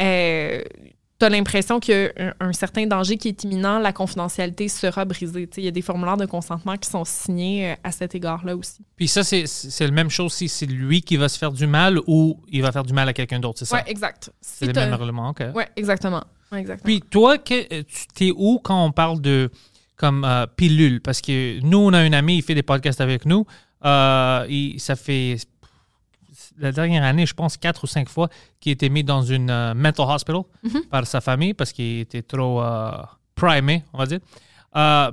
euh, 0.00 0.62
tu 1.18 1.24
as 1.24 1.30
l'impression 1.30 1.80
qu'il 1.80 1.94
y 1.94 2.20
a 2.20 2.34
un, 2.40 2.48
un 2.48 2.52
certain 2.52 2.86
danger 2.86 3.16
qui 3.16 3.28
est 3.28 3.44
imminent, 3.44 3.78
la 3.78 3.94
confidentialité 3.94 4.68
sera 4.68 5.06
brisée. 5.06 5.48
Il 5.56 5.64
y 5.64 5.68
a 5.68 5.70
des 5.70 5.80
formulaires 5.80 6.18
de 6.18 6.26
consentement 6.26 6.76
qui 6.76 6.90
sont 6.90 7.06
signés 7.06 7.70
euh, 7.70 7.74
à 7.82 7.92
cet 7.92 8.14
égard-là 8.14 8.54
aussi. 8.54 8.84
Puis 8.96 9.08
ça, 9.08 9.24
c'est 9.24 9.46
c'est 9.46 9.86
la 9.86 9.92
même 9.92 10.10
chose 10.10 10.34
si 10.34 10.46
c'est 10.50 10.66
lui 10.66 11.00
qui 11.00 11.16
va 11.16 11.30
se 11.30 11.38
faire 11.38 11.52
du 11.52 11.66
mal 11.66 11.98
ou 12.06 12.38
il 12.48 12.60
va 12.60 12.72
faire 12.72 12.84
du 12.84 12.92
mal 12.92 13.08
à 13.08 13.14
quelqu'un 13.14 13.40
d'autre, 13.40 13.60
c'est 13.60 13.64
ça? 13.64 13.76
Oui, 13.76 13.82
exact. 13.86 14.30
c'est 14.42 14.66
Si 14.66 14.72
le 14.72 14.78
même 14.78 14.92
règlement, 14.92 15.30
OK. 15.30 15.42
Ouais, 15.54 15.68
exactement. 15.76 16.22
Ouais, 16.52 16.60
exactement. 16.60 16.84
Puis 16.84 17.00
toi, 17.00 17.38
que- 17.38 17.54
euh, 17.74 17.82
tu 17.88 18.06
t'es 18.14 18.32
où 18.36 18.60
quand 18.62 18.84
on 18.84 18.92
parle 18.92 19.20
de 19.22 19.50
comme 19.96 20.24
euh, 20.24 20.46
pilule? 20.46 21.00
Parce 21.00 21.20
que 21.20 21.60
nous, 21.60 21.78
on 21.78 21.92
a 21.92 21.98
un 21.98 22.12
ami, 22.12 22.36
il 22.36 22.42
fait 22.42 22.54
des 22.54 22.62
podcasts 22.62 23.00
avec 23.00 23.24
nous. 23.26 23.44
Euh, 23.84 24.46
il- 24.48 24.78
ça 24.80 24.96
fait 24.96 25.36
la 26.58 26.72
dernière 26.72 27.04
année, 27.04 27.26
je 27.26 27.34
pense, 27.34 27.56
quatre 27.56 27.84
ou 27.84 27.86
cinq 27.86 28.08
fois 28.08 28.28
qu'il 28.60 28.70
a 28.70 28.74
été 28.74 28.88
mis 28.88 29.04
dans 29.04 29.22
une 29.22 29.50
euh, 29.50 29.74
mental 29.74 30.06
hospital 30.08 30.42
par 30.90 31.06
sa 31.06 31.20
famille 31.20 31.54
parce 31.54 31.72
qu'il 31.72 32.00
était 32.00 32.22
trop 32.22 32.62
euh, 32.62 32.90
primé, 33.34 33.84
on 33.92 33.98
va 33.98 34.06
dire. 34.06 34.20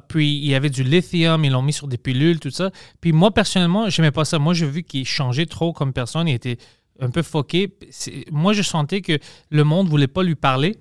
Puis 0.10 0.38
il 0.38 0.46
y 0.46 0.56
avait 0.56 0.70
du 0.70 0.84
lithium, 0.84 1.44
ils 1.46 1.52
l'ont 1.52 1.62
mis 1.62 1.72
sur 1.74 1.88
des 1.88 1.98
pilules, 1.98 2.40
tout 2.40 2.50
ça. 2.50 2.70
Puis 3.00 3.12
moi, 3.14 3.34
personnellement, 3.34 3.90
j'aimais 3.90 4.12
pas 4.12 4.26
ça. 4.26 4.38
Moi, 4.40 4.54
j'ai 4.54 4.66
vu 4.68 4.84
qu'il 4.84 5.06
changeait 5.06 5.46
trop 5.46 5.72
comme 5.72 5.94
personne. 5.94 6.28
Il 6.28 6.34
était 6.34 6.58
un 7.00 7.10
peu 7.10 7.22
foqué. 7.22 7.74
Moi, 8.32 8.52
je 8.54 8.62
sentais 8.62 9.02
que 9.02 9.18
le 9.50 9.64
monde 9.64 9.88
voulait 9.88 10.08
pas 10.08 10.24
lui 10.24 10.36
parler. 10.36 10.78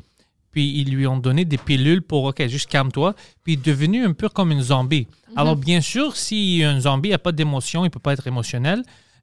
Puis 0.53 0.79
ils 0.81 0.95
lui 0.95 1.07
ont 1.07 1.17
donné 1.17 1.45
des 1.45 1.59
pilules 1.59 2.03
pour, 2.03 2.25
OK, 2.25 2.47
juste 2.47 2.69
calme-toi. 2.71 3.15
Puis 3.43 3.55
il 3.55 3.59
est 3.59 3.65
devenu 3.67 4.05
un 4.05 4.13
peu 4.13 4.29
comme 4.29 4.53
une 4.53 4.63
zombie. 4.63 5.09
Alors, 5.35 5.57
bien 5.57 5.81
sûr, 5.81 6.15
si 6.17 6.63
un 6.63 6.79
zombie 6.81 7.09
n'a 7.09 7.19
pas 7.19 7.33
d'émotion, 7.33 7.85
il 7.85 7.91
peut 7.91 7.99
pas 7.99 8.13
être 8.13 8.27
émotionnel. 8.27 8.83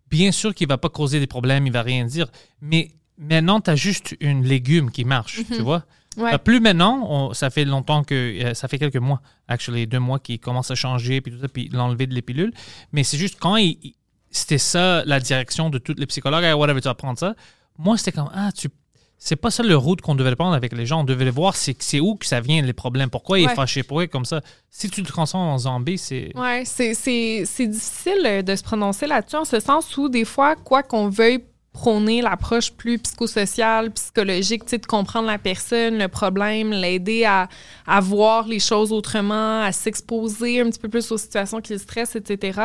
Bien 0.09 0.31
sûr 0.31 0.55
qu'il 0.55 0.67
va 0.67 0.77
pas 0.79 0.89
causer 0.89 1.19
des 1.19 1.27
problèmes, 1.27 1.67
il 1.67 1.71
va 1.73 1.83
rien 1.83 2.03
dire. 2.05 2.25
Mais 2.61 2.89
maintenant, 3.17 3.61
tu 3.61 3.69
as 3.69 3.75
juste 3.75 4.15
une 4.19 4.43
légume 4.43 4.89
qui 4.89 5.05
marche, 5.05 5.41
tu 5.51 5.61
vois? 5.61 5.85
Ouais. 6.17 6.33
Euh, 6.33 6.37
plus 6.39 6.59
maintenant, 6.59 7.05
on- 7.07 7.33
ça 7.33 7.51
fait 7.51 7.63
longtemps 7.63 8.03
que. 8.03 8.15
euh, 8.43 8.53
ça 8.55 8.67
fait 8.67 8.79
quelques 8.79 8.95
mois, 8.97 9.21
actually, 9.47 9.85
deux 9.85 9.99
mois 9.99 10.17
qu'il 10.17 10.39
commence 10.39 10.71
à 10.71 10.75
changer, 10.75 11.21
puis 11.21 11.31
tout 11.31 11.39
ça, 11.39 11.47
puis 11.47 11.69
l'enlever 11.71 12.07
de 12.07 12.15
les 12.15 12.23
pilules. 12.23 12.51
Mais 12.91 13.03
c'est 13.03 13.17
juste 13.19 13.37
quand 13.39 13.57
c'était 14.31 14.57
ça 14.57 15.03
la 15.05 15.19
direction 15.19 15.69
de 15.69 15.77
tous 15.77 15.93
les 15.97 16.07
psychologues, 16.07 16.43
hey, 16.43 16.53
whatever, 16.53 16.81
tu 16.81 16.87
vas 16.87 16.95
prendre 16.95 17.19
ça. 17.19 17.35
Moi, 17.77 17.97
c'était 17.97 18.11
comme, 18.13 18.29
ah, 18.33 18.51
tu. 18.51 18.67
C'est 19.21 19.35
pas 19.35 19.51
ça 19.51 19.63
le 19.63 19.75
route 19.75 19.99
qu'on 20.01 20.15
devait 20.15 20.33
prendre 20.35 20.55
avec 20.55 20.71
les 20.73 20.85
gens. 20.85 21.01
On 21.01 21.03
devait 21.03 21.29
voir 21.29 21.55
c'est 21.57 21.75
c'est 21.81 21.99
où 21.99 22.15
que 22.15 22.25
ça 22.25 22.39
vient, 22.39 22.61
les 22.61 22.71
problèmes. 22.73 23.09
Pourquoi 23.09 23.37
il 23.37 23.43
est 23.43 23.47
Ouais. 23.49 23.55
fâché, 23.55 23.83
il 24.01 24.03
est 24.03 24.07
comme 24.07 24.23
ça? 24.25 24.41
Si 24.69 24.89
tu 24.89 25.01
le 25.01 25.07
transformes 25.07 25.49
en 25.49 25.57
zombie, 25.57 25.97
c'est. 25.97 26.31
Ouais, 26.37 26.63
c'est- 26.65 26.93
c'est 26.93 27.43
c'est 27.45 27.67
difficile 27.67 28.43
de 28.45 28.55
se 28.55 28.63
prononcer 28.63 29.07
là-dessus, 29.07 29.35
en 29.35 29.45
ce 29.45 29.59
sens 29.59 29.95
où 29.97 30.07
des 30.07 30.23
fois, 30.25 30.55
quoi 30.55 30.83
qu'on 30.83 31.09
veuille 31.09 31.43
prôner 31.79 32.21
l'approche 32.21 32.73
plus 32.73 32.99
psychosociale, 32.99 33.91
psychologique, 33.91 34.69
de 34.69 34.85
comprendre 34.85 35.27
la 35.27 35.37
personne, 35.37 35.97
le 35.97 36.09
problème, 36.09 36.71
l'aider 36.71 37.23
à, 37.23 37.47
à 37.87 38.01
voir 38.01 38.49
les 38.49 38.59
choses 38.59 38.91
autrement, 38.91 39.61
à 39.61 39.71
s'exposer 39.71 40.59
un 40.59 40.69
petit 40.69 40.79
peu 40.79 40.89
plus 40.89 41.09
aux 41.09 41.17
situations 41.17 41.61
qui 41.61 41.71
le 41.71 41.79
stressent, 41.79 42.17
etc. 42.17 42.59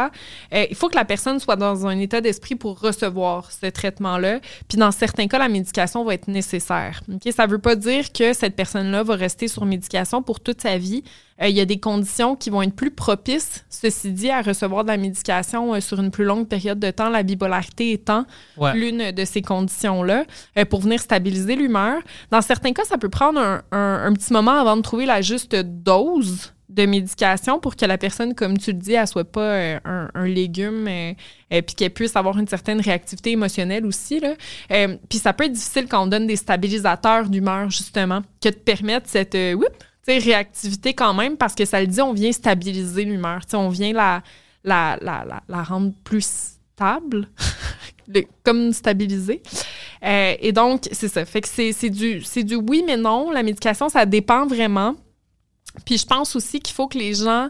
Euh, 0.52 0.66
il 0.68 0.74
faut 0.74 0.88
que 0.88 0.96
la 0.96 1.04
personne 1.04 1.38
soit 1.38 1.54
dans 1.54 1.86
un 1.86 1.96
état 2.00 2.20
d'esprit 2.20 2.56
pour 2.56 2.80
recevoir 2.80 3.52
ce 3.52 3.66
traitement-là. 3.66 4.40
Puis 4.68 4.78
dans 4.78 4.90
certains 4.90 5.28
cas, 5.28 5.38
la 5.38 5.48
médication 5.48 6.02
va 6.02 6.14
être 6.14 6.26
nécessaire. 6.26 7.00
Ok, 7.08 7.32
Ça 7.32 7.46
ne 7.46 7.52
veut 7.52 7.60
pas 7.60 7.76
dire 7.76 8.12
que 8.12 8.32
cette 8.32 8.56
personne-là 8.56 9.04
va 9.04 9.14
rester 9.14 9.46
sur 9.46 9.64
médication 9.64 10.24
pour 10.24 10.40
toute 10.40 10.60
sa 10.60 10.76
vie. 10.76 11.04
Euh, 11.42 11.48
il 11.48 11.56
y 11.56 11.60
a 11.60 11.64
des 11.64 11.80
conditions 11.80 12.36
qui 12.36 12.48
vont 12.50 12.62
être 12.62 12.74
plus 12.76 12.92
propices, 12.92 13.64
ceci 13.68 14.12
dit, 14.12 14.30
à 14.30 14.40
recevoir 14.40 14.84
de 14.84 14.88
la 14.88 14.96
médication 14.96 15.74
euh, 15.74 15.80
sur 15.80 15.98
une 16.00 16.10
plus 16.12 16.24
longue 16.24 16.46
période 16.46 16.78
de 16.78 16.90
temps, 16.92 17.08
la 17.10 17.22
bipolarité 17.24 17.90
étant 17.92 18.24
Ouais. 18.56 18.74
l'une 18.76 19.10
de 19.10 19.24
ces 19.24 19.42
conditions-là, 19.42 20.24
euh, 20.58 20.64
pour 20.64 20.80
venir 20.80 21.00
stabiliser 21.00 21.56
l'humeur. 21.56 22.00
Dans 22.30 22.40
certains 22.40 22.72
cas, 22.72 22.84
ça 22.84 22.98
peut 22.98 23.08
prendre 23.08 23.40
un, 23.40 23.62
un- 23.72 24.04
un 24.06 24.12
petit 24.12 24.32
moment 24.32 24.52
avant 24.52 24.76
de 24.76 24.82
trouver 24.82 25.06
la 25.06 25.22
juste 25.22 25.56
dose 25.56 26.52
de 26.68 26.86
médication 26.86 27.60
pour 27.60 27.76
que 27.76 27.84
la 27.84 27.98
personne, 27.98 28.34
comme 28.34 28.56
tu 28.58 28.72
le 28.72 28.78
dis, 28.78 28.94
elle 28.94 29.06
soit 29.06 29.24
pas 29.30 29.40
euh, 29.40 29.78
un, 29.84 30.08
un 30.14 30.26
légume 30.26 30.86
euh, 30.88 31.12
euh, 31.52 31.62
puis 31.62 31.74
qu'elle 31.76 31.90
puisse 31.92 32.16
avoir 32.16 32.38
une 32.38 32.48
certaine 32.48 32.80
réactivité 32.80 33.32
émotionnelle 33.32 33.84
aussi. 33.86 34.18
Là. 34.18 34.34
Euh, 34.72 34.96
puis 35.08 35.18
ça 35.18 35.32
peut 35.32 35.44
être 35.44 35.52
difficile 35.52 35.86
quand 35.88 36.02
on 36.02 36.06
donne 36.06 36.26
des 36.26 36.36
stabilisateurs 36.36 37.28
d'humeur, 37.28 37.70
justement, 37.70 38.22
que 38.42 38.48
te 38.48 38.58
permettent 38.58 39.06
cette 39.08 39.36
whoop, 39.54 39.74
sais, 40.04 40.18
réactivité 40.18 40.94
quand 40.94 41.14
même, 41.14 41.36
parce 41.36 41.54
que 41.54 41.64
ça 41.64 41.80
le 41.80 41.86
dit, 41.86 42.00
on 42.00 42.12
vient 42.12 42.32
stabiliser 42.32 43.04
l'humeur. 43.04 43.40
On 43.52 43.68
vient 43.68 43.92
la, 43.92 44.22
la, 44.64 44.98
la, 45.00 45.42
la, 45.48 45.62
rendre 45.62 45.92
plus 46.04 46.56
stable, 46.74 47.28
le- 48.08 48.24
comme 48.42 48.72
stabiliser. 48.72 49.42
Euh, 50.04 50.34
et 50.40 50.52
donc, 50.52 50.88
c'est 50.92 51.08
ça. 51.08 51.24
Fait 51.24 51.40
que 51.40 51.48
c'est 51.48 51.90
du, 51.90 52.20
du 52.44 52.54
oui, 52.56 52.82
mais 52.86 52.96
non. 52.96 53.30
La 53.30 53.42
médication, 53.42 53.88
ça 53.88 54.04
dépend 54.06 54.46
vraiment. 54.46 54.96
Puis 55.84 55.98
je 55.98 56.06
pense 56.06 56.36
aussi 56.36 56.60
qu'il 56.60 56.74
faut 56.74 56.86
que 56.86 56.98
les 56.98 57.14
gens 57.14 57.48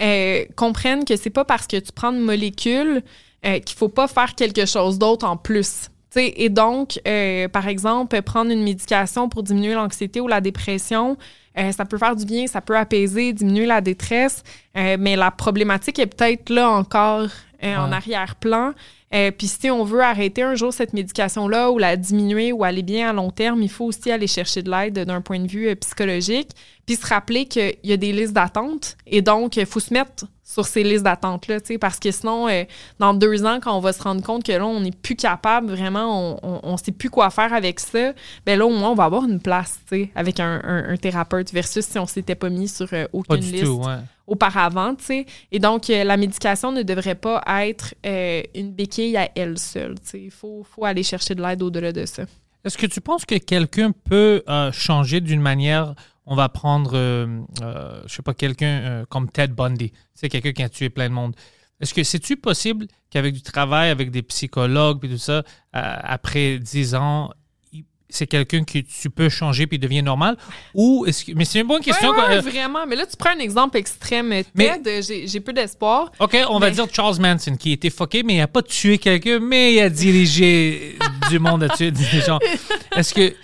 euh, 0.00 0.44
comprennent 0.56 1.04
que 1.04 1.16
c'est 1.16 1.30
pas 1.30 1.44
parce 1.44 1.66
que 1.66 1.76
tu 1.78 1.92
prends 1.92 2.12
une 2.12 2.20
molécule 2.20 3.02
euh, 3.46 3.58
qu'il 3.60 3.76
faut 3.76 3.88
pas 3.88 4.08
faire 4.08 4.34
quelque 4.34 4.66
chose 4.66 4.98
d'autre 4.98 5.26
en 5.26 5.36
plus. 5.36 5.88
Et 6.16 6.48
donc, 6.48 7.00
euh, 7.06 7.48
par 7.48 7.68
exemple, 7.68 8.20
prendre 8.22 8.50
une 8.50 8.62
médication 8.62 9.28
pour 9.28 9.42
diminuer 9.42 9.74
l'anxiété 9.74 10.20
ou 10.20 10.28
la 10.28 10.40
dépression, 10.40 11.16
euh, 11.58 11.72
ça 11.72 11.84
peut 11.84 11.98
faire 11.98 12.16
du 12.16 12.24
bien, 12.24 12.46
ça 12.46 12.60
peut 12.60 12.76
apaiser, 12.76 13.32
diminuer 13.32 13.66
la 13.66 13.80
détresse, 13.80 14.42
euh, 14.76 14.96
mais 14.98 15.16
la 15.16 15.30
problématique 15.30 15.98
est 15.98 16.06
peut-être 16.06 16.50
là 16.50 16.70
encore 16.70 17.28
euh, 17.62 17.76
en 17.76 17.92
arrière-plan. 17.92 18.72
Euh, 19.14 19.30
Puis 19.30 19.46
si 19.48 19.70
on 19.70 19.84
veut 19.84 20.02
arrêter 20.02 20.42
un 20.42 20.54
jour 20.54 20.72
cette 20.72 20.92
médication-là 20.92 21.70
ou 21.70 21.78
la 21.78 21.96
diminuer 21.96 22.52
ou 22.52 22.64
aller 22.64 22.82
bien 22.82 23.10
à 23.10 23.12
long 23.12 23.30
terme, 23.30 23.62
il 23.62 23.68
faut 23.70 23.84
aussi 23.86 24.10
aller 24.10 24.26
chercher 24.26 24.62
de 24.62 24.70
l'aide 24.70 24.98
d'un 25.00 25.20
point 25.20 25.38
de 25.40 25.48
vue 25.48 25.68
euh, 25.68 25.74
psychologique. 25.74 26.50
Puis 26.86 26.96
se 26.96 27.06
rappeler 27.06 27.44
qu'il 27.46 27.74
y 27.84 27.92
a 27.92 27.96
des 27.96 28.12
listes 28.12 28.32
d'attente 28.32 28.96
et 29.06 29.22
donc 29.22 29.56
il 29.56 29.66
faut 29.66 29.80
se 29.80 29.92
mettre 29.94 30.24
sur 30.44 30.66
ces 30.66 30.82
listes 30.82 31.04
d'attente-là, 31.04 31.60
tu 31.60 31.68
sais, 31.68 31.78
parce 31.78 31.98
que 31.98 32.10
sinon, 32.10 32.46
euh, 32.48 32.64
dans 32.98 33.14
deux 33.14 33.46
ans, 33.46 33.58
quand 33.62 33.74
on 33.74 33.80
va 33.80 33.94
se 33.94 34.02
rendre 34.02 34.22
compte 34.22 34.44
que 34.44 34.52
là, 34.52 34.66
on 34.66 34.80
n'est 34.80 34.90
plus 34.90 35.16
capable, 35.16 35.68
vraiment, 35.70 36.34
on, 36.34 36.38
on, 36.42 36.60
on 36.64 36.76
sait 36.76 36.92
plus 36.92 37.08
quoi 37.08 37.30
faire 37.30 37.54
avec 37.54 37.80
ça, 37.80 38.12
ben 38.44 38.58
là, 38.58 38.66
au 38.66 38.70
moins, 38.70 38.90
on 38.90 38.94
va 38.94 39.04
avoir 39.04 39.24
une 39.24 39.40
place, 39.40 39.78
tu 39.88 39.96
sais, 39.96 40.10
avec 40.14 40.40
un, 40.40 40.60
un- 40.64 40.90
un 40.92 40.96
thérapeute 40.98 41.50
versus 41.54 41.86
si 41.86 41.98
on 41.98 42.06
s'était 42.06 42.34
pas 42.34 42.50
mis 42.50 42.68
sur 42.68 42.86
euh, 42.92 43.04
Pas 43.04 43.08
aucune 43.14 43.36
du 43.40 43.52
liste 43.52 43.64
tout, 43.64 43.80
ouais. 43.82 43.96
Auparavant, 44.26 44.94
tu 44.94 45.04
sais. 45.04 45.26
Et 45.50 45.58
donc, 45.58 45.90
euh, 45.90 46.04
la 46.04 46.16
médication 46.16 46.72
ne 46.72 46.82
devrait 46.82 47.14
pas 47.14 47.42
être 47.66 47.94
euh, 48.06 48.42
une 48.54 48.72
béquille 48.72 49.16
à 49.16 49.30
elle 49.34 49.58
seule, 49.58 49.94
tu 50.00 50.08
sais. 50.08 50.22
Il 50.22 50.30
faut, 50.30 50.64
faut 50.64 50.84
aller 50.84 51.02
chercher 51.02 51.34
de 51.34 51.42
l'aide 51.42 51.62
au-delà 51.62 51.92
de 51.92 52.06
ça. 52.06 52.24
Est-ce 52.64 52.78
que 52.78 52.86
tu 52.86 53.00
penses 53.00 53.24
que 53.24 53.36
quelqu'un 53.38 53.92
peut 53.92 54.42
euh, 54.48 54.70
changer 54.72 55.20
d'une 55.20 55.40
manière 55.40 55.94
On 56.26 56.36
va 56.36 56.48
prendre, 56.48 56.92
je 56.94 58.12
sais 58.14 58.22
pas, 58.22 58.34
quelqu'un 58.34 59.04
comme 59.08 59.28
Ted 59.30 59.52
Bundy. 59.52 59.92
C'est 60.14 60.28
quelqu'un 60.28 60.52
qui 60.52 60.62
a 60.62 60.68
tué 60.68 60.88
plein 60.88 61.08
de 61.08 61.14
monde. 61.14 61.34
Est-ce 61.80 61.92
que 61.92 62.04
c'est-tu 62.04 62.36
possible 62.36 62.86
qu'avec 63.10 63.34
du 63.34 63.42
travail, 63.42 63.90
avec 63.90 64.12
des 64.12 64.22
psychologues 64.22 65.04
et 65.04 65.08
tout 65.08 65.18
ça, 65.18 65.42
après 65.72 66.60
10 66.60 66.94
ans, 66.94 67.32
c'est 68.12 68.26
quelqu'un 68.26 68.64
que 68.64 68.78
tu 68.78 69.10
peux 69.10 69.28
changer 69.28 69.66
puis 69.66 69.78
devient 69.78 70.02
normal? 70.02 70.36
Ou 70.74 71.04
est-ce 71.06 71.24
que. 71.24 71.32
Mais 71.32 71.44
c'est 71.44 71.60
une 71.60 71.66
bonne 71.66 71.82
question. 71.82 72.10
Ouais, 72.10 72.16
ouais, 72.18 72.36
Euh, 72.36 72.40
vraiment. 72.40 72.86
Mais 72.86 72.96
là, 72.96 73.06
tu 73.06 73.16
prends 73.16 73.30
un 73.36 73.38
exemple 73.40 73.76
extrême. 73.78 74.30
Ted, 74.30 74.48
Mais- 74.54 74.80
euh, 74.86 75.02
j'ai 75.06 75.26
j'ai 75.26 75.40
peu 75.40 75.52
d'espoir. 75.52 76.10
OK, 76.18 76.36
on 76.48 76.58
va 76.58 76.70
dire 76.70 76.86
Charles 76.92 77.20
Manson, 77.20 77.56
qui 77.56 77.72
était 77.72 77.90
fucké, 77.90 78.22
mais 78.22 78.34
il 78.34 78.38
n'a 78.38 78.46
pas 78.48 78.62
tué 78.62 78.98
quelqu'un, 78.98 79.38
mais 79.40 79.74
il 79.74 79.80
a 79.80 79.88
dirigé 79.90 80.96
du 81.30 81.38
monde 81.38 81.62
à 81.64 81.68
tuer 81.68 81.90
des 81.90 82.20
gens. 82.26 82.38
Est-ce 82.96 83.14
que 83.14 83.34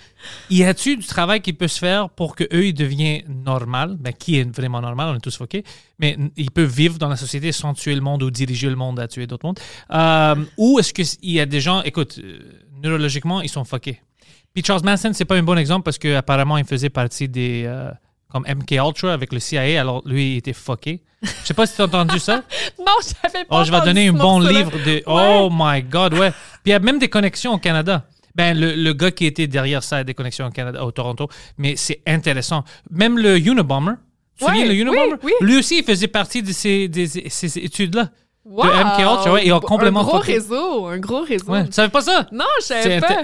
y 0.49 0.63
a-tu 0.63 0.97
du 0.97 1.05
travail 1.05 1.39
qui 1.41 1.53
peut 1.53 1.67
se 1.69 1.79
faire 1.79 2.09
pour 2.09 2.35
que 2.35 2.43
eux 2.53 2.67
ils 2.67 2.73
deviennent 2.73 3.23
normal? 3.45 3.95
Ben 3.99 4.13
qui 4.13 4.37
est 4.39 4.55
vraiment 4.55 4.81
normal 4.81 5.09
On 5.13 5.15
est 5.15 5.19
tous 5.21 5.37
fuckés, 5.37 5.63
mais 5.97 6.17
ils 6.35 6.51
peuvent 6.51 6.69
vivre 6.71 6.97
dans 6.97 7.07
la 7.09 7.15
société 7.15 7.51
sans 7.51 7.73
tuer 7.73 7.95
le 7.95 8.01
monde 8.01 8.21
ou 8.23 8.29
diriger 8.31 8.69
le 8.69 8.75
monde 8.75 8.99
à 8.99 9.07
tuer 9.07 9.27
d'autres 9.27 9.45
mondes. 9.45 9.59
Euh, 9.91 10.35
ou 10.57 10.77
est-ce 10.79 10.93
qu'il 10.93 11.31
y 11.31 11.39
a 11.39 11.45
des 11.45 11.61
gens, 11.61 11.81
écoute, 11.83 12.19
neurologiquement 12.83 13.41
ils 13.41 13.49
sont 13.49 13.63
fuckés. 13.65 14.01
Puis 14.53 14.63
Charles 14.65 14.81
Manson 14.83 15.11
c'est 15.13 15.25
pas 15.25 15.35
un 15.35 15.43
bon 15.43 15.57
exemple 15.57 15.83
parce 15.83 15.97
que 15.97 16.15
apparemment 16.15 16.57
il 16.57 16.65
faisait 16.65 16.89
partie 16.89 17.27
des 17.29 17.63
euh, 17.65 17.89
comme 18.31 18.43
MK 18.47 18.71
Ultra 18.71 19.13
avec 19.13 19.31
le 19.33 19.39
CIA, 19.39 19.79
alors 19.79 20.01
lui 20.05 20.33
il 20.33 20.37
était 20.37 20.53
fucké. 20.53 21.01
Je 21.21 21.27
sais 21.47 21.53
pas 21.53 21.65
si 21.65 21.75
tu 21.75 21.81
as 21.81 21.85
entendu 21.85 22.19
ça. 22.19 22.43
Non, 22.79 22.93
j'avais 23.23 23.43
pas 23.45 23.59
Oh, 23.59 23.63
je 23.63 23.71
vais 23.71 23.81
donner 23.81 24.07
un 24.07 24.13
bon 24.13 24.39
livre 24.39 24.71
de. 24.85 25.03
Oh 25.05 25.49
my 25.51 25.83
God, 25.83 26.13
ouais. 26.13 26.31
Puis 26.31 26.67
il 26.67 26.69
y 26.71 26.73
a 26.73 26.79
même 26.79 26.97
des 26.99 27.09
connexions 27.09 27.53
au 27.53 27.57
Canada. 27.57 28.05
Ben, 28.35 28.57
le, 28.57 28.73
le 28.73 28.93
gars 28.93 29.11
qui 29.11 29.25
était 29.25 29.47
derrière 29.47 29.83
ça 29.83 29.97
a 29.97 30.03
des 30.05 30.13
connexions 30.13 30.45
au 30.45 30.49
Canada, 30.49 30.83
au 30.85 30.91
Toronto. 30.91 31.27
Mais 31.57 31.75
c'est 31.75 32.01
intéressant. 32.07 32.63
Même 32.89 33.17
le 33.17 33.37
Unabomber. 33.37 33.93
Tu 34.37 34.45
Ouais, 34.45 34.65
le 34.65 34.73
Unabomber? 34.73 35.15
oui. 35.23 35.33
Lui 35.41 35.57
aussi, 35.57 35.79
il 35.79 35.83
faisait 35.83 36.07
partie 36.07 36.41
de 36.41 36.53
ces, 36.53 36.89
ces 37.27 37.57
études-là. 37.59 38.09
Wow! 38.45 38.63
de 38.63 38.69
MK 38.69 38.99
Ultra, 38.99 39.33
ouais, 39.33 39.45
et 39.47 39.51
en 39.51 39.59
complément 39.59 39.99
Un 39.99 40.03
gros 40.03 40.19
fucké. 40.21 40.33
réseau, 40.35 40.85
un 40.87 40.97
gros 40.99 41.21
réseau. 41.23 41.51
Ouais. 41.51 41.65
Tu 41.65 41.73
savais 41.73 41.89
pas 41.89 42.01
ça? 42.01 42.27
Non, 42.31 42.45
je 42.61 42.65
savais 42.65 43.01
pas. 43.01 43.23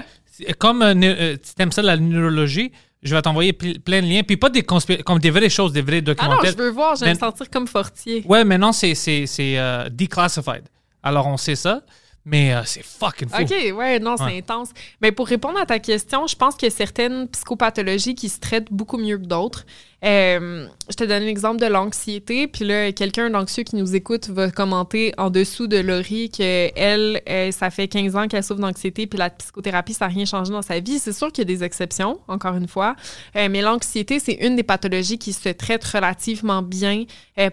Comme 0.58 0.82
euh, 0.82 0.94
euh, 1.02 1.36
tu 1.36 1.62
aimes 1.62 1.72
ça, 1.72 1.82
la 1.82 1.96
neurologie, 1.96 2.72
je 3.02 3.14
vais 3.14 3.22
t'envoyer 3.22 3.52
pl- 3.52 3.80
plein 3.80 4.02
de 4.02 4.06
liens. 4.06 4.22
Puis 4.22 4.36
pas 4.36 4.48
des 4.50 4.62
comme 4.62 5.18
des 5.18 5.30
vraies 5.30 5.48
choses, 5.50 5.72
des 5.72 5.82
vrais 5.82 5.98
Ah 5.98 6.00
non, 6.00 6.04
documentaires. 6.14 6.52
je 6.52 6.56
veux 6.56 6.70
voir, 6.70 6.94
je 6.96 7.00
vais 7.00 7.06
Mais- 7.06 7.14
me 7.14 7.18
sentir 7.18 7.50
comme 7.50 7.66
Fortier. 7.66 8.24
Ouais, 8.26 8.44
maintenant, 8.44 8.72
c'est, 8.72 8.94
c'est, 8.94 9.26
c'est 9.26 9.58
euh, 9.58 9.88
declassified. 9.90 10.64
Alors, 11.02 11.26
on 11.26 11.36
sait 11.36 11.54
ça. 11.56 11.82
Mais 12.28 12.52
euh, 12.52 12.62
c'est 12.64 12.82
fucking 12.84 13.28
fou. 13.28 13.40
OK, 13.40 13.54
ouais, 13.78 14.00
non, 14.00 14.16
c'est 14.16 14.24
Ouais. 14.24 14.38
intense. 14.38 14.70
Mais 15.00 15.12
pour 15.12 15.28
répondre 15.28 15.60
à 15.60 15.64
ta 15.64 15.78
question, 15.78 16.26
je 16.26 16.34
pense 16.34 16.56
qu'il 16.56 16.68
y 16.68 16.72
a 16.72 16.74
certaines 16.74 17.28
psychopathologies 17.28 18.16
qui 18.16 18.28
se 18.28 18.40
traitent 18.40 18.66
beaucoup 18.72 18.98
mieux 18.98 19.16
que 19.16 19.26
d'autres. 19.26 19.64
Euh, 20.04 20.66
je 20.90 20.94
te 20.96 21.04
donne 21.04 21.22
l'exemple 21.22 21.60
de 21.60 21.66
l'anxiété, 21.66 22.48
puis 22.48 22.64
là, 22.64 22.90
quelqu'un 22.92 23.30
d'anxieux 23.30 23.62
qui 23.62 23.76
nous 23.76 23.94
écoute 23.94 24.28
va 24.28 24.50
commenter 24.50 25.14
en 25.18 25.30
dessous 25.30 25.68
de 25.68 25.78
Laurie 25.78 26.28
que 26.30 26.70
elle, 26.76 27.22
euh, 27.28 27.50
ça 27.52 27.70
fait 27.70 27.86
15 27.88 28.16
ans 28.16 28.26
qu'elle 28.28 28.42
souffre 28.44 28.60
d'anxiété, 28.60 29.06
puis 29.06 29.18
la 29.18 29.30
psychothérapie, 29.30 29.94
ça 29.94 30.06
n'a 30.08 30.12
rien 30.14 30.24
changé 30.24 30.52
dans 30.52 30.62
sa 30.62 30.80
vie. 30.80 30.98
C'est 30.98 31.12
sûr 31.12 31.28
qu'il 31.32 31.48
y 31.48 31.52
a 31.52 31.56
des 31.56 31.62
exceptions, 31.64 32.18
encore 32.28 32.56
une 32.56 32.68
fois, 32.68 32.96
Euh, 33.36 33.48
mais 33.50 33.62
l'anxiété, 33.62 34.18
c'est 34.18 34.34
une 34.34 34.56
des 34.56 34.62
pathologies 34.64 35.18
qui 35.18 35.32
se 35.32 35.48
traite 35.48 35.84
relativement 35.84 36.62
bien 36.62 37.04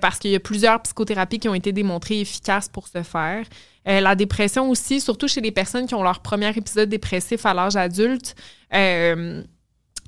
parce 0.02 0.18
qu'il 0.18 0.32
y 0.32 0.36
a 0.36 0.40
plusieurs 0.40 0.82
psychothérapies 0.82 1.40
qui 1.40 1.48
ont 1.50 1.54
été 1.54 1.72
démontrées 1.72 2.20
efficaces 2.22 2.70
pour 2.70 2.88
ce 2.88 3.04
faire. 3.04 3.46
Euh, 3.88 4.00
la 4.00 4.16
dépression 4.16 4.70
aussi, 4.70 5.02
surtout 5.02 5.28
chez 5.28 5.42
les 5.42 5.52
personnes 5.52 5.88
qui 5.88 5.96
ont 5.96 6.04
leur 6.04 6.22
premier 6.22 6.50
épisode 6.56 6.90
dépressif 6.90 7.46
à 7.46 7.54
l'âge 7.54 7.76
adulte. 7.76 8.36
Euh, 8.74 9.44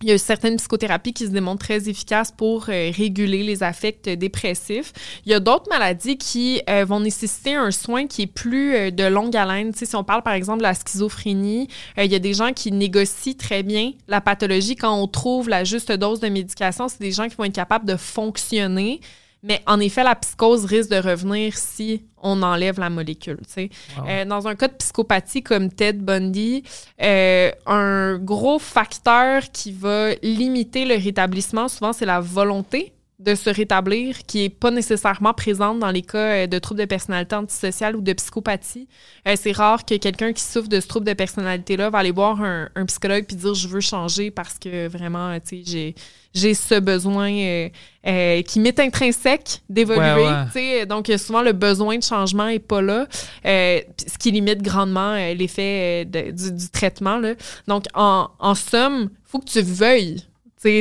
il 0.02 0.10
y 0.10 0.12
a 0.12 0.18
certaines 0.18 0.58
psychothérapies 0.58 1.14
qui 1.14 1.26
se 1.26 1.32
démontrent 1.32 1.64
très 1.66 1.88
efficaces 1.88 2.30
pour 2.30 2.66
euh, 2.68 2.92
réguler 2.94 3.44
les 3.44 3.64
affects 3.64 4.10
dépressifs. 4.10 4.92
Il 5.26 5.32
y 5.32 5.34
a 5.34 5.40
d'autres 5.40 5.70
maladies 5.70 6.18
qui 6.18 6.62
vont 6.86 7.00
nécessiter 7.00 7.56
un 7.56 7.72
soin 7.72 8.06
qui 8.06 8.24
est 8.24 8.28
plus 8.28 8.92
de 8.92 9.06
longue 9.06 9.36
haleine. 9.38 9.74
Tu 9.74 9.86
si 9.86 9.96
on 9.96 10.04
parle 10.04 10.22
par 10.22 10.34
exemple 10.34 10.58
de 10.58 10.64
la 10.64 10.74
schizophrénie, 10.74 11.70
il 11.98 12.12
y 12.12 12.16
a 12.16 12.20
des 12.20 12.34
gens 12.34 12.52
qui 12.52 12.74
négocient 12.74 13.36
très 13.38 13.64
bien 13.64 13.94
la 14.10 14.20
pathologie 14.20 14.76
quand 14.76 14.94
on 14.94 15.08
trouve 15.08 15.48
la 15.48 15.64
juste 15.64 15.94
dose 15.94 16.20
de 16.20 16.28
médication. 16.28 16.90
C'est 16.90 17.00
des 17.00 17.14
gens 17.14 17.30
qui 17.30 17.36
vont 17.38 17.46
être 17.46 17.56
capables 17.56 17.86
de 17.86 17.96
fonctionner. 17.96 19.00
Mais 19.44 19.62
en 19.68 19.80
effet, 19.80 20.04
la 20.04 20.16
psychose 20.16 20.66
risque 20.66 20.90
de 20.90 20.98
revenir 20.98 21.56
si 21.56 22.04
on 22.22 22.42
enlève 22.42 22.80
la 22.80 22.90
molécule. 22.90 23.38
tu 23.46 23.54
sais. 23.54 23.70
Wow. 23.98 24.06
Euh, 24.08 24.26
dans 24.26 24.48
un 24.48 24.56
cas 24.56 24.68
de 24.68 24.74
psychopathie 24.74 25.44
comme 25.44 25.70
Ted 25.72 26.00
Bundy, 26.00 26.64
euh, 27.02 27.52
un 27.68 28.18
gros 28.18 28.58
facteur 28.58 29.44
qui 29.54 29.72
va 29.72 30.16
limiter 30.24 30.86
le 30.86 30.96
rétablissement, 30.96 31.68
souvent, 31.68 31.94
c'est 31.94 32.08
la 32.08 32.20
volonté 32.20 32.95
de 33.20 33.34
se 33.34 33.50
rétablir, 33.50 34.26
qui 34.26 34.40
n'est 34.40 34.50
pas 34.50 34.72
nécessairement 34.72 35.34
présente 35.34 35.80
dans 35.80 35.92
les 35.92 36.02
cas 36.02 36.18
euh, 36.18 36.48
de 36.48 36.60
troubles 36.60 36.82
de 36.82 36.86
personnalité 36.86 37.36
antisociale 37.36 37.96
ou 37.96 38.02
de 38.02 38.12
psychopathie. 38.12 38.90
Euh, 39.26 39.36
c'est 39.42 39.54
rare 39.54 39.86
que 39.86 39.96
quelqu'un 39.96 40.34
qui 40.34 40.44
souffre 40.44 40.68
de 40.68 40.82
ce 40.82 40.88
trouble 40.88 41.06
de 41.06 41.14
personnalité-là 41.14 41.90
va 41.90 42.00
aller 42.00 42.12
voir 42.12 42.42
un, 42.42 42.70
un 42.76 42.86
psychologue 42.86 43.26
puis 43.26 43.38
dire 43.38 43.54
je 43.54 43.70
veux 43.70 43.80
changer 43.80 44.32
parce 44.32 44.60
que 44.60 44.90
vraiment, 44.90 45.30
euh, 45.30 45.38
tu 45.40 45.64
sais, 45.64 45.64
j'ai 45.66 45.96
j'ai 46.34 46.54
ce 46.54 46.78
besoin 46.82 47.32
euh, 47.32 47.70
euh, 48.06 48.42
qui 48.42 48.60
m'est 48.60 48.78
intrinsèque 48.82 49.62
d'évoluer. 49.70 50.04
Ouais, 50.04 50.46
ouais. 50.54 50.86
Donc, 50.86 51.10
souvent, 51.18 51.42
le 51.42 51.54
besoin 51.54 51.98
de 51.98 52.04
changement 52.04 52.48
n'est 52.48 52.60
pas 52.60 52.82
là, 52.82 53.08
euh, 53.46 53.80
ce 54.06 54.18
qui 54.18 54.32
limite 54.32 54.62
grandement 54.62 55.16
l'effet 55.16 56.04
du, 56.04 56.52
du 56.52 56.70
traitement. 56.72 57.20
Là. 57.20 57.36
Donc, 57.70 57.86
en, 57.94 58.30
en 58.38 58.54
somme, 58.54 59.04
il 59.12 59.30
faut 59.32 59.40
que 59.40 59.46
tu 59.50 59.62
veuilles 59.62 60.26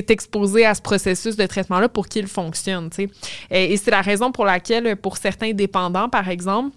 t'exposer 0.03 0.65
à 0.65 0.75
ce 0.75 0.83
processus 0.83 1.37
de 1.37 1.47
traitement-là 1.47 1.89
pour 1.89 2.09
qu'il 2.09 2.27
fonctionne. 2.27 2.91
Et, 2.99 3.73
et 3.73 3.77
c'est 3.77 3.91
la 3.91 4.03
raison 4.03 4.33
pour 4.33 4.45
laquelle, 4.45 4.97
pour 4.97 5.17
certains 5.17 5.53
dépendants, 5.53 6.09
par 6.09 6.29
exemple, 6.29 6.77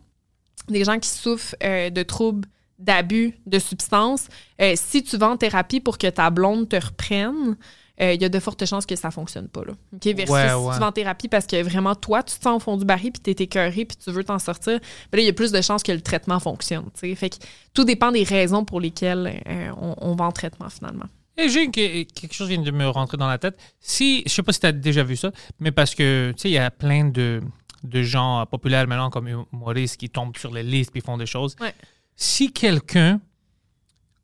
des 0.70 0.84
gens 0.84 1.00
qui 1.00 1.10
souffrent 1.10 1.56
euh, 1.64 1.90
de 1.90 2.04
troubles 2.04 2.48
d'abus 2.80 3.36
de 3.46 3.60
substances, 3.60 4.28
euh, 4.62 4.74
si 4.76 5.04
tu 5.04 5.18
vas 5.18 5.30
en 5.30 5.38
thérapie 5.38 5.80
pour 5.80 5.98
que 5.98 6.08
ta 6.08 6.30
blonde 6.30 6.70
te 6.70 6.76
reprenne, 6.76 7.58
euh, 8.00 8.14
il 8.14 8.22
y 8.22 8.26
a 8.26 8.30
de 8.30 8.40
fortes 8.40 8.64
chances 8.66 8.86
que 8.86 8.96
ça 8.96 9.10
fonctionne 9.10 9.48
pas. 9.48 9.62
Là. 9.66 9.74
Versus 9.92 10.30
Ouais, 10.30 10.48
si 10.48 10.74
tu 10.74 10.80
vas 10.80 10.88
en 10.88 10.92
thérapie 10.92 11.28
parce 11.28 11.48
que 11.48 11.62
vraiment, 11.64 11.96
toi, 11.96 12.22
tu 12.22 12.38
te 12.38 12.44
sens 12.44 12.58
au 12.58 12.60
fond 12.60 12.78
du 12.78 12.86
baril 12.86 13.12
puis 13.12 13.22
tu 13.24 13.32
es 13.32 13.46
écœuré 13.46 13.86
puis 13.86 13.98
tu 13.98 14.12
veux 14.12 14.24
t'en 14.24 14.38
sortir, 14.38 14.80
ben 15.12 15.18
là, 15.18 15.24
il 15.24 15.26
y 15.26 15.30
a 15.30 15.34
plus 15.34 15.52
de 15.52 15.62
chances 15.62 15.82
que 15.82 15.92
le 15.92 16.02
traitement 16.02 16.40
fonctionne. 16.40 16.86
Fait 16.94 17.30
que 17.30 17.38
tout 17.74 17.84
dépend 17.84 18.12
des 18.12 18.24
raisons 18.24 18.64
pour 18.64 18.80
lesquelles 18.80 19.42
euh, 19.48 19.70
on, 19.82 19.96
on 19.98 20.16
va 20.16 20.26
en 20.26 20.32
traitement 20.32 20.70
finalement. 20.70 21.08
Et 21.38 21.50
j'ai 21.50 21.70
quelque 21.70 22.34
chose 22.34 22.50
vient 22.50 22.62
de 22.62 22.72
me 22.72 22.88
rentrer 22.88 23.18
dans 23.18 23.28
la 23.28 23.38
tête. 23.38 23.58
Si, 23.80 24.24
je 24.26 24.32
sais 24.32 24.44
pas 24.44 24.54
si 24.54 24.60
tu 24.60 24.66
as 24.66 24.72
déjà 24.72 25.04
vu 25.04 25.16
ça, 25.16 25.32
mais 25.60 25.72
parce 25.72 25.94
que, 25.94 26.34
tu 26.36 26.42
sais, 26.42 26.50
il 26.50 26.54
y 26.54 26.58
a 26.58 26.72
plein 26.72 27.06
de, 27.06 27.42
de 27.84 28.02
gens 28.02 28.46
populaires 28.48 28.88
maintenant 28.88 29.10
comme 29.10 29.28
humoristes 29.28 29.98
qui 29.98 30.10
tombent 30.10 30.36
sur 30.38 30.52
les 30.52 30.64
listes 30.64 30.92
puis 30.92 31.02
font 31.02 31.18
des 31.18 31.28
choses. 31.28 31.56
Ouais. 31.62 31.74
Si 32.16 32.52
quelqu'un, 32.52 33.22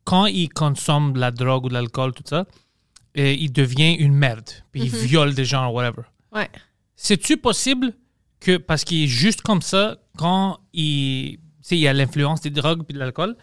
quand 0.03 0.26
il 0.26 0.49
consomme 0.49 1.14
de 1.14 1.20
la 1.20 1.32
drogue 1.32 1.66
ou 1.66 1.70
de 1.70 1.74
l'alcool, 1.74 2.14
tout 2.14 2.24
ça, 2.26 2.45
euh, 3.18 3.32
il 3.32 3.51
devient 3.51 3.93
une 3.93 4.16
merde, 4.16 4.49
puis 4.72 4.82
il 4.82 4.89
viole 4.89 5.36
des 5.36 5.45
gens, 5.45 5.70
whatever. 5.70 6.01
Ouais. 6.32 6.49
C'est-tu 6.95 7.38
possible 7.38 7.93
que, 8.39 8.57
parce 8.57 8.84
qu'il 8.84 9.03
est 9.03 9.07
juste 9.07 9.41
comme 9.41 9.61
ça, 9.61 9.97
quand 10.18 10.59
il, 10.74 11.39
il 11.70 11.78
y 11.78 11.88
a 11.88 11.93
l'influence 11.93 12.41
des 12.41 12.49
drogues 12.49 12.84
puis 12.84 12.95
de 12.95 12.99
l'alcool, 12.99 13.38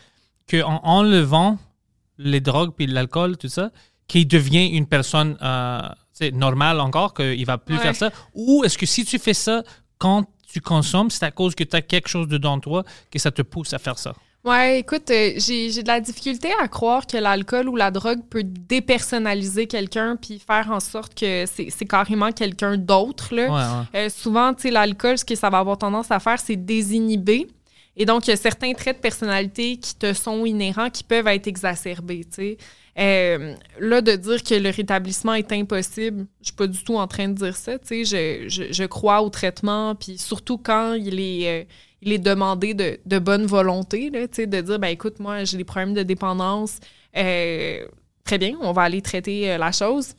qu'en 0.48 0.80
enlevant 0.82 1.58
les 2.22 2.40
drogues 2.40 2.72
puis 2.76 2.86
l'alcool, 2.86 3.36
tout 3.36 3.48
ça, 3.48 3.70
qu'il 4.08 4.26
devient 4.28 4.66
une 4.68 4.86
personne 4.86 5.36
euh, 5.42 5.80
normale 6.32 6.80
encore, 6.80 7.14
qu'il 7.14 7.44
va 7.46 7.58
plus 7.58 7.76
Ouais. 7.76 7.80
faire 7.82 7.96
ça? 7.96 8.10
Ou 8.34 8.64
est-ce 8.64 8.76
que 8.78 8.86
si 8.86 9.04
tu 9.04 9.18
fais 9.18 9.34
ça 9.34 9.62
quand 9.98 10.24
tu 10.52 10.60
consommes, 10.60 11.10
c'est 11.10 11.24
à 11.24 11.30
cause 11.30 11.54
que 11.54 11.64
tu 11.64 11.76
as 11.76 11.82
quelque 11.82 12.08
chose 12.08 12.26
dedans 12.28 12.56
de 12.56 12.62
toi 12.62 12.84
que 13.10 13.18
ça 13.18 13.30
te 13.30 13.42
pousse 13.42 13.72
à 13.72 13.78
faire 13.78 13.98
ça? 13.98 14.12
Ouais, 14.42 14.80
écoute, 14.80 15.10
euh, 15.10 15.32
j'ai 15.36 15.70
j'ai 15.70 15.82
de 15.82 15.88
la 15.88 16.00
difficulté 16.00 16.48
à 16.62 16.66
croire 16.66 17.06
que 17.06 17.18
l'alcool 17.18 17.68
ou 17.68 17.76
la 17.76 17.90
drogue 17.90 18.20
peut 18.30 18.42
dépersonnaliser 18.42 19.66
quelqu'un 19.66 20.16
puis 20.16 20.38
faire 20.44 20.70
en 20.72 20.80
sorte 20.80 21.14
que 21.14 21.44
c'est 21.46 21.68
c'est 21.70 21.84
carrément 21.84 22.32
quelqu'un 22.32 22.76
d'autre. 22.78 23.34
là. 23.34 23.42
Ouais, 23.44 23.50
ouais. 23.52 24.06
Euh, 24.06 24.08
souvent, 24.08 24.54
tu 24.54 24.62
sais, 24.62 24.70
l'alcool, 24.70 25.18
ce 25.18 25.24
que 25.26 25.34
ça 25.34 25.50
va 25.50 25.58
avoir 25.58 25.76
tendance 25.78 26.10
à 26.10 26.18
faire, 26.20 26.38
c'est 26.40 26.56
désinhiber. 26.56 27.46
Et 28.00 28.06
donc, 28.06 28.26
il 28.26 28.30
y 28.30 28.32
a 28.32 28.36
certains 28.36 28.72
traits 28.72 28.96
de 28.96 29.02
personnalité 29.02 29.76
qui 29.76 29.94
te 29.94 30.14
sont 30.14 30.46
inhérents 30.46 30.88
qui 30.88 31.04
peuvent 31.04 31.26
être 31.26 31.46
exacerbés. 31.46 32.26
Euh, 32.98 33.54
là, 33.78 34.00
de 34.00 34.16
dire 34.16 34.42
que 34.42 34.54
le 34.54 34.70
rétablissement 34.70 35.34
est 35.34 35.52
impossible, 35.52 36.26
je 36.40 36.46
suis 36.46 36.56
pas 36.56 36.66
du 36.66 36.82
tout 36.82 36.96
en 36.96 37.06
train 37.06 37.28
de 37.28 37.34
dire 37.34 37.54
ça. 37.54 37.72
Je, 37.90 38.46
je, 38.48 38.72
je 38.72 38.84
crois 38.84 39.20
au 39.20 39.28
traitement, 39.28 39.94
puis 39.94 40.16
surtout 40.16 40.56
quand 40.56 40.94
il 40.94 41.20
est, 41.20 41.60
euh, 41.60 41.64
il 42.00 42.12
est 42.12 42.18
demandé 42.18 42.72
de, 42.72 42.98
de 43.04 43.18
bonne 43.18 43.44
volonté, 43.44 44.08
là, 44.08 44.26
de 44.26 44.60
dire, 44.62 44.78
ben 44.78 44.88
écoute, 44.88 45.20
moi, 45.20 45.44
j'ai 45.44 45.58
des 45.58 45.64
problèmes 45.64 45.92
de 45.92 46.02
dépendance, 46.02 46.78
euh, 47.18 47.86
très 48.24 48.38
bien, 48.38 48.56
on 48.62 48.72
va 48.72 48.80
aller 48.80 49.02
traiter 49.02 49.50
euh, 49.50 49.58
la 49.58 49.72
chose. 49.72 50.14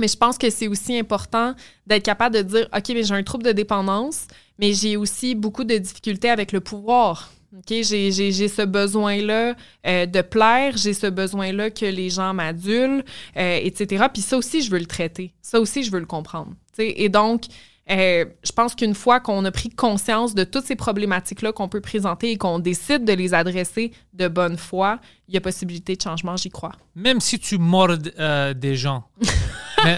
Mais 0.00 0.08
je 0.08 0.16
pense 0.16 0.36
que 0.36 0.50
c'est 0.50 0.66
aussi 0.66 0.98
important 0.98 1.54
d'être 1.86 2.02
capable 2.02 2.34
de 2.34 2.42
dire 2.42 2.68
OK, 2.76 2.88
mais 2.88 3.04
j'ai 3.04 3.14
un 3.14 3.22
trouble 3.22 3.44
de 3.44 3.52
dépendance, 3.52 4.26
mais 4.58 4.72
j'ai 4.72 4.96
aussi 4.96 5.34
beaucoup 5.34 5.64
de 5.64 5.76
difficultés 5.76 6.30
avec 6.30 6.52
le 6.52 6.60
pouvoir. 6.60 7.30
OK, 7.56 7.68
j'ai, 7.68 8.10
j'ai, 8.10 8.32
j'ai 8.32 8.48
ce 8.48 8.62
besoin-là 8.62 9.54
euh, 9.86 10.06
de 10.06 10.20
plaire, 10.22 10.76
j'ai 10.76 10.92
ce 10.92 11.06
besoin-là 11.06 11.70
que 11.70 11.86
les 11.86 12.10
gens 12.10 12.34
m'adulent, 12.34 13.04
euh, 13.36 13.58
etc. 13.62 14.06
Puis 14.12 14.22
ça 14.22 14.36
aussi, 14.36 14.60
je 14.62 14.70
veux 14.72 14.78
le 14.80 14.86
traiter. 14.86 15.32
Ça 15.40 15.60
aussi, 15.60 15.84
je 15.84 15.90
veux 15.92 16.00
le 16.00 16.06
comprendre. 16.06 16.50
Tu 16.76 16.82
sais, 16.82 16.94
Et 16.96 17.08
donc, 17.08 17.44
euh, 17.90 18.24
je 18.42 18.50
pense 18.50 18.74
qu'une 18.74 18.94
fois 18.94 19.20
qu'on 19.20 19.44
a 19.44 19.52
pris 19.52 19.68
conscience 19.70 20.34
de 20.34 20.42
toutes 20.42 20.64
ces 20.64 20.74
problématiques-là 20.74 21.52
qu'on 21.52 21.68
peut 21.68 21.80
présenter 21.82 22.32
et 22.32 22.38
qu'on 22.38 22.58
décide 22.58 23.04
de 23.04 23.12
les 23.12 23.34
adresser 23.34 23.92
de 24.14 24.26
bonne 24.26 24.56
foi, 24.56 24.98
il 25.28 25.34
y 25.34 25.36
a 25.36 25.40
possibilité 25.40 25.94
de 25.94 26.02
changement, 26.02 26.36
j'y 26.36 26.50
crois. 26.50 26.72
Même 26.96 27.20
si 27.20 27.38
tu 27.38 27.58
mordes 27.58 28.12
des 28.56 28.74
gens. 28.74 29.04
Mais- 29.84 29.96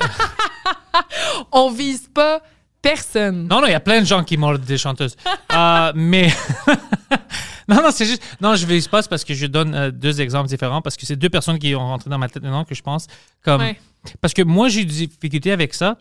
On 1.52 1.70
vise 1.70 2.08
pas 2.12 2.42
personne. 2.88 3.48
Non, 3.48 3.60
non, 3.60 3.66
il 3.66 3.72
y 3.72 3.74
a 3.74 3.80
plein 3.80 4.00
de 4.00 4.06
gens 4.06 4.22
qui 4.24 4.36
mordent 4.36 4.64
des 4.64 4.78
chanteuses. 4.78 5.16
Euh, 5.52 5.92
mais. 5.94 6.28
non, 7.68 7.76
non, 7.76 7.90
c'est 7.90 8.04
juste. 8.04 8.22
Non, 8.42 8.56
je 8.56 8.66
vais 8.66 8.78
pas 8.90 9.02
parce 9.04 9.24
que 9.24 9.32
je 9.32 9.46
donne 9.46 9.74
euh, 9.74 9.90
deux 9.90 10.20
exemples 10.20 10.48
différents 10.48 10.82
parce 10.82 10.96
que 10.96 11.06
c'est 11.06 11.16
deux 11.16 11.30
personnes 11.30 11.58
qui 11.58 11.74
ont 11.74 11.80
rentré 11.80 12.10
dans 12.10 12.18
ma 12.18 12.28
tête 12.28 12.42
maintenant 12.42 12.64
que 12.64 12.74
je 12.74 12.82
pense. 12.82 13.06
Comme... 13.42 13.62
Ouais. 13.62 13.80
Parce 14.20 14.34
que 14.34 14.42
moi, 14.42 14.68
j'ai 14.68 14.84
des 14.84 15.06
difficultés 15.06 15.52
avec 15.52 15.72
ça. 15.72 15.96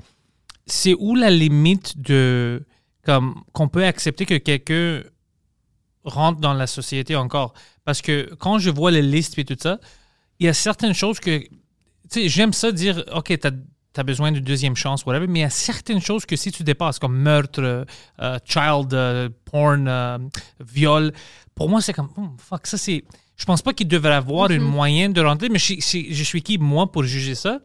C'est 0.66 0.94
où 1.00 1.16
la 1.16 1.30
limite 1.30 2.02
de. 2.02 2.66
Comme 3.06 3.44
qu'on 3.54 3.70
peut 3.70 3.86
accepter 3.86 4.26
que 4.26 4.34
quelqu'un 4.34 5.04
rentre 6.04 6.42
dans 6.42 6.54
la 6.54 6.68
société 6.68 7.16
encore? 7.16 7.54
Parce 7.86 8.02
que 8.02 8.34
quand 8.38 8.60
je 8.60 8.72
vois 8.72 8.92
les 8.92 9.04
listes 9.04 9.38
et 9.38 9.46
tout 9.46 9.56
ça, 9.58 9.80
il 10.40 10.48
y 10.48 10.50
a 10.50 10.54
certaines 10.54 10.96
choses 10.96 11.22
que. 11.22 11.40
Tu 11.40 11.50
sais, 12.10 12.30
j'aime 12.30 12.52
ça 12.52 12.74
dire, 12.74 13.06
OK, 13.14 13.34
t'as 13.40 13.52
as 14.00 14.04
besoin 14.04 14.32
d'une 14.32 14.44
deuxième 14.44 14.76
chance, 14.76 15.06
whatever, 15.06 15.28
mais 15.28 15.40
il 15.40 15.44
y 15.44 15.46
a 15.46 15.50
certaines 15.50 16.02
choses 16.02 16.26
que 16.26 16.36
si 16.36 16.52
tu 16.52 16.64
dépasses, 16.64 17.00
comme 17.00 17.18
meurtre, 17.18 17.62
euh, 17.64 17.86
euh, 18.22 18.38
child 18.46 18.94
euh, 18.94 19.30
porn, 19.52 19.88
euh, 19.88 20.18
viol, 20.66 21.12
pour 21.56 21.70
moi, 21.70 21.82
c'est 21.82 21.94
comme, 21.94 22.10
oh, 22.18 22.28
fuck, 22.38 22.68
ça 22.68 22.78
c'est. 22.78 23.04
Je 23.38 23.44
pense 23.46 23.62
pas 23.62 23.74
qu'il 23.74 23.88
devrait 23.90 24.14
avoir 24.14 24.50
une 24.56 24.62
moyen 24.64 25.10
de 25.10 25.20
rentrer, 25.22 25.50
mais 25.50 25.60
je, 25.60 25.74
je- 25.76 26.14
je 26.14 26.24
suis 26.24 26.42
qui, 26.42 26.58
moi, 26.58 26.90
pour 26.92 27.04
juger 27.04 27.36
ça? 27.36 27.60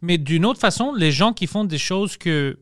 Mais 0.00 0.18
d'une 0.18 0.44
autre 0.46 0.60
façon, 0.60 0.92
les 0.94 1.10
gens 1.10 1.32
qui 1.32 1.46
font 1.48 1.64
des 1.64 1.78
choses 1.78 2.16
que. 2.16 2.58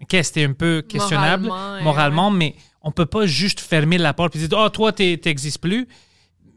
OK, 0.00 0.16
c'était 0.22 0.44
un 0.44 0.54
peu 0.54 0.80
questionnable 0.82 1.48
Moralement, 1.84 2.30
mais 2.30 2.54
on 2.82 2.90
peut 2.90 3.04
pas 3.04 3.26
juste 3.26 3.60
fermer 3.60 3.98
la 3.98 4.14
porte 4.14 4.34
et 4.34 4.38
dire, 4.38 4.58
oh, 4.58 4.68
toi, 4.70 4.92
t'es- 4.92 5.18
t'existes 5.18 5.58
plus 5.58 5.86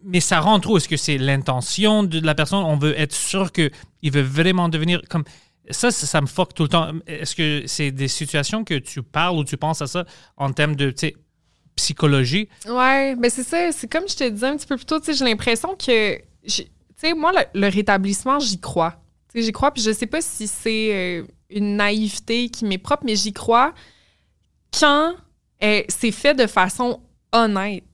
mais 0.05 0.19
ça 0.19 0.41
rentre 0.41 0.69
où? 0.69 0.75
Est-ce 0.75 0.89
que 0.89 0.97
c'est 0.97 1.17
l'intention 1.17 2.03
de 2.03 2.19
la 2.19 2.35
personne? 2.35 2.61
On 2.61 2.75
veut 2.75 2.93
être 2.99 3.13
sûr 3.15 3.53
qu'il 3.53 3.71
veut 4.03 4.21
vraiment 4.21 4.67
devenir 4.67 5.01
comme. 5.09 5.23
Ça, 5.69 5.91
ça, 5.91 6.21
me 6.21 6.27
fuck 6.27 6.53
tout 6.53 6.63
le 6.63 6.69
temps. 6.69 6.91
Est-ce 7.07 7.35
que 7.35 7.63
c'est 7.67 7.91
des 7.91 8.09
situations 8.09 8.63
que 8.63 8.73
tu 8.75 9.01
parles 9.01 9.37
ou 9.37 9.45
tu 9.45 9.55
penses 9.55 9.81
à 9.81 9.87
ça 9.87 10.05
en 10.35 10.51
termes 10.51 10.75
de 10.75 10.93
psychologie? 11.75 12.49
Ouais, 12.67 13.15
ben 13.15 13.29
c'est 13.29 13.43
ça. 13.43 13.71
C'est 13.71 13.87
comme 13.87 14.07
je 14.07 14.15
te 14.15 14.27
disais 14.29 14.47
un 14.47 14.57
petit 14.57 14.67
peu 14.67 14.75
plus 14.75 14.85
tôt, 14.85 14.99
j'ai 15.05 15.25
l'impression 15.25 15.75
que. 15.75 16.17
Tu 16.45 16.65
sais, 16.97 17.13
moi, 17.13 17.31
le, 17.53 17.67
rétablissement, 17.69 18.39
j'y 18.39 18.59
crois. 18.59 18.95
J'y 19.33 19.51
crois, 19.51 19.71
puis 19.71 19.81
je 19.81 19.91
sais 19.91 20.05
pas 20.05 20.21
si 20.21 20.47
c'est 20.47 20.93
euh, 20.93 21.23
une 21.49 21.77
naïveté 21.77 22.49
qui 22.49 22.65
m'est 22.65 22.77
propre, 22.77 23.03
mais 23.05 23.15
j'y 23.15 23.33
crois 23.33 23.73
quand 24.77 25.15
euh, 25.63 25.81
c'est 25.87 26.11
fait 26.11 26.33
de 26.33 26.47
façon 26.47 27.01
honnête. 27.31 27.92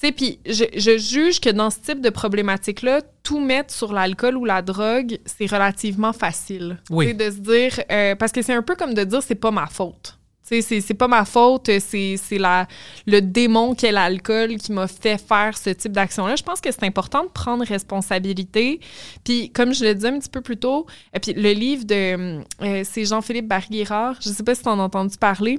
Tu 0.00 0.06
sais, 0.06 0.12
puis 0.12 0.38
je, 0.46 0.64
je 0.76 0.96
juge 0.96 1.40
que 1.40 1.50
dans 1.50 1.70
ce 1.70 1.80
type 1.80 2.00
de 2.00 2.10
problématique-là, 2.10 3.00
tout 3.24 3.40
mettre 3.40 3.74
sur 3.74 3.92
l'alcool 3.92 4.36
ou 4.36 4.44
la 4.44 4.62
drogue, 4.62 5.18
c'est 5.26 5.46
relativement 5.46 6.12
facile. 6.12 6.78
Oui. 6.88 7.14
De 7.14 7.24
se 7.30 7.38
dire, 7.38 7.80
euh, 7.90 8.14
parce 8.14 8.30
que 8.30 8.40
c'est 8.42 8.54
un 8.54 8.62
peu 8.62 8.76
comme 8.76 8.94
de 8.94 9.02
dire, 9.02 9.22
c'est 9.24 9.34
pas 9.34 9.50
ma 9.50 9.66
faute. 9.66 10.16
Tu 10.46 10.54
sais, 10.54 10.62
c'est- 10.62 10.80
c'est 10.80 10.94
pas 10.94 11.08
ma 11.08 11.24
faute, 11.26 11.68
c'est 11.80 12.16
c'est 12.16 12.38
la 12.38 12.66
le 13.06 13.20
démon 13.20 13.74
qu'est 13.74 13.90
l'alcool 13.92 14.56
qui 14.56 14.70
m'a 14.72 14.86
fait 14.86 15.18
faire 15.18 15.58
ce 15.58 15.70
type 15.70 15.92
d'action-là. 15.92 16.36
Je 16.36 16.42
pense 16.44 16.60
que 16.60 16.70
c'est 16.70 16.84
important 16.84 17.24
de 17.24 17.28
prendre 17.30 17.64
responsabilité. 17.66 18.80
Puis, 19.24 19.50
comme 19.50 19.74
je 19.74 19.84
le 19.84 19.94
disais 19.94 20.08
un 20.08 20.18
petit 20.20 20.30
peu 20.30 20.40
plus 20.40 20.56
tôt, 20.56 20.86
et 21.12 21.18
puis 21.20 21.32
le 21.34 21.50
livre 21.52 21.84
de 21.84 22.40
euh, 22.62 22.82
c'est 22.84 23.04
Jean-Philippe 23.04 23.48
Barguérard, 23.48 24.16
je 24.22 24.30
sais 24.30 24.44
pas 24.44 24.54
si 24.54 24.62
tu 24.62 24.68
en 24.68 24.78
as 24.78 24.84
entendu 24.84 25.18
parler. 25.18 25.58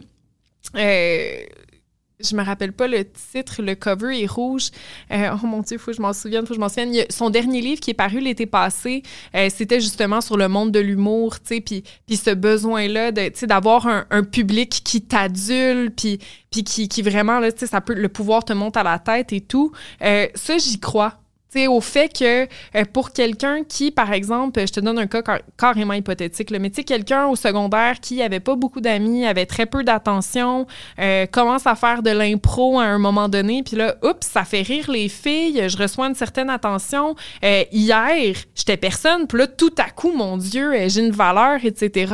Euh, 0.76 1.42
je 2.20 2.36
me 2.36 2.44
rappelle 2.44 2.74
pas 2.74 2.88
le 2.88 3.06
titre, 3.06 3.62
le 3.62 3.76
cover 3.76 4.22
est 4.22 4.26
rouge. 4.26 4.70
Euh, 5.12 5.30
oh 5.34 5.46
mon 5.46 5.62
Dieu, 5.62 5.78
faut 5.78 5.92
que 5.92 5.98
je 5.98 6.02
m'en 6.02 6.14
souvienne, 6.14 6.42
faut 6.42 6.50
que 6.50 6.56
je 6.56 6.60
m'en 6.60 6.70
souvienne. 6.70 7.06
Son 7.10 7.30
dernier 7.30 7.62
livre 7.62 7.80
qui 7.80 7.92
est 7.92 7.96
paru 7.96 8.20
l'été 8.20 8.46
passé, 8.46 9.04
euh, 9.36 9.50
c'était 9.54 9.80
justement 9.80 10.20
sur 10.22 10.36
le 10.36 10.48
monde 10.48 10.72
de 10.72 10.80
l'humour, 10.80 11.40
tu 11.40 11.56
sais, 11.56 11.62
puis 11.62 11.84
ce 12.10 12.32
besoin-là 12.32 13.12
de, 13.12 13.46
d'avoir 13.46 13.88
un, 13.88 14.24
public 14.24 14.82
qui 14.84 15.02
t'adule, 15.02 15.92
puis 15.92 16.20
qui, 16.52 16.64
qui 16.64 17.02
vraiment, 17.02 17.40
là, 17.40 17.50
ça 17.56 17.82
peut, 17.82 17.94
le 17.94 18.10
pouvoir 18.10 18.44
te 18.44 18.54
monte 18.54 18.76
à 18.76 18.84
la 18.84 19.00
tête 19.00 19.32
et 19.32 19.42
tout. 19.42 19.72
Euh, 20.02 20.28
ça, 20.36 20.58
j'y 20.58 20.80
crois. 20.80 21.20
Tu 21.52 21.62
sais, 21.62 21.68
au 21.68 21.82
fait 21.82 22.10
que 22.10 22.44
euh, 22.44 22.86
pour 22.94 23.12
quelqu'un 23.12 23.64
qui, 23.64 23.90
par 23.90 24.14
exemple, 24.14 24.60
je 24.60 24.72
te 24.72 24.80
donne 24.80 25.00
un 25.00 25.08
cas 25.08 25.24
car- 25.24 25.40
carrément 25.58 25.94
hypothétique, 25.96 26.52
là, 26.52 26.60
mais 26.60 26.70
tu 26.70 26.84
quelqu'un 26.84 27.26
au 27.26 27.36
secondaire 27.36 28.00
qui 28.00 28.22
avait 28.22 28.40
pas 28.40 28.56
beaucoup 28.56 28.82
d'amis, 28.82 29.26
avait 29.26 29.48
très 29.48 29.66
peu 29.66 29.84
d'attention, 29.84 30.68
euh, 31.00 31.26
commence 31.26 31.66
à 31.66 31.74
faire 31.74 32.04
de 32.04 32.12
l'impro 32.12 32.80
à 32.80 32.84
un 32.84 33.00
moment 33.00 33.30
donné, 33.30 33.64
puis 33.64 33.76
là, 33.78 33.96
oups, 34.04 34.28
ça 34.28 34.44
fait 34.44 34.62
rire 34.62 34.92
les 34.92 35.10
filles, 35.10 35.68
je 35.70 35.76
reçois 35.78 36.06
une 36.08 36.14
certaine 36.14 36.52
attention. 36.52 37.16
Euh, 37.44 37.64
hier, 37.72 38.36
j'étais 38.54 38.78
personne, 38.78 39.26
puis 39.26 39.40
là, 39.40 39.48
tout 39.48 39.74
à 39.80 39.90
coup, 39.90 40.12
mon 40.12 40.38
Dieu, 40.38 40.72
euh, 40.74 40.88
j'ai 40.88 41.02
une 41.02 41.12
valeur, 41.12 41.66
etc. 41.66 42.14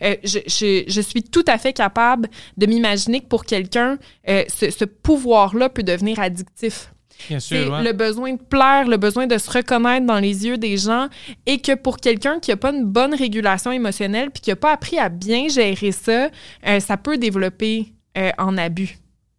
Je, 0.00 0.38
je- 0.46 1.00
suis 1.00 1.22
tout 1.24 1.44
à 1.48 1.58
fait 1.58 1.72
capable 1.72 2.28
de 2.56 2.66
m'imaginer 2.66 3.20
que 3.20 3.26
pour 3.26 3.44
quelqu'un, 3.44 3.98
ce, 4.26 4.70
ce 4.70 4.84
pouvoir-là 4.84 5.68
peut 5.70 5.82
devenir 5.82 6.20
addictif. 6.20 6.92
Bien 7.28 7.40
C'est 7.40 7.62
sûr, 7.64 7.72
ouais. 7.72 7.82
le 7.82 7.92
besoin 7.92 8.32
de 8.34 8.42
plaire, 8.42 8.86
le 8.86 8.96
besoin 8.96 9.26
de 9.26 9.38
se 9.38 9.50
reconnaître 9.50 10.06
dans 10.06 10.18
les 10.18 10.46
yeux 10.46 10.58
des 10.58 10.76
gens 10.76 11.08
et 11.46 11.58
que 11.58 11.74
pour 11.74 11.98
quelqu'un 11.98 12.40
qui 12.40 12.50
n'a 12.50 12.56
pas 12.56 12.70
une 12.70 12.84
bonne 12.84 13.14
régulation 13.14 13.72
émotionnelle 13.72 14.30
puis 14.30 14.42
qui 14.42 14.50
n'a 14.50 14.56
pas 14.56 14.72
appris 14.72 14.98
à 14.98 15.08
bien 15.08 15.48
gérer 15.48 15.92
ça, 15.92 16.28
euh, 16.66 16.80
ça 16.80 16.96
peut 16.96 17.18
développer 17.18 17.92
euh, 18.16 18.30
en 18.38 18.56
abus. 18.56 18.98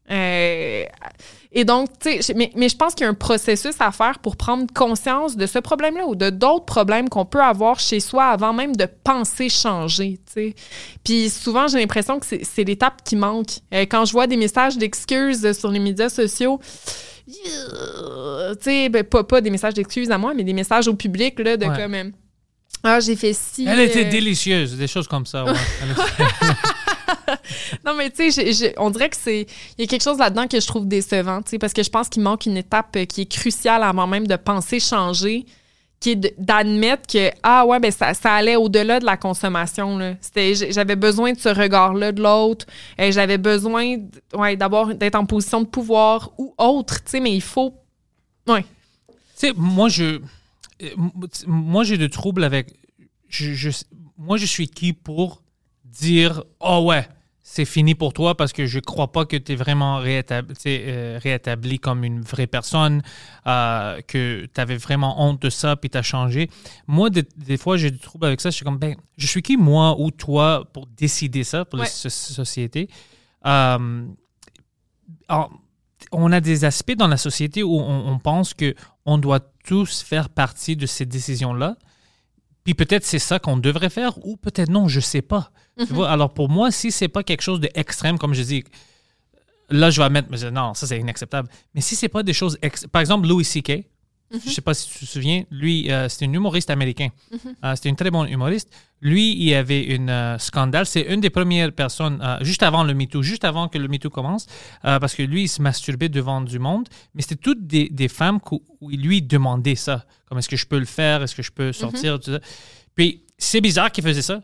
Euh, 0.10 0.84
et 1.52 1.66
donc, 1.66 1.88
tu 2.00 2.22
sais, 2.22 2.34
mais, 2.34 2.52
mais 2.56 2.70
je 2.70 2.76
pense 2.76 2.94
qu'il 2.94 3.04
y 3.04 3.08
a 3.08 3.10
un 3.10 3.16
processus 3.16 3.76
à 3.80 3.92
faire 3.92 4.20
pour 4.20 4.36
prendre 4.36 4.66
conscience 4.74 5.36
de 5.36 5.46
ce 5.46 5.60
problème-là 5.60 6.06
ou 6.06 6.16
de 6.16 6.30
d'autres 6.30 6.66
problèmes 6.66 7.10
qu'on 7.10 7.26
peut 7.26 7.42
avoir 7.42 7.80
chez 7.80 8.00
soi 8.00 8.26
avant 8.26 8.54
même 8.54 8.76
de 8.76 8.88
penser 9.04 9.50
changer, 9.50 10.20
tu 10.28 10.34
sais. 10.34 10.56
Puis 11.04 11.30
souvent, 11.30 11.68
j'ai 11.68 11.80
l'impression 11.80 12.20
que 12.20 12.26
c'est 12.26 12.64
l'étape 12.64 13.02
qui 13.04 13.16
manque. 13.16 13.60
Euh, 13.74 13.86
quand 13.90 14.06
je 14.06 14.12
vois 14.12 14.28
des 14.28 14.38
messages 14.38 14.78
d'excuses 14.78 15.52
sur 15.58 15.72
les 15.72 15.80
médias 15.80 16.10
sociaux, 16.10 16.60
tu 17.28 17.34
sais, 18.62 18.90
ben, 18.90 19.04
pas, 19.04 19.24
pas 19.24 19.42
des 19.42 19.50
messages 19.50 19.74
d'excuses 19.74 20.12
à 20.12 20.18
moi, 20.18 20.34
mais 20.34 20.44
des 20.44 20.54
messages 20.54 20.88
au 20.88 20.94
public, 20.94 21.40
là, 21.40 21.58
de 21.58 21.66
Ouais. 21.66 21.76
comme, 21.78 21.94
euh, 21.94 22.10
ah, 22.84 23.00
j'ai 23.00 23.16
fait 23.16 23.34
ci. 23.34 23.66
Elle 23.68 23.80
était 23.82 24.06
euh, 24.06 24.10
délicieuse, 24.10 24.76
des 24.78 24.88
choses 24.88 25.08
comme 25.08 25.26
ça. 25.26 25.44
ouais. 25.46 25.54
Non, 27.86 27.94
mais 27.96 28.10
tu 28.10 28.32
sais, 28.32 28.74
on 28.78 28.90
dirait 28.90 29.10
que 29.10 29.16
c'est. 29.18 29.42
Il 29.78 29.82
y 29.82 29.84
a 29.84 29.88
quelque 29.88 30.04
chose 30.04 30.18
là-dedans 30.18 30.48
que 30.48 30.60
je 30.60 30.68
trouve 30.68 30.88
décevant, 30.88 31.42
tu 31.42 31.52
sais, 31.52 31.60
parce 31.60 31.74
que 31.74 31.84
je 31.84 31.90
pense 31.90 32.10
qu'il 32.10 32.22
manque 32.22 32.46
une 32.46 32.58
étape 32.58 32.96
euh, 32.96 33.06
qui 33.06 33.22
est 33.22 33.32
cruciale 33.32 33.84
avant 33.84 34.08
même 34.08 34.28
de 34.28 34.36
penser 34.36 34.80
changer, 34.80 35.46
qui 36.00 36.12
est 36.12 36.40
d'admettre 36.40 37.08
que, 37.08 37.32
ah 37.44 37.66
ouais, 37.66 37.80
ben 37.80 37.92
ça, 37.92 38.14
ça 38.14 38.34
allait 38.34 38.56
au-delà 38.56 39.00
de 39.00 39.06
la 39.06 39.18
consommation, 39.18 39.98
là. 39.98 40.14
C'était- 40.22 40.54
J'avais 40.72 40.96
besoin 40.96 41.34
de 41.34 41.40
ce 41.40 41.50
regard-là 41.50 42.12
de 42.12 42.22
l'autre, 42.22 42.66
euh, 43.00 43.12
j'avais 43.12 43.38
besoin 43.40 43.98
ouais, 44.34 44.56
d'avoir 44.56 44.94
d'être 44.94 45.16
en 45.16 45.26
position 45.26 45.62
de 45.62 45.66
pouvoir 45.68 46.32
ou 46.38 46.54
autre, 46.58 47.04
tu 47.04 47.12
sais, 47.12 47.20
mais 47.20 47.34
il 47.34 47.42
faut. 47.42 47.74
Ouais. 48.48 48.64
Tu 49.12 49.16
sais, 49.36 49.54
moi, 49.56 49.90
je. 49.90 50.20
euh, 50.84 50.90
Moi, 51.48 51.84
j'ai 51.84 51.98
de 51.98 52.08
troubles 52.08 52.44
avec. 52.44 52.74
Je- 53.30 53.70
moi, 54.18 54.38
je 54.38 54.46
suis 54.46 54.68
qui 54.70 54.94
pour 54.94 55.42
dire 55.84 56.44
Oh 56.60 56.84
ouais, 56.88 57.08
c'est 57.50 57.64
fini 57.64 57.96
pour 57.96 58.12
toi 58.12 58.36
parce 58.36 58.52
que 58.52 58.66
je 58.66 58.80
crois 58.82 59.10
pas 59.14 59.26
que 59.26 59.38
tu 59.38 59.54
es 59.54 59.56
vraiment 59.56 60.00
réétabli, 60.00 60.54
euh, 60.68 61.18
réétabli 61.24 61.80
comme 61.80 62.04
une 62.04 62.20
vraie 62.20 62.46
personne, 62.46 63.02
euh, 63.48 64.02
que 64.06 64.46
tu 64.54 64.60
avais 64.62 64.76
vraiment 64.76 65.24
honte 65.26 65.42
de 65.42 65.50
ça 65.50 65.78
puis 65.78 65.90
tu 65.90 65.98
as 65.98 66.02
changé. 66.02 66.50
Moi, 66.88 67.10
des, 67.10 67.24
des 67.38 67.56
fois, 67.56 67.78
j'ai 67.78 67.90
du 67.90 68.00
trouble 68.00 68.26
avec 68.26 68.42
ça. 68.42 68.50
Je 68.50 68.56
suis 68.58 68.66
comme 68.66 68.78
Ben, 68.78 68.98
je 69.18 69.28
suis 69.28 69.42
qui, 69.42 69.56
moi 69.56 69.96
ou 69.98 70.12
toi, 70.12 70.66
pour 70.74 70.88
décider 70.88 71.46
ça 71.46 71.64
pour 71.64 71.80
Ouais. 71.80 71.86
la 71.86 71.90
so- 71.92 72.10
société? 72.10 72.90
Euh, 73.46 74.06
alors, 75.30 75.50
on 76.12 76.32
a 76.34 76.42
des 76.42 76.66
aspects 76.66 76.96
dans 76.98 77.08
la 77.08 77.18
société 77.18 77.64
où 77.64 77.80
on, 77.80 78.10
on 78.10 78.20
pense 78.20 78.54
que 78.54 78.76
on 79.06 79.18
doit 79.18 79.40
tous 79.66 80.02
faire 80.02 80.28
partie 80.28 80.76
de 80.76 80.86
ces 80.86 81.06
décisions-là. 81.06 81.78
Puis 82.68 82.74
peut-être 82.74 83.06
c'est 83.06 83.18
ça 83.20 83.40
qu'on 83.40 83.56
devrait 83.56 83.90
faire 83.90 84.18
ou 84.26 84.36
peut-être 84.36 84.68
non, 84.70 84.90
je 84.90 85.00
sais 85.00 85.22
pas. 85.22 85.52
Tu 85.80 85.86
vois, 85.94 86.10
alors 86.10 86.34
pour 86.34 86.50
moi, 86.50 86.70
si 86.70 86.92
c'est 86.92 87.08
pas 87.08 87.24
quelque 87.24 87.40
chose 87.42 87.62
d'extrême, 87.62 88.18
comme 88.18 88.34
je 88.34 88.42
dis, 88.44 88.66
là 89.70 89.90
je 89.90 90.02
vais 90.02 90.10
mettre, 90.10 90.30
non, 90.52 90.74
ça 90.74 90.86
c'est 90.86 91.00
inacceptable. 91.00 91.48
Mais 91.74 91.80
si 91.80 91.96
c'est 91.96 92.10
pas 92.10 92.24
des 92.24 92.34
choses, 92.34 92.58
ex- 92.62 92.86
par 92.88 93.00
exemple 93.00 93.26
Louis 93.26 93.46
C.K., 93.46 93.86
je 94.32 94.50
sais 94.50 94.62
pas 94.62 94.74
si 94.74 94.90
tu 94.90 95.00
te 95.00 95.06
souviens, 95.06 95.44
lui, 95.52 95.92
euh, 95.92 96.10
c'était 96.10 96.26
un 96.26 96.34
humoriste 96.34 96.70
américain. 96.70 97.10
Euh, 97.64 97.76
c'était 97.76 97.90
un 97.90 97.96
très 97.96 98.12
bon 98.12 98.26
humoriste. 98.26 98.70
Lui, 99.00 99.36
il 99.38 99.54
avait 99.54 99.84
une 99.84 100.10
euh, 100.10 100.38
scandale. 100.38 100.86
C'est 100.86 101.02
une 101.02 101.22
des 101.22 101.30
premières 101.30 101.72
personnes, 101.72 102.20
euh, 102.22 102.38
juste 102.42 102.64
avant 102.64 102.84
le 102.84 102.94
MeToo, 102.94 103.22
juste 103.22 103.46
avant 103.46 103.68
que 103.68 103.78
le 103.78 103.88
MeToo 103.88 104.10
commence, 104.10 104.48
euh, 104.86 105.00
parce 105.00 105.14
que 105.16 105.24
lui, 105.24 105.44
il 105.44 105.48
se 105.48 105.62
masturbait 105.62 106.10
devant 106.10 106.42
du 106.42 106.60
monde. 106.60 106.90
Mais 107.14 107.22
c'était 107.22 107.36
toutes 107.36 107.66
des, 107.68 107.90
des 107.90 108.08
femmes 108.08 108.40
il 108.90 109.02
lui 109.02 109.22
demandait 109.22 109.76
ça. 109.76 110.06
Comme 110.28 110.40
est-ce 110.40 110.50
que 110.50 110.58
je 110.58 110.66
peux 110.66 110.80
le 110.80 110.86
faire? 110.86 111.24
Est-ce 111.24 111.36
que 111.36 111.44
je 111.44 111.52
peux 111.52 111.72
sortir? 111.72 112.20
Ça. 112.24 112.40
Puis 112.96 113.24
c'est 113.38 113.62
bizarre 113.62 113.92
qu'il 113.92 114.04
faisait 114.04 114.22
ça. 114.22 114.42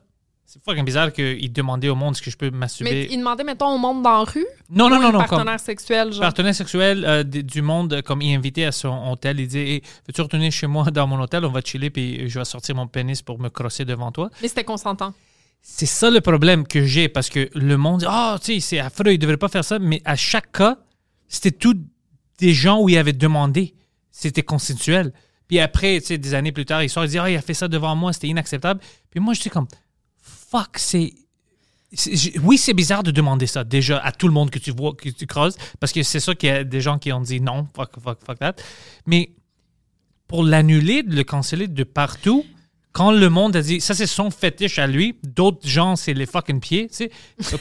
C'est 0.53 0.63
fucking 0.63 0.85
bizarre 0.85 1.11
qu'il 1.11 1.51
demandait 1.51 1.89
au 1.89 1.95
monde 1.95 2.13
est-ce 2.13 2.21
que 2.21 2.29
je 2.29 2.37
peux 2.37 2.51
me 2.51 2.57
masturber. 2.57 2.91
Mais 2.91 3.07
il 3.09 3.17
demandait, 3.17 3.43
mettons, 3.43 3.73
au 3.73 3.79
monde 3.79 4.03
dans 4.03 4.19
la 4.19 4.23
rue? 4.23 4.45
non, 4.69 4.87
non, 4.87 5.01
non, 5.01 5.11
non. 5.11 5.17
Partenaire 5.17 5.59
sexuel, 5.59 6.13
genre? 6.13 6.21
partenaire 6.21 6.53
sexuel 6.53 7.03
euh, 7.07 7.23
du 7.23 7.63
monde, 7.63 7.93
euh, 7.93 8.01
comme 8.03 8.21
il 8.21 8.35
invitait 8.35 8.65
à 8.65 8.71
son 8.71 9.09
hôtel, 9.09 9.39
il 9.39 9.47
disait 9.47 9.67
Hey, 9.67 9.81
Veux-tu 10.07 10.21
retourner 10.21 10.51
chez 10.51 10.67
moi 10.67 10.91
dans 10.91 11.07
mon 11.07 11.19
hôtel? 11.19 11.43
On 11.43 11.49
va 11.49 11.61
chiller, 11.61 11.89
puis 11.89 12.29
je 12.29 12.37
vais 12.37 12.45
sortir 12.45 12.75
mon 12.75 12.85
pénis 12.85 13.23
pour 13.23 13.39
me 13.39 13.49
crosser 13.49 13.83
devant 13.83 14.11
toi. 14.11 14.29
Mais 14.43 14.47
c'était 14.47 14.63
consentant. 14.63 15.15
C'est 15.63 15.87
ça 15.87 16.11
le 16.11 16.21
problème 16.21 16.67
que 16.67 16.85
j'ai 16.85 17.09
parce 17.09 17.29
que 17.31 17.49
le 17.55 17.75
monde 17.75 18.01
dit 18.01 18.05
Ah, 18.07 18.37
tu 18.39 18.53
sais, 18.53 18.59
c'est 18.59 18.79
affreux, 18.79 19.07
il 19.07 19.13
ne 19.13 19.17
devrait 19.17 19.37
pas 19.37 19.49
faire 19.49 19.65
ça. 19.65 19.79
Mais 19.79 20.03
à 20.05 20.15
chaque 20.15 20.51
cas, 20.51 20.77
c'était 21.27 21.57
tout 21.57 21.81
des 22.37 22.53
gens 22.53 22.79
où 22.79 22.89
il 22.89 22.97
avait 22.99 23.13
demandé. 23.13 23.73
C'était 24.11 24.43
consensuel. 24.43 25.13
Puis 25.47 25.59
après, 25.59 25.99
tu 25.99 26.07
sais, 26.07 26.17
des 26.19 26.35
années 26.35 26.51
plus 26.51 26.65
tard, 26.65 26.83
ils 26.83 26.91
sortent, 26.91 27.07
ils 27.07 27.13
disent 27.13 27.21
Ah, 27.23 27.31
il 27.31 27.37
a 27.37 27.41
fait 27.41 27.55
ça 27.55 27.67
devant 27.67 27.95
moi, 27.95 28.13
c'était 28.13 28.27
inacceptable. 28.27 28.81
Puis 29.09 29.19
moi, 29.19 29.33
je 29.33 29.41
suis 29.41 29.49
comme 29.49 29.65
Fuck, 30.53 30.77
c'est. 30.77 31.13
Oui, 32.43 32.59
c'est 32.59 32.75
bizarre 32.75 33.01
de 33.01 33.09
demander 33.09 33.47
ça 33.47 33.63
déjà 33.63 33.97
à 33.97 34.11
tout 34.11 34.27
le 34.27 34.33
monde 34.33 34.51
que 34.51 34.59
tu 34.59 34.69
vois, 34.69 34.93
que 34.93 35.09
tu 35.09 35.25
creuses, 35.25 35.57
parce 35.79 35.91
que 35.91 36.03
c'est 36.03 36.19
sûr 36.19 36.37
qu'il 36.37 36.49
y 36.49 36.51
a 36.51 36.63
des 36.63 36.79
gens 36.79 36.99
qui 36.99 37.11
ont 37.11 37.21
dit 37.21 37.41
non, 37.41 37.67
fuck, 37.75 37.99
fuck, 37.99 38.19
fuck 38.23 38.37
that. 38.37 38.55
Mais 39.07 39.31
pour 40.27 40.43
l'annuler, 40.43 41.01
de 41.01 41.15
le 41.15 41.23
canceller 41.23 41.67
de 41.67 41.83
partout, 41.83 42.45
quand 42.93 43.11
le 43.11 43.27
monde 43.29 43.55
a 43.55 43.61
dit 43.61 43.81
ça 43.81 43.95
c'est 43.95 44.05
son 44.05 44.29
fétiche 44.29 44.77
à 44.77 44.85
lui, 44.85 45.15
d'autres 45.23 45.67
gens 45.67 45.95
c'est 45.95 46.13
les 46.13 46.27
fucking 46.27 46.59
pieds, 46.59 46.87
tu 46.87 47.09
sais, 47.09 47.11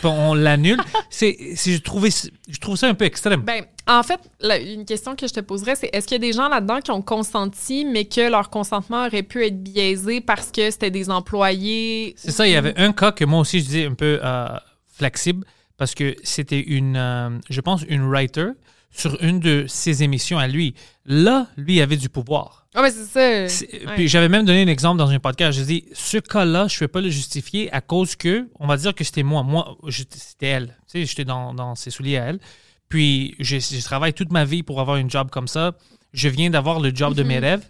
on 0.05 0.35
l'annule. 0.35 0.79
c'est, 1.11 1.37
je 1.57 1.79
trouvais, 1.79 2.11
je 2.11 2.59
trouve 2.61 2.77
ça 2.77 2.87
un 2.87 2.95
peu 2.95 3.07
extrême. 3.07 3.41
Ben, 3.41 3.65
en 3.89 4.03
fait, 4.03 4.21
une 4.43 4.85
question 4.85 5.17
que 5.17 5.27
je 5.27 5.33
te 5.33 5.41
poserais, 5.41 5.75
c'est 5.75 5.91
est-ce 5.93 6.07
qu'il 6.07 6.17
y 6.17 6.25
a 6.25 6.31
des 6.31 6.35
gens 6.35 6.49
là-dedans 6.49 6.81
qui 6.81 6.91
ont 6.91 7.03
consenti, 7.03 7.85
mais 7.85 8.05
que 8.05 8.31
leur 8.31 8.51
consentement 8.51 9.07
aurait 9.07 9.23
pu 9.23 9.45
être 9.45 9.61
biaisé 9.63 10.21
parce 10.21 10.53
que 10.53 10.71
c'était 10.71 10.91
des 10.91 11.11
employés? 11.11 12.15
C'est 12.17 12.31
ça, 12.31 12.47
il 12.47 12.53
y 12.53 12.57
avait 12.57 12.79
un 12.79 12.93
cas 12.93 13.11
que 13.11 13.25
moi 13.25 13.41
aussi 13.41 13.61
je 13.61 13.65
disais 13.65 13.87
un 13.87 13.95
peu 13.95 14.21
euh, 14.23 14.49
flexible 14.87 15.47
parce 15.79 15.95
que 15.95 16.15
c'était 16.23 16.61
une, 16.61 16.97
euh, 16.97 17.31
je 17.49 17.61
pense, 17.63 17.83
une 17.89 18.07
writer 18.07 18.51
sur 18.93 19.21
une 19.23 19.41
de 19.41 19.65
ses 19.69 20.03
émissions 20.03 20.39
à 20.39 20.47
lui. 20.47 20.75
Là, 21.07 21.49
lui 21.57 21.81
avait 21.81 21.97
du 21.97 22.09
pouvoir. 22.09 22.67
Ah, 22.75 22.87
c'est 22.91 23.05
ça. 23.05 23.49
C'est- 23.49 23.87
Ouais. 23.87 23.95
Puis 23.97 24.09
j'avais 24.09 24.29
même 24.29 24.45
donné 24.45 24.63
un 24.63 24.67
exemple 24.69 24.99
dans 24.99 25.09
un 25.11 25.19
podcast. 25.19 25.59
Je 25.59 25.65
dis, 25.65 25.85
ce 25.93 26.19
cas-là, 26.19 26.69
je 26.69 26.77
ne 26.77 26.81
vais 26.81 26.89
pas 26.89 27.01
le 27.01 27.11
justifier 27.11 27.73
à 27.73 27.81
cause 27.81 28.15
que, 28.17 28.49
on 28.61 28.67
va 28.67 28.77
dire 28.77 28.95
que 28.95 29.03
c'était 29.05 29.23
moi. 29.23 29.43
Moi, 29.43 29.77
je- 29.89 30.05
c'était 30.11 30.47
elle. 30.47 30.67
Tu 30.87 31.01
sais, 31.01 31.07
j'étais 31.07 31.25
dans, 31.25 31.53
dans 31.55 31.75
ses 31.75 31.91
souliers 31.91 32.19
à 32.19 32.25
elle. 32.27 32.39
Puis 32.89 33.35
j'ai 33.39 33.61
j'ai 33.61 33.81
travaillé 33.83 34.13
toute 34.13 34.31
ma 34.33 34.45
vie 34.45 34.63
pour 34.63 34.81
avoir 34.81 34.97
une 34.99 35.11
job 35.11 35.31
comme 35.31 35.49
ça. 35.49 35.73
Je 36.13 36.29
viens 36.29 36.51
d'avoir 36.51 36.79
le 36.81 36.95
job 36.95 37.15
de 37.15 37.23
mes 37.23 37.39
rêves. 37.39 37.65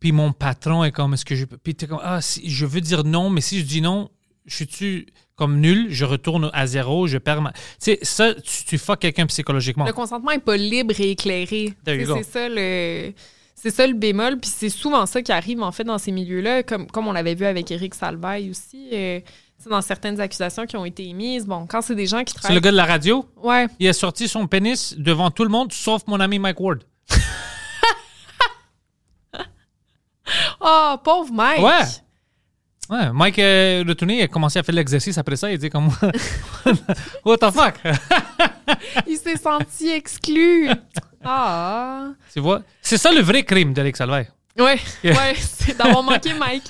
Puis 0.00 0.12
mon 0.12 0.32
patron 0.32 0.84
est 0.84 0.92
comme, 0.92 1.14
est-ce 1.14 1.24
que 1.24 1.34
je 1.36 1.44
peux. 1.44 1.56
Puis 1.56 1.74
t'es 1.74 1.86
comme, 1.86 2.00
ah, 2.02 2.20
si, 2.20 2.50
je 2.50 2.66
veux 2.66 2.80
dire 2.80 3.04
non, 3.04 3.30
mais 3.30 3.40
si 3.40 3.60
je 3.60 3.64
dis 3.64 3.80
non, 3.80 4.10
je 4.46 4.54
suis-tu 4.54 5.06
comme 5.34 5.60
nul, 5.60 5.88
je 5.90 6.04
retourne 6.04 6.50
à 6.54 6.66
zéro, 6.66 7.06
je 7.06 7.18
perds 7.18 7.42
ma? 7.42 7.52
Tu 7.52 7.58
sais, 7.78 7.98
ça, 8.02 8.34
tu, 8.34 8.64
tu 8.64 8.78
fuck 8.78 8.98
quelqu'un 9.00 9.26
psychologiquement. 9.26 9.84
Le 9.84 9.92
consentement 9.92 10.30
n'est 10.30 10.38
pas 10.38 10.56
libre 10.56 10.94
et 10.98 11.10
éclairé. 11.10 11.74
C'est 11.84 12.22
ça 12.22 12.48
le. 12.48 13.12
C'est 13.58 13.70
ça 13.70 13.86
le 13.86 13.94
bémol, 13.94 14.38
puis 14.38 14.50
c'est 14.54 14.68
souvent 14.68 15.06
ça 15.06 15.22
qui 15.22 15.32
arrive 15.32 15.62
en 15.62 15.72
fait 15.72 15.82
dans 15.82 15.96
ces 15.98 16.12
milieux-là, 16.12 16.62
comme, 16.62 16.86
comme 16.88 17.08
on 17.08 17.12
l'avait 17.12 17.34
vu 17.34 17.46
avec 17.46 17.70
Eric 17.70 17.94
Salvaille 17.94 18.50
aussi, 18.50 18.90
euh, 18.92 19.18
dans 19.68 19.80
certaines 19.80 20.20
accusations 20.20 20.66
qui 20.66 20.76
ont 20.76 20.84
été 20.84 21.08
émises. 21.08 21.46
Bon, 21.46 21.66
quand 21.66 21.80
c'est 21.80 21.94
des 21.94 22.06
gens 22.06 22.22
qui 22.22 22.32
C'est 22.34 22.36
le 22.36 22.42
travaillent. 22.42 22.60
gars 22.60 22.70
de 22.70 22.76
la 22.76 22.84
radio? 22.84 23.26
Ouais, 23.42 23.66
Il 23.80 23.88
a 23.88 23.94
sorti 23.94 24.28
son 24.28 24.46
pénis 24.46 24.94
devant 24.98 25.30
tout 25.30 25.42
le 25.42 25.48
monde, 25.48 25.72
sauf 25.72 26.02
mon 26.06 26.20
ami 26.20 26.38
Mike 26.38 26.60
Ward. 26.60 26.84
Oh, 30.60 30.96
pauvre 31.04 31.32
Mike! 31.32 31.60
Ouais. 31.62 31.84
Ouais, 32.88 33.10
Mike 33.12 33.38
est 33.38 33.82
retourné, 33.86 34.18
il 34.18 34.22
a 34.22 34.28
commencé 34.28 34.58
à 34.58 34.62
faire 34.62 34.74
l'exercice 34.74 35.18
après 35.18 35.36
ça. 35.36 35.50
Il 35.50 35.58
dit 35.58 35.70
comme 35.70 35.88
What 37.24 37.38
the 37.38 37.50
fuck? 37.50 37.74
Il 39.06 39.16
s'est 39.16 39.36
senti 39.36 39.90
exclu. 39.90 40.68
Ah. 41.28 42.10
tu 42.32 42.38
vois? 42.38 42.62
C'est 42.80 42.98
ça 42.98 43.10
le 43.10 43.20
vrai 43.20 43.42
crime 43.42 43.72
d'Eric 43.72 43.96
Salvaire. 43.96 44.30
Ouais, 44.56 44.78
ouais, 45.02 45.34
c'est 45.40 45.76
d'avoir 45.76 46.00
manqué 46.04 46.32
Mike. 46.34 46.68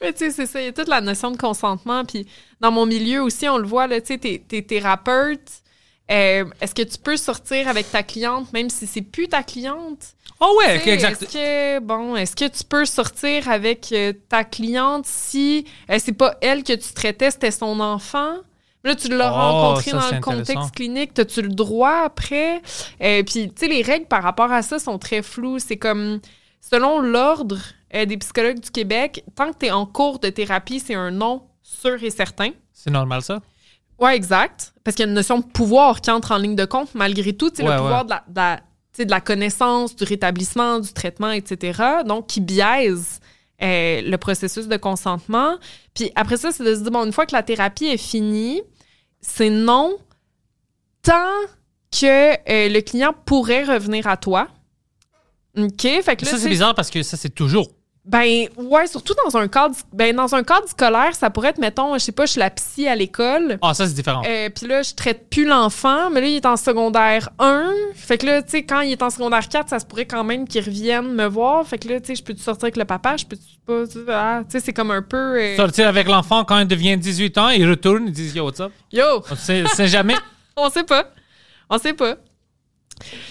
Mais 0.00 0.12
tu 0.12 0.18
sais, 0.18 0.30
c'est 0.30 0.46
ça, 0.46 0.60
il 0.60 0.66
y 0.66 0.68
a 0.68 0.72
toute 0.72 0.86
la 0.86 1.00
notion 1.00 1.32
de 1.32 1.36
consentement. 1.36 2.04
Puis 2.04 2.28
dans 2.60 2.70
mon 2.70 2.86
milieu 2.86 3.20
aussi, 3.24 3.48
on 3.48 3.58
le 3.58 3.66
voit, 3.66 3.88
tu 3.88 4.14
sais, 4.14 4.18
t'es 4.46 4.62
thérapeute. 4.62 5.63
Euh, 6.10 6.44
est-ce 6.60 6.74
que 6.74 6.82
tu 6.82 6.98
peux 6.98 7.16
sortir 7.16 7.66
avec 7.66 7.90
ta 7.90 8.02
cliente 8.02 8.52
même 8.52 8.68
si 8.68 8.86
c'est 8.86 9.00
plus 9.00 9.26
ta 9.26 9.42
cliente? 9.42 10.14
Oh 10.38 10.58
ouais, 10.58 10.78
sais, 10.80 10.90
exact. 10.90 11.22
Est-ce 11.22 11.32
que, 11.32 11.78
bon, 11.80 12.14
est-ce 12.14 12.36
que 12.36 12.46
tu 12.46 12.62
peux 12.64 12.84
sortir 12.84 13.48
avec 13.48 13.90
euh, 13.92 14.12
ta 14.28 14.44
cliente 14.44 15.06
si 15.06 15.64
euh, 15.90 15.98
c'est 15.98 16.12
pas 16.12 16.36
elle 16.42 16.62
que 16.62 16.74
tu 16.74 16.92
traitais, 16.92 17.30
c'était 17.30 17.50
son 17.50 17.80
enfant? 17.80 18.34
Là, 18.82 18.94
tu 18.94 19.08
l'as 19.08 19.30
Oh, 19.32 19.34
rencontré 19.34 19.92
ça, 19.92 19.98
dans 19.98 20.10
le 20.16 20.20
contexte 20.20 20.74
clinique. 20.74 21.18
As-tu 21.18 21.40
le 21.40 21.48
droit 21.48 22.02
après? 22.04 22.60
Puis, 22.98 23.48
tu 23.48 23.52
sais, 23.56 23.66
les 23.66 23.80
règles 23.80 24.04
par 24.04 24.22
rapport 24.22 24.52
à 24.52 24.60
ça 24.60 24.78
sont 24.78 24.98
très 24.98 25.22
floues. 25.22 25.58
C'est 25.58 25.78
comme, 25.78 26.20
selon 26.60 27.00
l'Ordre 27.00 27.58
des 27.90 28.16
psychologues 28.18 28.60
du 28.60 28.70
Québec, 28.70 29.24
tant 29.36 29.52
que 29.52 29.58
tu 29.58 29.66
es 29.66 29.70
en 29.70 29.86
cours 29.86 30.18
de 30.18 30.28
thérapie, 30.28 30.80
c'est 30.80 30.92
un 30.94 31.10
non 31.10 31.44
sûr 31.62 32.02
et 32.04 32.10
certain. 32.10 32.50
C'est 32.74 32.90
normal 32.90 33.22
ça? 33.22 33.40
Ouais, 33.98 34.16
exact. 34.16 34.74
Parce 34.82 34.96
qu'il 34.96 35.04
y 35.04 35.06
a 35.06 35.08
une 35.08 35.14
notion 35.14 35.38
de 35.38 35.44
pouvoir 35.44 36.00
qui 36.00 36.10
entre 36.10 36.32
en 36.32 36.38
ligne 36.38 36.56
de 36.56 36.64
compte, 36.64 36.94
malgré 36.94 37.32
tout. 37.32 37.52
Ouais, 37.58 37.64
le 37.64 37.76
pouvoir 37.76 38.04
de, 38.04 38.10
la, 38.10 38.60
de, 38.98 39.04
la, 39.10 39.20
de 39.20 39.24
connaissance, 39.24 39.96
du 39.96 40.04
rétablissement, 40.04 40.80
du 40.80 40.92
traitement, 40.92 41.30
etc. 41.30 42.02
Donc, 42.04 42.26
qui 42.26 42.40
biaise 42.40 43.20
euh, 43.62 44.02
le 44.02 44.16
processus 44.16 44.66
de 44.66 44.76
consentement. 44.76 45.56
Puis 45.94 46.10
après 46.16 46.36
ça, 46.36 46.50
c'est 46.50 46.64
de 46.64 46.74
se 46.74 46.80
dire, 46.80 46.90
bon, 46.90 47.04
une 47.04 47.12
fois 47.12 47.24
que 47.24 47.34
la 47.34 47.42
thérapie 47.42 47.86
est 47.86 47.96
finie, 47.96 48.62
c'est 49.20 49.50
non 49.50 49.96
tant 51.02 51.30
que 51.92 52.32
euh, 52.32 52.68
le 52.68 52.80
client 52.80 53.14
pourrait 53.24 53.64
revenir 53.64 54.06
à 54.08 54.16
toi. 54.16 54.48
OK? 55.56 55.82
Fait 55.82 56.16
que 56.16 56.24
là, 56.24 56.32
ça, 56.32 56.38
c'est 56.38 56.48
bizarre 56.48 56.74
parce 56.74 56.90
que 56.90 57.02
ça, 57.02 57.16
c'est 57.16 57.32
toujours. 57.32 57.68
Ben 58.06 58.48
ouais, 58.58 58.86
surtout 58.86 59.14
dans 59.24 59.36
un 59.38 59.48
cadre 59.48 59.74
ben 59.92 60.14
dans 60.14 60.34
un 60.34 60.42
cadre 60.42 60.68
scolaire, 60.68 61.14
ça 61.14 61.30
pourrait 61.30 61.48
être 61.50 61.58
mettons, 61.58 61.94
je 61.94 62.00
sais 62.00 62.12
pas, 62.12 62.26
je 62.26 62.32
suis 62.32 62.38
la 62.38 62.50
psy 62.50 62.86
à 62.86 62.94
l'école. 62.94 63.58
Ah, 63.62 63.72
ça, 63.72 63.86
c'est 63.86 63.94
différent. 63.94 64.22
Euh, 64.26 64.50
puis 64.50 64.66
là, 64.66 64.82
je 64.82 64.92
traite 64.94 65.30
plus 65.30 65.46
l'enfant, 65.46 66.10
mais 66.10 66.20
là, 66.20 66.26
il 66.26 66.36
est 66.36 66.44
en 66.46 66.56
secondaire 66.58 67.30
1. 67.38 67.72
Fait 67.94 68.18
que 68.18 68.26
là, 68.26 68.42
tu 68.42 68.50
sais, 68.50 68.62
quand 68.64 68.80
il 68.82 68.92
est 68.92 69.02
en 69.02 69.08
secondaire 69.08 69.48
4, 69.48 69.70
ça 69.70 69.78
se 69.78 69.86
pourrait 69.86 70.04
quand 70.06 70.22
même 70.22 70.46
qu'il 70.46 70.62
revienne 70.64 71.14
me 71.14 71.26
voir. 71.26 71.66
Fait 71.66 71.78
que 71.78 71.88
là, 71.88 71.98
tu 72.00 72.08
sais, 72.08 72.14
je 72.16 72.22
peux-tu 72.22 72.42
sortir 72.42 72.64
avec 72.64 72.76
le 72.76 72.84
papa? 72.84 73.16
Je 73.16 73.24
peux-tu 73.24 73.42
pas? 73.64 73.86
Tu 73.86 73.92
sais, 73.92 73.98
ah, 74.10 74.42
tu 74.44 74.50
sais, 74.52 74.60
c'est 74.60 74.72
comme 74.74 74.90
un 74.90 75.00
peu... 75.02 75.40
euh, 75.40 75.56
Sortir 75.56 75.88
avec 75.88 76.06
l'enfant 76.06 76.44
quand 76.44 76.58
il 76.58 76.66
devient 76.68 76.98
18 76.98 77.38
ans, 77.38 77.48
il 77.48 77.68
retourne, 77.68 78.04
il 78.08 78.12
dit 78.12 78.30
Yo, 78.34 78.44
what's 78.44 78.60
up? 78.60 78.72
Yo! 78.92 79.22
On 79.30 79.34
sait, 79.36 79.64
sait 79.68 79.88
jamais. 79.88 80.16
On 80.56 80.68
sait 80.68 80.84
pas. 80.84 81.04
On 81.70 81.78
sait 81.78 81.94
pas. 81.94 82.16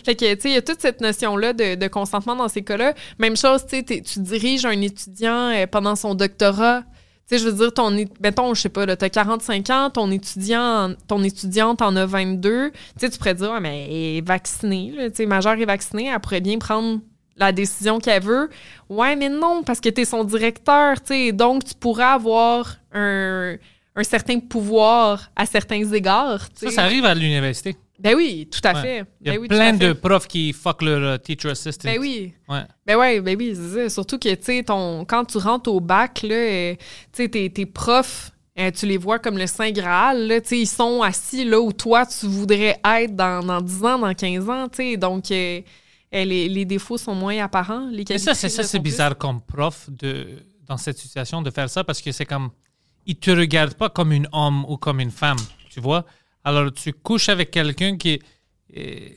Fait 0.05 0.15
que, 0.15 0.33
tu 0.35 0.41
sais, 0.41 0.49
il 0.49 0.53
y 0.53 0.57
a 0.57 0.61
toute 0.61 0.81
cette 0.81 1.01
notion-là 1.01 1.53
de, 1.53 1.75
de 1.75 1.87
consentement 1.87 2.35
dans 2.35 2.47
ces 2.47 2.61
cas-là. 2.61 2.93
Même 3.19 3.37
chose, 3.37 3.65
tu 3.67 3.77
sais, 3.77 4.01
tu 4.01 4.19
diriges 4.19 4.65
un 4.65 4.81
étudiant 4.81 5.49
euh, 5.49 5.67
pendant 5.67 5.95
son 5.95 6.15
doctorat. 6.15 6.83
Tu 7.29 7.37
sais, 7.37 7.43
je 7.43 7.49
veux 7.49 7.53
dire, 7.53 7.73
ton, 7.73 7.89
mettons, 8.21 8.53
je 8.53 8.61
sais 8.61 8.69
pas, 8.69 8.85
tu 8.95 9.05
as 9.05 9.09
45 9.09 9.69
ans, 9.69 9.89
ton 9.89 10.11
étudiant, 10.11 10.93
ton 11.07 11.23
étudiante 11.23 11.81
en 11.81 11.95
a 11.95 12.05
22. 12.05 12.71
Tu 12.71 12.77
sais, 12.97 13.09
tu 13.09 13.17
pourrais 13.17 13.35
dire, 13.35 13.51
ouais, 13.51 13.61
mais 13.61 13.85
elle 13.85 14.17
est 14.17 14.27
vaccinée, 14.27 14.93
tu 14.97 15.11
sais, 15.15 15.25
majeure 15.25 15.53
est 15.53 15.65
vaccinée, 15.65 16.07
elle 16.13 16.19
pourrait 16.19 16.41
bien 16.41 16.57
prendre 16.57 16.99
la 17.37 17.51
décision 17.51 17.99
qu'elle 17.99 18.21
veut. 18.21 18.49
Ouais, 18.89 19.15
mais 19.15 19.29
non, 19.29 19.63
parce 19.63 19.79
que 19.79 19.89
tu 19.89 20.01
es 20.01 20.05
son 20.05 20.23
directeur, 20.23 21.01
tu 21.01 21.13
sais, 21.13 21.31
donc 21.31 21.63
tu 21.63 21.73
pourrais 21.75 22.03
avoir 22.03 22.75
un, 22.93 23.55
un 23.95 24.03
certain 24.03 24.39
pouvoir 24.39 25.31
à 25.35 25.45
certains 25.45 25.83
égards. 25.93 26.47
Ça, 26.55 26.71
ça 26.71 26.83
arrive 26.83 27.05
à 27.05 27.15
l'université. 27.15 27.75
Ben 27.99 28.15
oui, 28.15 28.49
tout 28.51 28.59
à 28.67 28.73
Ouais. 28.73 28.81
fait. 28.81 29.05
Il 29.21 29.27
y 29.27 29.29
a 29.29 29.33
Ben 29.33 29.39
oui, 29.41 29.47
plein 29.47 29.73
de 29.73 29.93
profs 29.93 30.27
qui 30.27 30.51
fuck 30.51 30.81
leur 30.81 31.01
euh, 31.01 31.17
teacher 31.17 31.49
assistant. 31.51 31.89
Ben 31.89 31.99
oui. 31.99 32.33
Ouais. 32.49 32.63
Ben 32.85 32.97
ouais, 32.97 33.21
ben 33.21 33.37
oui, 33.37 33.53
c'est 33.55 33.83
ça. 33.83 33.89
Surtout 33.89 34.17
que, 34.17 34.33
tu 34.33 34.43
sais, 34.43 34.63
quand 34.63 35.25
tu 35.25 35.37
rentres 35.37 35.69
au 35.71 35.79
bac, 35.79 36.21
là, 36.23 36.35
euh, 36.35 36.75
tu 37.11 37.23
sais, 37.23 37.29
tes, 37.29 37.49
tes 37.51 37.65
profs, 37.65 38.31
euh, 38.59 38.71
tu 38.71 38.85
les 38.87 38.97
vois 38.97 39.19
comme 39.19 39.37
le 39.37 39.47
Saint 39.47 39.71
Graal, 39.71 40.27
là, 40.27 40.41
tu 40.41 40.49
sais, 40.49 40.59
ils 40.59 40.67
sont 40.67 41.01
assis 41.01 41.45
là 41.45 41.59
où 41.61 41.71
toi, 41.71 42.05
tu 42.05 42.25
voudrais 42.25 42.79
être 42.83 43.15
dans, 43.15 43.45
dans 43.45 43.61
10 43.61 43.83
ans, 43.85 43.99
dans 43.99 44.13
15 44.13 44.49
ans, 44.49 44.67
tu 44.69 44.77
sais. 44.77 44.97
Donc, 44.97 45.29
euh, 45.31 45.61
les, 46.11 46.49
les 46.49 46.65
défauts 46.65 46.97
sont 46.97 47.15
moins 47.15 47.37
apparents. 47.43 47.87
Les 47.89 47.97
Mais 47.99 48.03
qualités 48.05 48.25
ça, 48.25 48.33
c'est 48.33 48.49
ça, 48.49 48.63
c'est 48.63 48.79
bizarre 48.79 49.17
comme 49.17 49.39
prof 49.41 49.89
de, 49.89 50.43
dans 50.67 50.77
cette 50.77 50.97
situation 50.97 51.41
de 51.41 51.49
faire 51.51 51.69
ça 51.69 51.83
parce 51.83 52.01
que 52.01 52.11
c'est 52.11 52.25
comme. 52.25 52.49
Ils 53.05 53.17
te 53.17 53.31
regardent 53.31 53.73
pas 53.73 53.89
comme 53.89 54.11
une 54.13 54.27
homme 54.31 54.63
ou 54.65 54.77
comme 54.77 54.99
une 55.01 55.11
femme, 55.11 55.37
tu 55.69 55.79
vois? 55.81 56.05
Alors, 56.43 56.71
tu 56.73 56.91
couches 56.93 57.29
avec 57.29 57.51
quelqu'un 57.51 57.97
qui. 57.97 58.19
euh, 58.77 59.09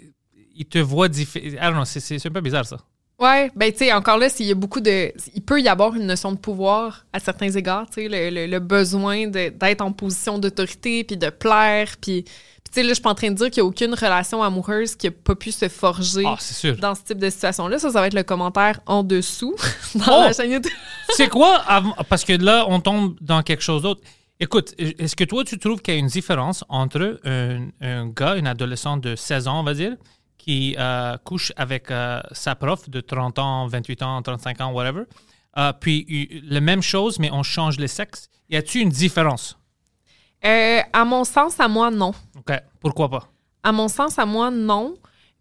il 0.58 0.64
te 0.64 0.78
voit 0.78 1.08
différent. 1.08 1.46
Don't 1.60 1.74
know, 1.74 1.84
c'est- 1.84 2.26
un 2.26 2.30
peu 2.30 2.40
bizarre 2.40 2.64
ça. 2.64 2.78
Ouais, 3.18 3.50
ben 3.56 3.72
tu 3.72 3.78
sais, 3.78 3.92
encore 3.94 4.18
là, 4.18 4.28
s'il 4.28 4.44
y 4.46 4.50
a 4.52 4.54
beaucoup 4.54 4.80
de... 4.80 5.10
Il 5.34 5.40
peut 5.42 5.58
y 5.60 5.68
avoir 5.68 5.94
une 5.94 6.04
notion 6.06 6.32
de 6.32 6.36
pouvoir 6.38 7.06
à 7.14 7.18
certains 7.20 7.50
égards, 7.50 7.86
tu 7.88 8.02
sais, 8.02 8.08
le, 8.08 8.28
le- 8.28 8.46
le 8.46 8.58
besoin 8.58 9.26
d'être 9.26 9.80
en 9.80 9.90
position 9.92 10.38
d'autorité, 10.38 11.02
puis 11.04 11.16
de 11.16 11.30
plaire, 11.30 11.96
puis... 12.00 12.22
puis 12.24 12.32
tu 12.64 12.72
sais, 12.72 12.82
là, 12.82 12.88
je 12.90 12.94
suis 12.94 13.02
pas 13.02 13.10
en 13.10 13.14
train 13.14 13.30
de 13.30 13.34
dire 13.36 13.50
qu'il 13.50 13.62
n'y 13.62 13.66
a 13.66 13.70
aucune 13.70 13.94
relation 13.94 14.42
amoureuse 14.42 14.94
qui 14.96 15.06
a 15.06 15.10
pas 15.10 15.34
pu 15.34 15.50
se 15.50 15.68
forger 15.70 16.24
Ah, 16.26 16.36
c'est 16.38 16.54
sûr. 16.54 16.76
dans 16.76 16.94
ce 16.94 17.02
type 17.04 17.18
de 17.18 17.30
situation-là. 17.30 17.78
Ça, 17.78 17.90
ça 17.90 18.00
va 18.02 18.06
être 18.06 18.12
le 18.14 18.22
commentaire 18.22 18.80
en 18.86 19.02
dessous 19.02 19.54
dans 19.94 20.20
Oh! 20.20 20.24
la 20.24 20.32
chaîne 20.34 20.50
YouTube. 20.52 20.72
C'est 21.10 21.28
quoi 21.28 21.64
Parce 22.10 22.24
que 22.24 22.34
là, 22.34 22.66
on 22.68 22.80
tombe 22.80 23.16
dans 23.22 23.42
quelque 23.42 23.62
chose 23.62 23.80
d'autre. 23.82 24.02
Écoute, 24.38 24.74
est-ce 24.78 25.16
que 25.16 25.24
toi, 25.24 25.44
tu 25.44 25.58
trouves 25.58 25.80
qu'il 25.80 25.94
y 25.94 25.96
a 25.96 26.00
une 26.00 26.08
différence 26.08 26.62
entre 26.68 27.20
un, 27.24 27.68
un 27.80 28.08
gars, 28.08 28.36
une 28.36 28.46
adolescente 28.46 29.00
de 29.00 29.16
16 29.16 29.48
ans, 29.48 29.60
on 29.60 29.62
va 29.62 29.72
dire, 29.72 29.96
qui 30.46 30.76
euh, 30.78 31.16
couche 31.24 31.52
avec 31.56 31.90
euh, 31.90 32.20
sa 32.30 32.54
prof 32.54 32.88
de 32.88 33.00
30 33.00 33.38
ans, 33.40 33.66
28 33.66 34.02
ans, 34.02 34.22
35 34.22 34.60
ans, 34.60 34.72
whatever, 34.72 35.02
euh, 35.58 35.72
puis 35.80 36.42
la 36.48 36.60
même 36.60 36.82
chose, 36.82 37.18
mais 37.18 37.30
on 37.32 37.42
change 37.42 37.78
les 37.78 37.88
sexes? 37.88 38.28
Y 38.48 38.56
a-t-il 38.56 38.82
une 38.82 38.90
différence? 38.90 39.58
À 40.42 41.04
mon 41.04 41.24
sens, 41.24 41.58
à 41.58 41.66
moi, 41.66 41.90
non. 41.90 42.12
OK. 42.36 42.52
Pourquoi 42.78 43.10
pas? 43.10 43.28
À 43.64 43.72
mon 43.72 43.88
sens, 43.88 44.18
à 44.18 44.26
moi, 44.26 44.52
non. 44.52 44.94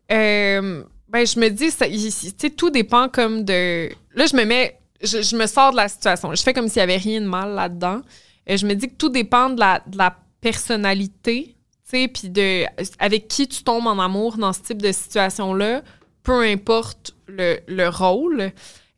Ben, 0.09 0.83
je 1.13 1.39
me 1.39 1.49
dis, 1.49 1.69
tu 1.69 2.11
sais, 2.11 2.49
tout 2.49 2.71
dépend 2.71 3.07
comme 3.07 3.43
de. 3.43 3.89
Là, 4.15 4.25
je 4.25 4.35
me 4.35 4.45
mets. 4.45 4.79
Je, 5.03 5.21
je 5.21 5.35
me 5.35 5.45
sors 5.45 5.71
de 5.71 5.75
la 5.75 5.87
situation. 5.87 6.33
Je 6.33 6.41
fais 6.41 6.53
comme 6.53 6.67
s'il 6.67 6.79
n'y 6.79 6.83
avait 6.83 6.97
rien 6.97 7.21
de 7.21 7.27
mal 7.27 7.53
là-dedans. 7.53 8.01
Et 8.47 8.57
je 8.57 8.65
me 8.65 8.73
dis 8.73 8.87
que 8.87 8.95
tout 8.95 9.09
dépend 9.09 9.49
de 9.49 9.59
la, 9.59 10.17
personnalité, 10.41 11.55
tu 11.89 11.97
sais, 11.97 12.07
puis 12.07 12.29
de 12.29 12.65
avec 12.99 13.27
qui 13.27 13.47
tu 13.47 13.63
tombes 13.63 13.87
en 13.87 13.97
amour 13.97 14.37
dans 14.37 14.53
ce 14.53 14.61
type 14.61 14.79
de 14.79 14.91
situation-là, 14.91 15.81
peu 16.21 16.41
importe 16.41 17.15
le, 17.27 17.57
le 17.67 17.89
rôle. 17.89 18.51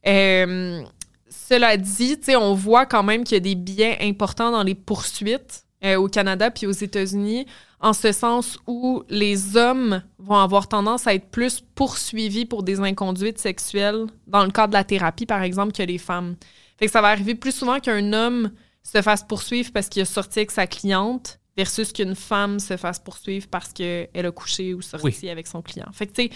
Euh, 0.06 0.82
cela 1.30 1.78
dit, 1.78 2.18
tu 2.18 2.26
sais, 2.26 2.36
on 2.36 2.54
voit 2.54 2.86
quand 2.86 3.04
même 3.04 3.24
qu'il 3.24 3.36
y 3.36 3.38
a 3.38 3.42
des 3.42 3.56
biais 3.56 3.98
importants 4.02 4.52
dans 4.52 4.64
les 4.64 4.76
poursuites 4.76 5.64
euh, 5.86 5.96
au 5.96 6.08
Canada 6.08 6.50
puis 6.52 6.66
aux 6.66 6.72
États-Unis, 6.72 7.46
en 7.80 7.94
ce 7.94 8.12
sens 8.12 8.58
où 8.66 9.04
les 9.10 9.56
hommes 9.56 10.02
vont 10.18 10.38
avoir 10.38 10.68
tendance 10.68 11.06
à 11.06 11.14
être 11.14 11.30
plus 11.30 11.62
poursuivis 11.76 12.46
pour 12.46 12.64
des 12.64 12.80
inconduites 12.80 13.38
sexuelles 13.38 14.08
dans 14.26 14.44
le 14.44 14.52
cadre 14.52 14.70
de 14.70 14.74
la 14.74 14.84
thérapie, 14.84 15.26
par 15.26 15.44
exemple, 15.44 15.74
que 15.74 15.84
les 15.84 16.00
femmes. 16.00 16.36
Fait 16.78 16.88
que 16.88 16.92
ça 16.92 17.02
va 17.02 17.10
arriver 17.10 17.36
plus 17.36 17.54
souvent 17.54 17.80
qu'un 17.80 18.12
homme 18.12 18.52
se 18.92 19.02
fasse 19.02 19.24
poursuivre 19.24 19.72
parce 19.74 19.90
qu'il 19.90 20.02
a 20.02 20.06
sorti 20.06 20.40
avec 20.40 20.52
sa 20.52 20.68
cliente 20.68 21.40
versus 21.56 21.92
qu'une 21.92 22.16
femme 22.16 22.60
se 22.60 22.78
fasse 22.78 23.00
poursuivre 23.00 23.48
parce 23.50 23.74
qu'elle 23.74 24.08
a 24.14 24.32
couché 24.32 24.74
ou 24.74 24.82
sorti 24.82 25.20
Oui. 25.24 25.30
avec 25.30 25.48
son 25.48 25.62
client. 25.62 25.88
Fait 25.92 26.06
que, 26.06 26.14
tu 26.14 26.24
sais, 26.24 26.30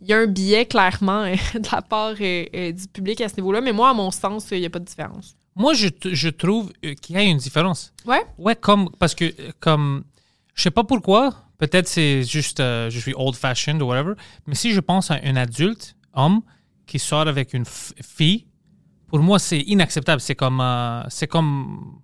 il 0.00 0.06
y 0.08 0.12
a 0.12 0.18
un 0.18 0.26
biais, 0.26 0.66
clairement, 0.66 1.24
de 1.54 1.68
la 1.72 1.82
part 1.82 2.14
euh, 2.20 2.44
euh, 2.54 2.72
du 2.72 2.86
public 2.88 3.20
à 3.20 3.28
ce 3.28 3.36
niveau-là, 3.36 3.60
mais 3.60 3.72
moi, 3.72 3.90
à 3.90 3.94
mon 3.94 4.10
sens, 4.10 4.48
il 4.52 4.60
n'y 4.60 4.66
a 4.66 4.70
pas 4.70 4.78
de 4.78 4.84
différence. 4.84 5.36
Moi, 5.58 5.74
je, 5.74 6.28
trouve 6.28 6.72
euh, 6.84 6.94
qu'il 6.94 7.16
y 7.16 7.18
a 7.18 7.22
une 7.22 7.38
différence. 7.38 7.92
Ouais? 8.06 8.24
Ouais, 8.38 8.54
comme 8.54 8.90
parce 9.00 9.16
que 9.16 9.34
comme 9.58 10.04
Je 10.54 10.62
sais 10.62 10.70
pas 10.70 10.84
pourquoi. 10.84 11.34
Peut-être 11.58 11.88
c'est 11.88 12.22
juste 12.22 12.60
euh, 12.60 12.88
je 12.88 13.00
suis 13.00 13.12
old-fashioned 13.16 13.82
ou 13.82 13.86
whatever. 13.86 14.14
Mais 14.46 14.54
si 14.54 14.72
je 14.72 14.78
pense 14.78 15.10
à 15.10 15.18
un 15.24 15.34
adulte, 15.34 15.96
homme, 16.14 16.42
qui 16.86 17.00
sort 17.00 17.26
avec 17.26 17.52
une 17.52 17.64
fille, 17.64 18.46
pour 19.08 19.20
moi, 19.20 19.38
c'est 19.38 19.60
inacceptable. 19.60 20.20
C'est 20.20 20.34
comme, 20.34 20.60
euh, 20.60 21.02
c'est 21.08 21.26
comme 21.26 22.00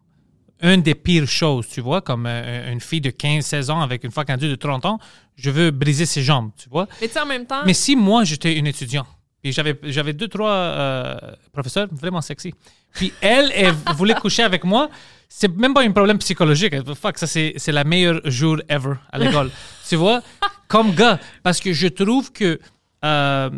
une 0.61 0.83
des 0.83 0.95
pires 0.95 1.29
choses, 1.29 1.69
tu 1.69 1.81
vois, 1.81 2.01
comme 2.01 2.27
euh, 2.27 2.73
une 2.73 2.81
fille 2.81 3.01
de 3.01 3.11
15-16 3.11 3.71
ans 3.71 3.81
avec 3.81 4.05
une 4.05 4.11
fucking 4.11 4.35
adulte 4.35 4.53
de 4.53 4.57
30 4.57 4.87
ans. 4.87 4.99
Je 5.37 5.51
veux 5.51 5.71
briser 5.71 6.07
ses 6.07 6.23
jambes, 6.23 6.51
tu 6.57 6.69
vois. 6.69 6.89
Mais 7.01 7.09
tu 7.09 7.19
en 7.19 7.27
même 7.27 7.47
temps, 7.47 7.63
Mais 7.67 7.75
si 7.75 7.97
moi, 7.97 8.25
j'étais 8.25 8.57
une 8.57 8.67
étudiante, 8.67 9.07
puis 9.43 9.53
j'avais, 9.53 9.79
j'avais 9.83 10.15
deux, 10.15 10.29
trois 10.29 10.51
euh, 10.51 11.17
professeurs 11.53 11.89
vraiment 11.93 12.23
sexy, 12.23 12.55
puis 12.95 13.13
elle, 13.21 13.51
elle 13.55 13.75
voulait 13.97 14.15
coucher 14.15 14.43
avec 14.43 14.65
moi, 14.65 14.89
c'est 15.29 15.55
même 15.55 15.75
pas 15.75 15.83
un 15.83 15.91
problème 15.91 16.19
psychologique. 16.19 16.75
Fuck, 16.95 17.19
ça, 17.19 17.27
c'est, 17.27 17.55
c'est 17.57 17.73
la 17.73 17.85
meilleure 17.85 18.21
jour 18.25 18.59
ever 18.69 18.95
à 19.13 19.19
l'école. 19.19 19.51
tu 19.89 19.97
vois? 19.97 20.23
Comme 20.69 20.95
gars, 20.95 21.19
parce 21.43 21.61
que 21.61 21.73
je 21.73 21.89
trouve 21.89 22.33
que 22.33 22.59
euh, 23.05 23.51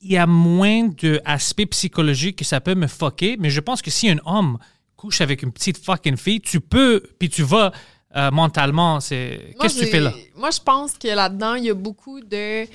il 0.00 0.12
y 0.12 0.16
a 0.16 0.26
moins 0.26 0.88
d'aspects 0.88 1.66
psychologiques 1.70 2.36
que 2.36 2.44
ça 2.44 2.60
peut 2.60 2.74
me 2.74 2.86
fucker, 2.86 3.36
mais 3.38 3.50
je 3.50 3.60
pense 3.60 3.82
que 3.82 3.90
si 3.90 4.08
un 4.08 4.18
homme 4.24 4.58
couche 4.96 5.20
avec 5.20 5.42
une 5.42 5.52
petite 5.52 5.82
fucking 5.82 6.16
fille, 6.16 6.40
tu 6.40 6.60
peux, 6.60 7.02
puis 7.18 7.28
tu 7.28 7.42
vas 7.42 7.72
euh, 8.16 8.30
mentalement, 8.30 8.98
c'est... 8.98 9.54
Qu'est-ce 9.60 9.78
que 9.78 9.84
tu 9.84 9.90
fais 9.90 10.00
là? 10.00 10.12
Moi, 10.36 10.50
je 10.50 10.58
pense 10.58 10.94
que 10.94 11.06
là-dedans, 11.06 11.54
il 11.54 11.64
y 11.64 11.70
a 11.70 11.74
beaucoup 11.74 12.20
de. 12.20 12.66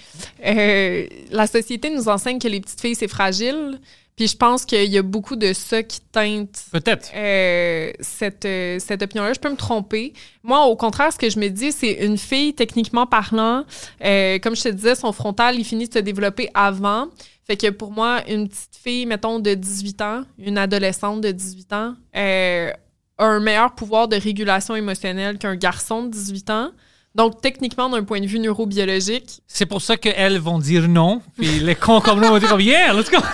euh, 0.45 1.07
la 1.29 1.47
société 1.47 1.89
nous 1.89 2.07
enseigne 2.07 2.39
que 2.39 2.47
les 2.47 2.61
petites 2.61 2.79
filles, 2.79 2.95
c'est 2.95 3.09
fragile. 3.09 3.79
Puis 4.15 4.29
je 4.29 4.37
pense 4.37 4.63
qu'il 4.63 4.89
y 4.89 4.97
a 4.97 5.01
beaucoup 5.01 5.35
de 5.35 5.51
ça 5.51 5.83
qui 5.83 5.99
teinte 5.99 6.65
Peut-être. 6.71 7.11
euh, 7.13 7.91
cette, 7.99 8.45
euh, 8.45 8.77
cette 8.79 9.01
opinion-là. 9.03 9.33
Je 9.33 9.39
peux 9.41 9.49
me 9.49 9.57
tromper. 9.57 10.13
Moi, 10.41 10.63
au 10.65 10.77
contraire, 10.77 11.11
ce 11.11 11.17
que 11.17 11.29
je 11.29 11.37
me 11.37 11.49
dis, 11.49 11.73
c'est 11.73 11.91
une 12.05 12.17
fille, 12.17 12.53
techniquement 12.53 13.05
parlant, 13.05 13.65
euh, 14.05 14.39
comme 14.39 14.55
je 14.55 14.63
te 14.63 14.69
disais, 14.69 14.95
son 14.95 15.11
frontal, 15.11 15.59
il 15.59 15.65
finit 15.65 15.89
de 15.89 15.93
se 15.93 15.99
développer 15.99 16.49
avant. 16.53 17.07
Fait 17.45 17.57
que 17.57 17.69
pour 17.71 17.91
moi, 17.91 18.21
une 18.29 18.47
petite 18.47 18.77
fille, 18.81 19.05
mettons, 19.05 19.39
de 19.39 19.53
18 19.53 20.01
ans, 20.01 20.21
une 20.39 20.57
adolescente 20.57 21.19
de 21.19 21.31
18 21.31 21.73
ans, 21.73 21.95
euh, 22.15 22.71
a 23.17 23.25
un 23.25 23.39
meilleur 23.41 23.75
pouvoir 23.75 24.07
de 24.07 24.15
régulation 24.15 24.75
émotionnelle 24.77 25.37
qu'un 25.37 25.55
garçon 25.57 26.03
de 26.03 26.09
18 26.11 26.49
ans. 26.51 26.71
Donc, 27.15 27.41
techniquement, 27.41 27.89
d'un 27.89 28.03
point 28.03 28.19
de 28.19 28.25
vue 28.27 28.39
neurobiologique, 28.39 29.41
C'est 29.47 29.65
pour 29.65 29.81
ça 29.81 29.95
qu'elles 29.97 30.37
vont 30.39 30.59
dire 30.59 30.87
non, 30.87 31.21
puis 31.37 31.59
les 31.59 31.75
cons 31.75 32.01
comme 32.01 32.19
nous 32.21 32.27
vont 32.27 32.39
dire 32.39 32.59
yeah, 32.61 32.93
let's 32.93 33.09
go. 33.11 33.17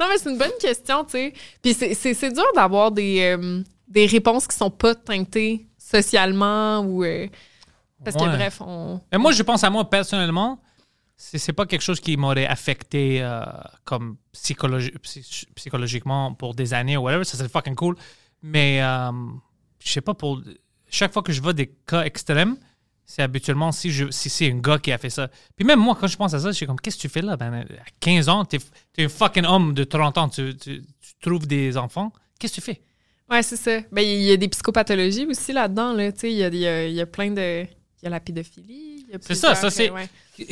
Non, 0.00 0.06
mais 0.08 0.16
c'est 0.18 0.30
une 0.30 0.38
bonne 0.38 0.56
question, 0.60 1.04
tu 1.04 1.10
sais. 1.12 1.32
Puis 1.62 1.74
c'est- 1.74 1.94
c'est 1.94 2.14
c'est 2.14 2.32
dur 2.32 2.46
d'avoir 2.54 2.90
des, 2.90 3.20
euh, 3.36 3.62
des 3.86 4.06
réponses 4.06 4.46
qui 4.46 4.56
sont 4.56 4.70
pas 4.70 4.94
teintées 4.94 5.66
socialement 5.78 6.80
ou. 6.80 7.04
euh, 7.04 7.26
parce 8.04 8.16
que 8.16 8.22
bref, 8.36 8.60
on. 8.62 9.00
Mais 9.12 9.18
moi, 9.18 9.32
je 9.32 9.42
pense 9.42 9.62
à 9.62 9.68
moi 9.70 9.88
personnellement, 9.88 10.58
c'est 11.16 11.36
c'est 11.38 11.52
pas 11.52 11.66
quelque 11.66 11.82
chose 11.82 12.00
qui 12.00 12.16
m'aurait 12.16 12.46
affecté 12.46 13.20
euh, 13.22 13.42
comme 13.84 14.16
psychologi- 14.32 14.96
psy- 15.00 15.46
psychologiquement 15.54 16.32
pour 16.32 16.54
des 16.54 16.72
années 16.72 16.96
ou 16.96 17.02
whatever. 17.02 17.24
Ça 17.24 17.36
serait 17.36 17.48
fucking 17.50 17.74
cool. 17.74 17.94
Mais 18.42 18.80
je 19.84 19.90
sais 19.92 20.00
pas, 20.00 20.14
pour 20.14 20.40
chaque 20.88 21.12
fois 21.12 21.22
que 21.22 21.32
je 21.32 21.42
vois 21.42 21.52
des 21.52 21.66
cas 21.86 22.02
extrêmes, 22.04 22.56
c'est 23.12 23.22
habituellement 23.22 23.72
si, 23.72 23.90
je, 23.90 24.08
si 24.10 24.30
c'est 24.30 24.50
un 24.52 24.58
gars 24.58 24.78
qui 24.78 24.92
a 24.92 24.98
fait 24.98 25.10
ça. 25.10 25.28
Puis 25.56 25.64
même 25.66 25.80
moi, 25.80 25.96
quand 26.00 26.06
je 26.06 26.16
pense 26.16 26.32
à 26.32 26.38
ça, 26.38 26.48
je 26.52 26.56
suis 26.56 26.66
comme, 26.66 26.78
qu'est-ce 26.80 26.96
que 26.96 27.02
tu 27.02 27.08
fais 27.08 27.22
là? 27.22 27.36
Ben, 27.36 27.52
à 27.54 27.64
15 27.98 28.28
ans, 28.28 28.44
t'es 28.44 28.58
es 28.98 29.04
un 29.04 29.08
fucking 29.08 29.44
homme 29.44 29.74
de 29.74 29.82
30 29.84 30.18
ans, 30.18 30.28
tu, 30.28 30.56
tu- 30.56 30.82
tu 30.82 31.12
trouves 31.20 31.46
des 31.46 31.76
enfants. 31.76 32.12
Qu'est-ce 32.38 32.54
que 32.54 32.60
tu 32.60 32.66
fais? 32.66 32.80
Ouais, 33.28 33.42
c'est 33.42 33.56
ça. 33.56 33.80
Ben, 33.90 34.02
il 34.02 34.22
y 34.22 34.30
a 34.32 34.36
des 34.36 34.48
psychopathologies 34.48 35.26
aussi 35.26 35.52
là-dedans, 35.52 35.92
là. 35.92 36.12
Tu 36.12 36.20
sais, 36.20 36.32
il 36.32 36.38
y 36.38 36.44
a, 36.44 36.48
il 36.48 36.56
y 36.56 36.66
a- 36.66 36.86
y 36.88 37.00
a 37.00 37.06
plein 37.06 37.30
de. 37.32 37.62
Il 38.02 38.04
y 38.04 38.06
a 38.06 38.10
la 38.10 38.20
pédophilie. 38.20 39.06
C'est 39.20 39.34
ça, 39.34 39.54
ça 39.54 39.70
c'est. 39.70 39.90
ouais. 39.90 40.08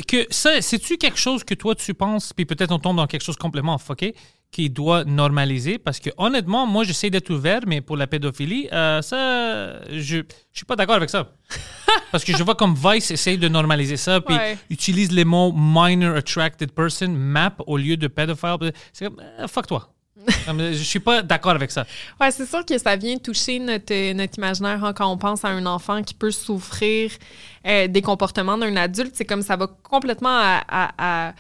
Que 0.07 0.27
ça, 0.29 0.61
c'est-tu 0.61 0.99
quelque 0.99 1.17
chose 1.19 1.45
que 1.45 1.55
toi 1.55 1.75
tu 1.75 1.95
penses, 1.95 2.33
puis 2.35 2.45
peut-être 2.45 2.73
on 2.73 2.79
tombe 2.79 2.97
dans 2.97 3.07
quelque 3.07 3.23
chose 3.25 3.37
complètement 3.37 3.79
fucké, 3.79 4.15
qui 4.51 4.71
doit 4.71 5.05
normaliser? 5.05 5.79
Parce 5.79 6.01
que 6.01 6.11
honnêtement, 6.17 6.67
moi 6.67 6.85
j'essaie 6.85 7.11
d'être 7.11 7.31
ouvert, 7.31 7.61
mais 7.67 7.81
pour 7.81 7.97
la 7.97 8.07
pédophilie, 8.07 8.69
euh, 8.73 9.03
ça, 9.03 9.83
je, 9.91 9.99
je 9.99 10.23
suis 10.53 10.65
pas 10.67 10.75
d'accord 10.77 10.97
avec 10.97 11.11
ça. 11.11 11.33
Parce 12.13 12.25
que 12.25 12.35
je 12.37 12.43
vois 12.43 12.55
comme 12.55 12.75
Vice 12.75 13.11
essaye 13.11 13.37
de 13.39 13.49
normaliser 13.49 13.97
ça, 13.99 14.21
puis 14.21 14.35
Ouais. 14.35 14.57
utilise 14.71 15.13
les 15.13 15.25
mots 15.25 15.53
minor 15.55 16.17
attracted 16.17 16.73
person, 16.73 17.09
MAP, 17.09 17.63
au 17.67 17.77
lieu 17.77 17.97
de 17.97 18.07
pédophile. 18.09 18.73
C'est 18.93 19.07
comme, 19.07 19.21
euh, 19.21 19.47
fuck 19.49 19.67
toi. 19.67 19.93
Je 20.59 20.73
suis 20.83 20.99
pas 21.01 21.23
d'accord 21.23 21.53
avec 21.53 21.71
ça. 21.71 21.87
Ouais, 22.21 22.31
c'est 22.31 22.45
sûr 22.47 22.65
que 22.65 22.77
ça 22.77 22.97
vient 22.97 23.17
toucher 23.19 23.59
notre, 23.59 24.13
notre 24.13 24.37
imaginaire 24.37 24.85
hein, 24.85 24.93
quand 24.93 25.11
on 25.11 25.17
pense 25.17 25.45
à 25.45 25.49
un 25.49 25.65
enfant 25.67 26.03
qui 26.03 26.13
peut 26.15 26.31
souffrir 26.33 27.11
euh, 27.67 27.87
des 27.87 28.03
comportements 28.03 28.59
d'un 28.59 28.77
adulte. 28.77 29.13
C'est 29.15 29.25
comme 29.25 29.43
ça 29.43 29.57
va 29.57 29.69
complètement 29.83 30.29
à, 30.37 30.63
à, 30.69 31.29
à, 31.29 31.35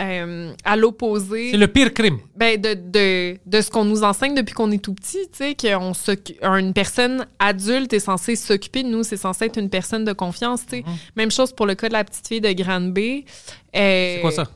euh, 0.00 0.52
à 0.64 0.76
l'opposé 0.76 1.50
C'est 1.50 1.56
le 1.56 1.68
pire 1.68 1.92
crime. 1.94 2.18
ben, 2.36 2.60
de, 2.60 2.74
de, 2.74 3.38
de 3.46 3.60
ce 3.60 3.70
qu'on 3.70 3.84
nous 3.84 4.02
enseigne 4.02 4.34
depuis 4.34 4.54
qu'on 4.54 4.70
est 4.70 4.82
tout 4.82 4.94
petit. 4.94 5.18
Tu 5.32 5.38
sais, 5.38 5.54
qu'on 5.54 5.92
s'occu- 5.92 6.36
une 6.42 6.72
personne 6.72 7.26
adulte 7.38 7.92
est 7.92 8.00
censée 8.00 8.34
s'occuper 8.36 8.82
de 8.82 8.88
nous, 8.88 9.02
c'est 9.04 9.16
censé 9.16 9.44
être 9.44 9.58
une 9.58 9.70
personne 9.70 10.04
de 10.04 10.12
confiance. 10.12 10.62
Tu 10.66 10.78
sais. 10.78 10.84
Même 11.16 11.30
chose 11.30 11.52
pour 11.52 11.66
le 11.66 11.74
cas 11.74 11.88
de 11.88 11.92
la 11.92 12.04
petite 12.04 12.26
fille 12.26 12.40
de 12.40 12.52
Granby. 12.52 13.24
Euh, 13.76 14.14
C'est 14.16 14.20
quoi 14.22 14.30
ça? 14.32 14.50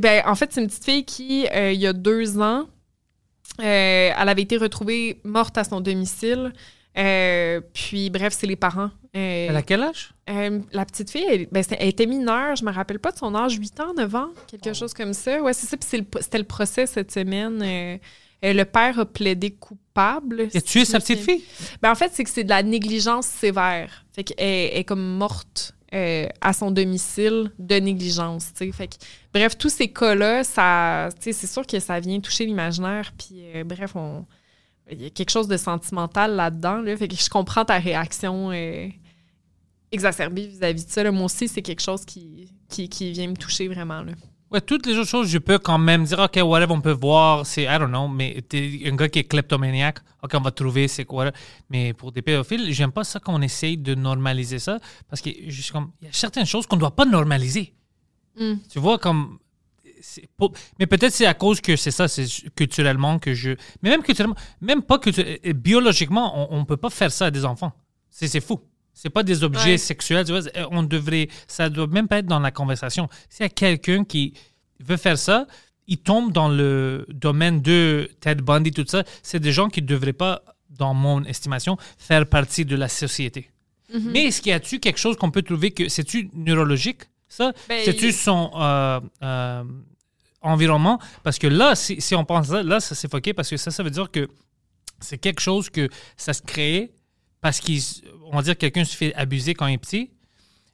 ben, 0.00 0.22
en 0.26 0.34
fait, 0.34 0.50
c'est 0.52 0.60
une 0.60 0.66
petite 0.66 0.84
fille 0.84 1.04
qui, 1.04 1.46
euh, 1.54 1.72
il 1.72 1.80
y 1.80 1.86
a 1.86 1.92
deux 1.92 2.38
ans, 2.40 2.66
elle 3.58 4.12
avait 4.28 4.42
été 4.42 4.56
retrouvée 4.56 5.20
morte 5.24 5.56
à 5.58 5.64
son 5.64 5.80
domicile. 5.80 6.52
Euh, 6.98 7.60
puis, 7.72 8.10
bref, 8.10 8.34
c'est 8.36 8.46
les 8.46 8.56
parents. 8.56 8.90
Euh, 9.16 9.46
Elle 9.48 9.56
a 9.56 9.62
quel 9.62 9.82
âge? 9.82 10.10
euh, 10.28 10.60
la 10.72 10.84
petite 10.84 11.10
fille, 11.10 11.24
elle, 11.28 11.46
ben, 11.50 11.64
elle 11.78 11.88
était 11.88 12.06
mineure, 12.06 12.56
je 12.56 12.64
me 12.64 12.70
rappelle 12.72 12.98
pas 12.98 13.12
de 13.12 13.18
son 13.18 13.34
âge, 13.34 13.54
8 13.54 13.80
ans, 13.80 13.94
9 13.96 14.14
ans, 14.14 14.28
quelque 14.46 14.74
chose 14.74 14.92
comme 14.92 15.12
ça. 15.14 15.40
Ouais, 15.40 15.52
c'est 15.54 15.66
ça. 15.66 15.76
Puis 15.76 15.98
le- 15.98 16.20
c'était 16.20 16.38
le 16.38 16.44
procès 16.44 16.86
cette 16.86 17.10
semaine. 17.12 17.62
Euh, 17.62 17.96
euh, 18.44 18.52
le 18.52 18.64
père 18.64 18.98
a 18.98 19.06
plaidé 19.06 19.50
coupable. 19.52 20.48
Et 20.52 20.60
tué 20.62 20.84
si 20.84 20.92
sa 20.92 21.00
petite 21.00 21.20
fille? 21.20 21.42
Ben, 21.82 21.90
en 21.90 21.94
fait, 21.94 22.10
c'est 22.12 22.24
que 22.24 22.30
c'est 22.30 22.44
de 22.44 22.48
la 22.50 22.62
négligence 22.62 23.26
sévère. 23.26 24.04
Fait 24.12 24.24
qu'elle 24.24 24.36
elle 24.46 24.78
est 24.80 24.84
comme 24.84 25.16
morte 25.16 25.74
euh, 25.94 26.26
à 26.40 26.52
son 26.52 26.70
domicile 26.70 27.50
de 27.58 27.76
négligence, 27.76 28.52
tu 28.54 28.66
sais. 28.66 28.72
Fait 28.72 28.88
que, 28.88 28.94
bref, 29.32 29.56
tous 29.56 29.70
ces 29.70 29.88
cas-là, 29.88 30.44
ça, 30.44 31.08
tu 31.16 31.22
sais, 31.22 31.32
c'est 31.32 31.46
sûr 31.46 31.66
que 31.66 31.80
ça 31.80 31.98
vient 31.98 32.20
toucher 32.20 32.44
l'imaginaire. 32.44 33.12
Puis, 33.16 33.40
euh, 33.54 33.64
bref, 33.64 33.92
on, 33.96 34.26
il 34.90 35.02
y 35.02 35.06
a 35.06 35.10
quelque 35.10 35.30
chose 35.30 35.48
de 35.48 35.56
sentimental 35.56 36.34
là-dedans. 36.34 36.82
Là, 36.82 36.96
fait 36.96 37.08
que 37.08 37.16
je 37.16 37.28
comprends 37.28 37.64
ta 37.64 37.78
réaction 37.78 38.50
euh, 38.52 38.88
exacerbée 39.92 40.46
vis-à-vis 40.46 40.86
de 40.86 40.90
ça. 40.90 41.02
là. 41.02 41.10
Moi 41.10 41.24
aussi, 41.24 41.48
c'est 41.48 41.62
quelque 41.62 41.82
chose 41.82 42.04
qui, 42.04 42.52
qui, 42.68 42.88
qui 42.88 43.12
vient 43.12 43.28
me 43.28 43.36
toucher 43.36 43.68
vraiment. 43.68 44.02
Là. 44.02 44.12
Ouais, 44.50 44.62
toutes 44.62 44.86
les 44.86 44.96
autres 44.96 45.10
choses, 45.10 45.28
je 45.28 45.36
peux 45.36 45.58
quand 45.58 45.76
même 45.76 46.04
dire, 46.04 46.18
OK, 46.18 46.40
whatever, 46.42 46.72
on 46.72 46.80
peut 46.80 46.92
voir, 46.92 47.44
c'est, 47.44 47.64
I 47.64 47.78
don't 47.78 47.88
know, 47.88 48.08
mais 48.08 48.42
t'es 48.48 48.80
un 48.86 48.96
gars 48.96 49.08
qui 49.08 49.18
est 49.18 49.24
kleptomaniaque, 49.24 49.98
OK, 50.22 50.30
on 50.34 50.40
va 50.40 50.50
trouver 50.50 50.88
c'est 50.88 51.04
quoi. 51.04 51.30
Mais 51.68 51.92
pour 51.92 52.12
des 52.12 52.22
pédophiles, 52.22 52.72
j'aime 52.72 52.90
pas 52.90 53.04
ça 53.04 53.20
qu'on 53.20 53.42
essaye 53.42 53.76
de 53.76 53.94
normaliser 53.94 54.58
ça, 54.58 54.78
parce 55.10 55.20
que 55.20 55.28
je 55.46 55.60
suis 55.60 55.70
comme, 55.70 55.90
il 56.00 56.06
y 56.06 56.08
a 56.08 56.14
certaines 56.14 56.46
choses 56.46 56.66
qu'on 56.66 56.78
doit 56.78 56.96
pas 56.96 57.04
normaliser. 57.04 57.74
Mm. 58.38 58.54
Tu 58.70 58.78
vois, 58.78 58.98
comme. 58.98 59.38
Pour- 60.36 60.52
mais 60.78 60.86
peut-être 60.86 61.12
c'est 61.12 61.26
à 61.26 61.34
cause 61.34 61.60
que 61.60 61.76
c'est 61.76 61.90
ça, 61.90 62.08
c'est 62.08 62.26
culturellement 62.54 63.18
que 63.18 63.34
je. 63.34 63.50
Mais 63.82 63.90
même 63.90 64.02
culturellement, 64.02 64.36
même 64.60 64.82
pas 64.82 64.98
culturellement, 64.98 65.38
biologiquement, 65.54 66.52
on, 66.52 66.58
on 66.60 66.64
peut 66.64 66.76
pas 66.76 66.90
faire 66.90 67.10
ça 67.12 67.26
à 67.26 67.30
des 67.30 67.44
enfants. 67.44 67.72
C'est 68.10 68.28
c'est 68.28 68.40
fou. 68.40 68.60
C'est 68.94 69.10
pas 69.10 69.22
des 69.22 69.44
objets 69.44 69.72
Ouais. 69.72 69.78
sexuels. 69.78 70.24
Tu 70.24 70.32
vois, 70.32 70.42
c'est- 70.42 70.52
on 70.72 70.82
devrait. 70.82 71.28
Ça 71.46 71.68
doit 71.70 71.86
même 71.86 72.08
pas 72.08 72.18
être 72.18 72.26
dans 72.26 72.40
la 72.40 72.50
conversation. 72.50 73.08
S'il 73.28 73.44
y 73.44 73.46
a 73.46 73.48
quelqu'un 73.50 74.04
qui 74.04 74.34
veut 74.80 74.96
faire 74.96 75.16
ça, 75.18 75.46
il 75.86 75.98
tombe 75.98 76.32
dans 76.32 76.48
le 76.48 77.06
domaine 77.08 77.62
de 77.62 78.10
Ted 78.20 78.42
Bundy, 78.42 78.72
tout 78.72 78.84
ça. 78.88 79.04
C'est 79.22 79.38
des 79.40 79.52
gens 79.52 79.68
qui 79.68 79.82
ne 79.82 79.86
devraient 79.86 80.12
pas, 80.12 80.42
dans 80.70 80.94
mon 80.94 81.24
estimation, 81.24 81.76
faire 81.96 82.26
partie 82.26 82.64
de 82.64 82.76
la 82.76 82.88
société. 82.88 83.50
Mm-hmm. 83.94 84.10
Mais 84.12 84.24
est-ce 84.24 84.42
qu'il 84.42 84.50
y 84.50 84.52
a-tu 84.52 84.80
quelque 84.80 84.98
chose 84.98 85.16
qu'on 85.16 85.30
peut 85.30 85.42
trouver 85.42 85.70
que 85.70 85.88
c'est-tu 85.88 86.28
neurologique, 86.34 87.02
ça? 87.28 87.52
Ben, 87.68 87.82
C'est-tu 87.84 88.12
son 88.12 88.50
euh, 88.54 89.00
euh, 89.22 89.64
environnement? 90.42 90.98
Parce 91.22 91.38
que 91.38 91.46
là, 91.46 91.74
si, 91.74 92.00
si 92.00 92.14
on 92.14 92.24
pense 92.24 92.48
ça, 92.48 92.62
là, 92.62 92.80
ça 92.80 92.94
s'est 92.94 93.08
foqué 93.08 93.32
parce 93.32 93.50
que 93.50 93.56
ça, 93.56 93.70
ça 93.70 93.82
veut 93.82 93.90
dire 93.90 94.10
que 94.10 94.28
c'est 95.00 95.18
quelque 95.18 95.40
chose 95.40 95.70
que 95.70 95.88
ça 96.16 96.32
se 96.32 96.42
crée 96.42 96.92
parce 97.40 97.60
qu'on 97.60 98.36
va 98.36 98.42
dire 98.42 98.54
que 98.54 98.60
quelqu'un 98.60 98.84
se 98.84 98.96
fait 98.96 99.14
abuser 99.14 99.54
quand 99.54 99.66
il 99.66 99.74
est 99.74 99.78
petit. 99.78 100.10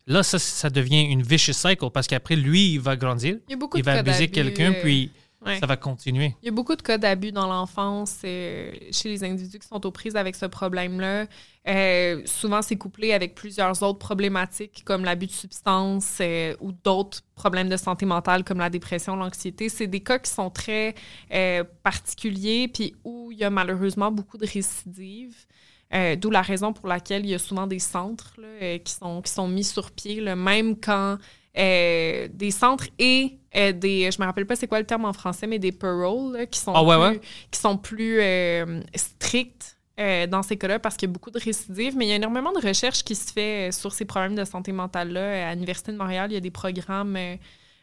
Là, 0.06 0.22
ça, 0.22 0.38
ça 0.38 0.68
devient 0.68 1.02
une 1.02 1.22
vicious 1.22 1.54
cycle 1.54 1.90
parce 1.90 2.06
qu'après, 2.06 2.36
lui, 2.36 2.72
il 2.74 2.80
va 2.80 2.96
grandir, 2.96 3.38
Il 3.48 3.52
y 3.52 3.54
a 3.54 3.56
beaucoup 3.56 3.78
il 3.78 3.80
de 3.80 3.86
va 3.86 3.98
abuser 3.98 4.28
quelqu'un, 4.28 4.72
euh, 4.72 4.80
puis 4.82 5.10
ouais. 5.44 5.58
ça 5.58 5.66
va 5.66 5.76
continuer. 5.76 6.34
Il 6.42 6.46
y 6.46 6.48
a 6.48 6.52
beaucoup 6.52 6.76
de 6.76 6.82
cas 6.82 6.98
d'abus 6.98 7.32
dans 7.32 7.46
l'enfance 7.46 8.18
euh, 8.24 8.72
chez 8.90 9.08
les 9.08 9.24
individus 9.24 9.58
qui 9.58 9.66
sont 9.68 9.84
aux 9.84 9.90
prises 9.90 10.16
avec 10.16 10.34
ce 10.34 10.46
problème-là. 10.46 11.26
Euh, 11.66 12.22
souvent, 12.26 12.60
c'est 12.62 12.76
couplé 12.76 13.12
avec 13.12 13.34
plusieurs 13.34 13.82
autres 13.82 13.98
problématiques 13.98 14.82
comme 14.84 15.04
l'abus 15.04 15.26
de 15.26 15.32
substances 15.32 16.18
euh, 16.20 16.54
ou 16.60 16.72
d'autres 16.72 17.22
problèmes 17.34 17.68
de 17.68 17.76
santé 17.76 18.04
mentale 18.06 18.44
comme 18.44 18.58
la 18.58 18.70
dépression, 18.70 19.16
l'anxiété. 19.16 19.68
C'est 19.68 19.86
des 19.86 20.00
cas 20.00 20.18
qui 20.18 20.30
sont 20.30 20.50
très 20.50 20.94
euh, 21.32 21.64
particuliers 21.82 22.68
puis 22.68 22.94
où 23.04 23.30
il 23.32 23.38
y 23.38 23.44
a 23.44 23.50
malheureusement 23.50 24.10
beaucoup 24.10 24.38
de 24.38 24.46
récidives. 24.46 25.46
Euh, 25.94 26.16
D'où 26.16 26.30
la 26.30 26.42
raison 26.42 26.72
pour 26.72 26.88
laquelle 26.88 27.24
il 27.24 27.30
y 27.30 27.34
a 27.34 27.38
souvent 27.38 27.66
des 27.66 27.78
centres 27.78 28.34
là, 28.38 28.48
euh, 28.62 28.78
qui, 28.78 28.92
sont, 28.92 29.22
qui 29.22 29.30
sont 29.30 29.46
mis 29.46 29.64
sur 29.64 29.92
pied, 29.92 30.20
là, 30.20 30.34
même 30.34 30.76
quand 30.80 31.18
euh, 31.56 32.28
des 32.32 32.50
centres 32.50 32.88
et 32.98 33.38
euh, 33.56 33.72
des, 33.72 34.10
je 34.10 34.20
me 34.20 34.26
rappelle 34.26 34.46
pas 34.46 34.56
c'est 34.56 34.66
quoi 34.66 34.80
le 34.80 34.86
terme 34.86 35.04
en 35.04 35.12
français, 35.12 35.46
mais 35.46 35.58
des 35.58 35.72
paroles 35.72 36.36
là, 36.36 36.46
qui 36.46 36.58
sont 36.58 36.72
Ah 36.74 36.82
ouais, 36.82 36.96
plus, 36.96 37.18
ouais. 37.18 37.20
qui 37.50 37.60
sont 37.60 37.76
plus 37.76 38.20
euh, 38.20 38.80
strictes 38.94 39.76
euh, 40.00 40.26
dans 40.26 40.42
ces 40.42 40.56
cas-là 40.56 40.80
parce 40.80 40.96
qu'il 40.96 41.08
y 41.08 41.10
a 41.10 41.12
beaucoup 41.12 41.30
de 41.30 41.38
récidives. 41.38 41.96
Mais 41.96 42.06
il 42.06 42.08
y 42.08 42.12
a 42.12 42.16
énormément 42.16 42.52
de 42.52 42.66
recherches 42.66 43.04
qui 43.04 43.14
se 43.14 43.32
fait 43.32 43.70
sur 43.70 43.92
ces 43.92 44.04
problèmes 44.04 44.34
de 44.34 44.44
santé 44.44 44.72
mentale-là. 44.72 45.50
À 45.50 45.54
l'Université 45.54 45.92
de 45.92 45.96
Montréal, 45.96 46.32
il 46.32 46.34
y 46.34 46.38
a 46.38 46.40
des 46.40 46.50
programmes 46.50 47.16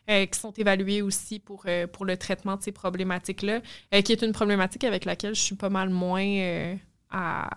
qui 0.07 0.39
sont 0.39 0.51
évalués 0.51 1.01
aussi 1.01 1.39
pour, 1.39 1.65
pour 1.93 2.03
le 2.03 2.17
traitement 2.17 2.57
de 2.57 2.61
ces 2.63 2.73
problématiques-là, 2.73 3.61
qui 4.01 4.11
est 4.11 4.21
une 4.23 4.33
problématique 4.33 4.83
avec 4.83 5.05
laquelle 5.05 5.35
je 5.35 5.39
suis 5.39 5.55
pas 5.55 5.69
mal 5.69 5.89
moins 5.89 6.75
à, 7.11 7.49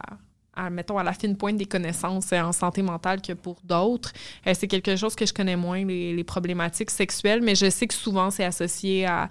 mettons, 0.71 0.99
à 0.99 1.03
la 1.03 1.13
fine 1.13 1.37
pointe 1.37 1.57
des 1.57 1.67
connaissances 1.67 2.33
euh, 2.33 2.41
en 2.41 2.53
santé 2.53 2.83
mentale 2.83 3.21
que 3.21 3.33
pour 3.33 3.57
d'autres. 3.65 4.13
Euh, 4.47 4.55
c'est 4.55 4.69
quelque 4.69 4.97
chose 4.97 5.15
que 5.15 5.27
je 5.27 5.33
connais 5.33 5.57
moins, 5.57 5.85
les, 5.85 6.25
problématiques 6.25 6.91
sexuelles, 6.91 7.43
mais 7.43 7.55
je 7.55 7.69
sais 7.71 7.87
que 7.87 7.95
souvent 7.95 8.31
c'est 8.31 8.45
associé 8.45 9.07
à, 9.07 9.31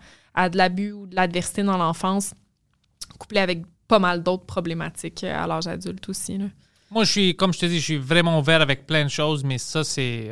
de 0.50 0.58
l'abus 0.58 0.92
ou 0.92 1.08
de 1.08 1.16
l'adversité 1.16 1.64
dans 1.64 1.78
l'enfance, 1.78 2.34
couplé 3.18 3.40
avec 3.40 3.64
pas 3.88 4.00
mal 4.00 4.24
d'autres 4.24 4.46
problématiques 4.46 5.24
euh, 5.24 5.44
à 5.44 5.48
l'âge 5.48 5.68
adulte 5.68 6.08
aussi. 6.10 6.38
là. 6.38 6.46
Moi, 6.92 7.06
je 7.06 7.12
suis, 7.12 7.36
comme 7.36 7.54
je 7.54 7.60
te 7.60 7.66
dis, 7.66 7.80
je 7.80 7.84
suis 7.84 7.98
vraiment 7.98 8.38
ouvert 8.40 8.62
avec 8.62 8.86
plein 8.86 9.04
de 9.04 9.10
choses, 9.10 9.44
mais 9.44 9.58
ça, 9.58 9.84
c'est. 9.84 10.32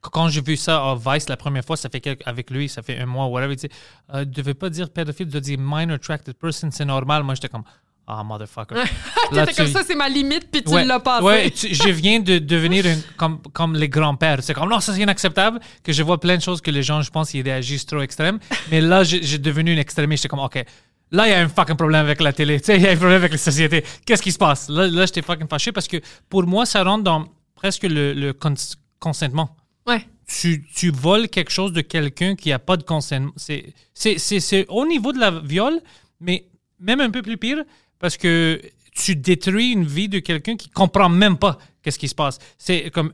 quand 0.00 0.28
j'ai 0.28 0.40
vu 0.40 0.56
ça 0.56 0.76
à 0.76 0.94
Vice 0.94 1.28
la 1.28 1.36
première 1.36 1.64
fois, 1.64 1.76
ça 1.76 1.88
fait 1.88 2.24
avec 2.24 2.50
lui, 2.50 2.68
ça 2.68 2.82
fait 2.82 2.98
un 2.98 3.06
mois, 3.06 3.26
whatever, 3.26 3.54
il 3.54 3.56
dit 3.56 3.68
euh, 4.14 4.24
Tu 4.24 4.30
devais 4.30 4.54
pas 4.54 4.70
dire 4.70 4.90
pédophile, 4.90 5.26
tu 5.26 5.32
dois 5.32 5.40
dire 5.40 5.58
minor 5.58 5.96
attracted 5.96 6.34
person, 6.34 6.70
c'est 6.70 6.84
normal. 6.84 7.24
Moi, 7.24 7.34
j'étais 7.34 7.48
comme 7.48 7.64
Ah, 8.10 8.24
motherfucker. 8.24 8.74
Là, 9.32 9.44
T'étais 9.44 9.56
comme 9.58 9.66
tu- 9.66 9.72
ça, 9.72 9.82
c'est 9.86 9.94
ma 9.94 10.08
limite, 10.08 10.50
puis 10.50 10.62
tu 10.64 10.70
Ouais, 10.72 10.82
l'as 10.84 10.98
passé. 10.98 11.22
ouais, 11.24 11.50
tu- 11.50 11.74
je 11.74 11.90
viens 11.90 12.20
de 12.20 12.38
devenir 12.38 12.86
comme, 13.18 13.38
comme 13.52 13.74
les 13.76 13.90
grands-pères. 13.90 14.38
C'est 14.42 14.54
comme, 14.54 14.70
non, 14.70 14.80
ça 14.80 14.94
c'est 14.94 15.02
inacceptable, 15.02 15.60
que 15.84 15.92
je 15.92 16.02
vois 16.02 16.18
plein 16.18 16.36
de 16.38 16.42
choses 16.42 16.62
que 16.62 16.70
les 16.70 16.82
gens, 16.82 17.02
je 17.02 17.10
pense, 17.10 17.34
ils 17.34 17.42
réagissent 17.42 17.84
trop 17.84 18.00
extrêmes. 18.00 18.38
Mais 18.70 18.80
là, 18.80 19.04
j'ai 19.04 19.36
devenu 19.36 19.72
une 19.74 19.78
extrémiste. 19.78 20.22
J'étais 20.22 20.30
comme, 20.30 20.38
OK, 20.44 20.54
là, 21.10 21.26
il 21.26 21.30
y 21.32 21.34
a 21.34 21.40
un 21.40 21.48
fucking 21.48 21.76
problème 21.76 22.00
avec 22.06 22.22
la 22.22 22.32
télé. 22.32 22.58
Tu 22.60 22.66
sais, 22.66 22.76
il 22.76 22.82
y 22.82 22.86
a 22.86 22.92
un 22.92 22.96
problème 22.96 23.18
avec 23.18 23.32
la 23.32 23.36
société. 23.38 23.84
Qu'est-ce 24.06 24.22
qui 24.22 24.32
se 24.32 24.38
passe? 24.38 24.70
Là, 24.70 24.86
là 24.86 25.04
j'étais 25.04 25.20
fucking 25.20 25.46
fâché 25.46 25.70
parce 25.72 25.86
que 25.86 25.98
pour 26.30 26.44
moi, 26.44 26.64
ça 26.64 26.82
rentre 26.82 27.04
dans 27.04 27.26
presque 27.56 27.82
le, 27.82 28.14
le 28.14 28.32
cons- 28.32 28.54
consentement. 28.98 29.54
Ouais. 29.86 30.06
Tu, 30.26 30.64
tu 30.74 30.90
voles 30.90 31.28
quelque 31.28 31.50
chose 31.50 31.72
de 31.72 31.82
quelqu'un 31.82 32.36
qui 32.36 32.48
n'a 32.48 32.58
pas 32.58 32.78
de 32.78 32.84
consentement. 32.84 33.32
C'est 33.36 34.66
au 34.68 34.86
niveau 34.86 35.12
de 35.12 35.18
la 35.18 35.30
viol, 35.30 35.78
mais 36.20 36.46
même 36.80 37.00
un 37.00 37.10
peu 37.10 37.22
plus 37.22 37.36
pire 37.36 37.64
parce 37.98 38.16
que 38.16 38.60
tu 38.94 39.14
détruis 39.16 39.72
une 39.72 39.84
vie 39.86 40.08
de 40.08 40.18
quelqu'un 40.18 40.56
qui 40.56 40.68
comprend 40.68 41.08
même 41.08 41.36
pas 41.38 41.58
qu'est-ce 41.82 41.98
qui 41.98 42.08
se 42.08 42.14
passe. 42.14 42.38
C'est 42.58 42.90
comme 42.90 43.12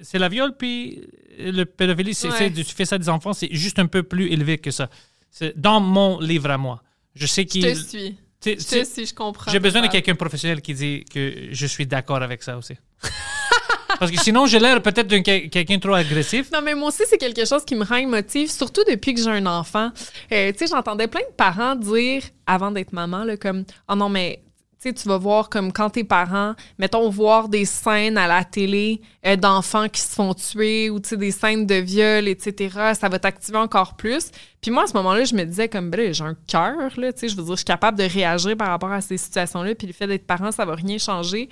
c'est 0.00 0.18
la 0.18 0.28
viol 0.28 0.56
puis 0.56 1.02
le 1.38 1.64
pédophilie, 1.64 2.14
c'est 2.14 2.28
Ouais. 2.30 2.36
c'est- 2.38 2.50
tu 2.50 2.64
fais 2.74 2.84
ça 2.84 2.96
à 2.96 2.98
des 2.98 3.08
enfants, 3.08 3.32
c'est 3.32 3.52
juste 3.54 3.78
un 3.78 3.86
peu 3.86 4.02
plus 4.02 4.30
élevé 4.32 4.58
que 4.58 4.70
ça. 4.70 4.90
C'est 5.30 5.58
dans 5.58 5.80
mon 5.80 6.18
livre 6.20 6.50
à 6.50 6.58
moi. 6.58 6.82
Je 7.14 7.26
sais 7.26 7.42
Je 7.42 7.46
qu'il 7.48 7.62
te 7.62 7.74
suis. 7.74 8.16
tu 8.40 8.58
sais, 8.58 8.78
Je 8.78 8.82
te 8.82 8.84
suis, 8.92 9.06
je 9.06 9.14
comprends. 9.14 9.50
j'ai 9.52 9.60
besoin 9.60 9.82
de 9.82 9.86
quelqu'un 9.88 10.14
professionnel 10.14 10.60
qui 10.62 10.74
dit 10.74 11.04
que 11.12 11.48
je 11.52 11.66
suis 11.66 11.86
d'accord 11.86 12.22
avec 12.22 12.42
ça 12.42 12.56
aussi. 12.58 12.74
Parce 13.98 14.10
que 14.10 14.20
sinon, 14.20 14.46
j'ai 14.46 14.58
l'air 14.58 14.80
peut-être 14.82 15.06
d'un 15.06 15.22
quel- 15.22 15.48
quelqu'un 15.50 15.78
trop 15.78 15.94
agressif. 15.94 16.50
Non, 16.52 16.60
mais 16.62 16.74
moi 16.74 16.88
aussi, 16.88 17.02
c'est 17.08 17.18
quelque 17.18 17.44
chose 17.44 17.64
qui 17.64 17.74
me 17.74 17.84
rend 17.84 17.96
émotive, 17.96 18.50
surtout 18.50 18.82
depuis 18.88 19.14
que 19.14 19.20
j'ai 19.20 19.30
un 19.30 19.46
enfant. 19.46 19.90
Euh, 20.32 20.52
tu 20.52 20.58
sais, 20.58 20.66
j'entendais 20.66 21.08
plein 21.08 21.20
de 21.20 21.34
parents 21.36 21.74
dire, 21.76 22.22
avant 22.46 22.70
d'être 22.70 22.92
maman, 22.92 23.24
là, 23.24 23.36
comme 23.36 23.64
«Oh 23.88 23.94
non, 23.94 24.08
mais 24.08 24.42
tu 24.82 24.92
vas 25.06 25.16
voir 25.16 25.48
comme 25.48 25.72
quand 25.72 25.90
tes 25.90 26.02
parents, 26.02 26.54
mettons, 26.76 27.08
voir 27.08 27.48
des 27.48 27.64
scènes 27.64 28.18
à 28.18 28.26
la 28.26 28.42
télé 28.42 29.00
euh, 29.24 29.36
d'enfants 29.36 29.88
qui 29.88 30.00
se 30.00 30.12
font 30.12 30.34
tuer 30.34 30.90
ou 30.90 30.98
des 30.98 31.30
scènes 31.30 31.66
de 31.66 31.76
viol, 31.76 32.26
etc., 32.26 32.92
ça 32.98 33.08
va 33.08 33.20
t'activer 33.20 33.58
encore 33.58 33.94
plus.» 33.94 34.30
Puis 34.60 34.70
moi, 34.72 34.84
à 34.84 34.86
ce 34.88 34.94
moment-là, 34.94 35.24
je 35.24 35.34
me 35.36 35.44
disais 35.44 35.68
comme, 35.68 35.90
ben, 35.90 36.12
j'ai 36.12 36.24
un 36.24 36.36
cœur, 36.48 36.98
là, 36.98 37.12
tu 37.12 37.20
sais, 37.20 37.28
je 37.28 37.36
veux 37.36 37.44
dire, 37.44 37.52
je 37.52 37.58
suis 37.58 37.64
capable 37.64 37.96
de 37.98 38.04
réagir 38.04 38.56
par 38.56 38.68
rapport 38.68 38.90
à 38.90 39.00
ces 39.00 39.16
situations-là, 39.16 39.74
puis 39.76 39.86
le 39.86 39.92
fait 39.92 40.06
d'être 40.08 40.26
parent, 40.26 40.50
ça 40.50 40.64
va 40.64 40.74
rien 40.74 40.98
changer. 40.98 41.48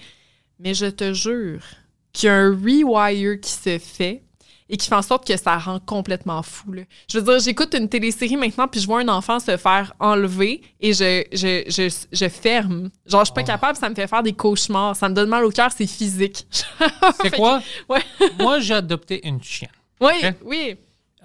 Mais 0.59 0.75
je 0.75 0.87
te 0.87 1.13
jure 1.13 1.63
qu'il 2.13 2.27
y 2.27 2.31
a 2.31 2.35
un 2.37 2.51
rewire 2.51 3.41
qui 3.41 3.51
se 3.51 3.79
fait 3.79 4.23
et 4.73 4.77
qui 4.77 4.87
fait 4.89 4.95
en 4.95 5.03
sorte 5.03 5.27
que 5.27 5.37
ça 5.37 5.59
rend 5.59 5.81
complètement 5.81 6.43
fou. 6.45 6.73
là. 6.73 6.83
Je 7.11 7.19
veux 7.19 7.25
dire, 7.25 7.41
j'écoute 7.41 7.75
une 7.75 7.89
télésérie 7.89 8.37
maintenant, 8.37 8.69
puis 8.69 8.81
je 8.81 8.87
vois 8.87 9.01
un 9.01 9.09
enfant 9.09 9.41
se 9.41 9.57
faire 9.57 9.93
enlever 9.99 10.63
et 10.79 10.93
je, 10.93 11.25
je, 11.33 11.65
je, 11.69 11.93
je 12.13 12.29
ferme. 12.29 12.89
Genre, 13.05 13.23
je 13.23 13.25
suis 13.27 13.35
pas 13.35 13.43
capable, 13.43 13.77
ça 13.77 13.89
me 13.89 13.95
fait 13.97 14.07
faire 14.07 14.23
des 14.23 14.33
cauchemars. 14.33 14.95
Ça 14.95 15.09
me 15.09 15.15
donne 15.15 15.29
mal 15.29 15.45
au 15.45 15.51
cœur, 15.51 15.71
c'est 15.77 15.89
physique. 15.89 16.47
C'est 17.21 17.35
quoi? 17.35 17.61
Ouais. 17.89 18.01
Moi, 18.39 18.61
j'ai 18.61 18.75
adopté 18.75 19.27
une 19.27 19.43
chienne. 19.43 19.71
Oui, 20.01 20.13
oui. 20.45 20.77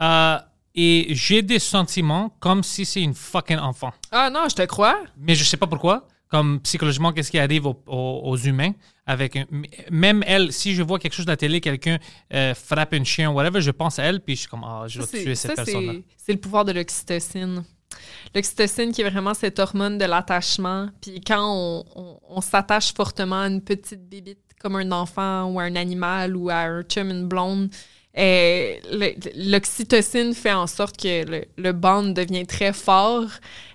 Euh, 0.02 0.38
et 0.74 1.07
j'ai 1.12 1.41
des 1.44 1.60
sentiments 1.60 2.36
comme 2.40 2.64
si 2.64 2.84
c'est 2.84 3.02
une 3.02 3.14
fucking 3.14 3.57
enfant. 3.60 3.94
Ah 4.12 4.30
non, 4.30 4.48
je 4.49 4.56
te 4.56 4.64
crois. 4.64 4.98
Mais 5.18 5.36
je 5.36 5.44
sais 5.44 5.56
pas 5.56 5.68
pourquoi. 5.68 6.07
Comme 6.30 6.60
psychologiquement, 6.62 7.14
qu'est-ce 7.14 7.32
qui 7.32 7.40
arrive 7.40 7.68
aux, 7.68 7.80
aux- 7.88 8.22
aux 8.26 8.36
humains? 8.38 8.72
Avec 9.06 9.36
un- 9.36 9.45
même 9.91 10.23
elle, 10.26 10.52
si 10.52 10.73
je 10.73 10.82
vois 10.84 10.98
quelque 10.99 11.14
chose 11.14 11.26
de 11.26 11.32
la 11.32 11.38
télé, 11.38 11.61
quelqu'un 11.61 11.99
euh, 12.34 12.53
frappe 12.56 12.94
un 12.94 13.03
chien, 13.03 13.30
whatever, 13.32 13.61
je 13.61 13.72
pense 13.72 13.99
à 13.99 14.03
elle, 14.03 14.19
puis 14.19 14.36
je 14.36 14.41
suis 14.41 14.49
comme, 14.49 14.64
ah, 14.64 14.86
je 14.88 14.99
vais 14.99 15.06
tuer 15.23 15.36
cette 15.36 15.52
personne-là. 15.56 15.94
c'est- 15.94 16.15
C'est 16.26 16.34
le 16.34 16.40
pouvoir 16.40 16.65
de 16.65 16.72
l'oxytocine. 16.72 17.64
L'oxytocine 18.34 18.91
qui 18.91 19.02
est 19.02 19.10
vraiment 19.10 19.34
cette 19.34 19.60
hormone 19.60 19.98
de 19.98 20.06
l'attachement. 20.06 20.90
Puis 21.02 21.22
quand 21.22 21.40
on, 21.45 21.84
on- 21.95 22.19
on 22.30 22.41
s'attache 22.41 22.94
fortement 22.94 23.41
à 23.41 23.48
une 23.48 23.61
petite 23.61 24.07
bébite 24.10 24.40
comme 24.60 24.76
un 24.77 24.91
enfant 24.91 25.45
ou 25.52 25.60
à 25.60 25.64
un 25.64 25.76
animal 25.76 26.36
ou 26.36 26.49
à 26.49 26.56
un 26.61 26.82
chum, 26.84 27.10
une 27.11 27.27
blonde, 27.27 27.69
euh, 28.18 28.74
le- 28.92 29.52
l'oxytocine 29.52 30.34
fait 30.34 30.54
en 30.54 30.68
sorte 30.68 30.98
que 31.02 31.26
le, 31.30 31.46
le 31.58 31.72
bond 31.74 32.04
devient 32.14 32.46
très 32.46 32.74
fort. 32.74 33.26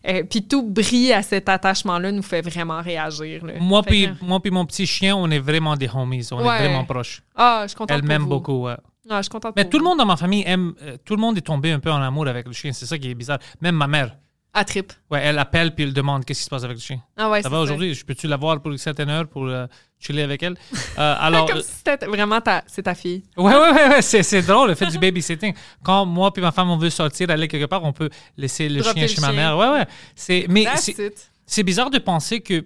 Euh, 0.08 0.22
puis 0.22 0.42
tout 0.42 0.62
brille 0.62 1.12
à 1.12 1.22
cet 1.22 1.48
attachement-là 1.48 2.10
nous 2.12 2.22
fait 2.22 2.40
vraiment 2.42 2.80
réagir. 2.80 3.44
là. 3.44 3.54
Moi 3.60 3.82
puis, 3.82 4.06
que- 4.08 4.24
moi 4.24 4.40
puis 4.40 4.50
mon 4.50 4.64
petit 4.64 4.86
chien, 4.86 5.14
on 5.16 5.30
est 5.30 5.38
vraiment 5.38 5.76
des 5.76 5.88
homies. 5.94 6.26
On 6.32 6.38
Ouais. 6.46 6.56
est 6.56 6.58
vraiment 6.68 6.84
proches. 6.84 7.22
Ah, 7.36 7.60
je 7.64 7.68
suis 7.68 7.76
contente 7.76 7.96
Elle 7.98 8.04
m'aime 8.04 8.24
beaucoup. 8.26 8.62
ouais. 8.66 8.76
Ah, 9.08 9.16
je 9.18 9.22
suis 9.22 9.30
contente 9.30 9.54
Mais 9.56 9.68
tout 9.68 9.78
le 9.78 9.84
monde 9.84 9.98
dans 9.98 10.06
ma 10.06 10.16
famille 10.16 10.44
aime. 10.46 10.74
euh, 10.82 10.96
tout 11.04 11.16
le 11.16 11.20
monde 11.20 11.36
est 11.36 11.40
tombé 11.42 11.72
un 11.72 11.80
peu 11.80 11.90
en 11.90 12.00
amour 12.00 12.28
avec 12.28 12.46
le 12.46 12.52
chien. 12.52 12.72
C'est 12.72 12.86
ça 12.86 12.96
qui 12.96 13.10
est 13.10 13.14
bizarre. 13.14 13.38
Même 13.60 13.74
ma 13.74 13.86
mère. 13.88 14.16
À 14.52 14.64
trip. 14.64 14.92
Ouais, 15.10 15.20
elle 15.22 15.38
appelle 15.38 15.72
puis 15.74 15.84
elle 15.84 15.92
demande 15.92 16.24
qu'est-ce 16.24 16.40
qui 16.40 16.44
se 16.44 16.50
passe 16.50 16.64
avec 16.64 16.76
le 16.76 16.82
chien? 16.82 17.00
Ah 17.16 17.30
ouais, 17.30 17.40
ça 17.40 17.48
va 17.48 17.60
aujourd'hui? 17.60 17.94
Je 17.94 18.04
peux-tu 18.04 18.26
la 18.26 18.36
voir 18.36 18.60
pour 18.60 18.72
une 18.72 18.78
certaine 18.78 19.08
heure 19.08 19.28
pour 19.28 19.46
euh, 19.46 19.66
chiller 19.98 20.22
avec 20.22 20.42
elle? 20.42 20.56
Euh, 20.98 21.16
alors, 21.20 21.46
Comme 21.48 21.62
si 21.62 21.70
c'était 21.70 22.04
vraiment 22.06 22.40
ta, 22.40 22.64
c'est 22.66 22.82
ta 22.82 22.96
fille. 22.96 23.22
Ouais, 23.36 23.54
ouais, 23.54 23.72
ouais, 23.72 23.88
ouais, 23.88 24.02
c'est, 24.02 24.24
c'est 24.24 24.42
drôle 24.42 24.70
le 24.70 24.74
fait 24.74 24.86
du 24.86 24.98
babysitting. 24.98 25.54
Quand 25.84 26.04
moi 26.04 26.32
puis 26.32 26.42
ma 26.42 26.50
femme 26.50 26.68
on 26.70 26.76
veut 26.76 26.90
sortir, 26.90 27.30
aller 27.30 27.46
quelque 27.46 27.66
part, 27.66 27.84
on 27.84 27.92
peut 27.92 28.10
laisser 28.36 28.68
le 28.68 28.80
Dropper 28.80 29.06
chien 29.06 29.08
le 29.08 29.14
chez 29.14 29.20
ma 29.20 29.32
mère. 29.32 29.56
Ouais, 29.56 29.68
ouais. 29.68 29.86
C'est, 30.16 30.46
mais 30.48 30.66
c'est, 31.46 31.62
bizarre 31.62 31.90
de 31.90 31.98
penser 31.98 32.40
que 32.40 32.64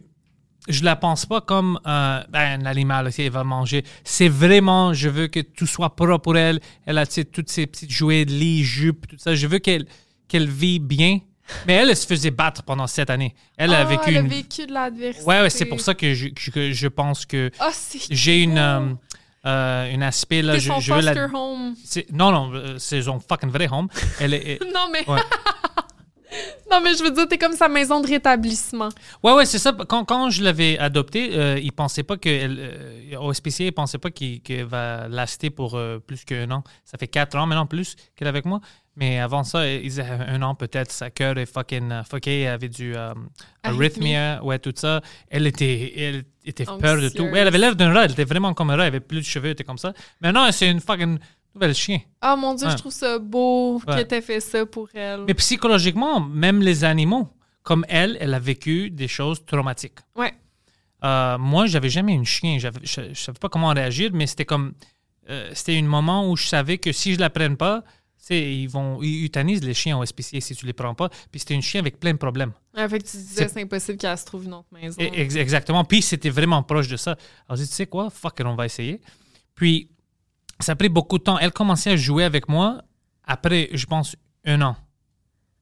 je 0.69 0.85
la 0.85 0.97
pense 0.97 1.27
pas 1.27 1.43
comme 1.43 1.79
euh, 1.87 2.23
ben, 2.31 2.63
un 2.63 2.65
animal, 2.65 3.11
elle 3.19 3.31
va 3.31 3.45
manger. 3.45 3.85
C'est 4.05 4.29
vraiment, 4.29 4.95
je 4.95 5.11
veux 5.11 5.27
que 5.27 5.41
tout 5.41 5.67
soit 5.67 5.95
propre 5.95 6.17
pour 6.17 6.39
elle. 6.39 6.61
Elle 6.87 6.97
a 6.97 7.05
toutes 7.05 7.51
ses 7.51 7.67
petites 7.67 7.91
jouets, 7.91 8.25
lit, 8.25 8.65
jupe, 8.65 9.07
tout 9.07 9.19
ça. 9.19 9.35
Je 9.35 9.47
veux 9.47 9.59
qu'elle, 9.59 9.85
qu'elle 10.29 10.49
vit 10.49 10.79
bien. 10.79 11.19
Mais 11.67 11.75
elle, 11.75 11.91
elle 11.91 11.97
se 11.97 12.07
faisait 12.07 12.31
battre 12.31 12.63
pendant 12.63 12.87
sept 12.87 13.11
années. 13.11 13.35
Elle 13.57 13.75
a 13.75 13.81
Ah, 13.81 13.85
vécu 13.85 14.03
elle 14.09 14.17
a 14.17 14.21
une. 14.21 14.29
vécu 14.29 14.67
de 14.67 14.73
l'adversité. 14.73 15.27
Ouais, 15.27 15.41
ouais, 15.43 15.51
c'est 15.51 15.67
pour 15.67 15.81
ça 15.81 15.95
que 15.95 16.15
je, 16.15 16.29
que 16.29 16.73
je 16.73 16.89
pense 16.89 17.27
que 17.27 17.51
c'est 17.73 18.01
j'ai 18.11 18.43
une, 18.43 18.57
euh, 18.59 18.81
euh, 19.47 19.95
un 19.95 20.03
aspect 20.03 20.41
là. 20.43 20.55
C'est 20.55 20.61
Je, 20.61 20.69
son 20.73 20.81
je 20.81 20.95
veux 20.95 21.01
la, 21.03 21.15
foster 21.15 21.37
home. 21.37 21.75
non, 22.13 22.33
non, 22.33 22.51
euh, 22.55 22.79
c'est 22.79 23.03
son 23.03 23.21
fucking 23.21 23.51
vrai 23.51 23.69
home. 23.71 23.89
Elle 24.21 24.35
est, 24.35 24.59
Non, 24.75 24.89
mais... 24.93 25.07
Ouais. 25.09 25.21
non, 26.71 26.81
mais 26.83 26.95
je 26.95 27.03
veux 27.03 27.11
dire, 27.11 27.29
t'es 27.29 27.39
comme 27.39 27.53
sa 27.53 27.69
maison 27.69 28.01
de 28.01 28.07
rétablissement. 28.07 28.89
ouais, 29.23 29.33
ouais, 29.33 29.47
c'est 29.47 29.59
ça. 29.59 29.73
Quand, 29.89 30.05
quand 30.05 30.31
je 30.31 30.43
l'avais 30.43 30.79
adoptée, 30.79 31.31
euh, 31.35 31.59
il 31.63 31.73
pensait 31.73 32.03
pas 32.03 32.17
que, 32.17 32.29
euh, 32.29 33.19
au 33.19 33.33
SPCA, 33.33 33.65
il 33.65 33.73
pensait 33.73 33.99
pas 33.99 34.11
qu'il 34.11 34.41
qu'elle 34.41 34.65
va 34.65 35.09
laster 35.09 35.51
pour 35.51 35.75
euh, 35.77 35.99
plus 35.99 36.25
qu'un 36.25 36.51
an. 36.51 36.65
Ça 36.85 36.99
fait 36.99 37.09
quatre 37.09 37.37
ans 37.37 37.47
maintenant 37.47 37.67
plus 37.67 37.97
qu'elle 38.17 38.27
est 38.27 38.31
avec 38.31 38.45
moi. 38.45 38.61
Mais 38.97 39.19
avant 39.19 39.43
ça, 39.43 39.69
il 39.69 39.83
disait 39.83 40.05
un 40.05 40.41
an 40.43 40.55
peut-être. 40.55 40.93
Sa 40.93 41.11
cœur 41.11 41.37
est 41.39 41.47
fucking 41.47 41.91
euh, 41.91 42.05
fucké. 42.05 42.43
Elle 42.43 42.55
avait 42.55 42.69
du 42.69 42.95
euh, 42.95 43.13
arrhythmia, 43.63 44.43
ouais, 44.45 44.59
tout 44.59 44.73
ça. 44.75 45.01
Elle 45.29 45.47
était, 45.47 45.93
elle 45.97 46.25
était 46.45 46.65
peur 46.65 47.01
de 47.01 47.09
tout. 47.09 47.25
Ouais, 47.25 47.41
elle 47.41 47.49
avait 47.49 47.59
l'air 47.59 47.75
d'un 47.75 47.93
rat. 47.93 48.05
Elle 48.05 48.13
était 48.13 48.25
vraiment 48.25 48.55
comme 48.55 48.71
un 48.71 48.77
rat. 48.77 48.83
Elle 48.85 48.89
avait 48.89 49.01
plus 49.01 49.19
de 49.21 49.25
cheveux, 49.25 49.47
elle 49.47 49.53
était 49.53 49.65
comme 49.65 49.79
ça. 49.79 49.93
Maintenant, 50.21 50.51
c'est 50.53 50.71
une 50.71 50.81
fucking 50.81 51.19
nouvelle 51.55 51.75
chien. 51.75 52.01
Ah, 52.21 52.37
mon 52.37 52.55
Dieu, 52.55 52.67
Ouais. 52.67 52.73
je 52.73 52.79
trouve 52.79 52.93
ça 52.93 53.19
beau 53.19 53.81
Ouais. 53.87 53.97
que 53.97 54.03
t'aies 54.03 54.21
fait 54.23 54.41
ça 54.41 54.65
pour 54.67 54.89
elle. 54.95 55.25
Mais 55.27 55.35
psychologiquement, 55.35 56.21
même 56.21 56.61
les 56.63 56.85
animaux, 56.85 57.29
comme 57.63 57.85
elle, 57.89 58.17
elle 58.21 58.35
a 58.35 58.39
vécu 58.39 58.91
des 58.91 59.09
choses 59.09 59.45
traumatiques. 59.45 59.99
Ouais. 60.17 60.33
Euh, 61.05 61.37
moi, 61.39 61.67
j'avais 61.67 61.91
jamais 61.91 62.13
une 62.15 62.25
chien. 62.25 62.59
Je 62.59 62.69
ne 63.01 63.15
savais 63.15 63.39
pas 63.39 63.49
comment 63.49 63.69
réagir, 63.69 64.11
mais 64.13 64.27
c'était 64.27 64.45
comme. 64.47 64.73
euh, 65.31 65.51
c'était 65.55 65.79
un 65.79 65.83
moment 65.83 66.29
où 66.31 66.37
je 66.37 66.47
savais 66.47 66.79
que 66.79 66.93
si 66.93 67.15
je 67.15 67.21
la 67.21 67.31
prenne 67.31 67.57
pas, 67.57 67.83
ils 68.31 68.67
vont 68.69 69.03
ils 69.03 69.25
euthanisent 69.27 69.63
les 69.65 69.75
chiens 69.75 69.99
au 69.99 70.05
SPCA 70.05 70.41
si 70.41 70.55
tu 70.57 70.65
les 70.67 70.73
prends 70.73 70.95
pas. 70.95 71.09
Puis 71.31 71.41
c'était 71.41 71.55
une 71.55 71.63
chien 71.63 71.81
avec 71.81 72.01
plein 72.01 72.13
de 72.13 72.19
problèmes. 72.19 72.53
Ouais, 72.77 72.89
fait 72.89 72.99
que 72.99 73.05
tu 73.07 73.17
disais, 73.19 73.49
C'est- 73.49 73.61
impossible 73.63 73.99
qu'elle 73.99 74.17
se 74.19 74.25
trouve 74.25 74.45
une 74.45 74.55
autre 74.55 74.69
maison. 74.73 74.97
Ex- 74.99 75.35
exactement. 75.37 75.85
Puis 75.85 76.01
c'était 76.03 76.31
vraiment 76.31 76.63
proche 76.63 76.89
de 76.89 76.97
ça. 76.97 77.17
Alors 77.49 77.57
j'ai 77.59 77.65
dit, 77.65 77.69
tu 77.71 77.75
sais 77.77 77.87
quoi, 77.87 78.09
fuck 78.11 78.39
on 78.45 78.55
va 78.55 78.65
essayer. 78.67 79.01
Puis 79.55 79.91
ça 80.65 80.73
a 80.73 80.77
pris 80.77 80.89
beaucoup 80.89 81.19
de 81.19 81.23
temps. 81.25 81.39
Elle 81.39 81.53
commençait 81.53 81.93
à 81.93 81.97
jouer 81.97 82.25
avec 82.25 82.49
moi 82.49 82.83
après, 83.25 83.69
je 83.73 83.87
pense, 83.87 84.17
un 84.45 84.61
an. 84.63 84.77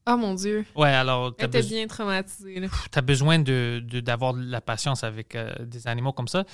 Oh 0.09 0.17
mon 0.17 0.35
Dieu. 0.35 0.65
Ouais, 0.75 0.89
alors 0.89 1.35
Elle 1.39 1.47
était 1.47 1.63
bien 1.63 1.87
traumatisée. 1.87 2.61
tu 2.91 2.99
as 2.99 3.03
besoin 3.03 3.39
de, 3.39 3.81
de- 3.87 4.01
d'avoir 4.01 4.35
de 4.35 4.43
la 4.43 4.61
patience 4.61 5.05
avec 5.05 5.37
euh, 5.37 5.53
des 5.65 5.87
animaux 5.87 6.13
comme 6.13 6.27
ça. 6.27 6.45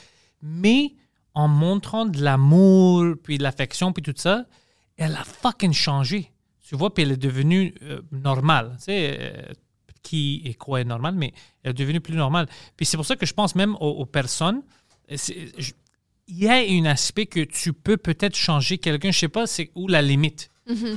Mais 0.43 0.95
en 1.35 1.49
montrant 1.49 2.05
de 2.05 2.21
l'amour, 2.23 3.15
puis 3.23 3.39
de 3.39 3.43
l'affection, 3.43 3.93
puis 3.93 4.03
tout 4.03 4.13
ça, 4.17 4.45
elle 4.99 5.15
a 5.15 5.25
fucking 5.25 5.73
changé. 5.73 6.31
Tu 6.67 6.77
vois, 6.77 6.93
puis 6.93 7.05
elle 7.05 7.13
est 7.13 7.17
devenue 7.17 7.75
euh, 7.83 8.03
normale. 8.13 8.73
Tu 8.79 8.85
sais, 8.85 9.17
euh, 9.19 9.53
qui 10.03 10.43
et 10.45 10.53
quoi 10.55 10.83
est 10.83 10.85
normal, 10.85 11.15
mais 11.17 11.33
elle 11.63 11.71
est 11.71 11.75
devenue 11.75 12.01
plus 12.01 12.15
normale. 12.17 12.47
Puis 12.77 12.85
c'est 12.85 12.97
pour 12.99 13.07
ça 13.07 13.17
que 13.17 13.25
je 13.25 13.33
pense 13.33 13.55
même 13.55 13.75
aux, 13.77 13.89
aux 13.93 14.07
personnes. 14.07 14.63
je- 15.09 15.73
Il 16.29 16.39
y 16.39 16.49
a 16.49 16.55
un 16.57 16.85
aspect 16.85 17.27
que 17.27 17.41
tu 17.41 17.73
peux 17.73 17.97
peut-être 17.97 18.37
changer 18.37 18.79
quelqu'un, 18.79 19.11
je 19.11 19.19
sais 19.19 19.29
pas, 19.29 19.47
c'est 19.47 19.71
où 19.75 19.89
la 19.89 20.03
limite 20.03 20.51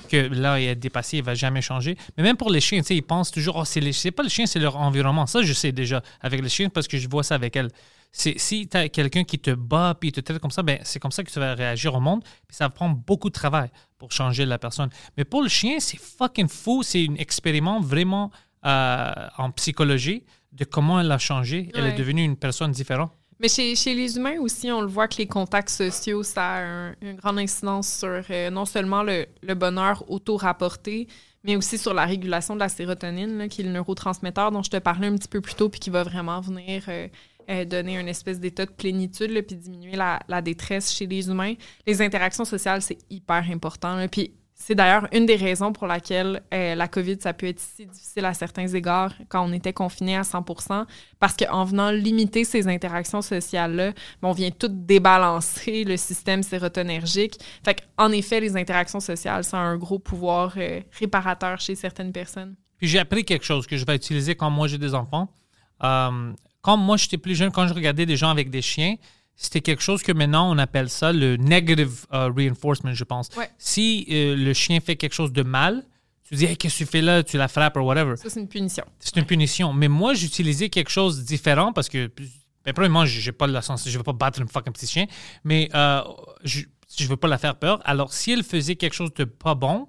que 0.10 0.18
là, 0.18 0.60
il 0.60 0.68
est 0.68 0.76
dépassé, 0.76 1.18
il 1.18 1.24
va 1.24 1.34
jamais 1.34 1.62
changer. 1.62 1.98
Mais 2.18 2.24
même 2.24 2.38
pour 2.38 2.50
les 2.50 2.60
chiens, 2.60 2.80
tu 2.82 2.88
sais, 2.88 2.96
ils 2.96 3.02
pensent 3.02 3.32
toujours, 3.32 3.56
oh, 3.58 3.66
c'est 3.66 3.80
les, 3.80 3.94
c'est 3.94 4.12
pas 4.12 4.24
le 4.24 4.30
chien, 4.30 4.46
c'est 4.46 4.60
leur 4.60 4.76
environnement. 4.76 5.26
Ça, 5.28 5.42
je 5.42 5.54
sais 5.54 5.72
déjà 5.72 6.04
avec 6.20 6.42
les 6.42 6.50
chiens 6.50 6.70
parce 6.70 6.88
que 6.88 6.98
je 6.98 7.08
vois 7.08 7.24
ça 7.24 7.36
avec 7.36 7.56
elles. 7.56 7.70
C'est, 8.12 8.38
si 8.38 8.68
tu 8.68 8.76
as 8.76 8.90
quelqu'un 8.90 9.24
qui 9.24 9.40
te 9.40 9.52
bat 9.52 9.96
puis 9.98 10.12
te 10.12 10.20
traite 10.20 10.40
comme 10.40 10.52
ça, 10.52 10.64
ben, 10.64 10.80
c'est 10.84 11.00
comme 11.00 11.12
ça 11.12 11.24
que 11.24 11.32
tu 11.32 11.40
vas 11.40 11.56
réagir 11.56 11.96
au 11.96 12.02
monde. 12.02 12.22
Puis 12.48 12.58
ça 12.58 12.66
va 12.66 12.70
prendre 12.70 12.98
beaucoup 12.98 13.30
de 13.30 13.34
travail 13.34 13.70
pour 13.98 14.12
changer 14.12 14.46
la 14.46 14.58
personne. 14.58 14.90
Mais 15.16 15.24
pour 15.24 15.42
le 15.42 15.48
chien, 15.48 15.80
c'est 15.80 15.98
fucking 15.98 16.50
fou. 16.50 16.84
C'est 16.84 17.08
un 17.10 17.16
expériment 17.16 17.80
vraiment 17.80 18.32
euh, 18.66 19.14
en 19.38 19.52
psychologie 19.52 20.26
de 20.52 20.66
comment 20.66 21.00
elle 21.00 21.12
a 21.12 21.18
changé. 21.18 21.70
Elle 21.74 21.86
est 21.86 21.96
devenue 21.96 22.24
une 22.24 22.36
personne 22.36 22.74
différente. 22.74 23.14
Mais 23.42 23.48
chez, 23.48 23.76
chez 23.76 23.96
les 23.96 24.18
humains 24.18 24.40
aussi, 24.40 24.72
on 24.72 24.82
le 24.82 24.88
voit 24.88 25.08
que 25.08 25.18
les 25.18 25.26
contacts 25.26 25.70
sociaux, 25.72 26.22
ça 26.22 26.44
a 26.44 26.62
un- 26.62 26.96
une 27.02 27.16
grande 27.16 27.40
incidence 27.40 27.92
sur 28.00 28.22
euh, 28.30 28.50
non 28.52 28.66
seulement 28.66 29.02
le, 29.02 29.26
le 29.42 29.56
bonheur 29.56 30.04
auto-rapporté, 30.12 31.08
mais 31.44 31.56
aussi 31.56 31.80
sur 31.80 31.96
la 31.96 32.06
régulation 32.06 32.54
de 32.54 32.60
la 32.60 32.70
sérotonine, 32.70 33.40
là, 33.40 33.48
qui 33.48 33.62
est 33.62 33.64
le 33.64 33.72
neurotransmetteur 33.72 34.52
dont 34.52 34.62
je 34.62 34.70
te 34.70 34.78
parlais 34.78 35.08
un 35.08 35.16
petit 35.16 35.28
peu 35.28 35.42
plus 35.42 35.56
tôt, 35.56 35.70
puis 35.70 35.80
qui 35.80 35.90
va 35.90 36.04
vraiment 36.04 36.40
venir 36.40 36.84
euh, 36.88 37.08
euh, 37.50 37.66
donner 37.66 37.98
une 38.00 38.08
espèce 38.08 38.40
d'état 38.40 38.68
de 38.68 38.72
plénitude, 38.72 39.32
puis 39.48 39.56
diminuer 39.56 39.96
la, 39.96 40.20
la 40.28 40.44
détresse 40.44 40.94
chez 40.94 41.08
les 41.08 41.28
humains. 41.28 41.56
Les 41.88 42.00
interactions 42.04 42.46
sociales, 42.46 42.84
c'est 42.84 43.00
hyper 43.10 43.44
important. 43.50 44.08
Puis 44.08 44.34
c'est 44.62 44.76
d'ailleurs 44.76 45.08
une 45.12 45.26
des 45.26 45.38
raisons 45.38 45.74
pour 45.74 45.88
laquelle 45.88 46.44
euh, 46.54 46.76
la 46.76 46.88
COVID, 46.88 47.18
ça 47.20 47.34
peut 47.34 47.48
être 47.48 47.60
si 47.60 47.88
difficile 47.88 48.26
à 48.26 48.36
certains 48.36 48.68
égards 48.68 49.12
quand 49.28 49.44
on 49.44 49.52
était 49.54 49.74
confiné 49.74 50.16
à 50.16 50.22
100% 50.22 50.86
parce 51.20 51.36
qu'en 51.36 51.64
venant 51.66 51.90
limiter 51.90 52.44
ces 52.44 52.68
interactions 52.68 53.24
sociales-là, 53.24 53.92
ben, 54.22 54.30
on 54.30 54.34
vient 54.34 54.52
tout 54.52 54.70
débalancer 54.70 55.84
le 55.84 55.98
système 55.98 56.44
sérotonergique. 56.44 57.40
Fait 57.66 57.82
en 57.98 58.12
effet, 58.12 58.40
les 58.40 58.56
interactions 58.56 59.00
sociales, 59.00 59.44
ça 59.44 59.58
a 59.58 59.62
un 59.62 59.78
gros 59.78 59.98
pouvoir 59.98 60.54
euh, 60.58 60.82
réparateur 61.00 61.60
chez 61.60 61.74
certaines 61.74 62.12
personnes. 62.12 62.56
Puis 62.78 62.88
j'ai 62.88 63.00
appris 63.00 63.26
quelque 63.26 63.46
chose 63.46 63.66
que 63.66 63.78
je 63.78 63.86
vais 63.86 63.96
utiliser 63.96 64.36
quand 64.36 64.52
moi 64.52 64.68
j'ai 64.68 64.78
des 64.78 64.94
enfants. 64.94 65.34
Euh, 65.84 66.34
quand 66.62 66.78
moi 66.78 66.98
j'étais 66.98 67.18
plus 67.18 67.34
jeune, 67.34 67.52
quand 67.52 67.66
je 67.66 67.74
regardais 67.74 68.06
des 68.06 68.16
gens 68.16 68.30
avec 68.30 68.52
des 68.52 68.62
chiens, 68.62 68.96
c'était 69.36 69.62
quelque 69.62 69.82
chose 69.82 70.04
que 70.04 70.12
maintenant 70.12 70.54
on 70.54 70.58
appelle 70.58 70.90
ça 70.90 71.12
le 71.12 71.38
negative 71.38 72.06
euh, 72.14 72.30
reinforcement, 72.36 72.94
je 72.94 73.04
pense. 73.04 73.30
Ouais. 73.38 73.50
Si 73.58 74.06
euh, 74.12 74.36
le 74.36 74.54
chien 74.54 74.80
fait 74.80 74.96
quelque 74.96 75.14
chose 75.14 75.32
de 75.32 75.44
mal, 75.44 75.84
tu 76.24 76.36
dis, 76.36 76.46
hey, 76.46 76.56
qu'est-ce 76.56 76.80
que 76.80 76.84
tu 76.86 76.90
fais 76.90 77.02
là? 77.02 77.24
Tu 77.24 77.38
la 77.38 77.48
frappes 77.48 77.76
ou 77.76 77.82
whatever. 77.82 78.16
Ça, 78.16 78.30
c'est 78.30 78.40
une 78.40 78.48
punition. 78.48 78.86
C'est 79.00 79.18
une 79.18 79.26
punition. 79.26 79.74
Mais 79.74 79.90
moi, 79.90 80.14
j'utilisais 80.14 80.70
quelque 80.70 80.90
chose 80.90 81.20
de 81.20 81.26
différent 81.26 81.74
parce 81.74 81.90
que, 81.90 82.10
ben, 82.64 82.74
premièrement, 82.74 83.06
j'ai 83.06 83.32
pas 83.32 83.48
la 83.48 83.62
sens, 83.62 83.88
je 83.90 83.98
veux 83.98 84.04
pas 84.04 84.14
battre 84.14 84.42
un 84.42 84.48
fucking 84.48 84.72
petit 84.72 84.88
chien, 84.88 85.08
mais 85.44 85.68
euh, 85.76 86.02
je, 86.44 86.62
je 86.98 87.08
veux 87.08 87.18
pas 87.18 87.28
la 87.28 87.38
faire 87.38 87.56
peur. 87.56 87.82
Alors, 87.84 88.14
si 88.14 88.32
elle 88.32 88.44
faisait 88.44 88.76
quelque 88.76 88.94
chose 88.94 89.14
de 89.14 89.26
pas 89.26 89.56
bon, 89.56 89.88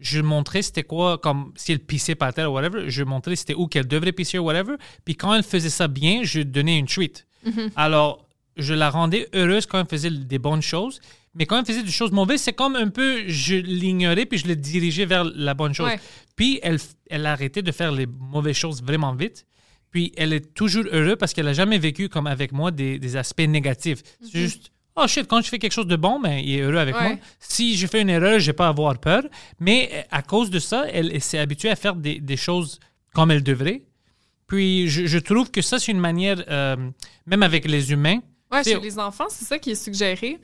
je 0.00 0.20
montrais 0.20 0.62
c'était 0.62 0.84
quoi, 0.84 1.18
comme 1.18 1.52
si 1.56 1.72
elle 1.72 1.80
pissait 1.80 2.14
par 2.14 2.32
terre 2.32 2.50
ou 2.50 2.54
whatever, 2.54 2.88
je 2.88 3.02
montrais 3.02 3.36
c'était 3.36 3.54
où 3.54 3.66
qu'elle 3.66 3.88
devrait 3.88 4.12
pisser 4.12 4.38
ou 4.38 4.44
whatever. 4.44 4.76
Puis 5.04 5.16
quand 5.16 5.34
elle 5.34 5.42
faisait 5.42 5.70
ça 5.70 5.88
bien, 5.88 6.22
je 6.22 6.40
donnais 6.40 6.78
une 6.78 6.86
treat. 6.86 7.26
Alors, 7.76 8.27
je 8.58 8.74
la 8.74 8.90
rendais 8.90 9.28
heureuse 9.34 9.66
quand 9.66 9.80
elle 9.80 9.86
faisait 9.88 10.10
des 10.10 10.38
bonnes 10.38 10.62
choses. 10.62 11.00
Mais 11.34 11.46
quand 11.46 11.58
elle 11.58 11.66
faisait 11.66 11.82
des 11.84 11.90
choses 11.92 12.10
mauvaises, 12.10 12.40
c'est 12.42 12.52
comme 12.52 12.74
un 12.74 12.88
peu, 12.88 13.22
je 13.28 13.54
l'ignorais 13.54 14.26
puis 14.26 14.38
je 14.38 14.48
le 14.48 14.56
dirigeais 14.56 15.04
vers 15.06 15.24
la 15.24 15.54
bonne 15.54 15.72
chose. 15.74 15.88
Ouais. 15.88 16.00
Puis 16.36 16.58
elle, 16.62 16.78
elle 17.10 17.26
a 17.26 17.32
arrêté 17.32 17.62
de 17.62 17.70
faire 17.70 17.92
les 17.92 18.06
mauvaises 18.06 18.56
choses 18.56 18.82
vraiment 18.82 19.14
vite. 19.14 19.46
Puis 19.90 20.12
elle 20.16 20.32
est 20.32 20.52
toujours 20.54 20.84
heureuse 20.92 21.16
parce 21.18 21.32
qu'elle 21.32 21.44
n'a 21.46 21.52
jamais 21.52 21.78
vécu 21.78 22.08
comme 22.08 22.26
avec 22.26 22.52
moi 22.52 22.70
des, 22.70 22.98
des 22.98 23.16
aspects 23.16 23.40
négatifs. 23.46 24.02
C'est 24.20 24.38
juste, 24.38 24.70
oh 24.96 25.06
shit, 25.06 25.26
quand 25.28 25.40
je 25.42 25.48
fais 25.48 25.58
quelque 25.58 25.72
chose 25.72 25.86
de 25.86 25.96
bon, 25.96 26.18
ben, 26.20 26.32
il 26.38 26.56
est 26.56 26.60
heureux 26.60 26.76
avec 26.78 26.96
Ouais. 26.96 27.08
moi. 27.08 27.18
Si 27.38 27.76
je 27.76 27.86
fais 27.86 28.02
une 28.02 28.10
erreur, 28.10 28.40
je 28.40 28.48
n'ai 28.48 28.52
pas 28.52 28.66
à 28.66 28.70
avoir 28.70 28.98
peur. 28.98 29.22
Mais 29.60 29.90
euh, 29.92 30.02
à 30.10 30.22
cause 30.22 30.50
de 30.50 30.58
ça, 30.58 30.86
elle, 30.92 31.12
elle 31.14 31.22
s'est 31.22 31.38
habituée 31.38 31.70
à 31.70 31.76
faire 31.76 31.94
des, 31.94 32.18
des 32.20 32.36
choses 32.36 32.80
comme 33.14 33.30
elle 33.30 33.42
devrait. 33.42 33.82
Puis 34.46 34.88
je, 34.88 35.06
je 35.06 35.18
trouve 35.18 35.50
que 35.50 35.62
ça, 35.62 35.78
c'est 35.78 35.92
une 35.92 36.00
manière, 36.00 36.42
euh, 36.48 36.76
même 37.26 37.42
avec 37.42 37.66
les 37.66 37.92
humains. 37.92 38.20
Sais, 38.62 38.72
chez 38.72 38.80
les 38.80 38.98
enfants, 38.98 39.26
c'est 39.28 39.44
ça 39.44 39.58
qui 39.58 39.70
est 39.72 39.74
suggéré. 39.82 40.38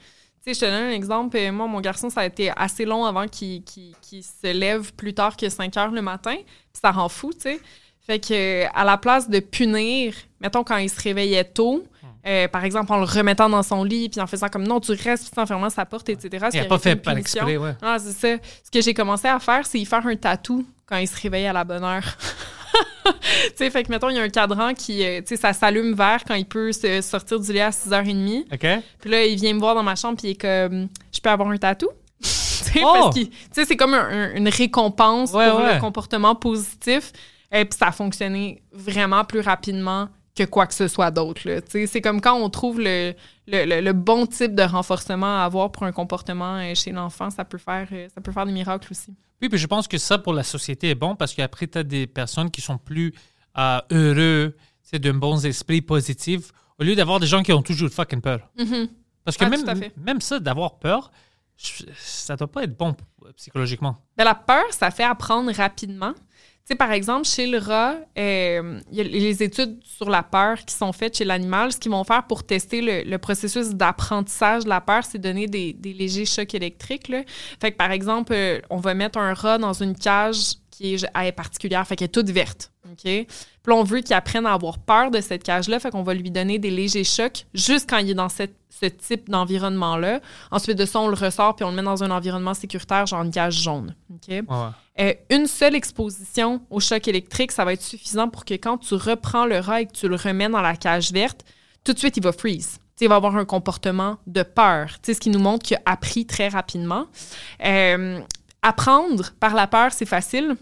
Tu 0.46 0.52
sais, 0.52 0.54
je 0.54 0.60
te 0.60 0.64
donne 0.66 0.90
un 0.90 0.90
exemple. 0.90 1.36
Euh, 1.38 1.50
Moi, 1.52 1.66
mon 1.66 1.80
garçon, 1.80 2.10
ça 2.10 2.20
a 2.20 2.26
été 2.26 2.50
assez 2.54 2.84
long 2.84 3.04
avant 3.04 3.26
qu'il 3.26 3.62
se 3.66 4.52
lève 4.52 4.92
plus 4.92 5.14
tard 5.14 5.36
que 5.36 5.48
5 5.48 5.76
heures 5.78 5.90
le 5.90 6.02
matin. 6.02 6.34
Puis 6.36 6.80
ça 6.82 6.90
rend 6.90 7.08
fou, 7.08 7.32
tu 7.32 7.40
sais. 7.40 7.60
Fait 8.06 8.18
que, 8.18 8.34
euh, 8.64 8.68
à 8.74 8.84
la 8.84 8.98
place 8.98 9.30
de 9.30 9.40
punir, 9.40 10.14
mettons, 10.40 10.62
quand 10.62 10.76
il 10.76 10.90
se 10.90 11.00
réveillait 11.00 11.44
tôt, 11.44 11.84
Hmm. 12.02 12.06
euh, 12.28 12.48
par 12.48 12.62
exemple, 12.64 12.92
en 12.92 12.98
le 12.98 13.04
remettant 13.04 13.48
dans 13.48 13.62
son 13.62 13.82
lit, 13.82 14.10
puis 14.10 14.20
en 14.20 14.26
faisant 14.26 14.48
comme 14.48 14.66
non, 14.66 14.78
tu 14.80 14.92
restes, 14.92 15.30
puis 15.32 15.40
en 15.40 15.46
fermant 15.46 15.70
sa 15.70 15.86
porte, 15.86 16.10
etc. 16.10 16.48
Il 16.52 16.60
n'a 16.60 16.64
pas 16.66 16.78
fait 16.78 16.96
par 16.96 17.16
exprès, 17.16 17.56
ouais. 17.56 17.72
Ah, 17.80 17.96
c'est 17.98 18.12
ça. 18.12 18.42
Ce 18.62 18.70
que 18.70 18.82
j'ai 18.82 18.92
commencé 18.92 19.26
à 19.28 19.38
faire, 19.40 19.64
c'est 19.66 19.78
y 19.80 19.86
faire 19.86 20.06
un 20.06 20.16
tatou 20.16 20.66
quand 20.84 20.98
il 20.98 21.08
se 21.08 21.18
réveille 21.18 21.46
à 21.46 21.54
la 21.54 21.64
bonne 21.64 21.82
heure. 21.82 22.04
tu 23.04 23.20
sais, 23.56 23.70
fait 23.70 23.82
que, 23.84 23.90
mettons, 23.90 24.08
il 24.08 24.16
y 24.16 24.18
a 24.18 24.22
un 24.22 24.28
cadran 24.28 24.74
qui, 24.74 25.04
euh, 25.04 25.20
tu 25.20 25.28
sais, 25.28 25.36
ça 25.36 25.52
s'allume 25.52 25.94
vert 25.94 26.22
quand 26.26 26.34
il 26.34 26.46
peut 26.46 26.72
se 26.72 27.00
sortir 27.00 27.38
du 27.40 27.52
lit 27.52 27.60
à 27.60 27.70
6h30. 27.70 28.44
OK? 28.52 28.82
Puis 29.00 29.10
là, 29.10 29.24
il 29.24 29.36
vient 29.36 29.54
me 29.54 29.58
voir 29.60 29.74
dans 29.74 29.82
ma 29.82 29.96
chambre, 29.96 30.16
puis 30.18 30.28
il 30.28 30.30
est 30.32 30.40
comme, 30.40 30.88
je 31.12 31.20
peux 31.20 31.30
avoir 31.30 31.48
un 31.50 31.56
tatou? 31.56 31.88
Tu 32.64 32.70
sais, 32.80 32.80
Oh! 32.84 32.92
parce 32.94 33.14
qu'il- 33.14 33.28
tu 33.30 33.36
sais, 33.52 33.64
c'est 33.66 33.76
comme 33.76 33.94
un- 33.94 34.08
un- 34.08 34.34
une 34.34 34.48
récompense 34.48 35.32
Ouais, 35.32 35.50
pour 35.50 35.60
ouais. 35.60 35.74
le 35.74 35.80
comportement 35.80 36.34
positif. 36.34 37.12
Et 37.52 37.64
puis 37.64 37.78
ça 37.78 37.88
a 37.88 37.92
fonctionné 37.92 38.62
vraiment 38.72 39.22
plus 39.24 39.40
rapidement 39.40 40.08
que 40.36 40.44
quoi 40.44 40.66
que 40.66 40.74
ce 40.74 40.88
soit 40.88 41.10
d'autre. 41.10 41.42
Tu 41.42 41.50
sais, 41.68 41.86
C'est 41.86 42.00
comme 42.00 42.20
quand 42.20 42.34
on 42.34 42.48
trouve 42.48 42.80
le, 42.80 43.12
le, 43.46 43.64
le- 43.66 43.80
le 43.80 43.92
bon 43.92 44.26
type 44.26 44.54
de 44.54 44.62
renforcement 44.62 45.40
à 45.40 45.44
avoir 45.44 45.70
pour 45.70 45.82
un 45.84 45.92
comportement 45.92 46.56
euh, 46.56 46.74
chez 46.74 46.90
l'enfant, 46.90 47.28
ça 47.30 47.44
peut 47.44 47.58
faire 47.58 47.86
euh, 47.92 48.08
ça 48.14 48.20
peut 48.20 48.32
faire 48.32 48.46
des 48.46 48.52
miracles 48.52 48.88
aussi. 48.90 49.12
Oui, 49.42 49.48
puis 49.48 49.58
je 49.58 49.66
pense 49.66 49.88
que 49.88 49.98
ça, 49.98 50.18
pour 50.18 50.32
la 50.32 50.42
société, 50.42 50.90
est 50.90 50.94
bon 50.94 51.16
parce 51.16 51.34
qu'après, 51.34 51.66
tu 51.66 51.78
as 51.78 51.82
des 51.82 52.06
personnes 52.06 52.50
qui 52.50 52.60
sont 52.60 52.78
plus 52.78 53.12
euh, 53.58 53.80
heureux, 53.90 54.56
c'est 54.82 54.98
d'un 54.98 55.14
bon 55.14 55.38
esprit 55.44 55.80
positif, 55.82 56.50
au 56.78 56.84
lieu 56.84 56.94
d'avoir 56.94 57.20
des 57.20 57.26
gens 57.26 57.42
qui 57.42 57.52
ont 57.52 57.62
toujours 57.62 57.90
fucking 57.90 58.20
peur. 58.20 58.40
Parce 59.24 59.36
que 59.36 59.44
Ah, 59.44 59.48
même, 59.48 59.90
même 59.96 60.20
ça, 60.20 60.38
d'avoir 60.38 60.78
peur, 60.78 61.10
ça 61.56 62.36
doit 62.36 62.50
pas 62.50 62.64
être 62.64 62.76
bon 62.76 62.94
psychologiquement. 63.36 63.96
Ben, 64.16 64.24
la 64.24 64.34
peur, 64.34 64.64
ça 64.70 64.90
fait 64.90 65.04
apprendre 65.04 65.52
rapidement. 65.52 66.14
Sais, 66.66 66.76
par 66.76 66.92
exemple, 66.92 67.26
chez 67.28 67.46
le 67.46 67.58
rat, 67.58 67.96
euh, 68.16 68.80
il 68.90 68.96
y 68.96 69.00
a 69.02 69.04
les 69.04 69.42
études 69.42 69.78
sur 69.84 70.08
la 70.08 70.22
peur 70.22 70.56
qui 70.64 70.74
sont 70.74 70.92
faites 70.92 71.14
chez 71.14 71.26
l'animal. 71.26 71.72
Ce 71.72 71.78
qu'ils 71.78 71.90
vont 71.90 72.04
faire 72.04 72.26
pour 72.26 72.42
tester 72.42 73.04
le, 73.04 73.18
processus 73.18 73.70
d'apprentissage 73.74 74.64
de 74.64 74.70
la 74.70 74.80
peur, 74.80 75.04
c'est 75.04 75.18
donner 75.18 75.46
des, 75.46 75.76
légers 75.84 76.24
chocs 76.24 76.54
électriques. 76.54 77.12
Fait 77.60 77.72
que, 77.72 77.76
par 77.76 77.90
exemple, 77.90 78.32
euh, 78.32 78.60
on 78.70 78.78
va 78.78 78.94
mettre 78.94 79.18
un 79.18 79.34
rat 79.34 79.58
dans 79.58 79.74
une 79.74 79.94
cage 79.94 80.54
qui 80.70 80.94
est, 80.94 81.04
est 81.04 81.32
particulière, 81.32 81.86
fait 81.86 81.96
qu'elle 81.96 82.06
est 82.06 82.08
toute 82.08 82.30
verte. 82.30 82.73
OK? 82.94 83.02
Puis 83.02 83.26
là, 83.66 83.74
on 83.74 83.82
veut 83.84 84.00
qu'il 84.00 84.14
apprenne 84.14 84.46
à 84.46 84.52
avoir 84.54 84.78
peur 84.78 85.10
de 85.10 85.20
cette 85.20 85.42
cage-là, 85.42 85.78
fait 85.78 85.90
qu'on 85.90 86.02
va 86.02 86.14
lui 86.14 86.30
donner 86.30 86.58
des 86.58 86.70
légers 86.70 87.04
chocs 87.04 87.46
juste 87.54 87.88
quand 87.88 87.98
il 87.98 88.10
est 88.10 88.14
dans 88.14 88.28
cette- 88.28 88.56
ce 88.70 88.86
type 88.86 89.30
d'environnement-là. 89.30 90.20
Ensuite 90.50 90.76
de 90.76 90.84
ça, 90.84 90.98
on 91.00 91.08
le 91.08 91.14
ressort 91.14 91.54
puis 91.54 91.64
on 91.64 91.70
le 91.70 91.76
met 91.76 91.82
dans 91.82 92.02
un 92.02 92.10
environnement 92.10 92.54
sécuritaire, 92.54 93.06
genre 93.06 93.22
une 93.22 93.30
cage 93.30 93.62
jaune. 93.62 93.94
OK? 94.12 94.28
Ouais. 94.28 94.42
Euh, 95.00 95.12
une 95.30 95.46
seule 95.46 95.74
exposition 95.74 96.60
au 96.70 96.80
choc 96.80 97.06
électrique, 97.08 97.52
ça 97.52 97.64
va 97.64 97.72
être 97.72 97.82
suffisant 97.82 98.28
pour 98.28 98.44
que 98.44 98.54
quand 98.54 98.78
tu 98.78 98.94
reprends 98.94 99.46
le 99.46 99.58
rat 99.58 99.82
et 99.82 99.86
que 99.86 99.92
tu 99.92 100.08
le 100.08 100.16
remets 100.16 100.48
dans 100.48 100.60
la 100.60 100.76
cage 100.76 101.12
verte, 101.12 101.44
tout 101.84 101.92
de 101.92 101.98
suite, 101.98 102.16
il 102.16 102.22
va 102.22 102.32
freeze. 102.32 102.78
Il 103.00 103.08
va 103.08 103.16
avoir 103.16 103.36
un 103.36 103.44
comportement 103.44 104.18
de 104.26 104.42
peur, 104.44 104.88
Tu 104.94 104.98
sais, 105.06 105.14
ce 105.14 105.20
qui 105.20 105.30
nous 105.30 105.40
montre 105.40 105.64
qu'il 105.66 105.76
a 105.78 105.82
appris 105.92 106.26
très 106.26 106.48
rapidement. 106.48 107.06
Euh, 107.64 108.20
apprendre 108.62 109.32
par 109.40 109.54
la 109.54 109.66
peur, 109.66 109.92
c'est 109.92 110.06
facile. 110.06 110.56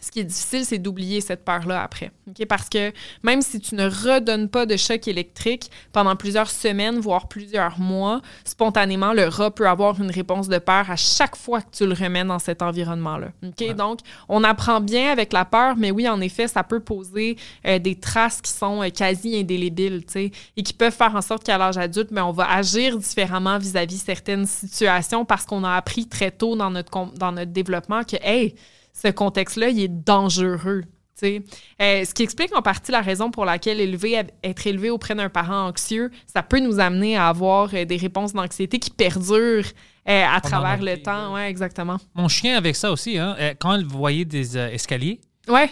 Ce 0.00 0.10
qui 0.10 0.20
est 0.20 0.24
difficile, 0.24 0.64
c'est 0.64 0.78
d'oublier 0.78 1.20
cette 1.20 1.44
peur-là 1.44 1.82
après. 1.82 2.10
OK? 2.28 2.46
Parce 2.46 2.68
que 2.68 2.92
même 3.22 3.42
si 3.42 3.60
tu 3.60 3.74
ne 3.74 3.86
redonnes 3.86 4.48
pas 4.48 4.66
de 4.66 4.76
choc 4.76 5.08
électrique 5.08 5.70
pendant 5.92 6.16
plusieurs 6.16 6.50
semaines, 6.50 6.98
voire 6.98 7.28
plusieurs 7.28 7.78
mois, 7.78 8.20
spontanément, 8.44 9.12
le 9.12 9.26
rat 9.28 9.50
peut 9.50 9.68
avoir 9.68 10.00
une 10.00 10.10
réponse 10.10 10.48
de 10.48 10.58
peur 10.58 10.90
à 10.90 10.96
chaque 10.96 11.36
fois 11.36 11.60
que 11.60 11.70
tu 11.72 11.86
le 11.86 11.94
remets 11.94 12.24
dans 12.24 12.38
cet 12.38 12.62
environnement-là. 12.62 13.28
OK? 13.44 13.74
Donc, 13.74 14.00
on 14.28 14.44
apprend 14.44 14.80
bien 14.80 15.10
avec 15.10 15.32
la 15.32 15.44
peur, 15.44 15.76
mais 15.76 15.90
oui, 15.90 16.08
en 16.08 16.20
effet, 16.20 16.48
ça 16.48 16.62
peut 16.62 16.80
poser 16.80 17.36
euh, 17.66 17.78
des 17.78 17.94
traces 17.94 18.40
qui 18.40 18.52
sont 18.52 18.82
euh, 18.82 18.90
quasi 18.90 19.38
indélébiles, 19.38 20.04
tu 20.06 20.12
sais, 20.12 20.30
et 20.56 20.62
qui 20.62 20.72
peuvent 20.72 20.94
faire 20.94 21.14
en 21.14 21.22
sorte 21.22 21.44
qu'à 21.44 21.58
l'âge 21.58 21.78
adulte, 21.78 22.10
mais 22.10 22.20
on 22.20 22.32
va 22.32 22.50
agir 22.50 22.96
différemment 22.98 23.58
vis-à-vis 23.58 23.98
certaines 23.98 24.46
situations 24.46 25.24
parce 25.24 25.44
qu'on 25.44 25.64
a 25.64 25.74
appris 25.74 26.06
très 26.06 26.30
tôt 26.30 26.56
dans 26.56 26.70
notre, 26.70 26.90
dans 27.16 27.32
notre 27.32 27.52
développement 27.52 28.02
que, 28.04 28.16
hey, 28.22 28.54
ce 29.00 29.08
contexte-là, 29.08 29.68
il 29.68 29.80
est 29.80 29.88
dangereux. 29.88 30.82
tu 30.82 31.26
sais. 31.26 31.42
Euh, 31.80 32.04
ce 32.04 32.14
qui 32.14 32.22
explique 32.22 32.54
en 32.56 32.62
partie 32.62 32.92
la 32.92 33.00
raison 33.00 33.30
pour 33.30 33.44
laquelle 33.44 33.80
élever, 33.80 34.22
être 34.42 34.66
élevé 34.66 34.90
auprès 34.90 35.14
d'un 35.14 35.28
parent 35.28 35.68
anxieux, 35.68 36.10
ça 36.32 36.42
peut 36.42 36.60
nous 36.60 36.80
amener 36.80 37.16
à 37.16 37.28
avoir 37.28 37.70
euh, 37.74 37.84
des 37.84 37.96
réponses 37.96 38.32
d'anxiété 38.32 38.78
qui 38.78 38.90
perdurent 38.90 39.64
euh, 40.08 40.24
à 40.26 40.40
travers 40.40 40.80
le 40.82 40.96
temps. 41.02 41.34
Ouais, 41.34 41.48
exactement. 41.50 41.98
Mon 42.14 42.28
chien 42.28 42.56
avec 42.56 42.76
ça 42.76 42.90
aussi, 42.90 43.18
hein, 43.18 43.36
quand 43.60 43.74
elle 43.74 43.84
voyait 43.84 44.24
des 44.24 44.56
euh, 44.56 44.70
escaliers, 44.70 45.20
Ouais, 45.48 45.70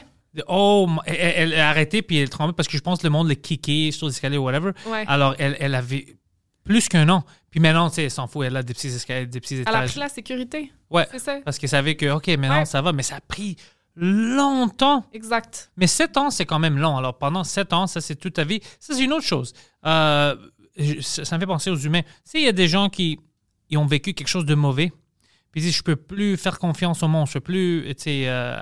oh, 0.49 0.89
elle, 1.07 1.53
elle 1.53 1.55
a 1.61 1.69
arrêté 1.71 2.03
puis 2.03 2.19
elle 2.19 2.31
tremblait 2.31 2.55
parce 2.55 2.69
que 2.69 2.77
je 2.77 2.83
pense 2.83 2.99
que 3.01 3.07
le 3.07 3.11
monde 3.11 3.29
le 3.29 3.35
kické 3.35 3.91
sur 3.93 4.07
les 4.07 4.13
escaliers 4.13 4.39
ou 4.39 4.45
whatever. 4.45 4.73
ouais. 4.91 5.05
Alors, 5.07 5.35
elle, 5.39 5.57
elle 5.61 5.75
avait 5.75 6.07
plus 6.67 6.89
qu'un 6.89 7.09
an. 7.09 7.25
Puis 7.51 7.61
maintenant, 7.61 7.89
tu 7.89 7.95
sais, 7.97 8.05
elle 8.05 8.11
s'en 8.11 8.27
fout, 8.27 8.45
elle 8.47 8.57
a 8.57 8.63
des 8.63 8.75
petits 8.75 8.89
escaliers, 8.89 9.27
des 9.27 9.41
petits 9.41 9.55
Elle 9.55 9.69
a 9.69 9.71
étages. 9.71 9.91
pris 9.93 10.01
la 10.01 10.09
sécurité. 10.11 10.73
Ouais, 10.91 11.07
C'est 11.11 11.19
ça. 11.19 11.41
parce 11.45 11.59
qu'elle 11.59 11.71
savait 11.71 11.95
que, 11.97 12.07
OK, 12.11 12.27
maintenant, 12.29 12.59
Ouais. 12.59 12.65
ça 12.67 12.83
va, 12.83 12.93
mais 12.93 13.03
ça 13.03 13.17
a 13.17 13.21
pris 13.21 13.57
longtemps. 13.97 15.05
Exact. 15.13 15.71
Mais 15.77 15.87
7 15.87 16.17
ans, 16.19 16.31
c'est 16.31 16.45
quand 16.45 16.59
même 16.59 16.79
long. 16.79 16.97
Alors, 16.97 17.17
pendant 17.19 17.45
7 17.45 17.73
ans, 17.73 17.87
ça, 17.87 18.01
c'est 18.01 18.17
toute 18.17 18.35
ta 18.35 18.45
vie. 18.45 18.61
Ça, 18.79 18.95
c'est 18.95 19.03
une 19.05 19.13
autre 19.13 19.25
chose. 19.27 19.53
Euh, 19.87 20.37
ça, 21.01 21.35
me 21.37 21.41
fait 21.41 21.47
penser 21.47 21.71
aux 21.71 21.77
humains. 21.77 22.03
Tu 22.03 22.09
sais, 22.25 22.39
il 22.41 22.45
y 22.45 22.49
a 22.49 22.53
des 22.53 22.69
gens 22.69 22.89
qui 22.89 23.19
ils 23.71 23.79
ont 23.79 23.87
vécu 23.87 24.13
quelque 24.15 24.29
chose 24.29 24.45
de 24.45 24.55
mauvais, 24.55 24.93
puis 25.51 25.61
ils 25.61 25.63
disent, 25.63 25.77
je 25.77 25.83
peux 25.83 25.97
plus 25.97 26.37
faire 26.37 26.59
confiance 26.61 27.03
au 27.03 27.09
monde, 27.09 27.27
je 27.27 27.33
peux 27.33 27.41
plus, 27.41 27.83
tu 27.97 28.03
sais, 28.05 28.25
euh, 28.29 28.57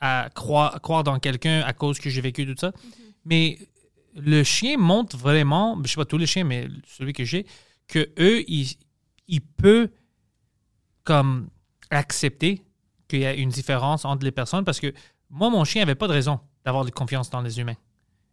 à 0.00 0.28
croire, 0.34 0.80
croire 0.80 1.04
dans 1.04 1.18
quelqu'un 1.18 1.60
à 1.60 1.72
cause 1.74 1.98
que 1.98 2.08
j'ai 2.08 2.20
vécu 2.22 2.46
tout 2.46 2.54
ça. 2.58 2.72
Mais 3.24 3.58
le 4.14 4.42
chien 4.42 4.76
montre 4.76 5.16
vraiment, 5.16 5.78
je 5.82 5.90
sais 5.90 5.96
pas 5.96 6.04
tous 6.04 6.18
les 6.18 6.26
chiens, 6.26 6.44
mais 6.44 6.68
celui 6.86 7.12
que 7.12 7.24
j'ai, 7.24 7.46
que 7.88 8.10
eux, 8.18 8.44
ils, 8.48 8.76
peuvent 9.56 9.88
comme 11.04 11.48
accepter 11.90 12.62
qu'il 13.08 13.20
y 13.20 13.26
a 13.26 13.34
une 13.34 13.48
différence 13.48 14.04
entre 14.04 14.24
les 14.24 14.30
personnes 14.30 14.64
parce 14.64 14.80
que 14.80 14.92
moi, 15.30 15.50
mon 15.50 15.64
chien 15.64 15.82
n'avait 15.82 15.94
pas 15.94 16.08
de 16.08 16.12
raison 16.12 16.40
d'avoir 16.64 16.84
de 16.84 16.90
confiance 16.90 17.30
dans 17.30 17.40
les 17.40 17.58
humains. 17.58 17.76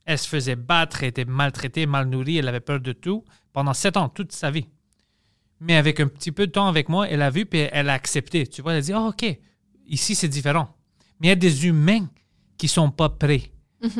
Elle 0.06 0.18
se 0.18 0.27
faisait 0.27 0.56
battre, 0.56 1.03
elle 1.03 1.10
était 1.10 1.26
maltraitée, 1.26 1.85
mal 1.85 2.07
nourrie, 2.07 2.38
elle 2.38 2.47
avait 2.47 2.60
peur 2.60 2.80
de 2.80 2.91
tout 2.91 3.23
pendant 3.53 3.73
sept 3.73 3.97
ans, 3.97 4.10
toute 4.10 4.31
sa 4.31 4.51
vie. 4.51 4.68
Mais 5.60 5.76
avec 5.76 5.99
un 5.99 6.07
petit 6.07 6.31
peu 6.31 6.47
de 6.47 6.51
temps 6.51 6.68
avec 6.68 6.89
moi, 6.89 7.07
elle 7.10 7.22
a 7.22 7.30
vu 7.30 7.45
puis 7.45 7.68
elle 7.72 7.89
a 7.89 7.93
accepté. 7.93 8.47
Tu 8.47 8.61
vois, 8.61 8.73
elle 8.73 8.80
a 8.80 8.81
dit, 8.81 8.93
oh, 8.93 9.10
OK, 9.10 9.26
ici 9.85 10.15
c'est 10.15 10.27
différent. 10.27 10.76
Mais 11.19 11.27
il 11.27 11.30
y 11.30 11.34
a 11.34 11.35
des 11.35 11.68
humains 11.68 12.07
qui 12.57 12.68
sont 12.68 12.91
pas 12.91 13.10
prêts 13.10 13.51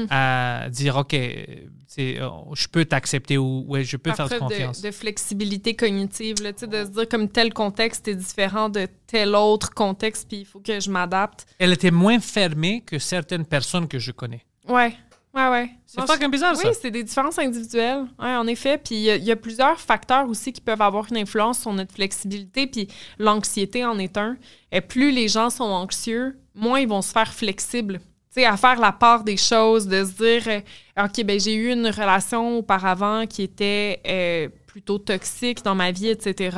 à 0.10 0.68
dire, 0.70 0.98
OK, 0.98 1.14
euh, 1.14 2.30
je 2.54 2.68
peux 2.68 2.86
t'accepter 2.86 3.38
ou 3.38 3.66
ouais, 3.68 3.84
je 3.84 3.98
peux 3.98 4.12
Par 4.12 4.28
faire 4.28 4.40
confiance. 4.40 4.82
de, 4.82 4.88
de 4.88 4.92
flexibilité 4.94 5.76
cognitive, 5.76 6.42
là, 6.42 6.52
de 6.52 6.58
se 6.60 6.66
dire 6.90 7.08
comme 7.10 7.30
tel 7.30 7.54
contexte 7.54 8.08
est 8.08 8.16
différent 8.16 8.70
de 8.70 8.88
tel 9.08 9.36
autre 9.36 9.74
contexte, 9.74 10.28
puis 10.28 10.38
il 10.42 10.46
faut 10.46 10.60
que 10.60 10.80
je 10.80 10.90
m'adapte. 10.90 11.46
Elle 11.60 11.74
était 11.74 11.92
moins 11.92 12.20
fermée 12.20 12.82
que 12.86 13.00
certaines 13.00 13.46
personnes 13.46 13.88
que 13.88 14.00
je 14.00 14.12
connais. 14.12 14.46
Ouais, 14.68 14.94
ouais, 15.34 15.48
ouais. 15.50 15.70
C'est 15.86 15.98
Moi, 15.98 16.08
fucking 16.08 16.30
bizarre, 16.30 16.54
Oui, 16.58 16.64
ça. 16.64 16.74
c'est 16.80 16.92
des 16.92 17.04
différences 17.04 17.40
individuelles, 17.40 18.06
ouais, 18.20 18.36
en 18.36 18.46
effet. 18.48 18.78
Puis 18.78 18.96
il 18.96 19.02
y, 19.24 19.26
y 19.26 19.32
a 19.32 19.36
plusieurs 19.36 19.80
facteurs 19.80 20.30
aussi 20.30 20.54
qui 20.54 20.62
peuvent 20.62 20.82
avoir 20.82 21.08
une 21.10 21.18
influence 21.18 21.60
sur 21.62 21.74
notre 21.74 21.94
flexibilité, 21.94 22.68
puis 22.68 22.88
l'anxiété 23.18 23.84
en 23.84 23.98
est 23.98 24.16
un. 24.18 24.38
Et 24.72 24.82
plus 24.82 25.12
les 25.12 25.28
gens 25.28 25.50
sont 25.50 25.64
anxieux, 25.64 26.38
moins 26.54 26.80
ils 26.80 26.88
vont 26.88 27.02
se 27.02 27.12
faire 27.12 27.34
flexibles. 27.34 28.00
Sais, 28.32 28.46
à 28.46 28.58
faire 28.58 28.80
la 28.80 28.92
part 28.92 29.24
des 29.24 29.38
choses, 29.38 29.88
de 29.88 30.04
se 30.06 30.12
dire, 30.12 30.44
euh, 30.48 31.04
OK, 31.04 31.24
ben 31.26 31.40
j'ai 31.40 31.56
eu 31.56 31.72
une 31.72 31.88
relation 31.88 32.60
auparavant 32.60 33.26
qui 33.26 33.42
était 33.42 34.02
euh, 34.08 34.50
plutôt 34.68 35.00
toxique 35.00 35.64
dans 35.64 35.74
ma 35.74 35.92
vie, 35.92 36.10
etc. 36.10 36.56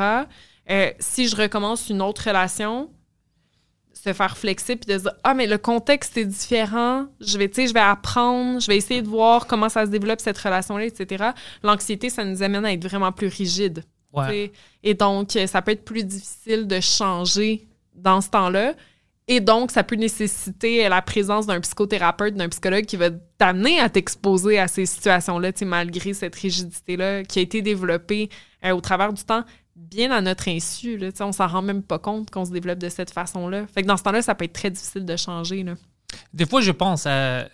Euh, 0.69 0.91
si 0.99 1.30
je 1.30 1.35
recommence 1.35 1.89
une 1.89 2.02
autre 2.02 2.27
relation, 2.27 2.89
se 3.93 4.14
faire 4.14 4.38
flexible 4.38 4.80
puis 4.80 4.93
de 4.93 4.98
se 4.98 5.03
dire 5.03 5.14
ah 5.23 5.34
mais 5.34 5.45
le 5.45 5.57
contexte 5.60 6.18
est 6.18 6.26
différent 6.26 7.06
je 7.19 7.38
vais 7.38 7.49
tu 7.49 7.68
je 7.68 7.73
vais 7.73 7.81
apprendre 7.81 8.60
je 8.60 8.65
vais 8.68 8.77
essayer 8.77 9.02
de 9.03 9.07
voir 9.07 9.45
comment 9.45 9.69
ça 9.69 9.85
se 9.85 9.91
développe 9.91 10.19
cette 10.22 10.38
relation 10.39 10.77
là 10.77 10.85
etc 10.85 11.31
l'anxiété 11.61 12.10
ça 12.10 12.23
nous 12.23 12.41
amène 12.41 12.65
à 12.65 12.73
être 12.73 12.84
vraiment 12.88 13.11
plus 13.11 13.27
rigide 13.27 13.84
Ouais. 14.14 14.52
et 14.84 14.93
donc 14.93 15.38
ça 15.45 15.61
peut 15.61 15.72
être 15.72 15.85
plus 15.85 16.03
difficile 16.03 16.68
de 16.68 16.81
changer 16.81 17.68
dans 17.95 18.19
ce 18.19 18.30
temps-là 18.30 18.73
et 19.32 19.40
donc 19.40 19.72
ça 19.72 19.84
peut 19.84 19.95
nécessiter 19.95 20.88
la 20.90 21.02
présence 21.02 21.48
d'un 21.48 21.62
psychothérapeute 21.62 22.36
d'un 22.36 22.49
psychologue 22.49 22.86
qui 22.86 22.98
va 22.98 23.10
t'amener 23.38 23.80
à 23.80 23.90
t'exposer 23.90 24.60
à 24.60 24.68
ces 24.68 24.86
situations 24.86 25.40
là 25.40 25.53
tu 25.53 25.60
sais, 25.60 25.66
malgré 25.66 26.14
cette 26.14 26.36
rigidité 26.36 26.98
là 26.98 27.24
qui 27.24 27.40
a 27.40 27.41
été 27.41 27.62
développée 27.62 28.30
euh, 28.66 28.76
au 28.76 28.82
travers 28.82 29.14
du 29.14 29.24
temps 29.24 29.45
bien 29.74 30.12
à 30.12 30.22
notre 30.22 30.49
insu. 30.49 30.98
Là, 30.98 31.10
on 31.22 31.32
s'en 31.32 31.48
rend 31.48 31.62
même 31.62 31.82
pas 31.82 31.98
compte 31.98 32.30
qu'on 32.30 32.45
se 32.45 32.52
développe 32.52 32.78
de 32.78 32.90
cette 32.90 33.10
façon-là. 33.10 33.66
Fait 33.68 33.82
que 33.82 33.88
dans 33.88 33.98
ce 33.98 34.03
temps-là, 34.03 34.22
ça 34.22 34.36
peut 34.36 34.45
être 34.45 34.53
très 34.53 34.70
difficile 34.70 35.06
de 35.06 35.16
changer. 35.16 35.66
Des 36.34 36.45
fois, 36.45 36.62
je 36.62 36.72
pense 36.72 37.06
à 37.08 37.48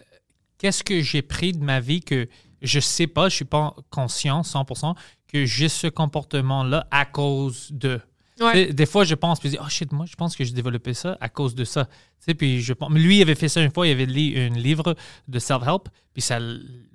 qu'est-ce 0.58 0.84
que 0.84 0.99
j'ai 1.02 1.22
pris 1.22 1.54
de 1.54 1.64
ma 1.64 1.80
vie 1.80 2.02
que 2.02 2.28
je 2.62 2.80
sais 2.80 3.08
pas, 3.08 3.30
je 3.30 3.36
suis 3.36 3.45
pas 3.45 3.76
conscient 3.91 4.41
100% 4.41 4.95
que 5.32 5.45
j'ai 5.45 5.70
ce 5.70 5.88
comportement-là 5.88 6.88
à 6.91 7.06
cause 7.06 7.70
de? 7.72 8.02
Ouais. 8.40 8.72
Des 8.74 8.86
fois, 8.86 9.04
je 9.04 9.16
pense, 9.16 9.40
puis 9.40 9.50
je 9.50 9.56
dis, 9.56 9.60
oh 9.64 9.70
shit, 9.70 9.92
moi, 9.92 10.06
je 10.08 10.16
pense 10.16 10.36
que 10.36 10.44
j'ai 10.44 10.52
développé 10.52 10.94
ça 10.94 11.18
à 11.20 11.28
cause 11.30 11.56
de 11.56 11.64
ça. 11.64 11.88
Puis 12.38 12.62
je 12.62 12.74
pense, 12.74 12.90
mais 12.92 13.00
lui, 13.00 13.18
il 13.18 13.22
avait 13.22 13.36
fait 13.36 13.48
ça 13.50 13.62
une 13.62 13.72
fois, 13.72 13.88
il 13.88 13.92
avait 13.92 14.06
lu 14.06 14.38
un 14.38 14.50
livre 14.50 14.96
de 15.28 15.40
self-help, 15.40 15.88
puis 16.14 16.22
ça 16.22 16.38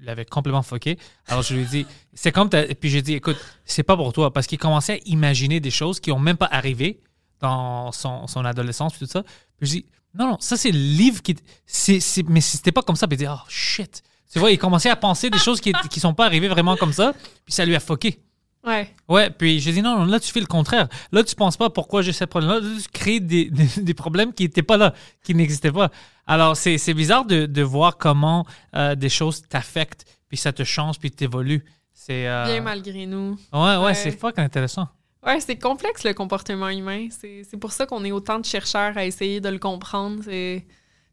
l'avait 0.00 0.24
complètement 0.24 0.62
fucké. 0.62 0.98
Alors, 1.26 1.42
je 1.42 1.54
lui 1.54 1.62
ai 1.62 1.64
dit, 1.64 1.86
c'est 2.14 2.32
comme, 2.32 2.48
puis 2.48 2.90
j'ai 2.90 3.02
dit, 3.02 3.14
écoute, 3.14 3.38
c'est 3.64 3.82
pas 3.82 3.96
pour 3.96 4.12
toi, 4.12 4.32
parce 4.32 4.46
qu'il 4.46 4.58
commençait 4.58 4.94
à 4.94 4.98
imaginer 5.06 5.58
des 5.58 5.70
choses 5.70 6.00
qui 6.00 6.12
ont 6.12 6.18
même 6.18 6.36
pas 6.36 6.48
arrivé 6.50 7.00
dans 7.40 7.90
son, 7.92 8.26
son 8.26 8.44
adolescence, 8.44 8.92
puis 8.92 9.06
tout 9.06 9.10
ça. 9.10 9.22
Puis 9.58 9.66
je 9.66 9.70
dis, 9.72 9.86
non, 10.14 10.28
non, 10.28 10.36
ça, 10.38 10.56
c'est 10.56 10.70
le 10.70 10.78
livre 10.78 11.22
qui. 11.22 11.34
c'est 11.66 11.98
c'est- 11.98 12.28
mais 12.28 12.40
c'était 12.42 12.70
pas 12.72 12.82
comme 12.82 12.96
ça, 12.96 13.08
puis 13.08 13.16
il 13.16 13.20
dit, 13.20 13.26
oh 13.28 13.38
shit. 13.48 14.02
Tu 14.30 14.38
vois, 14.38 14.50
il 14.50 14.58
commençait 14.58 14.90
à 14.90 14.96
penser 14.96 15.28
des 15.30 15.38
choses 15.40 15.60
qui, 15.60 15.72
qui 15.90 16.00
sont 16.00 16.14
pas 16.14 16.26
arrivées 16.26 16.48
vraiment 16.48 16.76
comme 16.76 16.92
ça, 16.92 17.14
puis 17.44 17.52
ça 17.54 17.64
lui 17.64 17.74
a 17.74 17.80
fucké. 17.80 18.20
Ouais. 18.64 18.88
Ouais, 19.08 19.28
puis 19.30 19.58
j'ai 19.58 19.72
dit 19.72 19.82
non, 19.82 19.98
non, 19.98 20.04
là 20.04 20.20
tu 20.20 20.30
fais 20.30 20.38
le 20.40 20.46
contraire. 20.46 20.88
Là 21.10 21.24
tu 21.24 21.34
penses 21.34 21.56
pas 21.56 21.68
pourquoi 21.70 22.02
j'ai 22.02 22.12
ce 22.12 22.24
problème-là. 22.24 22.60
Là, 22.60 22.68
tu 22.80 22.88
crées 22.92 23.18
des, 23.20 23.50
des, 23.50 23.82
des 23.82 23.94
problèmes 23.94 24.32
qui 24.32 24.44
n'étaient 24.44 24.62
pas 24.62 24.76
là, 24.76 24.94
qui 25.24 25.34
n'existaient 25.34 25.72
pas. 25.72 25.90
Alors 26.26 26.56
c'est 26.56 26.78
c'est 26.78 26.94
bizarre 26.94 27.24
de, 27.24 27.46
de 27.46 27.62
voir 27.62 27.96
comment 27.98 28.46
euh, 28.76 28.94
des 28.94 29.08
choses 29.08 29.42
t'affectent, 29.48 30.04
puis 30.28 30.36
ça 30.36 30.52
te 30.52 30.62
change, 30.62 30.98
puis 31.00 31.10
t'évolues. 31.10 31.64
C'est 31.92 32.28
euh, 32.28 32.44
Bien 32.46 32.60
malgré 32.60 33.04
nous. 33.06 33.36
Ouais, 33.52 33.58
ouais, 33.60 33.76
Ouais. 33.78 33.94
c'est 33.94 34.12
fucking 34.12 34.44
intéressant. 34.44 34.88
Ouais, 35.26 35.38
c'est 35.40 35.56
complexe 35.56 36.04
le 36.04 36.14
comportement 36.14 36.68
humain. 36.68 37.08
C'est 37.10 37.42
c'est 37.48 37.56
pour 37.56 37.72
ça 37.72 37.86
qu'on 37.86 38.04
est 38.04 38.12
autant 38.12 38.38
de 38.38 38.44
chercheurs 38.44 38.96
à 38.96 39.04
essayer 39.04 39.40
de 39.40 39.48
le 39.48 39.58
comprendre. 39.58 40.22
C'est 40.24 40.64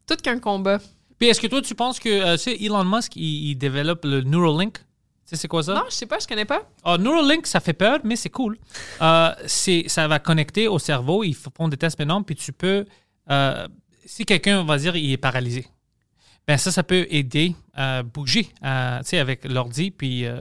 tout 0.06 0.16
qu'un 0.22 0.38
combat. 0.38 0.78
Puis 1.18 1.28
est-ce 1.28 1.40
que 1.40 1.46
toi 1.48 1.60
tu 1.62 1.74
penses 1.74 1.98
que 2.00 2.08
euh, 2.08 2.36
tu 2.36 2.42
sais, 2.44 2.56
Elon 2.62 2.84
Musk 2.84 3.14
il, 3.16 3.50
il 3.50 3.54
développe 3.56 4.04
le 4.04 4.22
Neuralink? 4.22 4.78
Sais 5.30 5.36
c'est 5.36 5.48
quoi 5.48 5.62
ça? 5.62 5.74
Non, 5.74 5.84
je 5.88 5.94
sais 5.94 6.06
pas, 6.06 6.18
je 6.18 6.26
connais 6.26 6.44
pas. 6.44 6.62
Ah, 6.84 6.96
Neuralink, 6.98 7.46
ça 7.46 7.60
fait 7.60 7.72
peur, 7.72 7.98
mais 8.04 8.16
c'est 8.16 8.30
cool. 8.30 8.58
Euh, 9.00 9.30
c'est, 9.46 9.84
ça 9.88 10.06
va 10.08 10.18
connecter 10.18 10.68
au 10.68 10.78
cerveau. 10.78 11.24
Il 11.24 11.34
faut 11.34 11.50
prendre 11.50 11.70
des 11.70 11.76
tests 11.76 11.98
maintenant, 11.98 12.22
puis 12.22 12.34
tu 12.36 12.52
peux. 12.52 12.84
euh, 13.30 13.66
si 14.06 14.24
quelqu'un 14.24 14.64
va 14.64 14.76
dire 14.76 14.96
il 14.96 15.12
est 15.12 15.16
paralysé, 15.16 15.66
ben 16.48 16.56
ça, 16.58 16.72
ça 16.72 16.82
peut 16.82 17.06
aider 17.10 17.54
à 17.74 18.02
bouger, 18.02 18.44
tu 18.44 18.50
sais, 19.02 19.18
avec 19.18 19.44
l'ordi, 19.44 19.90
puis 19.92 20.26
euh, 20.26 20.40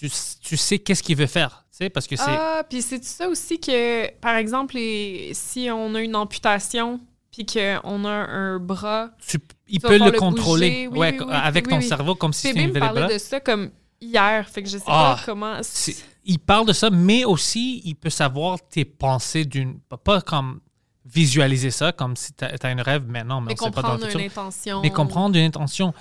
tu, 0.00 0.10
tu 0.42 0.56
sais 0.56 0.78
qu'est-ce 0.80 1.02
qu'il 1.02 1.16
veut 1.16 1.26
faire, 1.26 1.64
parce 1.92 2.06
que 2.08 2.16
c'est. 2.16 2.24
Ah, 2.26 2.64
puis 2.68 2.82
c'est 2.82 3.04
ça 3.04 3.28
aussi 3.28 3.60
que, 3.60 4.10
par 4.20 4.36
exemple, 4.36 4.74
les- 4.74 5.30
si 5.34 5.68
on 5.70 5.94
a 5.94 6.00
une 6.00 6.16
amputation 6.16 7.00
puis 7.30 7.46
qu'on 7.46 8.04
a 8.04 8.10
un 8.10 8.58
bras, 8.58 9.10
tu- 9.26 9.38
il 9.68 9.80
peut 9.80 9.98
le 9.98 10.10
contrôler 10.12 10.86
bouger, 10.86 10.88
oui, 10.88 10.98
ouais, 10.98 11.16
oui, 11.20 11.26
oui, 11.28 11.32
avec 11.34 11.68
ton 11.68 11.80
cerveau, 11.80 12.14
comme 12.16 12.32
si 12.32 12.48
c'était 12.48 12.60
une 12.64 12.72
parlait 12.80 13.14
de 13.14 13.18
ça 13.18 13.38
comme 13.40 13.70
hier, 14.00 14.48
fait 14.48 14.62
que 14.62 14.68
je 14.68 14.78
sais 14.78 14.84
Ah, 14.86 15.16
pas 15.18 15.22
comment. 15.24 15.58
C'est- 15.62 16.04
il 16.24 16.38
parle 16.38 16.66
de 16.66 16.72
ça, 16.72 16.90
mais 16.90 17.24
aussi 17.24 17.82
il 17.84 17.94
peut 17.94 18.10
savoir 18.10 18.58
tes 18.68 18.84
pensées 18.84 19.44
d'une. 19.44 19.78
pas- 20.04 20.20
comme 20.20 20.60
visualiser 21.06 21.70
ça 21.70 21.92
comme 21.92 22.16
si 22.16 22.32
tu 22.32 22.44
as 22.44 22.56
un 22.66 22.82
rêve 22.82 23.06
maintenant, 23.06 23.40
mais, 23.42 23.48
Mais 23.52 23.60
on 23.60 23.64
sait 23.66 23.70
pas 23.70 23.82
dans 23.82 23.88
le 23.88 23.94
comprendre 23.98 24.04
futur. 24.06 24.20
une 24.20 24.26
intention. 24.26 24.80
mais 24.82 24.90
comprendre 24.90 25.36
une 25.36 25.44
intention. 25.44 25.94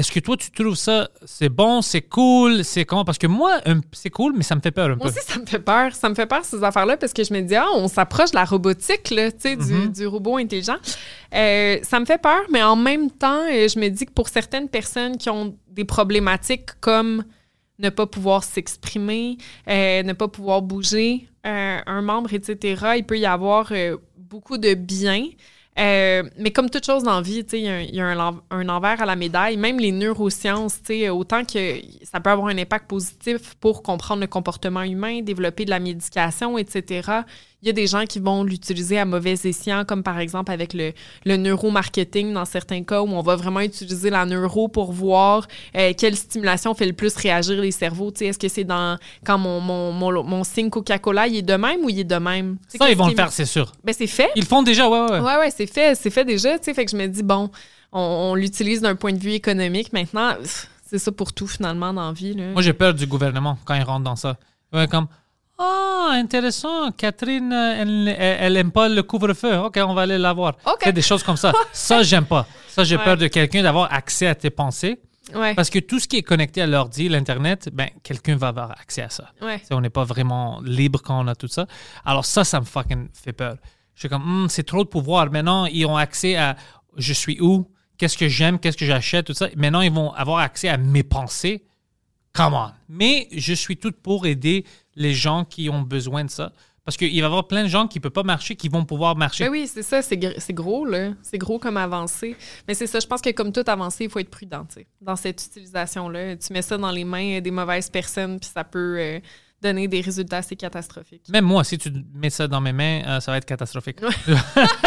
Est-ce 0.00 0.10
que 0.12 0.20
toi, 0.20 0.34
tu 0.36 0.50
trouves 0.50 0.76
ça, 0.76 1.10
c'est 1.26 1.50
bon, 1.50 1.82
c'est 1.82 2.00
cool, 2.00 2.64
c'est 2.64 2.86
comment? 2.86 3.04
Parce 3.04 3.18
que 3.18 3.26
moi, 3.26 3.60
c'est 3.92 4.08
cool, 4.08 4.32
mais 4.34 4.42
ça 4.42 4.54
me 4.54 4.60
fait 4.62 4.70
peur 4.70 4.86
un 4.86 4.96
Moi 4.96 4.98
peu. 4.98 5.08
aussi, 5.08 5.18
ça 5.26 5.38
me 5.38 5.44
fait 5.44 5.58
peur. 5.58 5.94
Ça 5.94 6.08
me 6.08 6.14
fait 6.14 6.24
peur, 6.24 6.42
ces 6.42 6.64
affaires-là, 6.64 6.96
parce 6.96 7.12
que 7.12 7.22
je 7.22 7.34
me 7.34 7.42
dis, 7.42 7.54
ah, 7.54 7.66
on 7.74 7.86
s'approche 7.86 8.30
de 8.30 8.36
la 8.36 8.44
robotique, 8.46 9.10
là, 9.10 9.30
tu 9.30 9.40
sais, 9.40 9.56
du, 9.56 9.62
Mm-hmm. 9.62 9.92
du 9.92 10.06
robot 10.06 10.38
intelligent. 10.38 10.78
Euh, 11.34 11.78
ça 11.82 12.00
me 12.00 12.06
fait 12.06 12.16
peur, 12.20 12.40
mais 12.50 12.62
en 12.62 12.76
même 12.76 13.10
temps, 13.10 13.42
euh, 13.52 13.68
je 13.68 13.78
me 13.78 13.88
dis 13.88 14.06
que 14.06 14.12
pour 14.12 14.28
certaines 14.30 14.68
personnes 14.70 15.18
qui 15.18 15.28
ont 15.28 15.54
des 15.68 15.84
problématiques 15.84 16.70
comme 16.80 17.22
ne 17.78 17.90
pas 17.90 18.06
pouvoir 18.06 18.42
s'exprimer, 18.42 19.36
euh, 19.68 20.02
ne 20.02 20.12
pas 20.14 20.28
pouvoir 20.28 20.62
bouger, 20.62 21.28
euh, 21.46 21.78
un 21.86 22.02
membre, 22.02 22.32
etc., 22.32 22.92
il 22.96 23.04
peut 23.04 23.18
y 23.18 23.26
avoir 23.26 23.70
beaucoup 24.16 24.56
de 24.56 24.72
bien. 24.74 25.24
Euh, 25.80 26.24
mais 26.36 26.50
comme 26.50 26.68
toute 26.68 26.84
chose 26.84 27.02
dans 27.04 27.16
la 27.16 27.22
vie, 27.22 27.44
il 27.52 27.58
y 27.60 27.68
a, 27.68 27.82
y 27.82 28.00
a 28.00 28.32
un, 28.50 28.68
envers 28.68 29.00
à 29.00 29.06
la 29.06 29.16
médaille. 29.16 29.56
Même 29.56 29.78
les 29.78 29.92
neurosciences, 29.92 30.80
autant 31.10 31.44
que 31.44 31.80
ça 32.02 32.20
peut 32.20 32.30
avoir 32.30 32.48
un 32.48 32.58
impact 32.58 32.86
positif 32.86 33.54
pour 33.54 33.82
comprendre 33.82 34.20
le 34.20 34.26
comportement 34.26 34.82
humain, 34.82 35.22
développer 35.22 35.64
de 35.64 35.70
la 35.70 35.80
médication, 35.80 36.58
etc. 36.58 37.22
Il 37.62 37.66
y 37.66 37.70
a 37.70 37.72
des 37.72 37.86
gens 37.86 38.06
qui 38.06 38.20
vont 38.20 38.42
l'utiliser 38.42 38.98
à 38.98 39.04
mauvais 39.04 39.34
escient, 39.34 39.84
comme 39.84 40.02
par 40.02 40.18
exemple 40.18 40.50
avec 40.50 40.72
le, 40.72 40.92
le 41.26 41.36
neuromarketing 41.36 42.32
dans 42.32 42.46
certains 42.46 42.82
cas 42.82 43.02
où 43.02 43.08
on 43.08 43.20
va 43.20 43.36
vraiment 43.36 43.60
utiliser 43.60 44.08
la 44.08 44.24
neuro 44.24 44.68
pour 44.68 44.92
voir 44.92 45.46
euh, 45.76 45.92
quelle 45.96 46.16
stimulation 46.16 46.74
fait 46.74 46.86
le 46.86 46.94
plus 46.94 47.14
réagir 47.16 47.60
les 47.60 47.70
cerveaux. 47.70 48.10
Est-ce 48.18 48.38
que 48.38 48.48
c'est 48.48 48.64
dans 48.64 48.98
quand 49.26 49.36
mon, 49.36 49.60
mon, 49.60 49.92
mon, 49.92 50.24
mon 50.24 50.42
signe 50.42 50.70
Coca-Cola, 50.70 51.26
il 51.26 51.36
est 51.36 51.42
de 51.42 51.54
même 51.54 51.84
ou 51.84 51.90
il 51.90 51.98
est 51.98 52.04
de 52.04 52.16
même? 52.16 52.56
Ça, 52.68 52.90
ils 52.90 52.96
vont 52.96 53.08
le 53.08 53.14
faire, 53.14 53.30
c'est 53.30 53.44
sûr. 53.44 53.72
Ben, 53.84 53.94
c'est 53.96 54.06
fait. 54.06 54.30
Ils 54.36 54.42
le 54.42 54.46
font 54.46 54.62
déjà, 54.62 54.88
ouais, 54.88 55.10
ouais. 55.10 55.20
Ouais, 55.20 55.36
ouais, 55.36 55.50
c'est 55.50 55.66
fait, 55.66 55.94
c'est 55.94 56.10
fait 56.10 56.24
déjà. 56.24 56.58
Fait 56.58 56.84
que 56.84 56.90
je 56.90 56.96
me 56.96 57.06
dis, 57.08 57.22
bon, 57.22 57.50
on, 57.92 58.00
on 58.00 58.34
l'utilise 58.34 58.80
d'un 58.80 58.94
point 58.94 59.12
de 59.12 59.18
vue 59.18 59.32
économique. 59.32 59.92
Maintenant, 59.92 60.34
c'est 60.86 60.98
ça 60.98 61.12
pour 61.12 61.34
tout, 61.34 61.46
finalement, 61.46 61.92
dans 61.92 62.06
la 62.06 62.12
vie. 62.12 62.32
Là. 62.32 62.52
Moi, 62.52 62.62
j'ai 62.62 62.72
peur 62.72 62.94
du 62.94 63.06
gouvernement 63.06 63.58
quand 63.66 63.74
ils 63.74 63.82
rentrent 63.82 64.04
dans 64.04 64.16
ça. 64.16 64.38
Ouais, 64.72 64.86
comme, 64.88 65.08
ah, 65.60 66.10
intéressant, 66.14 66.90
Catherine, 66.92 67.52
elle, 67.52 68.08
elle, 68.08 68.36
elle 68.40 68.56
aime 68.56 68.72
pas 68.72 68.88
le 68.88 69.02
couvre-feu. 69.02 69.58
OK, 69.58 69.78
on 69.84 69.94
va 69.94 70.02
aller 70.02 70.18
la 70.18 70.32
voir. 70.32 70.56
OK. 70.66 70.80
C'est 70.82 70.92
des 70.92 71.02
choses 71.02 71.22
comme 71.22 71.36
ça. 71.36 71.52
Ça, 71.72 72.02
j'aime 72.02 72.24
pas. 72.26 72.46
Ça, 72.68 72.82
j'ai 72.84 72.96
Ouais. 72.96 73.04
peur 73.04 73.16
de 73.16 73.26
quelqu'un 73.26 73.62
d'avoir 73.62 73.92
accès 73.92 74.26
à 74.26 74.34
tes 74.34 74.50
pensées. 74.50 75.00
ouais, 75.34 75.54
Parce 75.54 75.68
que 75.70 75.78
tout 75.78 75.98
ce 75.98 76.08
qui 76.08 76.16
est 76.16 76.22
connecté 76.22 76.62
à 76.62 76.66
l'ordi, 76.66 77.08
l'Internet, 77.08 77.68
ben, 77.72 77.88
quelqu'un 78.02 78.36
va 78.36 78.48
avoir 78.48 78.70
accès 78.72 79.02
à 79.02 79.10
ça. 79.10 79.30
ouais. 79.42 79.60
On 79.70 79.80
n'est 79.80 79.90
pas 79.90 80.04
vraiment 80.04 80.60
libre 80.64 81.00
quand 81.02 81.22
on 81.22 81.26
a 81.28 81.34
tout 81.34 81.48
ça. 81.48 81.66
Alors 82.04 82.24
ça, 82.24 82.42
ça 82.44 82.58
me 82.60 82.64
fucking 82.64 83.08
fait 83.12 83.32
peur. 83.32 83.56
Je 83.94 84.00
suis 84.00 84.08
comme, 84.08 84.22
Hmm, 84.44 84.48
c'est 84.48 84.62
trop 84.64 84.82
de 84.82 84.88
pouvoir. 84.88 85.30
Maintenant, 85.30 85.66
ils 85.66 85.84
ont 85.84 85.96
accès 85.96 86.36
à 86.36 86.56
je 86.96 87.12
suis 87.12 87.38
où, 87.40 87.66
qu'est-ce 87.98 88.16
que 88.16 88.28
j'aime, 88.28 88.58
qu'est-ce 88.58 88.76
que 88.78 88.86
j'achète, 88.86 89.26
tout 89.26 89.34
ça. 89.34 89.48
Maintenant, 89.56 89.82
ils 89.82 89.92
vont 89.92 90.12
avoir 90.14 90.38
accès 90.38 90.68
à 90.70 90.78
mes 90.78 91.02
pensées. 91.02 91.64
Come 92.32 92.54
on. 92.54 92.70
Mais 92.88 93.28
je 93.32 93.54
suis 93.54 93.76
tout 93.76 93.92
pour 93.92 94.26
aider 94.26 94.64
les 94.94 95.14
gens 95.14 95.44
qui 95.44 95.68
ont 95.68 95.82
besoin 95.82 96.24
de 96.24 96.30
ça. 96.30 96.52
Parce 96.84 96.96
qu'il 96.96 97.08
va 97.10 97.14
y 97.14 97.22
avoir 97.22 97.46
plein 97.46 97.62
de 97.62 97.68
gens 97.68 97.86
qui 97.86 97.98
ne 97.98 98.02
peuvent 98.02 98.10
pas 98.10 98.22
marcher, 98.22 98.56
qui 98.56 98.68
vont 98.68 98.84
pouvoir 98.84 99.14
marcher. 99.14 99.44
Ben 99.44 99.50
oui, 99.50 99.70
c'est 99.72 99.82
ça, 99.82 100.02
c'est 100.02 100.16
gr- 100.16 100.34
c'est 100.38 100.54
gros, 100.54 100.84
là. 100.84 101.10
C'est 101.22 101.38
gros 101.38 101.58
comme 101.58 101.76
avancée. 101.76 102.34
Mais 102.66 102.74
c'est 102.74 102.86
ça, 102.86 102.98
je 103.00 103.06
pense 103.06 103.20
que 103.20 103.30
comme 103.30 103.52
toute 103.52 103.68
avancée, 103.68 104.04
il 104.04 104.10
faut 104.10 104.18
être 104.18 104.30
prudent, 104.30 104.64
tu 104.64 104.80
sais, 104.80 104.86
dans 105.00 105.14
cette 105.14 105.40
utilisation-là. 105.44 106.36
Tu 106.36 106.52
mets 106.52 106.62
ça 106.62 106.78
dans 106.78 106.90
les 106.90 107.04
mains 107.04 107.40
des 107.40 107.50
mauvaises 107.50 107.90
personnes, 107.90 108.40
puis 108.40 108.50
ça 108.52 108.64
peut 108.64 108.96
euh, 108.98 109.20
donner 109.60 109.86
des 109.88 110.00
résultats 110.00 110.38
assez 110.38 110.56
catastrophiques. 110.56 111.28
Même 111.28 111.44
moi, 111.44 111.62
si 111.64 111.76
tu 111.78 111.92
mets 112.14 112.30
ça 112.30 112.48
dans 112.48 112.62
mes 112.62 112.72
mains, 112.72 113.02
euh, 113.06 113.20
ça 113.20 113.30
va 113.30 113.38
être 113.38 113.46
catastrophique. 113.46 113.98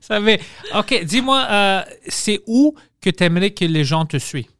ça 0.00 0.20
va. 0.20 0.32
OK, 0.78 1.04
dis-moi, 1.04 1.46
euh, 1.50 1.82
c'est 2.06 2.42
où 2.46 2.74
que 3.00 3.10
tu 3.10 3.24
aimerais 3.24 3.50
que 3.50 3.64
les 3.64 3.84
gens 3.84 4.04
te 4.04 4.18
suivent? 4.18 4.50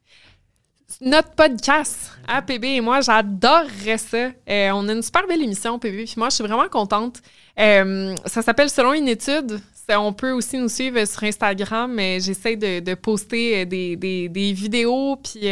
Notre 0.99 1.29
podcast, 1.29 2.17
à 2.27 2.41
PB 2.41 2.63
et 2.63 2.81
moi, 2.81 3.01
j'adorerais 3.01 3.99
ça. 3.99 4.31
Euh, 4.49 4.71
on 4.73 4.89
a 4.89 4.93
une 4.93 5.03
super 5.03 5.27
belle 5.27 5.43
émission, 5.43 5.77
PB, 5.77 6.05
puis 6.05 6.15
moi, 6.17 6.29
je 6.29 6.35
suis 6.35 6.43
vraiment 6.43 6.67
contente. 6.69 7.21
Euh, 7.59 8.15
ça 8.25 8.41
s'appelle 8.41 8.69
Selon 8.69 8.93
une 8.93 9.07
étude. 9.07 9.61
On 9.89 10.11
peut 10.11 10.31
aussi 10.31 10.57
nous 10.57 10.67
suivre 10.67 11.05
sur 11.05 11.23
Instagram, 11.23 11.93
mais 11.93 12.19
j'essaie 12.19 12.57
de, 12.57 12.93
poster 12.95 13.61
euh, 13.61 13.65
des, 13.65 14.53
vidéos. 14.53 15.17
Puis 15.17 15.47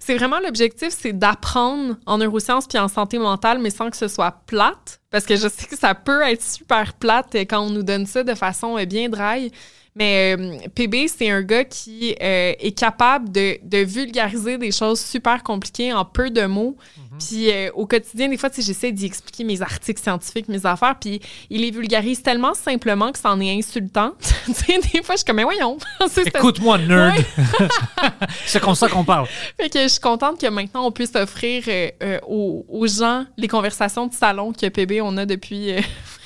c'est 0.00 0.16
vraiment 0.16 0.40
l'objectif, 0.40 0.88
c'est 0.90 1.12
d'apprendre 1.12 1.96
en 2.04 2.18
neurosciences 2.18 2.66
puis 2.66 2.78
en 2.78 2.88
santé 2.88 3.18
mentale, 3.18 3.60
mais 3.60 3.70
sans 3.70 3.88
que 3.88 3.96
ce 3.96 4.08
soit 4.08 4.42
plate. 4.46 5.00
Parce 5.10 5.24
que 5.24 5.36
je 5.36 5.48
sais 5.48 5.66
que 5.66 5.78
ça 5.78 5.94
peut 5.94 6.22
être 6.22 6.42
super 6.42 6.92
plate 6.94 7.34
quand 7.48 7.60
on 7.60 7.70
nous 7.70 7.84
donne 7.84 8.04
ça 8.04 8.24
de 8.24 8.34
façon 8.34 8.74
bien 8.84 9.08
dry. 9.08 9.52
Mais 9.98 10.36
euh, 10.38 10.58
PB, 10.74 11.08
c'est 11.08 11.28
un 11.28 11.42
gars 11.42 11.64
qui 11.64 12.14
euh, 12.22 12.52
est 12.58 12.78
capable 12.78 13.32
de, 13.32 13.58
de 13.64 13.78
vulgariser 13.78 14.56
des 14.56 14.70
choses 14.70 15.00
super 15.00 15.42
compliquées 15.42 15.92
en 15.92 16.04
peu 16.04 16.30
de 16.30 16.46
mots. 16.46 16.76
Puis 17.18 17.50
euh, 17.50 17.70
au 17.74 17.86
quotidien, 17.86 18.28
des 18.28 18.36
fois, 18.36 18.50
j'essaie 18.56 18.92
d'y 18.92 19.06
expliquer 19.06 19.44
mes 19.44 19.62
articles 19.62 20.00
scientifiques, 20.00 20.48
mes 20.48 20.64
affaires, 20.64 20.96
puis 21.00 21.20
il 21.50 21.62
les 21.62 21.70
vulgarise 21.70 22.22
tellement 22.22 22.54
simplement 22.54 23.12
que 23.12 23.18
c'en 23.18 23.40
est 23.40 23.56
insultant. 23.56 24.12
des 24.68 25.02
fois, 25.02 25.14
je 25.14 25.18
suis 25.18 25.24
comme, 25.24 25.36
mais 25.36 25.44
voyons. 25.44 25.78
Écoute-moi, 26.26 26.78
nerd. 26.78 27.24
c'est 28.46 28.60
comme 28.60 28.74
ça 28.74 28.88
qu'on 28.88 29.04
parle. 29.04 29.26
fait 29.56 29.68
que 29.68 29.82
je 29.82 29.88
suis 29.88 30.00
contente 30.00 30.40
que 30.40 30.46
maintenant 30.46 30.86
on 30.86 30.90
puisse 30.90 31.14
offrir 31.14 31.64
euh, 31.68 31.90
euh, 32.02 32.18
aux, 32.26 32.64
aux 32.68 32.86
gens 32.86 33.24
les 33.36 33.48
conversations 33.48 34.06
de 34.06 34.14
salon 34.14 34.52
que 34.52 34.68
PB 34.68 35.00
on 35.02 35.16
a 35.16 35.26
depuis 35.26 35.72
euh, 35.72 35.80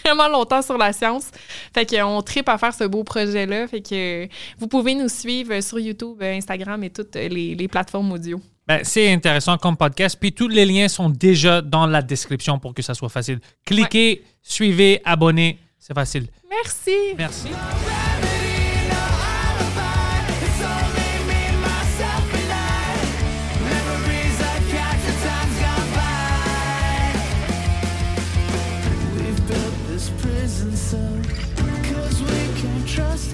vraiment 0.04 0.28
longtemps 0.28 0.62
sur 0.62 0.78
la 0.78 0.92
science. 0.92 1.30
Fait 1.74 1.86
qu'on 1.86 2.22
tripe 2.22 2.48
à 2.48 2.58
faire 2.58 2.74
ce 2.74 2.84
beau 2.84 3.04
projet-là. 3.04 3.66
Fait 3.68 3.82
que 3.82 4.28
vous 4.58 4.66
pouvez 4.66 4.94
nous 4.94 5.08
suivre 5.08 5.60
sur 5.60 5.78
YouTube, 5.78 6.22
Instagram 6.22 6.82
et 6.84 6.90
toutes 6.90 7.14
les, 7.14 7.54
les 7.54 7.68
plateformes 7.68 8.12
audio. 8.12 8.40
Ben, 8.66 8.80
c'est 8.84 9.12
intéressant 9.12 9.58
comme 9.58 9.76
podcast. 9.76 10.16
Puis 10.20 10.32
tous 10.32 10.48
les 10.48 10.64
liens 10.64 10.88
sont 10.88 11.10
déjà 11.10 11.60
dans 11.62 11.86
la 11.86 12.02
description 12.02 12.58
pour 12.58 12.74
que 12.74 12.82
ça 12.82 12.94
soit 12.94 13.08
facile. 13.08 13.40
Cliquez, 13.64 14.22
suivez, 14.42 15.00
abonnez. 15.04 15.58
C'est 15.78 15.94
facile. 15.94 16.28
Merci. 16.48 17.14
Merci. 17.16 17.48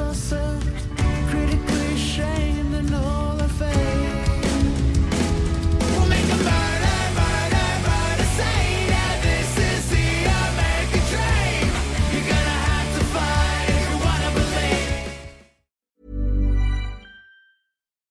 We've 0.00 0.57